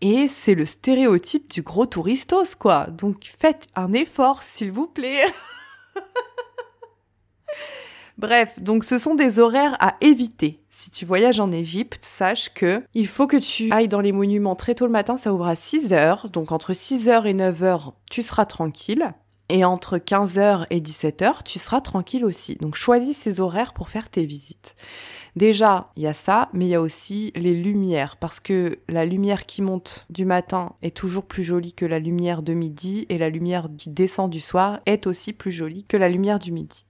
Et 0.00 0.28
c'est 0.28 0.54
le 0.54 0.64
stéréotype 0.64 1.50
du 1.50 1.62
gros 1.62 1.86
touristos, 1.86 2.56
quoi. 2.56 2.86
Donc 2.86 3.30
faites 3.38 3.68
un 3.74 3.92
effort, 3.92 4.42
s'il 4.42 4.72
vous 4.72 4.86
plaît. 4.86 5.22
Bref, 8.18 8.60
donc 8.60 8.84
ce 8.84 8.98
sont 8.98 9.14
des 9.14 9.38
horaires 9.38 9.76
à 9.80 9.96
éviter. 10.00 10.60
Si 10.70 10.90
tu 10.90 11.04
voyages 11.04 11.40
en 11.40 11.50
Égypte, 11.50 12.04
sache 12.04 12.52
que 12.54 12.82
il 12.94 13.06
faut 13.06 13.26
que 13.26 13.36
tu 13.36 13.72
ailles 13.72 13.88
dans 13.88 14.00
les 14.00 14.12
monuments 14.12 14.54
très 14.54 14.74
tôt 14.74 14.86
le 14.86 14.92
matin, 14.92 15.16
ça 15.16 15.32
ouvre 15.32 15.46
à 15.46 15.56
6 15.56 15.92
heures. 15.92 16.28
Donc 16.30 16.52
entre 16.52 16.74
6 16.74 17.08
heures 17.08 17.26
et 17.26 17.34
9 17.34 17.62
heures, 17.62 17.94
tu 18.10 18.22
seras 18.22 18.44
tranquille. 18.44 19.12
Et 19.50 19.64
entre 19.64 19.98
15h 19.98 20.66
et 20.70 20.80
17h, 20.80 21.42
tu 21.44 21.58
seras 21.58 21.80
tranquille 21.80 22.24
aussi. 22.24 22.56
Donc 22.56 22.76
choisis 22.76 23.16
ces 23.16 23.40
horaires 23.40 23.74
pour 23.74 23.90
faire 23.90 24.08
tes 24.08 24.24
visites. 24.24 24.74
Déjà, 25.36 25.90
il 25.96 26.02
y 26.02 26.06
a 26.06 26.14
ça, 26.14 26.48
mais 26.52 26.66
il 26.66 26.70
y 26.70 26.74
a 26.74 26.80
aussi 26.80 27.32
les 27.34 27.54
lumières, 27.54 28.16
parce 28.16 28.40
que 28.40 28.78
la 28.88 29.04
lumière 29.04 29.46
qui 29.46 29.62
monte 29.62 30.06
du 30.08 30.24
matin 30.24 30.72
est 30.80 30.96
toujours 30.96 31.26
plus 31.26 31.44
jolie 31.44 31.72
que 31.72 31.84
la 31.84 31.98
lumière 31.98 32.42
de 32.42 32.54
midi, 32.54 33.04
et 33.10 33.18
la 33.18 33.28
lumière 33.28 33.68
qui 33.76 33.90
descend 33.90 34.30
du 34.30 34.40
soir 34.40 34.80
est 34.86 35.06
aussi 35.06 35.32
plus 35.32 35.52
jolie 35.52 35.84
que 35.88 35.96
la 35.96 36.08
lumière 36.08 36.38
du 36.38 36.52
midi. 36.52 36.86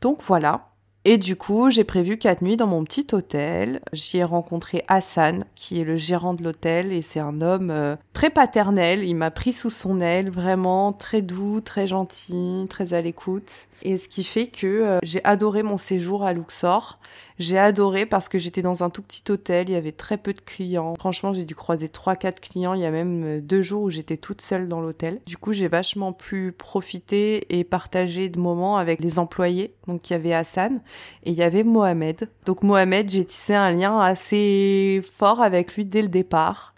Donc 0.00 0.22
voilà. 0.22 0.68
Et 1.08 1.18
du 1.18 1.36
coup, 1.36 1.70
j'ai 1.70 1.84
prévu 1.84 2.16
quatre 2.16 2.42
nuits 2.42 2.56
dans 2.56 2.66
mon 2.66 2.82
petit 2.82 3.06
hôtel. 3.12 3.80
J'y 3.92 4.16
ai 4.16 4.24
rencontré 4.24 4.82
Hassan, 4.88 5.44
qui 5.54 5.80
est 5.80 5.84
le 5.84 5.96
gérant 5.96 6.34
de 6.34 6.42
l'hôtel, 6.42 6.92
et 6.92 7.00
c'est 7.00 7.20
un 7.20 7.42
homme 7.42 7.70
euh, 7.70 7.94
très 8.12 8.28
paternel. 8.28 9.04
Il 9.04 9.14
m'a 9.14 9.30
pris 9.30 9.52
sous 9.52 9.70
son 9.70 10.00
aile, 10.00 10.30
vraiment 10.30 10.92
très 10.92 11.22
doux, 11.22 11.60
très 11.60 11.86
gentil, 11.86 12.66
très 12.68 12.92
à 12.92 13.02
l'écoute. 13.02 13.68
Et 13.84 13.98
ce 13.98 14.08
qui 14.08 14.24
fait 14.24 14.48
que 14.48 14.66
euh, 14.66 14.98
j'ai 15.04 15.24
adoré 15.24 15.62
mon 15.62 15.76
séjour 15.76 16.24
à 16.24 16.32
Luxor. 16.32 16.98
J'ai 17.38 17.58
adoré 17.58 18.06
parce 18.06 18.30
que 18.30 18.38
j'étais 18.38 18.62
dans 18.62 18.82
un 18.82 18.88
tout 18.88 19.02
petit 19.02 19.22
hôtel, 19.30 19.68
il 19.68 19.72
y 19.72 19.76
avait 19.76 19.92
très 19.92 20.16
peu 20.16 20.32
de 20.32 20.40
clients. 20.40 20.94
Franchement, 20.98 21.34
j'ai 21.34 21.44
dû 21.44 21.54
croiser 21.54 21.88
3-4 21.88 22.40
clients. 22.40 22.72
Il 22.72 22.80
y 22.80 22.86
a 22.86 22.90
même 22.90 23.24
euh, 23.24 23.40
deux 23.40 23.60
jours 23.60 23.82
où 23.82 23.90
j'étais 23.90 24.16
toute 24.16 24.40
seule 24.40 24.68
dans 24.68 24.80
l'hôtel. 24.80 25.20
Du 25.26 25.36
coup, 25.36 25.52
j'ai 25.52 25.68
vachement 25.68 26.14
pu 26.14 26.52
profiter 26.52 27.58
et 27.58 27.64
partager 27.64 28.30
de 28.30 28.40
moments 28.40 28.78
avec 28.78 29.00
les 29.00 29.18
employés. 29.18 29.74
Donc, 29.86 30.08
il 30.08 30.14
y 30.14 30.16
avait 30.16 30.32
Hassan 30.32 30.80
et 31.24 31.30
il 31.30 31.36
y 31.36 31.42
avait 31.42 31.62
Mohamed. 31.62 32.30
Donc, 32.46 32.62
Mohamed, 32.62 33.10
j'ai 33.10 33.24
tissé 33.24 33.54
un 33.54 33.70
lien 33.70 34.00
assez 34.00 35.02
fort 35.04 35.42
avec 35.42 35.74
lui 35.76 35.84
dès 35.84 36.02
le 36.02 36.08
départ. 36.08 36.74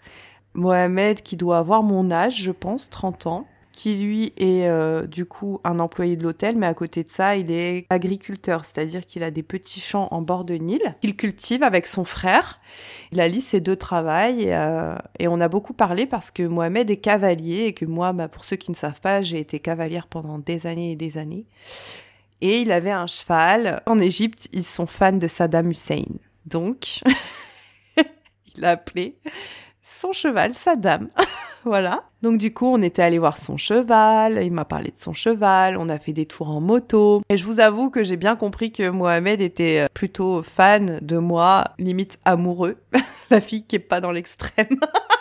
Mohamed 0.55 1.21
qui 1.21 1.37
doit 1.37 1.59
avoir 1.59 1.83
mon 1.83 2.11
âge, 2.11 2.41
je 2.41 2.51
pense, 2.51 2.89
30 2.89 3.27
ans 3.27 3.47
qui 3.79 3.95
lui 3.95 4.33
est 4.35 4.67
euh, 4.67 5.07
du 5.07 5.25
coup 5.25 5.61
un 5.63 5.79
employé 5.79 6.17
de 6.17 6.23
l'hôtel, 6.23 6.57
mais 6.57 6.67
à 6.67 6.73
côté 6.73 7.05
de 7.05 7.09
ça, 7.09 7.37
il 7.37 7.49
est 7.49 7.85
agriculteur, 7.89 8.65
c'est-à-dire 8.65 9.05
qu'il 9.05 9.23
a 9.23 9.31
des 9.31 9.41
petits 9.41 9.79
champs 9.79 10.09
en 10.11 10.21
bord 10.21 10.43
de 10.43 10.55
Nil 10.55 10.81
qu'il 10.99 11.15
cultive 11.15 11.63
avec 11.63 11.87
son 11.87 12.03
frère. 12.03 12.59
Il 13.13 13.21
allie 13.21 13.39
ces 13.39 13.61
deux 13.61 13.77
travails 13.77 14.51
euh, 14.51 14.97
et 15.17 15.29
on 15.29 15.39
a 15.39 15.47
beaucoup 15.47 15.71
parlé 15.71 16.05
parce 16.05 16.29
que 16.29 16.43
Mohamed 16.43 16.89
est 16.89 16.97
cavalier 16.97 17.67
et 17.67 17.73
que 17.73 17.85
moi, 17.85 18.11
bah, 18.11 18.27
pour 18.27 18.43
ceux 18.43 18.57
qui 18.57 18.69
ne 18.69 18.75
savent 18.75 18.99
pas, 18.99 19.21
j'ai 19.21 19.39
été 19.39 19.59
cavalière 19.59 20.07
pendant 20.07 20.39
des 20.39 20.67
années 20.67 20.91
et 20.91 20.97
des 20.97 21.17
années. 21.17 21.45
Et 22.41 22.59
il 22.59 22.73
avait 22.73 22.91
un 22.91 23.07
cheval. 23.07 23.81
En 23.85 23.97
Égypte, 23.97 24.49
ils 24.51 24.65
sont 24.65 24.87
fans 24.87 25.13
de 25.13 25.27
Saddam 25.27 25.71
Hussein. 25.71 26.03
Donc, 26.45 26.99
il 28.57 28.65
a 28.65 28.71
appelé 28.71 29.15
son 29.81 30.11
cheval 30.11 30.53
Saddam. 30.53 31.07
voilà. 31.65 32.03
Donc 32.21 32.37
du 32.37 32.53
coup, 32.53 32.67
on 32.67 32.81
était 32.81 33.01
allé 33.01 33.19
voir 33.19 33.37
son 33.37 33.57
cheval, 33.57 34.43
il 34.43 34.53
m'a 34.53 34.65
parlé 34.65 34.89
de 34.89 34.99
son 35.01 35.13
cheval, 35.13 35.77
on 35.77 35.89
a 35.89 35.99
fait 35.99 36.13
des 36.13 36.25
tours 36.25 36.49
en 36.49 36.61
moto. 36.61 37.21
Et 37.29 37.37
je 37.37 37.45
vous 37.45 37.59
avoue 37.59 37.89
que 37.89 38.03
j'ai 38.03 38.17
bien 38.17 38.35
compris 38.35 38.71
que 38.71 38.89
Mohamed 38.89 39.41
était 39.41 39.81
euh, 39.81 39.87
plutôt 39.93 40.43
fan 40.43 40.99
de 41.01 41.17
moi, 41.17 41.63
limite 41.77 42.19
amoureux. 42.25 42.77
La 43.29 43.41
fille 43.41 43.65
qui 43.65 43.75
est 43.75 43.79
pas 43.79 44.01
dans 44.01 44.11
l'extrême. 44.11 44.67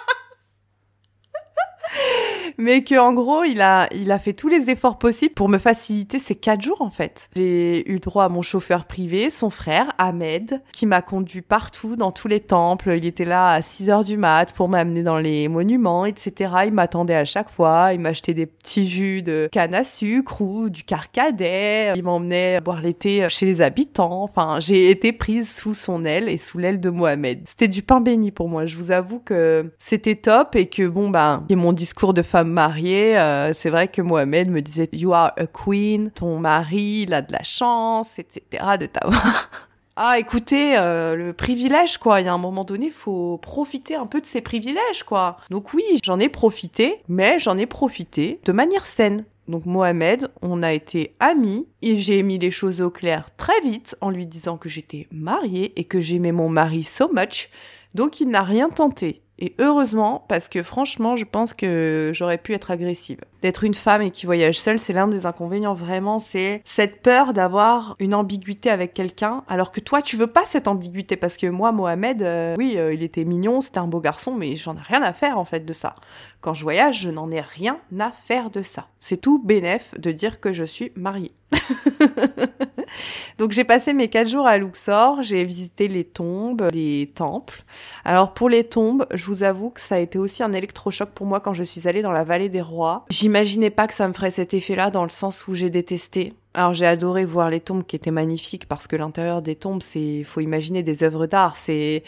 mais 2.59 2.83
que 2.83 2.99
en 2.99 3.13
gros, 3.13 3.45
il 3.45 3.61
a, 3.61 3.89
il 3.95 4.11
a 4.11 4.19
fait 4.19 4.33
tous 4.33 4.49
les 4.49 4.69
efforts 4.69 4.99
possibles 4.99 5.35
pour 5.35 5.49
me 5.49 5.59
faciliter 5.59 6.19
ces 6.19 6.35
quatre 6.35 6.61
jours 6.61 6.83
en 6.83 6.91
fait. 6.91 7.31
J'ai 7.37 7.89
eu 7.91 8.01
droit 8.01 8.25
à 8.25 8.29
mon 8.29 8.43
chauffeur 8.43 8.85
privé, 8.85 9.31
son 9.31 9.49
frère 9.49 9.87
Ahmed, 9.97 10.61
qui 10.73 10.87
m'a 10.87 11.01
conduit 11.01 11.41
partout 11.41 11.95
dans 11.95 12.11
tous 12.11 12.27
les 12.27 12.41
temples. 12.41 12.95
Il 12.97 13.05
était 13.05 13.25
là 13.25 13.53
à 13.53 13.63
6 13.63 13.91
heures 13.91 14.05
du 14.05 14.17
mat 14.17 14.53
pour 14.53 14.69
m'amener 14.69 15.05
dans 15.05 15.19
les 15.19 15.47
monuments, 15.49 16.05
etc. 16.05 16.53
Il 16.67 16.73
m'attendait 16.73 17.15
à 17.15 17.25
chaque 17.25 17.51
fois. 17.51 17.91
Il 17.93 18.01
m'achetait 18.01 18.35
des 18.35 18.47
petits 18.47 18.87
jus 18.87 19.23
de 19.23 19.49
canne 19.53 19.75
à 19.75 19.85
sucre 19.85 20.41
ou 20.41 20.69
du 20.69 20.83
carcadet. 20.83 21.93
Il 21.95 22.03
m'emmenait 22.03 22.61
boire 22.61 22.83
l'été 22.83 23.29
chez 23.29 23.47
les 23.47 23.61
habitants. 23.61 24.25
Enfin, 24.25 24.59
j'ai 24.59 24.91
été 24.91 25.13
prise 25.13 25.49
sous 25.55 25.75
son 25.75 26.05
aile 26.05 26.29
et 26.29 26.39
sous 26.39 26.59
l'aile 26.59 26.81
de 26.81 26.91
Mohamed. 26.91 27.43
C'était 27.47 27.69
du 27.69 27.83
pain 27.83 28.01
béni 28.01 28.33
pour 28.33 28.49
moi. 28.49 28.67
Je 28.67 28.77
vous 28.77 28.91
avoue 28.91 29.21
que 29.21 29.71
c'était 29.79 30.17
top 30.17 30.57
et 30.57 30.67
que 30.67 30.89
bon, 30.89 31.09
ben, 31.11 31.45
et 31.49 31.55
mon 31.55 31.73
discours 31.73 32.15
de 32.15 32.23
femme 32.23 32.48
mariée, 32.49 33.19
euh, 33.19 33.53
c'est 33.55 33.71
vrai 33.71 33.89
que 33.89 34.03
Mohamed 34.03 34.51
me 34.51 34.61
disait 34.61 34.89
You 34.93 35.13
are 35.13 35.33
a 35.37 35.47
queen, 35.47 36.11
ton 36.11 36.39
mari, 36.39 37.05
il 37.07 37.15
a 37.15 37.23
de 37.23 37.33
la 37.33 37.43
chance, 37.43 38.19
etc. 38.19 38.65
de 38.81 38.87
t'avoir. 38.87 39.51
Ah, 40.01 40.17
écoutez, 40.17 40.79
euh, 40.79 41.17
le 41.17 41.33
privilège, 41.33 41.99
quoi. 41.99 42.21
Il 42.21 42.27
y 42.27 42.29
a 42.29 42.33
un 42.33 42.39
moment 42.39 42.63
donné, 42.63 42.89
faut 42.89 43.37
profiter 43.39 43.97
un 43.97 44.07
peu 44.07 44.21
de 44.21 44.27
ces 44.27 44.41
privilèges, 44.41 45.03
quoi. 45.05 45.39
Donc 45.51 45.75
oui, 45.75 45.83
j'en 46.05 46.21
ai 46.21 46.29
profité, 46.29 47.03
mais 47.09 47.41
j'en 47.41 47.59
ai 47.59 47.67
profité 47.67 48.39
de 48.45 48.53
manière 48.53 48.87
saine. 48.87 49.25
Donc 49.49 49.67
Mohamed, 49.67 50.29
on 50.41 50.63
a 50.63 50.73
été 50.73 51.17
amis 51.19 51.67
et 51.83 51.97
j'ai 51.97 52.23
mis 52.23 52.39
les 52.39 52.53
choses 52.53 52.81
au 52.81 52.91
clair 52.91 53.27
très 53.37 53.61
vite 53.63 53.97
en 54.01 54.11
lui 54.11 54.27
disant 54.27 54.57
que 54.57 54.69
j'étais 54.69 55.09
mariée 55.11 55.73
et 55.75 55.83
que 55.83 56.01
j'aimais 56.01 56.31
mon 56.31 56.49
mari 56.49 56.85
so 56.85 57.11
much. 57.13 57.51
Donc 57.95 58.21
il 58.21 58.29
n'a 58.29 58.43
rien 58.43 58.69
tenté. 58.69 59.23
Et 59.39 59.55
heureusement, 59.61 60.25
parce 60.29 60.49
que 60.49 60.63
franchement, 60.65 61.15
je 61.15 61.25
pense 61.25 61.55
que 61.55 62.11
j'aurais 62.13 62.39
pu 62.39 62.55
être 62.55 62.73
agressive. 62.73 63.21
D'être 63.43 63.63
une 63.63 63.75
femme 63.75 64.03
et 64.03 64.11
qui 64.11 64.27
voyage 64.27 64.59
seule, 64.59 64.81
c'est 64.81 64.93
l'un 64.93 65.07
des 65.07 65.27
inconvénients 65.27 65.75
vraiment, 65.75 66.19
c'est 66.19 66.61
cette 66.65 67.03
peur 67.03 67.33
d'avoir 67.33 67.95
une 68.01 68.15
ambiguïté 68.15 68.69
avec 68.69 68.95
quelqu'un, 68.95 69.45
alors 69.47 69.71
que 69.71 69.79
toi, 69.79 70.03
tu 70.03 70.17
veux 70.17 70.27
pas 70.27 70.43
cette 70.45 70.67
ambiguïté, 70.67 71.17
parce 71.17 71.37
que 71.37 71.47
moi, 71.47 71.71
Mohamed, 71.71 72.23
euh, 72.23 72.57
oui, 72.59 72.75
euh, 72.77 72.93
il 72.93 73.05
était 73.05 73.25
mignon, 73.25 73.61
c'était 73.61 73.79
un 73.79 73.87
beau 73.87 74.01
garçon, 74.01 74.35
mais 74.35 74.57
j'en 74.57 74.77
ai 74.77 74.83
rien 74.83 75.03
à 75.03 75.13
faire 75.13 75.39
en 75.39 75.45
fait 75.45 75.65
de 75.65 75.73
ça. 75.73 75.95
Quand 76.41 76.55
je 76.55 76.65
voyage, 76.65 77.01
je 77.03 77.11
n'en 77.11 77.31
ai 77.31 77.41
rien 77.41 77.79
à 78.01 78.11
faire 78.11 78.51
de 78.51 78.63
ça. 78.63 78.89
C'est 78.99 79.21
tout 79.21 79.39
bénef 79.39 79.95
de 79.99 80.11
dire 80.11 80.41
que 80.41 80.53
je 80.53 80.65
suis 80.65 80.91
mariée. 80.97 81.33
Donc 83.39 83.53
j'ai 83.53 83.65
passé 83.65 83.93
mes 83.93 84.09
quatre 84.09 84.29
jours 84.29 84.47
à 84.47 84.59
Luxor, 84.59 85.23
j'ai 85.23 85.45
visité 85.45 85.89
les 85.89 86.05
tombes, 86.05 86.69
les 86.73 87.11
temples. 87.15 87.65
Alors 88.05 88.35
pour 88.35 88.49
les 88.49 88.65
tombes, 88.65 89.07
je 89.15 89.27
vous 89.27 89.43
avoue 89.43 89.71
que 89.71 89.81
ça 89.81 89.97
a 89.97 89.99
été 89.99 90.19
aussi 90.19 90.43
un 90.43 90.53
électrochoc 90.53 91.11
pour 91.11 91.27
moi 91.27 91.41
quand 91.41 91.55
je 91.55 91.63
suis 91.63 91.87
allée 91.87 92.03
dans 92.03 92.13
la 92.13 92.25
vallée 92.25 92.49
des 92.49 92.63
rois. 92.63 93.05
J'imaginais 93.11 93.71
pas 93.71 93.87
que 93.87 93.95
ça 93.95 94.09
me 94.09 94.13
ferait 94.13 94.31
cet 94.31 94.55
effet-là 94.55 94.91
dans 94.91 95.05
le 95.05 95.09
sens 95.11 95.47
où 95.47 95.55
j'ai 95.55 95.71
détesté. 95.71 96.35
Alors 96.55 96.73
j'ai 96.75 96.87
adoré 96.87 97.25
voir 97.25 97.51
les 97.51 97.61
tombes 97.61 97.85
qui 97.85 97.95
étaient 97.95 98.11
magnifiques 98.11 98.67
parce 98.67 98.87
que 98.87 98.97
l'intérieur 98.97 99.43
des 99.43 99.55
tombes, 99.55 99.83
c'est, 99.83 100.25
faut 100.25 100.41
imaginer 100.41 100.83
des 100.83 101.05
œuvres 101.05 101.27
d'art. 101.27 101.57
C'est, 101.57 102.03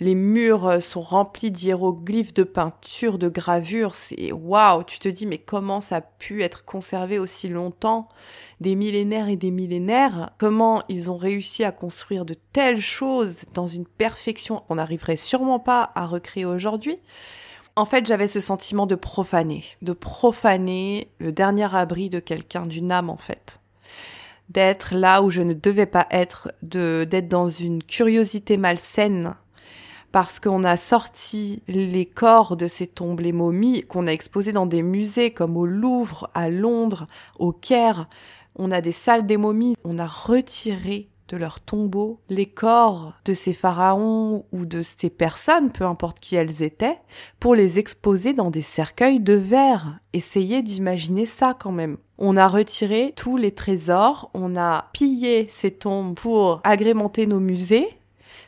les 0.00 0.14
murs 0.14 0.82
sont 0.82 1.00
remplis 1.00 1.50
d'hiéroglyphes, 1.50 2.34
de 2.34 2.42
peintures, 2.42 3.18
de 3.18 3.28
gravures. 3.28 3.94
C'est 3.94 4.32
waouh. 4.32 4.82
Tu 4.82 4.98
te 4.98 5.08
dis 5.08 5.26
mais 5.26 5.38
comment 5.38 5.80
ça 5.80 5.96
a 5.96 6.00
pu 6.00 6.42
être 6.42 6.64
conservé 6.64 7.18
aussi 7.18 7.48
longtemps, 7.48 8.08
des 8.60 8.74
millénaires 8.74 9.28
et 9.28 9.36
des 9.36 9.52
millénaires? 9.52 10.30
Comment 10.38 10.82
ils 10.88 11.10
ont 11.10 11.16
réussi 11.16 11.64
à 11.64 11.72
construire 11.72 12.24
de 12.24 12.34
telles 12.52 12.80
choses 12.80 13.44
dans 13.54 13.68
une 13.68 13.86
perfection? 13.86 14.58
Qu'on 14.68 14.74
n'arriverait 14.74 15.16
sûrement 15.16 15.60
pas 15.60 15.92
à 15.94 16.04
recréer 16.06 16.44
aujourd'hui. 16.44 16.98
En 17.76 17.86
fait, 17.86 18.06
j'avais 18.06 18.28
ce 18.28 18.40
sentiment 18.40 18.86
de 18.86 18.96
profaner, 18.96 19.64
de 19.82 19.92
profaner 19.92 21.08
le 21.18 21.32
dernier 21.32 21.74
abri 21.74 22.10
de 22.10 22.18
quelqu'un, 22.18 22.66
d'une 22.66 22.92
âme 22.92 23.08
en 23.08 23.16
fait. 23.16 23.60
D'être 24.48 24.94
là 24.94 25.22
où 25.22 25.30
je 25.30 25.42
ne 25.42 25.54
devais 25.54 25.86
pas 25.86 26.06
être, 26.10 26.52
de 26.62 27.04
d'être 27.04 27.28
dans 27.28 27.48
une 27.48 27.82
curiosité 27.82 28.56
malsaine 28.56 29.34
parce 30.14 30.38
qu'on 30.38 30.62
a 30.62 30.76
sorti 30.76 31.60
les 31.66 32.06
corps 32.06 32.54
de 32.56 32.68
ces 32.68 32.86
tombes, 32.86 33.18
les 33.18 33.32
momies, 33.32 33.82
qu'on 33.82 34.06
a 34.06 34.12
exposées 34.12 34.52
dans 34.52 34.64
des 34.64 34.80
musées 34.82 35.32
comme 35.32 35.56
au 35.56 35.66
Louvre, 35.66 36.30
à 36.34 36.48
Londres, 36.50 37.08
au 37.40 37.50
Caire. 37.50 38.08
On 38.54 38.70
a 38.70 38.80
des 38.80 38.92
salles 38.92 39.26
des 39.26 39.36
momies. 39.36 39.74
On 39.82 39.98
a 39.98 40.06
retiré 40.06 41.08
de 41.28 41.36
leurs 41.36 41.60
tombeaux 41.60 42.20
les 42.28 42.46
corps 42.46 43.12
de 43.24 43.32
ces 43.32 43.52
pharaons 43.52 44.44
ou 44.52 44.66
de 44.66 44.82
ces 44.82 45.10
personnes, 45.10 45.70
peu 45.72 45.84
importe 45.84 46.20
qui 46.20 46.36
elles 46.36 46.62
étaient, 46.62 46.98
pour 47.40 47.54
les 47.54 47.78
exposer 47.78 48.32
dans 48.32 48.50
des 48.50 48.62
cercueils 48.62 49.20
de 49.20 49.34
verre. 49.34 49.98
Essayez 50.12 50.62
d'imaginer 50.62 51.26
ça 51.26 51.56
quand 51.58 51.72
même. 51.72 51.96
On 52.18 52.36
a 52.36 52.46
retiré 52.46 53.12
tous 53.16 53.36
les 53.36 53.52
trésors, 53.52 54.30
on 54.34 54.56
a 54.56 54.90
pillé 54.92 55.48
ces 55.48 55.72
tombes 55.72 56.14
pour 56.14 56.60
agrémenter 56.64 57.26
nos 57.26 57.40
musées, 57.40 57.88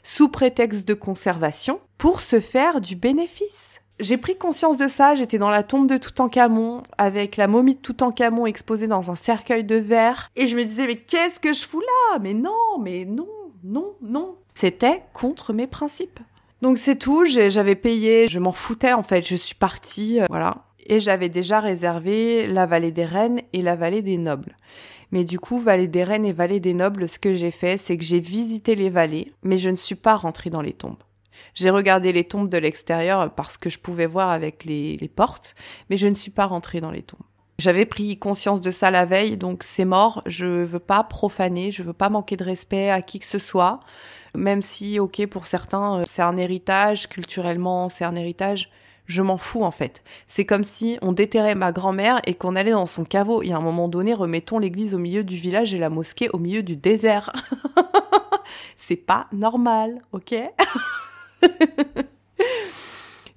sous 0.03 0.29
prétexte 0.29 0.87
de 0.87 0.95
conservation 0.95 1.81
pour 1.99 2.21
se 2.21 2.41
faire 2.41 2.81
du 2.81 2.95
bénéfice. 2.95 3.76
J'ai 3.99 4.19
pris 4.19 4.37
conscience 4.37 4.77
de 4.77 4.89
ça, 4.89 5.15
j'étais 5.15 5.39
dans 5.39 5.49
la 5.49 5.63
tombe 5.63 5.89
de 5.89 5.97
Toutankhamon 5.97 6.83
avec 6.99 7.39
la 7.39 7.49
momie 7.49 7.77
de 7.77 7.81
Toutankhamon 7.81 8.45
exposée 8.45 8.89
dans 8.89 9.11
un 9.11 9.17
cercueil 9.17 9.65
de 9.65 9.77
verre 9.77 10.31
et 10.37 10.47
je 10.47 10.57
me 10.57 10.65
disais 10.65 10.87
mais 10.87 10.97
qu'est-ce 10.97 11.41
que 11.41 11.55
je 11.55 11.67
fous 11.67 11.81
là? 11.81 12.19
Mais 12.21 12.35
non, 12.35 12.79
mais 12.79 13.07
non, 13.07 13.29
non, 13.65 13.95
non. 14.03 14.37
C'était 14.53 15.03
contre 15.15 15.55
mes 15.55 15.67
principes. 15.67 16.21
Donc 16.61 16.77
c'est 16.77 16.97
tout, 16.97 17.25
j'avais 17.25 17.75
payé, 17.75 18.29
je 18.29 18.39
m'en 18.39 18.53
foutais 18.53 18.93
en 18.93 19.03
fait, 19.03 19.27
je 19.27 19.37
suis 19.37 19.55
partie, 19.55 20.21
euh, 20.21 20.27
voilà. 20.29 20.65
Et 20.89 21.01
j'avais 21.01 21.31
déjà 21.31 21.61
réservé 21.61 22.47
la 22.47 22.67
vallée 22.67 22.93
des 22.93 23.07
reines 23.07 23.41
et 23.55 23.63
la 23.63 23.77
vallée 23.77 24.03
des 24.03 24.19
nobles. 24.19 24.57
Mais 25.13 25.25
du 25.25 25.39
coup, 25.39 25.59
Vallée 25.59 25.87
des 25.87 26.05
Reines 26.05 26.27
et 26.27 26.33
Vallée 26.33 26.61
des 26.61 26.75
Nobles, 26.75 27.09
ce 27.09 27.19
que 27.19 27.35
j'ai 27.37 27.53
fait, 27.53 27.79
c'est 27.79 27.97
que 27.97 28.05
j'ai 28.05 28.21
visité 28.21 28.75
les 28.75 28.91
vallées, 28.91 29.33
mais 29.45 29.57
je 29.57 29.71
ne 29.71 29.77
suis 29.77 29.95
pas 29.95 30.17
rentrée 30.17 30.51
dans 30.51 30.61
les 30.61 30.73
tombes. 30.73 30.97
J'ai 31.55 31.71
regardé 31.71 32.13
les 32.13 32.25
tombes 32.25 32.49
de 32.49 32.59
l'extérieur 32.59 33.31
parce 33.35 33.57
que 33.57 33.71
je 33.71 33.79
pouvais 33.79 34.07
voir 34.07 34.31
avec 34.31 34.65
les, 34.65 35.11
portes, 35.15 35.55
mais 35.91 35.97
je 35.97 36.07
ne 36.07 36.15
suis 36.15 36.31
pas 36.31 36.47
rentrée 36.47 36.81
dans 36.81 36.91
les 36.91 37.03
tombes. 37.03 37.21
J'avais 37.59 37.87
pris 37.87 38.19
conscience 38.19 38.61
de 38.61 38.71
ça 38.71 38.91
la 38.91 39.07
veille, 39.07 39.39
donc 39.39 39.63
c'est 39.63 39.87
mort. 39.87 40.23
Je 40.27 40.47
veux 40.47 40.79
pas 40.79 41.03
profaner, 41.05 41.71
je 41.71 41.83
veux 41.83 41.95
pas 41.95 42.11
manquer 42.11 42.37
de 42.37 42.45
respect 42.45 42.91
à 42.91 43.01
qui 43.01 43.19
que 43.19 43.25
ce 43.25 43.39
soit, 43.39 43.81
même 44.35 44.61
si, 44.61 45.01
ok, 45.01 45.27
pour 45.27 45.47
certains, 45.47 46.01
euh, 46.01 46.05
c'est 46.07 46.21
un 46.21 46.37
héritage 46.37 47.09
culturellement, 47.09 47.89
c'est 47.89 48.05
un 48.05 48.15
héritage 48.15 48.69
je 49.07 49.23
m'en 49.23 49.37
fous 49.37 49.63
en 49.63 49.71
fait. 49.71 50.03
C'est 50.27 50.45
comme 50.45 50.65
si 50.65 50.99
on 51.03 51.13
déterrait 51.13 51.55
ma 51.55 51.73
grand-mère 51.73 52.21
et 52.27 52.35
qu'on 52.35 52.57
allait 52.57 52.73
dans 52.73 52.87
son 52.87 53.05
caveau. 53.05 53.43
Et 53.43 53.53
à 53.53 53.57
un 53.57 53.61
moment 53.61 53.89
donné, 53.89 54.15
remettons 54.15 54.59
l'église 54.59 54.95
au 54.95 54.99
milieu 54.99 55.25
du 55.25 55.37
village 55.37 55.75
et 55.75 55.79
la 55.79 55.91
mosquée 55.91 56.29
au 56.31 56.39
milieu 56.39 56.63
du 56.63 56.77
désert. 56.77 57.33
C'est 58.77 58.97
pas 58.97 59.27
normal, 59.33 60.03
ok? 60.13 60.35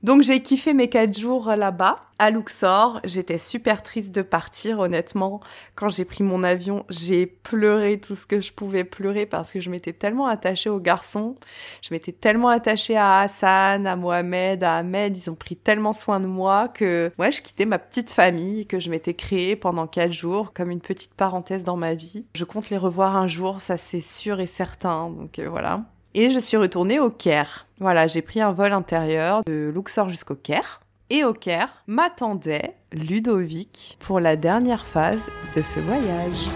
Donc 0.02 0.22
j'ai 0.22 0.42
kiffé 0.42 0.74
mes 0.74 0.88
quatre 0.88 1.18
jours 1.18 1.50
là-bas, 1.50 2.00
à 2.20 2.30
Luxor. 2.30 3.02
J'étais 3.04 3.38
super 3.38 3.84
triste 3.84 4.12
de 4.12 4.22
partir, 4.22 4.80
honnêtement. 4.80 5.42
Quand 5.76 5.90
j'ai 5.90 6.06
pris 6.06 6.24
mon 6.24 6.42
avion, 6.44 6.86
j'ai 6.90 7.26
pleuré 7.26 8.00
tout 8.00 8.16
ce 8.16 8.26
que 8.26 8.40
je 8.40 8.54
pouvais 8.54 8.86
pleurer 8.86 9.26
parce 9.26 9.52
que 9.52 9.60
je 9.60 9.70
m'étais 9.70 9.92
tellement 9.92 10.28
attachée 10.28 10.70
aux 10.70 10.80
garçons. 10.80 11.36
Je 11.82 11.94
m'étais 11.94 12.14
tellement 12.14 12.48
attachée 12.48 12.96
à 12.96 13.20
Hassan, 13.20 13.88
à 13.88 13.98
Mohamed, 13.98 14.64
à 14.64 14.78
Ahmed. 14.78 15.18
Ils 15.18 15.30
ont 15.30 15.36
pris 15.36 15.58
tellement 15.58 15.94
soin 15.94 16.22
de 16.22 16.28
moi 16.28 16.70
que, 16.70 17.12
ouais, 17.20 17.34
je 17.34 17.42
quittais 17.42 17.66
ma 17.66 17.80
petite 17.80 18.12
famille 18.12 18.68
que 18.68 18.80
je 18.80 18.90
m'étais 18.90 19.16
créée 19.16 19.58
pendant 19.58 19.86
quatre 19.86 20.14
jours 20.14 20.54
comme 20.54 20.72
une 20.72 20.82
petite 20.82 21.14
parenthèse 21.14 21.66
dans 21.66 21.78
ma 21.78 21.94
vie. 21.94 22.26
Je 22.36 22.46
compte 22.46 22.70
les 22.70 22.78
revoir 22.78 23.18
un 23.18 23.28
jour, 23.28 23.62
ça 23.62 23.78
c'est 23.78 24.02
sûr 24.02 24.40
et 24.40 24.48
certain. 24.48 25.10
Donc 25.10 25.40
euh, 25.40 25.50
voilà. 25.50 25.84
Et 26.16 26.32
je 26.32 26.40
suis 26.40 26.58
retournée 26.58 27.00
au 27.00 27.12
Caire. 27.12 27.68
Voilà, 27.80 28.08
j'ai 28.08 28.24
pris 28.24 28.42
un 28.42 28.52
vol 28.52 28.74
intérieur 28.74 29.44
de 29.46 29.72
Luxor 29.74 30.10
jusqu'au 30.10 30.36
Caire. 30.36 30.82
Et 31.12 31.24
au 31.24 31.34
Caire 31.34 31.84
m'attendait 31.86 32.76
Ludovic 32.92 33.98
pour 34.00 34.20
la 34.20 34.36
dernière 34.36 34.86
phase 34.86 35.22
de 35.56 35.62
ce 35.62 35.80
voyage. 35.80 36.50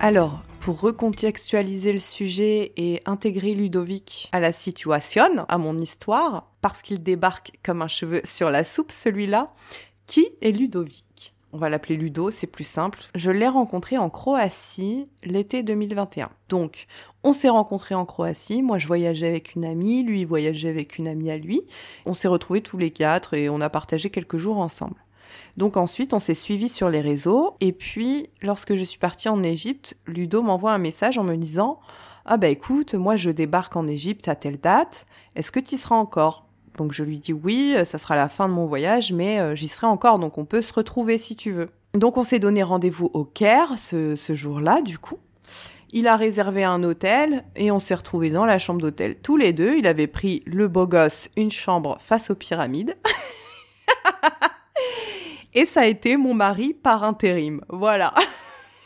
Alors, 0.00 0.45
pour 0.66 0.80
recontextualiser 0.80 1.92
le 1.92 2.00
sujet 2.00 2.72
et 2.76 3.00
intégrer 3.06 3.54
Ludovic 3.54 4.28
à 4.32 4.40
la 4.40 4.50
situation, 4.50 5.46
à 5.48 5.58
mon 5.58 5.78
histoire, 5.78 6.50
parce 6.60 6.82
qu'il 6.82 7.04
débarque 7.04 7.52
comme 7.64 7.82
un 7.82 7.86
cheveu 7.86 8.20
sur 8.24 8.50
la 8.50 8.64
soupe, 8.64 8.90
celui-là, 8.90 9.54
qui 10.08 10.28
est 10.42 10.50
Ludovic? 10.50 11.34
On 11.52 11.58
va 11.58 11.68
l'appeler 11.68 11.94
Ludo, 11.94 12.32
c'est 12.32 12.48
plus 12.48 12.64
simple. 12.64 12.98
Je 13.14 13.30
l'ai 13.30 13.46
rencontré 13.46 13.96
en 13.96 14.10
Croatie 14.10 15.06
l'été 15.22 15.62
2021. 15.62 16.30
Donc, 16.48 16.86
on 17.22 17.30
s'est 17.30 17.48
rencontrés 17.48 17.94
en 17.94 18.04
Croatie. 18.04 18.60
Moi, 18.60 18.78
je 18.78 18.88
voyageais 18.88 19.28
avec 19.28 19.54
une 19.54 19.64
amie, 19.64 20.02
lui, 20.02 20.22
il 20.22 20.26
voyageait 20.26 20.68
avec 20.68 20.98
une 20.98 21.06
amie 21.06 21.30
à 21.30 21.36
lui. 21.36 21.62
On 22.06 22.12
s'est 22.12 22.26
retrouvés 22.26 22.60
tous 22.60 22.76
les 22.76 22.90
quatre 22.90 23.34
et 23.34 23.48
on 23.48 23.60
a 23.60 23.70
partagé 23.70 24.10
quelques 24.10 24.36
jours 24.36 24.58
ensemble. 24.58 24.96
Donc 25.56 25.76
ensuite, 25.76 26.12
on 26.12 26.18
s'est 26.18 26.34
suivi 26.34 26.68
sur 26.68 26.88
les 26.88 27.00
réseaux. 27.00 27.56
Et 27.60 27.72
puis, 27.72 28.28
lorsque 28.42 28.74
je 28.74 28.84
suis 28.84 28.98
partie 28.98 29.28
en 29.28 29.42
Égypte, 29.42 29.96
Ludo 30.06 30.42
m'envoie 30.42 30.72
un 30.72 30.78
message 30.78 31.18
en 31.18 31.24
me 31.24 31.36
disant 31.36 31.80
Ah 32.24 32.36
bah 32.36 32.48
écoute, 32.48 32.94
moi 32.94 33.16
je 33.16 33.30
débarque 33.30 33.76
en 33.76 33.86
Égypte 33.86 34.28
à 34.28 34.34
telle 34.34 34.58
date. 34.58 35.06
Est-ce 35.34 35.52
que 35.52 35.60
tu 35.60 35.76
seras 35.76 35.96
encore? 35.96 36.46
Donc 36.76 36.92
je 36.92 37.04
lui 37.04 37.18
dis 37.18 37.32
oui, 37.32 37.74
ça 37.84 37.98
sera 37.98 38.16
la 38.16 38.28
fin 38.28 38.48
de 38.48 38.54
mon 38.54 38.66
voyage, 38.66 39.12
mais 39.12 39.40
euh, 39.40 39.54
j'y 39.54 39.68
serai 39.68 39.86
encore, 39.86 40.18
donc 40.18 40.36
on 40.38 40.44
peut 40.44 40.62
se 40.62 40.72
retrouver 40.72 41.18
si 41.18 41.34
tu 41.34 41.52
veux. 41.52 41.70
Donc 41.94 42.18
on 42.18 42.24
s'est 42.24 42.38
donné 42.38 42.62
rendez-vous 42.62 43.10
au 43.14 43.24
Caire 43.24 43.78
ce, 43.78 44.14
ce 44.16 44.34
jour-là, 44.34 44.82
du 44.82 44.98
coup. 44.98 45.18
Il 45.92 46.08
a 46.08 46.16
réservé 46.16 46.64
un 46.64 46.82
hôtel 46.82 47.44
et 47.54 47.70
on 47.70 47.78
s'est 47.78 47.94
retrouvés 47.94 48.30
dans 48.30 48.44
la 48.44 48.58
chambre 48.58 48.80
d'hôtel 48.80 49.16
tous 49.16 49.36
les 49.36 49.52
deux. 49.52 49.76
Il 49.76 49.86
avait 49.86 50.08
pris 50.08 50.42
le 50.44 50.68
beau 50.68 50.86
gosse 50.86 51.28
une 51.36 51.50
chambre 51.50 51.96
face 52.00 52.28
aux 52.30 52.34
pyramides. 52.34 52.96
Et 55.56 55.64
ça 55.64 55.80
a 55.80 55.86
été 55.86 56.18
mon 56.18 56.34
mari 56.34 56.74
par 56.74 57.02
intérim. 57.02 57.62
Voilà. 57.70 58.12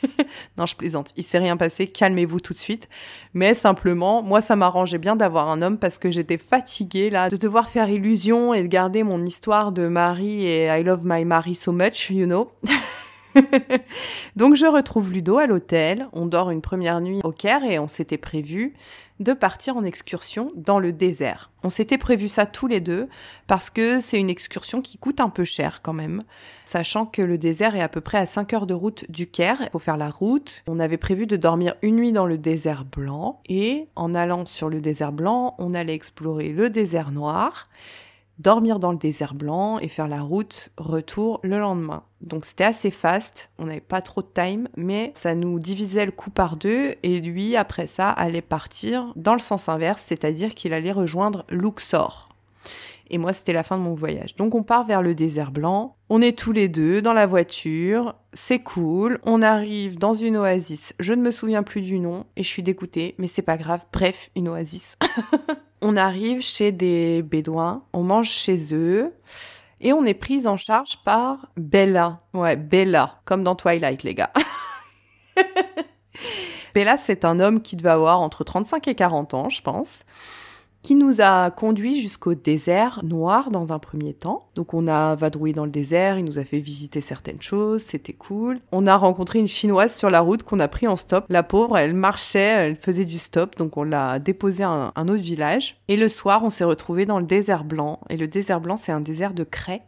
non, 0.56 0.66
je 0.66 0.76
plaisante. 0.76 1.12
Il 1.16 1.24
s'est 1.24 1.38
rien 1.38 1.56
passé. 1.56 1.88
Calmez-vous 1.88 2.38
tout 2.38 2.54
de 2.54 2.58
suite. 2.58 2.88
Mais 3.34 3.54
simplement, 3.54 4.22
moi, 4.22 4.40
ça 4.40 4.54
m'arrangeait 4.54 4.98
bien 4.98 5.16
d'avoir 5.16 5.48
un 5.48 5.62
homme 5.62 5.78
parce 5.78 5.98
que 5.98 6.12
j'étais 6.12 6.38
fatiguée 6.38 7.10
là 7.10 7.28
de 7.28 7.36
devoir 7.36 7.68
faire 7.68 7.90
illusion 7.90 8.54
et 8.54 8.62
de 8.62 8.68
garder 8.68 9.02
mon 9.02 9.26
histoire 9.26 9.72
de 9.72 9.88
mari 9.88 10.46
et 10.46 10.66
I 10.66 10.84
love 10.84 11.02
my 11.04 11.24
Mary 11.24 11.56
so 11.56 11.72
much, 11.72 12.08
you 12.08 12.26
know. 12.26 12.52
Donc 14.36 14.54
je 14.54 14.66
retrouve 14.66 15.12
Ludo 15.12 15.38
à 15.38 15.46
l'hôtel, 15.46 16.08
on 16.12 16.26
dort 16.26 16.50
une 16.50 16.60
première 16.60 17.00
nuit 17.00 17.20
au 17.24 17.32
Caire 17.32 17.64
et 17.64 17.78
on 17.78 17.88
s'était 17.88 18.18
prévu 18.18 18.74
de 19.20 19.34
partir 19.34 19.76
en 19.76 19.84
excursion 19.84 20.50
dans 20.56 20.78
le 20.78 20.92
désert. 20.92 21.50
On 21.62 21.68
s'était 21.68 21.98
prévu 21.98 22.26
ça 22.26 22.46
tous 22.46 22.66
les 22.66 22.80
deux 22.80 23.06
parce 23.46 23.68
que 23.68 24.00
c'est 24.00 24.18
une 24.18 24.30
excursion 24.30 24.80
qui 24.80 24.96
coûte 24.96 25.20
un 25.20 25.28
peu 25.28 25.44
cher 25.44 25.82
quand 25.82 25.92
même, 25.92 26.22
sachant 26.64 27.04
que 27.04 27.20
le 27.20 27.36
désert 27.36 27.76
est 27.76 27.82
à 27.82 27.88
peu 27.88 28.00
près 28.00 28.16
à 28.16 28.24
5 28.24 28.54
heures 28.54 28.66
de 28.66 28.72
route 28.72 29.04
du 29.10 29.26
Caire. 29.26 29.58
Il 29.60 29.70
faut 29.70 29.78
faire 29.78 29.98
la 29.98 30.08
route. 30.08 30.62
On 30.66 30.80
avait 30.80 30.96
prévu 30.96 31.26
de 31.26 31.36
dormir 31.36 31.74
une 31.82 31.96
nuit 31.96 32.12
dans 32.12 32.26
le 32.26 32.38
désert 32.38 32.86
blanc 32.86 33.40
et 33.46 33.88
en 33.94 34.14
allant 34.14 34.46
sur 34.46 34.70
le 34.70 34.80
désert 34.80 35.12
blanc, 35.12 35.54
on 35.58 35.74
allait 35.74 35.94
explorer 35.94 36.48
le 36.48 36.70
désert 36.70 37.12
noir 37.12 37.68
dormir 38.40 38.78
dans 38.78 38.90
le 38.90 38.98
désert 38.98 39.34
blanc 39.34 39.78
et 39.78 39.88
faire 39.88 40.08
la 40.08 40.22
route 40.22 40.70
retour 40.78 41.40
le 41.42 41.58
lendemain. 41.58 42.02
Donc 42.22 42.44
c'était 42.46 42.64
assez 42.64 42.90
fast, 42.90 43.50
on 43.58 43.66
n'avait 43.66 43.80
pas 43.80 44.02
trop 44.02 44.22
de 44.22 44.28
time, 44.34 44.68
mais 44.76 45.12
ça 45.14 45.34
nous 45.34 45.58
divisait 45.58 46.06
le 46.06 46.12
coup 46.12 46.30
par 46.30 46.56
deux 46.56 46.94
et 47.02 47.20
lui, 47.20 47.56
après 47.56 47.86
ça, 47.86 48.10
allait 48.10 48.42
partir 48.42 49.12
dans 49.16 49.34
le 49.34 49.40
sens 49.40 49.68
inverse, 49.68 50.02
c'est-à-dire 50.06 50.54
qu'il 50.54 50.72
allait 50.72 50.92
rejoindre 50.92 51.44
Luxor. 51.50 52.30
Et 53.10 53.18
moi, 53.18 53.32
c'était 53.32 53.52
la 53.52 53.62
fin 53.62 53.76
de 53.76 53.82
mon 53.82 53.94
voyage. 53.94 54.36
Donc 54.36 54.54
on 54.54 54.62
part 54.62 54.86
vers 54.86 55.02
le 55.02 55.14
désert 55.14 55.50
blanc, 55.50 55.96
on 56.08 56.22
est 56.22 56.38
tous 56.38 56.52
les 56.52 56.68
deux 56.68 57.02
dans 57.02 57.12
la 57.12 57.26
voiture, 57.26 58.14
c'est 58.32 58.60
cool, 58.60 59.18
on 59.24 59.42
arrive 59.42 59.98
dans 59.98 60.14
une 60.14 60.36
oasis, 60.36 60.94
je 61.00 61.12
ne 61.12 61.22
me 61.22 61.32
souviens 61.32 61.64
plus 61.64 61.82
du 61.82 61.98
nom 61.98 62.24
et 62.36 62.42
je 62.44 62.48
suis 62.48 62.62
dégoûtée, 62.62 63.16
mais 63.18 63.26
c'est 63.26 63.42
pas 63.42 63.56
grave, 63.56 63.84
bref, 63.92 64.30
une 64.36 64.48
oasis. 64.48 64.96
on 65.82 65.96
arrive 65.96 66.40
chez 66.40 66.70
des 66.72 67.22
bédouins, 67.22 67.82
on 67.92 68.02
mange 68.02 68.30
chez 68.30 68.74
eux. 68.74 69.12
Et 69.82 69.94
on 69.94 70.04
est 70.04 70.14
prise 70.14 70.46
en 70.46 70.58
charge 70.58 70.98
par 71.04 71.46
Bella. 71.56 72.20
Ouais, 72.34 72.56
Bella, 72.56 73.20
comme 73.24 73.42
dans 73.42 73.54
Twilight, 73.54 74.02
les 74.02 74.14
gars. 74.14 74.30
Bella, 76.74 76.98
c'est 76.98 77.24
un 77.24 77.40
homme 77.40 77.62
qui 77.62 77.76
devait 77.76 77.88
avoir 77.88 78.20
entre 78.20 78.44
35 78.44 78.86
et 78.88 78.94
40 78.94 79.34
ans, 79.34 79.48
je 79.48 79.62
pense. 79.62 80.04
Qui 80.82 80.94
nous 80.94 81.20
a 81.20 81.50
conduit 81.50 82.00
jusqu'au 82.00 82.34
désert 82.34 83.00
noir 83.04 83.50
dans 83.50 83.72
un 83.72 83.78
premier 83.78 84.14
temps. 84.14 84.40
Donc 84.54 84.74
on 84.74 84.86
a 84.88 85.14
vadrouillé 85.14 85.54
dans 85.54 85.64
le 85.64 85.70
désert, 85.70 86.18
il 86.18 86.24
nous 86.24 86.38
a 86.38 86.44
fait 86.44 86.60
visiter 86.60 87.00
certaines 87.00 87.42
choses, 87.42 87.82
c'était 87.82 88.12
cool. 88.12 88.58
On 88.72 88.86
a 88.86 88.96
rencontré 88.96 89.38
une 89.38 89.48
chinoise 89.48 89.94
sur 89.94 90.10
la 90.10 90.20
route 90.20 90.42
qu'on 90.42 90.60
a 90.60 90.68
pris 90.68 90.88
en 90.88 90.96
stop. 90.96 91.26
La 91.28 91.42
pauvre, 91.42 91.76
elle 91.76 91.94
marchait, 91.94 92.38
elle 92.38 92.76
faisait 92.76 93.04
du 93.04 93.18
stop, 93.18 93.56
donc 93.56 93.76
on 93.76 93.82
l'a 93.82 94.18
déposée 94.18 94.64
à 94.64 94.92
un, 94.94 95.08
autre 95.08 95.22
village. 95.22 95.76
Et 95.88 95.96
le 95.96 96.08
soir, 96.08 96.42
on 96.44 96.50
s'est 96.50 96.64
retrouvé 96.64 97.06
dans 97.06 97.18
le 97.18 97.26
désert 97.26 97.64
blanc. 97.64 98.00
Et 98.08 98.16
le 98.16 98.28
désert 98.28 98.60
blanc, 98.60 98.76
c'est 98.76 98.92
un 98.92 99.00
désert 99.00 99.34
de 99.34 99.44
craie 99.44 99.82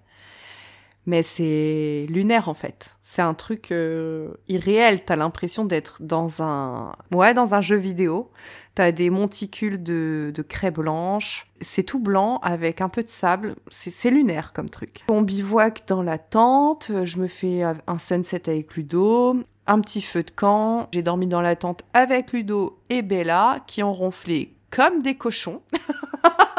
mais 1.06 1.22
c'est 1.22 2.06
lunaire 2.08 2.48
en 2.48 2.54
fait. 2.54 2.94
C'est 3.02 3.22
un 3.22 3.34
truc 3.34 3.72
euh, 3.72 4.32
irréel. 4.48 5.04
T'as 5.04 5.16
l'impression 5.16 5.66
d'être 5.66 6.02
dans 6.02 6.40
un, 6.40 6.92
ouais, 7.14 7.34
dans 7.34 7.54
un 7.54 7.60
jeu 7.60 7.76
vidéo. 7.76 8.30
T'as 8.74 8.90
des 8.90 9.10
monticules 9.10 9.82
de, 9.82 10.32
de 10.34 10.42
craie 10.42 10.70
blanche. 10.70 11.46
C'est 11.60 11.82
tout 11.82 11.98
blanc 11.98 12.38
avec 12.42 12.80
un 12.80 12.88
peu 12.88 13.02
de 13.02 13.10
sable. 13.10 13.56
C'est 13.68 14.10
lunaire 14.10 14.54
comme 14.54 14.70
truc. 14.70 15.04
On 15.10 15.20
bivouac 15.20 15.82
dans 15.86 16.02
la 16.02 16.16
tente. 16.16 16.90
Je 17.04 17.18
me 17.18 17.26
fais 17.26 17.62
un 17.62 17.98
sunset 17.98 18.48
avec 18.48 18.74
Ludo. 18.76 19.36
Un 19.66 19.80
petit 19.80 20.00
feu 20.00 20.22
de 20.22 20.30
camp. 20.30 20.88
J'ai 20.92 21.02
dormi 21.02 21.26
dans 21.26 21.42
la 21.42 21.54
tente 21.54 21.82
avec 21.92 22.32
Ludo 22.32 22.78
et 22.88 23.02
Bella 23.02 23.62
qui 23.66 23.82
ont 23.82 23.92
ronflé 23.92 24.54
comme 24.70 25.02
des 25.02 25.16
cochons. 25.16 25.60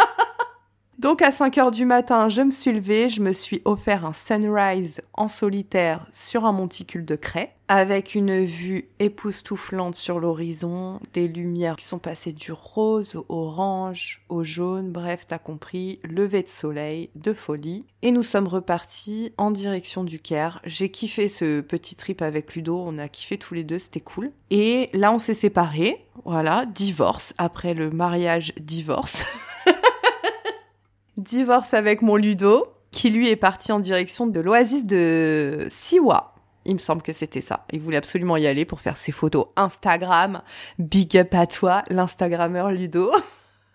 Donc 1.04 1.22
à 1.22 1.34
5 1.34 1.58
heures 1.58 1.72
du 1.72 1.84
matin, 1.84 2.30
je 2.30 2.42
me 2.42 2.50
suis 2.50 2.72
levée, 2.72 3.10
je 3.10 3.22
me 3.22 3.34
suis 3.34 3.62
offert 3.66 4.06
un 4.06 4.14
sunrise 4.14 5.02
en 5.14 5.28
solitaire 5.28 6.08
sur 6.14 6.46
un 6.46 6.54
monticule 6.54 7.04
de 7.04 7.18
craie, 7.18 7.54
avec 7.68 8.16
une 8.16 8.46
vue 8.46 8.88
époustouflante 9.00 9.98
sur 9.98 10.22
l'horizon, 10.22 11.02
des 11.14 11.28
lumières 11.28 11.76
qui 11.76 11.84
sont 11.84 12.00
passées 12.00 12.32
du 12.32 12.54
rose 12.54 13.18
au 13.18 13.26
orange, 13.28 14.24
au 14.30 14.46
jaune, 14.46 14.94
bref, 14.94 15.26
t'as 15.28 15.40
compris, 15.40 16.00
lever 16.06 16.42
de 16.42 16.48
soleil, 16.48 17.10
de 17.16 17.34
folie. 17.34 17.84
Et 18.02 18.12
nous 18.12 18.24
sommes 18.24 18.48
repartis 18.48 19.34
en 19.38 19.52
direction 19.52 20.06
du 20.06 20.20
Caire. 20.20 20.62
J'ai 20.64 20.88
kiffé 20.88 21.28
ce 21.28 21.60
petit 21.60 21.98
trip 21.98 22.22
avec 22.22 22.56
Ludo, 22.56 22.82
on 22.82 22.98
a 22.98 23.10
kiffé 23.10 23.38
tous 23.38 23.56
les 23.56 23.66
deux, 23.66 23.80
c'était 23.80 24.00
cool. 24.00 24.32
Et 24.52 24.90
là, 24.94 25.12
on 25.12 25.20
s'est 25.20 25.34
séparés, 25.34 26.08
voilà, 26.24 26.66
divorce, 26.66 27.34
après 27.38 27.74
le 27.74 27.92
mariage 27.92 28.54
divorce. 28.58 29.26
Divorce 31.18 31.74
avec 31.74 32.02
mon 32.02 32.16
Ludo, 32.16 32.66
qui 32.92 33.10
lui 33.10 33.30
est 33.30 33.36
parti 33.36 33.72
en 33.72 33.80
direction 33.80 34.26
de 34.26 34.40
l'oasis 34.40 34.84
de 34.84 35.68
Siwa. 35.70 36.34
Il 36.66 36.76
me 36.76 36.80
semble 36.80 37.02
que 37.02 37.14
c'était 37.14 37.42
ça. 37.42 37.66
Il 37.72 37.82
voulait 37.82 37.98
absolument 37.98 38.38
y 38.38 38.48
aller 38.48 38.66
pour 38.66 38.80
faire 38.80 38.98
ses 38.98 39.12
photos 39.12 39.48
Instagram. 39.56 40.42
Big 40.80 41.18
up 41.18 41.34
à 41.34 41.46
toi, 41.46 41.84
l'Instagrammeur 41.90 42.72
Ludo. 42.72 43.12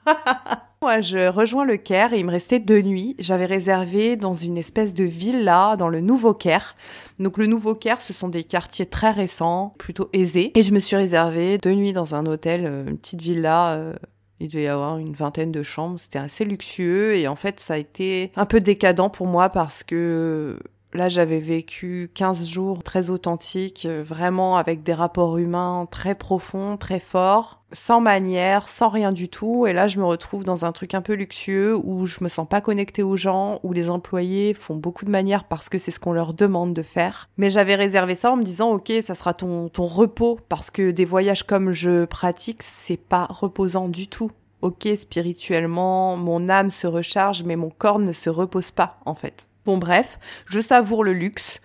Moi, 0.82 1.00
je 1.00 1.28
rejoins 1.28 1.64
le 1.64 1.76
Caire 1.76 2.12
et 2.12 2.20
il 2.20 2.24
me 2.24 2.30
restait 2.30 2.60
deux 2.60 2.80
nuits. 2.80 3.16
J'avais 3.18 3.46
réservé 3.46 4.16
dans 4.16 4.34
une 4.34 4.56
espèce 4.56 4.94
de 4.94 5.04
villa 5.04 5.74
dans 5.76 5.88
le 5.88 6.00
Nouveau 6.00 6.34
Caire. 6.34 6.76
Donc 7.18 7.36
le 7.36 7.46
Nouveau 7.46 7.74
Caire, 7.74 8.00
ce 8.00 8.12
sont 8.12 8.28
des 8.28 8.44
quartiers 8.44 8.86
très 8.86 9.10
récents, 9.10 9.74
plutôt 9.78 10.08
aisés. 10.12 10.52
Et 10.54 10.62
je 10.62 10.72
me 10.72 10.78
suis 10.78 10.94
réservé 10.94 11.58
deux 11.58 11.74
nuits 11.74 11.92
dans 11.92 12.14
un 12.14 12.26
hôtel, 12.26 12.64
euh, 12.64 12.86
une 12.86 12.96
petite 12.96 13.20
villa 13.20 13.72
euh, 13.72 13.94
il 14.40 14.48
devait 14.48 14.64
y 14.64 14.68
avoir 14.68 14.98
une 14.98 15.12
vingtaine 15.12 15.52
de 15.52 15.62
chambres. 15.62 15.98
C'était 15.98 16.18
assez 16.18 16.44
luxueux 16.44 17.16
et 17.16 17.28
en 17.28 17.36
fait, 17.36 17.60
ça 17.60 17.74
a 17.74 17.78
été 17.78 18.32
un 18.36 18.46
peu 18.46 18.60
décadent 18.60 19.10
pour 19.12 19.26
moi 19.26 19.48
parce 19.48 19.82
que 19.82 20.58
là, 20.92 21.08
j'avais 21.08 21.38
vécu 21.38 22.10
15 22.14 22.46
jours 22.46 22.82
très 22.82 23.10
authentiques, 23.10 23.86
vraiment 23.86 24.56
avec 24.56 24.82
des 24.82 24.92
rapports 24.92 25.38
humains 25.38 25.86
très 25.90 26.14
profonds, 26.14 26.76
très 26.76 27.00
forts, 27.00 27.62
sans 27.72 28.00
manière, 28.00 28.68
sans 28.68 28.88
rien 28.88 29.12
du 29.12 29.28
tout. 29.28 29.66
Et 29.66 29.72
là, 29.72 29.88
je 29.88 29.98
me 29.98 30.04
retrouve 30.04 30.44
dans 30.44 30.64
un 30.64 30.72
truc 30.72 30.94
un 30.94 31.02
peu 31.02 31.14
luxueux 31.14 31.76
où 31.76 32.06
je 32.06 32.18
me 32.22 32.28
sens 32.28 32.48
pas 32.48 32.60
connectée 32.60 33.02
aux 33.02 33.16
gens, 33.16 33.60
où 33.62 33.72
les 33.72 33.90
employés 33.90 34.54
font 34.54 34.76
beaucoup 34.76 35.04
de 35.04 35.10
manières 35.10 35.44
parce 35.44 35.68
que 35.68 35.78
c'est 35.78 35.90
ce 35.90 36.00
qu'on 36.00 36.12
leur 36.12 36.34
demande 36.34 36.74
de 36.74 36.82
faire. 36.82 37.28
Mais 37.36 37.50
j'avais 37.50 37.74
réservé 37.74 38.14
ça 38.14 38.32
en 38.32 38.36
me 38.36 38.44
disant, 38.44 38.70
ok, 38.70 38.92
ça 39.04 39.14
sera 39.14 39.34
ton, 39.34 39.68
ton 39.68 39.86
repos 39.86 40.38
parce 40.48 40.70
que 40.70 40.90
des 40.90 41.04
voyages 41.04 41.42
comme 41.42 41.72
je 41.72 42.04
pratique, 42.04 42.62
c'est 42.62 42.96
pas 42.96 43.26
reposant 43.30 43.88
du 43.88 44.08
tout 44.08 44.30
ok, 44.62 44.88
spirituellement, 44.98 46.16
mon 46.16 46.48
âme 46.48 46.70
se 46.70 46.86
recharge, 46.86 47.44
mais 47.44 47.56
mon 47.56 47.70
corps 47.70 47.98
ne 47.98 48.12
se 48.12 48.30
repose 48.30 48.70
pas, 48.70 48.98
en 49.06 49.14
fait. 49.14 49.47
Bon, 49.68 49.76
bref, 49.76 50.18
je 50.46 50.62
savoure 50.62 51.04
le 51.04 51.12
luxe. 51.12 51.60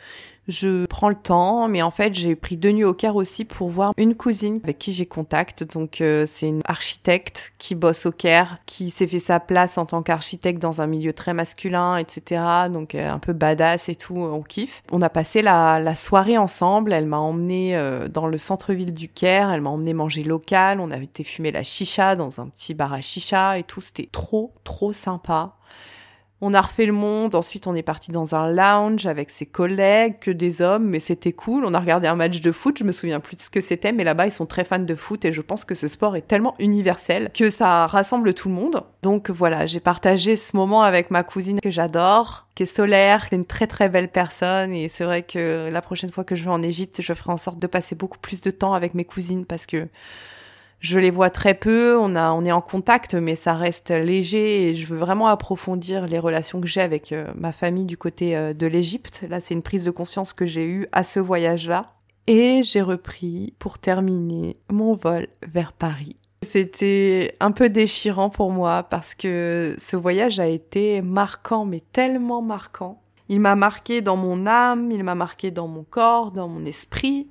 Je 0.49 0.85
prends 0.87 1.07
le 1.07 1.15
temps, 1.15 1.69
mais 1.69 1.81
en 1.81 1.89
fait, 1.89 2.13
j'ai 2.13 2.35
pris 2.35 2.57
deux 2.57 2.71
nuits 2.71 2.83
au 2.83 2.93
Caire 2.93 3.15
aussi 3.15 3.45
pour 3.45 3.69
voir 3.69 3.93
une 3.95 4.13
cousine 4.13 4.59
avec 4.61 4.77
qui 4.77 4.91
j'ai 4.91 5.05
contact. 5.05 5.63
Donc, 5.71 6.01
euh, 6.01 6.25
c'est 6.27 6.49
une 6.49 6.59
architecte 6.65 7.53
qui 7.59 7.75
bosse 7.75 8.05
au 8.05 8.11
Caire, 8.11 8.57
qui 8.65 8.89
s'est 8.89 9.07
fait 9.07 9.19
sa 9.19 9.39
place 9.39 9.77
en 9.77 9.85
tant 9.85 10.03
qu'architecte 10.03 10.61
dans 10.61 10.81
un 10.81 10.87
milieu 10.87 11.13
très 11.13 11.33
masculin, 11.33 11.95
etc. 11.95 12.41
Donc, 12.69 12.93
euh, 12.93 13.09
un 13.09 13.19
peu 13.19 13.31
badass 13.31 13.87
et 13.87 13.95
tout, 13.95 14.17
on 14.17 14.41
kiffe. 14.41 14.83
On 14.91 15.01
a 15.01 15.07
passé 15.07 15.41
la, 15.41 15.95
soirée 15.95 16.37
ensemble. 16.37 16.91
Elle 16.91 17.05
m'a 17.05 17.19
emmené 17.19 17.77
euh, 17.77 18.09
dans 18.09 18.27
le 18.27 18.37
centre-ville 18.37 18.93
du 18.93 19.07
Caire. 19.07 19.49
Elle 19.49 19.61
m'a 19.61 19.69
emmené 19.69 19.93
manger 19.93 20.25
local. 20.25 20.81
On 20.81 20.91
a 20.91 20.97
été 20.97 21.23
fumer 21.23 21.53
la 21.53 21.63
chicha 21.63 22.17
dans 22.17 22.41
un 22.41 22.49
petit 22.49 22.73
bar 22.73 22.91
à 22.91 22.99
chicha 22.99 23.57
et 23.57 23.63
tout. 23.63 23.79
C'était 23.79 24.09
trop, 24.11 24.51
trop 24.65 24.91
sympa. 24.91 25.55
On 26.45 26.53
a 26.53 26.59
refait 26.59 26.85
le 26.85 26.91
monde, 26.91 27.35
ensuite 27.35 27.67
on 27.67 27.73
est 27.73 27.83
parti 27.83 28.11
dans 28.11 28.35
un 28.35 28.51
lounge 28.51 29.05
avec 29.05 29.29
ses 29.29 29.45
collègues, 29.45 30.19
que 30.19 30.29
des 30.29 30.61
hommes, 30.61 30.83
mais 30.83 30.99
c'était 30.99 31.31
cool. 31.31 31.63
On 31.63 31.73
a 31.73 31.79
regardé 31.79 32.05
un 32.09 32.17
match 32.17 32.41
de 32.41 32.51
foot, 32.51 32.77
je 32.77 32.83
me 32.83 32.91
souviens 32.91 33.21
plus 33.21 33.37
de 33.37 33.41
ce 33.41 33.49
que 33.49 33.61
c'était, 33.61 33.93
mais 33.93 34.03
là-bas 34.03 34.25
ils 34.25 34.31
sont 34.33 34.45
très 34.45 34.65
fans 34.65 34.77
de 34.77 34.93
foot 34.93 35.23
et 35.23 35.31
je 35.31 35.41
pense 35.41 35.63
que 35.63 35.73
ce 35.73 35.87
sport 35.87 36.17
est 36.17 36.27
tellement 36.27 36.53
universel 36.59 37.31
que 37.33 37.49
ça 37.49 37.87
rassemble 37.87 38.33
tout 38.33 38.49
le 38.49 38.55
monde. 38.55 38.83
Donc 39.03 39.29
voilà, 39.29 39.67
j'ai 39.67 39.79
partagé 39.79 40.35
ce 40.35 40.53
moment 40.57 40.83
avec 40.83 41.11
ma 41.11 41.23
cousine 41.23 41.61
que 41.61 41.71
j'adore, 41.71 42.45
qui 42.55 42.63
est 42.63 42.75
solaire, 42.75 43.29
qui 43.29 43.35
est 43.35 43.37
une 43.37 43.45
très 43.45 43.65
très 43.65 43.87
belle 43.87 44.09
personne 44.09 44.73
et 44.73 44.89
c'est 44.89 45.05
vrai 45.05 45.21
que 45.21 45.69
la 45.71 45.81
prochaine 45.81 46.09
fois 46.09 46.25
que 46.25 46.35
je 46.35 46.43
vais 46.43 46.51
en 46.51 46.61
Égypte, 46.61 47.01
je 47.01 47.13
ferai 47.13 47.31
en 47.31 47.37
sorte 47.37 47.59
de 47.59 47.67
passer 47.67 47.95
beaucoup 47.95 48.19
plus 48.19 48.41
de 48.41 48.51
temps 48.51 48.73
avec 48.73 48.95
mes 48.95 49.05
cousines 49.05 49.45
parce 49.45 49.65
que 49.65 49.87
je 50.83 50.99
les 50.99 51.11
vois 51.11 51.29
très 51.29 51.53
peu, 51.53 51.97
on, 51.97 52.13
a, 52.17 52.33
on 52.33 52.43
est 52.43 52.51
en 52.51 52.61
contact, 52.61 53.15
mais 53.15 53.37
ça 53.37 53.53
reste 53.53 53.89
léger 53.89 54.67
et 54.67 54.75
je 54.75 54.85
veux 54.85 54.99
vraiment 54.99 55.27
approfondir 55.27 56.07
les 56.07 56.19
relations 56.19 56.59
que 56.59 56.67
j'ai 56.67 56.81
avec 56.81 57.13
euh, 57.13 57.25
ma 57.35 57.53
famille 57.53 57.85
du 57.85 57.97
côté 57.97 58.35
euh, 58.35 58.53
de 58.53 58.67
l'Égypte. 58.67 59.23
Là, 59.29 59.39
c'est 59.39 59.53
une 59.53 59.61
prise 59.61 59.85
de 59.85 59.91
conscience 59.91 60.33
que 60.33 60.45
j'ai 60.45 60.67
eue 60.67 60.87
à 60.91 61.05
ce 61.05 61.21
voyage-là. 61.21 61.93
Et 62.27 62.63
j'ai 62.63 62.81
repris 62.81 63.53
pour 63.59 63.79
terminer 63.79 64.57
mon 64.69 64.93
vol 64.93 65.27
vers 65.47 65.71
Paris. 65.71 66.17
C'était 66.41 67.37
un 67.39 67.51
peu 67.51 67.69
déchirant 67.69 68.29
pour 68.29 68.51
moi 68.51 68.83
parce 68.83 69.15
que 69.15 69.77
ce 69.77 69.95
voyage 69.95 70.41
a 70.41 70.47
été 70.47 71.01
marquant, 71.01 71.63
mais 71.63 71.81
tellement 71.93 72.41
marquant. 72.41 73.01
Il 73.29 73.39
m'a 73.39 73.55
marqué 73.55 74.01
dans 74.01 74.17
mon 74.17 74.45
âme, 74.47 74.91
il 74.91 75.01
m'a 75.05 75.15
marqué 75.15 75.49
dans 75.49 75.69
mon 75.69 75.83
corps, 75.83 76.31
dans 76.31 76.49
mon 76.49 76.65
esprit. 76.65 77.29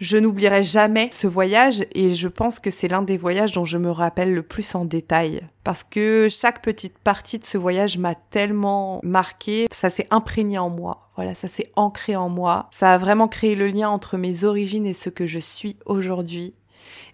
Je 0.00 0.16
n'oublierai 0.16 0.62
jamais 0.62 1.10
ce 1.12 1.26
voyage 1.26 1.84
et 1.92 2.14
je 2.14 2.28
pense 2.28 2.58
que 2.58 2.70
c'est 2.70 2.88
l'un 2.88 3.02
des 3.02 3.18
voyages 3.18 3.52
dont 3.52 3.66
je 3.66 3.76
me 3.76 3.90
rappelle 3.90 4.32
le 4.32 4.42
plus 4.42 4.74
en 4.74 4.86
détail. 4.86 5.42
Parce 5.62 5.84
que 5.84 6.28
chaque 6.30 6.62
petite 6.62 6.96
partie 6.96 7.38
de 7.38 7.44
ce 7.44 7.58
voyage 7.58 7.98
m'a 7.98 8.14
tellement 8.14 9.00
marqué, 9.02 9.66
ça 9.70 9.90
s'est 9.90 10.06
imprégné 10.10 10.56
en 10.56 10.70
moi. 10.70 11.10
Voilà, 11.16 11.34
ça 11.34 11.48
s'est 11.48 11.70
ancré 11.76 12.16
en 12.16 12.30
moi. 12.30 12.70
Ça 12.70 12.94
a 12.94 12.98
vraiment 12.98 13.28
créé 13.28 13.54
le 13.54 13.66
lien 13.66 13.90
entre 13.90 14.16
mes 14.16 14.44
origines 14.44 14.86
et 14.86 14.94
ce 14.94 15.10
que 15.10 15.26
je 15.26 15.38
suis 15.38 15.76
aujourd'hui 15.84 16.54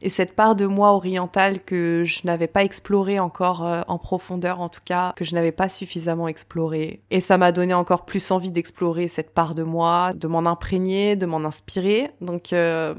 et 0.03 0.09
cette 0.09 0.35
part 0.35 0.55
de 0.55 0.67
moi 0.67 0.93
orientale 0.93 1.61
que 1.61 2.05
je 2.05 2.21
n'avais 2.25 2.47
pas 2.47 2.65
explorée 2.65 3.19
encore 3.19 3.67
euh, 3.67 3.83
en 3.89 3.99
profondeur 3.99 4.61
en 4.61 4.69
tout 4.69 4.81
cas, 4.85 5.13
que 5.17 5.25
je 5.25 5.35
n'avais 5.35 5.53
pas 5.53 5.69
suffisamment 5.69 6.29
explorée. 6.29 7.03
Et 7.11 7.21
ça 7.21 7.39
m'a 7.39 7.53
donné 7.53 7.75
encore 7.75 8.05
plus 8.05 8.31
envie 8.31 8.51
d'explorer 8.51 9.09
cette 9.09 9.33
part 9.33 9.55
de 9.55 9.63
moi, 9.63 10.13
de 10.15 10.27
m'en 10.27 10.47
imprégner, 10.47 11.17
de 11.17 11.27
m'en 11.27 11.45
inspirer. 11.45 12.11
Donc 12.21 12.53
euh, 12.53 12.95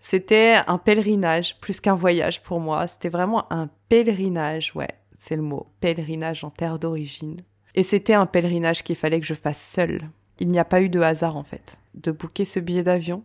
c'était 0.00 0.56
un 0.66 0.78
pèlerinage 0.78 1.58
plus 1.60 1.80
qu'un 1.80 1.96
voyage 1.96 2.42
pour 2.42 2.60
moi. 2.60 2.86
C'était 2.86 3.08
vraiment 3.08 3.52
un 3.52 3.68
pèlerinage, 3.88 4.72
ouais, 4.74 4.90
c'est 5.18 5.36
le 5.36 5.42
mot, 5.42 5.66
pèlerinage 5.80 6.44
en 6.44 6.50
terre 6.50 6.78
d'origine. 6.78 7.36
Et 7.74 7.82
c'était 7.82 8.14
un 8.14 8.26
pèlerinage 8.26 8.84
qu'il 8.84 8.96
fallait 8.96 9.20
que 9.20 9.26
je 9.26 9.34
fasse 9.34 9.60
seul. 9.60 10.02
Il 10.38 10.48
n'y 10.48 10.58
a 10.58 10.64
pas 10.64 10.82
eu 10.82 10.88
de 10.88 11.00
hasard 11.00 11.36
en 11.36 11.44
fait. 11.44 11.80
De 11.94 12.10
booker 12.10 12.44
ce 12.44 12.60
billet 12.60 12.82
d'avion, 12.82 13.24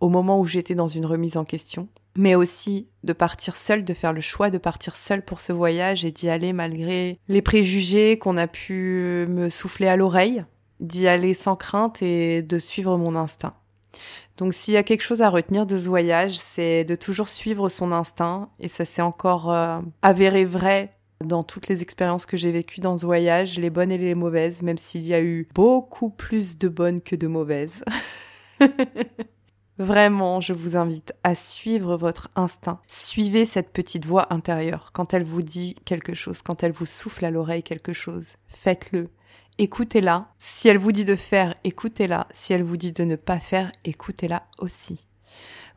au 0.00 0.08
moment 0.08 0.40
où 0.40 0.44
j'étais 0.44 0.74
dans 0.74 0.88
une 0.88 1.06
remise 1.06 1.36
en 1.36 1.44
question, 1.44 1.88
mais 2.16 2.34
aussi 2.34 2.88
de 3.04 3.12
partir 3.12 3.56
seule, 3.56 3.84
de 3.84 3.94
faire 3.94 4.12
le 4.12 4.20
choix 4.20 4.50
de 4.50 4.58
partir 4.58 4.96
seule 4.96 5.24
pour 5.24 5.40
ce 5.40 5.52
voyage 5.52 6.04
et 6.04 6.10
d'y 6.10 6.28
aller 6.28 6.52
malgré 6.52 7.18
les 7.28 7.42
préjugés 7.42 8.18
qu'on 8.18 8.36
a 8.36 8.46
pu 8.46 9.26
me 9.28 9.48
souffler 9.48 9.88
à 9.88 9.96
l'oreille, 9.96 10.44
d'y 10.80 11.08
aller 11.08 11.34
sans 11.34 11.56
crainte 11.56 12.02
et 12.02 12.42
de 12.42 12.58
suivre 12.58 12.96
mon 12.96 13.16
instinct. 13.16 13.54
Donc 14.36 14.52
s'il 14.52 14.74
y 14.74 14.76
a 14.76 14.82
quelque 14.82 15.02
chose 15.02 15.22
à 15.22 15.30
retenir 15.30 15.66
de 15.66 15.78
ce 15.78 15.88
voyage, 15.88 16.38
c'est 16.38 16.84
de 16.84 16.94
toujours 16.94 17.28
suivre 17.28 17.68
son 17.68 17.92
instinct 17.92 18.50
et 18.60 18.68
ça 18.68 18.84
s'est 18.84 19.02
encore 19.02 19.50
euh, 19.50 19.80
avéré 20.02 20.44
vrai 20.44 20.92
dans 21.24 21.42
toutes 21.42 21.68
les 21.68 21.80
expériences 21.80 22.26
que 22.26 22.36
j'ai 22.36 22.52
vécues 22.52 22.80
dans 22.80 22.98
ce 22.98 23.06
voyage, 23.06 23.58
les 23.58 23.70
bonnes 23.70 23.90
et 23.90 23.96
les 23.96 24.14
mauvaises, 24.14 24.62
même 24.62 24.76
s'il 24.76 25.06
y 25.06 25.14
a 25.14 25.22
eu 25.22 25.48
beaucoup 25.54 26.10
plus 26.10 26.58
de 26.58 26.68
bonnes 26.68 27.00
que 27.00 27.16
de 27.16 27.26
mauvaises. 27.26 27.82
Vraiment, 29.78 30.40
je 30.40 30.54
vous 30.54 30.76
invite 30.76 31.12
à 31.22 31.34
suivre 31.34 31.96
votre 31.96 32.30
instinct. 32.34 32.80
Suivez 32.86 33.44
cette 33.44 33.72
petite 33.72 34.06
voix 34.06 34.32
intérieure 34.32 34.90
quand 34.92 35.12
elle 35.12 35.24
vous 35.24 35.42
dit 35.42 35.74
quelque 35.84 36.14
chose, 36.14 36.40
quand 36.40 36.62
elle 36.62 36.72
vous 36.72 36.86
souffle 36.86 37.26
à 37.26 37.30
l'oreille 37.30 37.62
quelque 37.62 37.92
chose. 37.92 38.36
Faites-le. 38.46 39.10
Écoutez-la. 39.58 40.28
Si 40.38 40.68
elle 40.68 40.78
vous 40.78 40.92
dit 40.92 41.04
de 41.04 41.16
faire, 41.16 41.54
écoutez-la. 41.64 42.26
Si 42.32 42.54
elle 42.54 42.62
vous 42.62 42.78
dit 42.78 42.92
de 42.92 43.04
ne 43.04 43.16
pas 43.16 43.38
faire, 43.38 43.70
écoutez-la 43.84 44.44
aussi. 44.58 45.06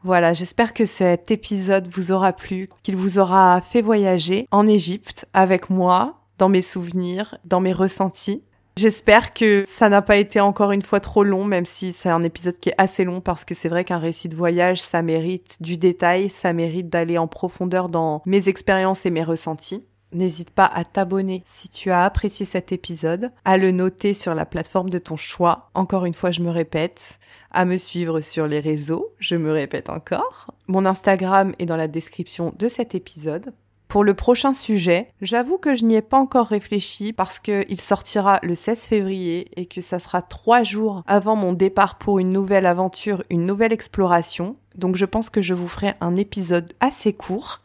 Voilà, 0.03 0.33
j'espère 0.33 0.73
que 0.73 0.85
cet 0.85 1.29
épisode 1.29 1.89
vous 1.89 2.13
aura 2.13 2.31
plu, 2.31 2.69
qu'il 2.83 2.95
vous 2.95 3.19
aura 3.19 3.59
fait 3.59 3.81
voyager 3.81 4.47
en 4.51 4.65
Égypte 4.65 5.25
avec 5.33 5.69
moi, 5.69 6.21
dans 6.37 6.47
mes 6.47 6.61
souvenirs, 6.61 7.37
dans 7.43 7.59
mes 7.59 7.73
ressentis. 7.73 8.43
J'espère 8.77 9.33
que 9.33 9.65
ça 9.67 9.89
n'a 9.89 10.01
pas 10.01 10.17
été 10.17 10.39
encore 10.39 10.71
une 10.71 10.81
fois 10.81 10.99
trop 10.99 11.23
long, 11.23 11.43
même 11.43 11.65
si 11.65 11.91
c'est 11.91 12.09
un 12.09 12.21
épisode 12.21 12.59
qui 12.59 12.69
est 12.69 12.75
assez 12.77 13.03
long 13.03 13.19
parce 13.19 13.43
que 13.43 13.53
c'est 13.53 13.67
vrai 13.67 13.83
qu'un 13.83 13.97
récit 13.97 14.29
de 14.29 14.35
voyage, 14.35 14.81
ça 14.81 15.01
mérite 15.01 15.57
du 15.61 15.75
détail, 15.75 16.29
ça 16.29 16.53
mérite 16.53 16.89
d'aller 16.89 17.17
en 17.17 17.27
profondeur 17.27 17.89
dans 17.89 18.21
mes 18.25 18.47
expériences 18.47 19.05
et 19.05 19.09
mes 19.09 19.23
ressentis. 19.23 19.83
N'hésite 20.11 20.49
pas 20.49 20.65
à 20.65 20.85
t'abonner 20.85 21.43
si 21.45 21.69
tu 21.69 21.91
as 21.91 22.03
apprécié 22.03 22.45
cet 22.45 22.71
épisode, 22.71 23.31
à 23.45 23.57
le 23.57 23.71
noter 23.71 24.15
sur 24.15 24.33
la 24.33 24.45
plateforme 24.45 24.89
de 24.89 24.97
ton 24.97 25.17
choix. 25.17 25.69
Encore 25.75 26.05
une 26.05 26.15
fois, 26.15 26.31
je 26.31 26.41
me 26.41 26.49
répète, 26.49 27.19
à 27.51 27.65
me 27.65 27.77
suivre 27.77 28.19
sur 28.19 28.47
les 28.47 28.59
réseaux, 28.59 29.13
je 29.19 29.35
me 29.35 29.51
répète 29.51 29.89
encore. 29.89 30.51
Mon 30.67 30.85
Instagram 30.85 31.53
est 31.59 31.67
dans 31.67 31.75
la 31.75 31.87
description 31.87 32.53
de 32.57 32.69
cet 32.69 32.95
épisode. 32.95 33.53
Pour 33.89 34.03
le 34.03 34.13
prochain 34.13 34.53
sujet, 34.53 35.11
j'avoue 35.19 35.57
que 35.57 35.73
je 35.73 35.83
n'y 35.83 35.95
ai 35.95 36.03
pas 36.03 36.19
encore 36.19 36.45
réfléchi 36.45 37.11
parce 37.11 37.39
qu'il 37.39 37.81
sortira 37.81 38.39
le 38.43 38.53
16 38.53 38.81
février 38.81 39.49
et 39.55 39.65
que 39.65 39.81
ça 39.81 39.97
sera 39.97 40.21
trois 40.21 40.61
jours 40.61 41.01
avant 41.07 41.35
mon 41.35 41.53
départ 41.53 41.97
pour 41.97 42.19
une 42.19 42.29
nouvelle 42.29 42.67
aventure, 42.67 43.23
une 43.31 43.47
nouvelle 43.47 43.73
exploration. 43.73 44.57
Donc 44.75 44.95
je 44.95 45.05
pense 45.05 45.31
que 45.31 45.41
je 45.41 45.55
vous 45.55 45.67
ferai 45.67 45.95
un 46.01 46.15
épisode 46.17 46.71
assez 46.79 47.13
court 47.13 47.61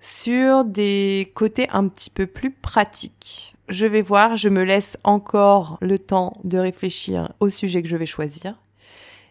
sur 0.00 0.64
des 0.64 1.30
côtés 1.34 1.68
un 1.74 1.88
petit 1.88 2.08
peu 2.08 2.26
plus 2.26 2.50
pratiques. 2.50 3.54
Je 3.68 3.86
vais 3.86 4.02
voir, 4.02 4.38
je 4.38 4.48
me 4.48 4.64
laisse 4.64 4.96
encore 5.04 5.76
le 5.82 5.98
temps 5.98 6.32
de 6.44 6.56
réfléchir 6.56 7.34
au 7.40 7.50
sujet 7.50 7.82
que 7.82 7.88
je 7.88 7.98
vais 7.98 8.06
choisir. 8.06 8.54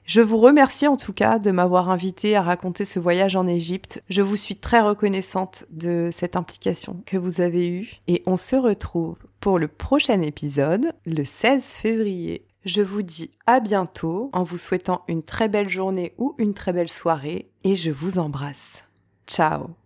Je 0.05 0.21
vous 0.21 0.37
remercie 0.37 0.87
en 0.87 0.97
tout 0.97 1.13
cas 1.13 1.39
de 1.39 1.51
m'avoir 1.51 1.89
invité 1.89 2.35
à 2.35 2.41
raconter 2.41 2.83
ce 2.83 2.99
voyage 2.99 3.35
en 3.35 3.47
Égypte. 3.47 4.03
Je 4.09 4.21
vous 4.21 4.35
suis 4.35 4.57
très 4.57 4.81
reconnaissante 4.81 5.65
de 5.69 6.09
cette 6.11 6.35
implication 6.35 7.01
que 7.05 7.17
vous 7.17 7.39
avez 7.39 7.69
eue 7.69 7.93
et 8.07 8.21
on 8.25 8.35
se 8.35 8.55
retrouve 8.55 9.17
pour 9.39 9.59
le 9.59 9.67
prochain 9.67 10.21
épisode 10.21 10.93
le 11.05 11.23
16 11.23 11.63
février. 11.63 12.45
Je 12.65 12.81
vous 12.81 13.01
dis 13.01 13.31
à 13.45 13.59
bientôt 13.59 14.29
en 14.33 14.43
vous 14.43 14.57
souhaitant 14.57 15.03
une 15.07 15.23
très 15.23 15.47
belle 15.47 15.69
journée 15.69 16.13
ou 16.17 16.35
une 16.37 16.53
très 16.53 16.73
belle 16.73 16.89
soirée 16.89 17.49
et 17.63 17.75
je 17.75 17.91
vous 17.91 18.19
embrasse. 18.19 18.83
Ciao 19.27 19.82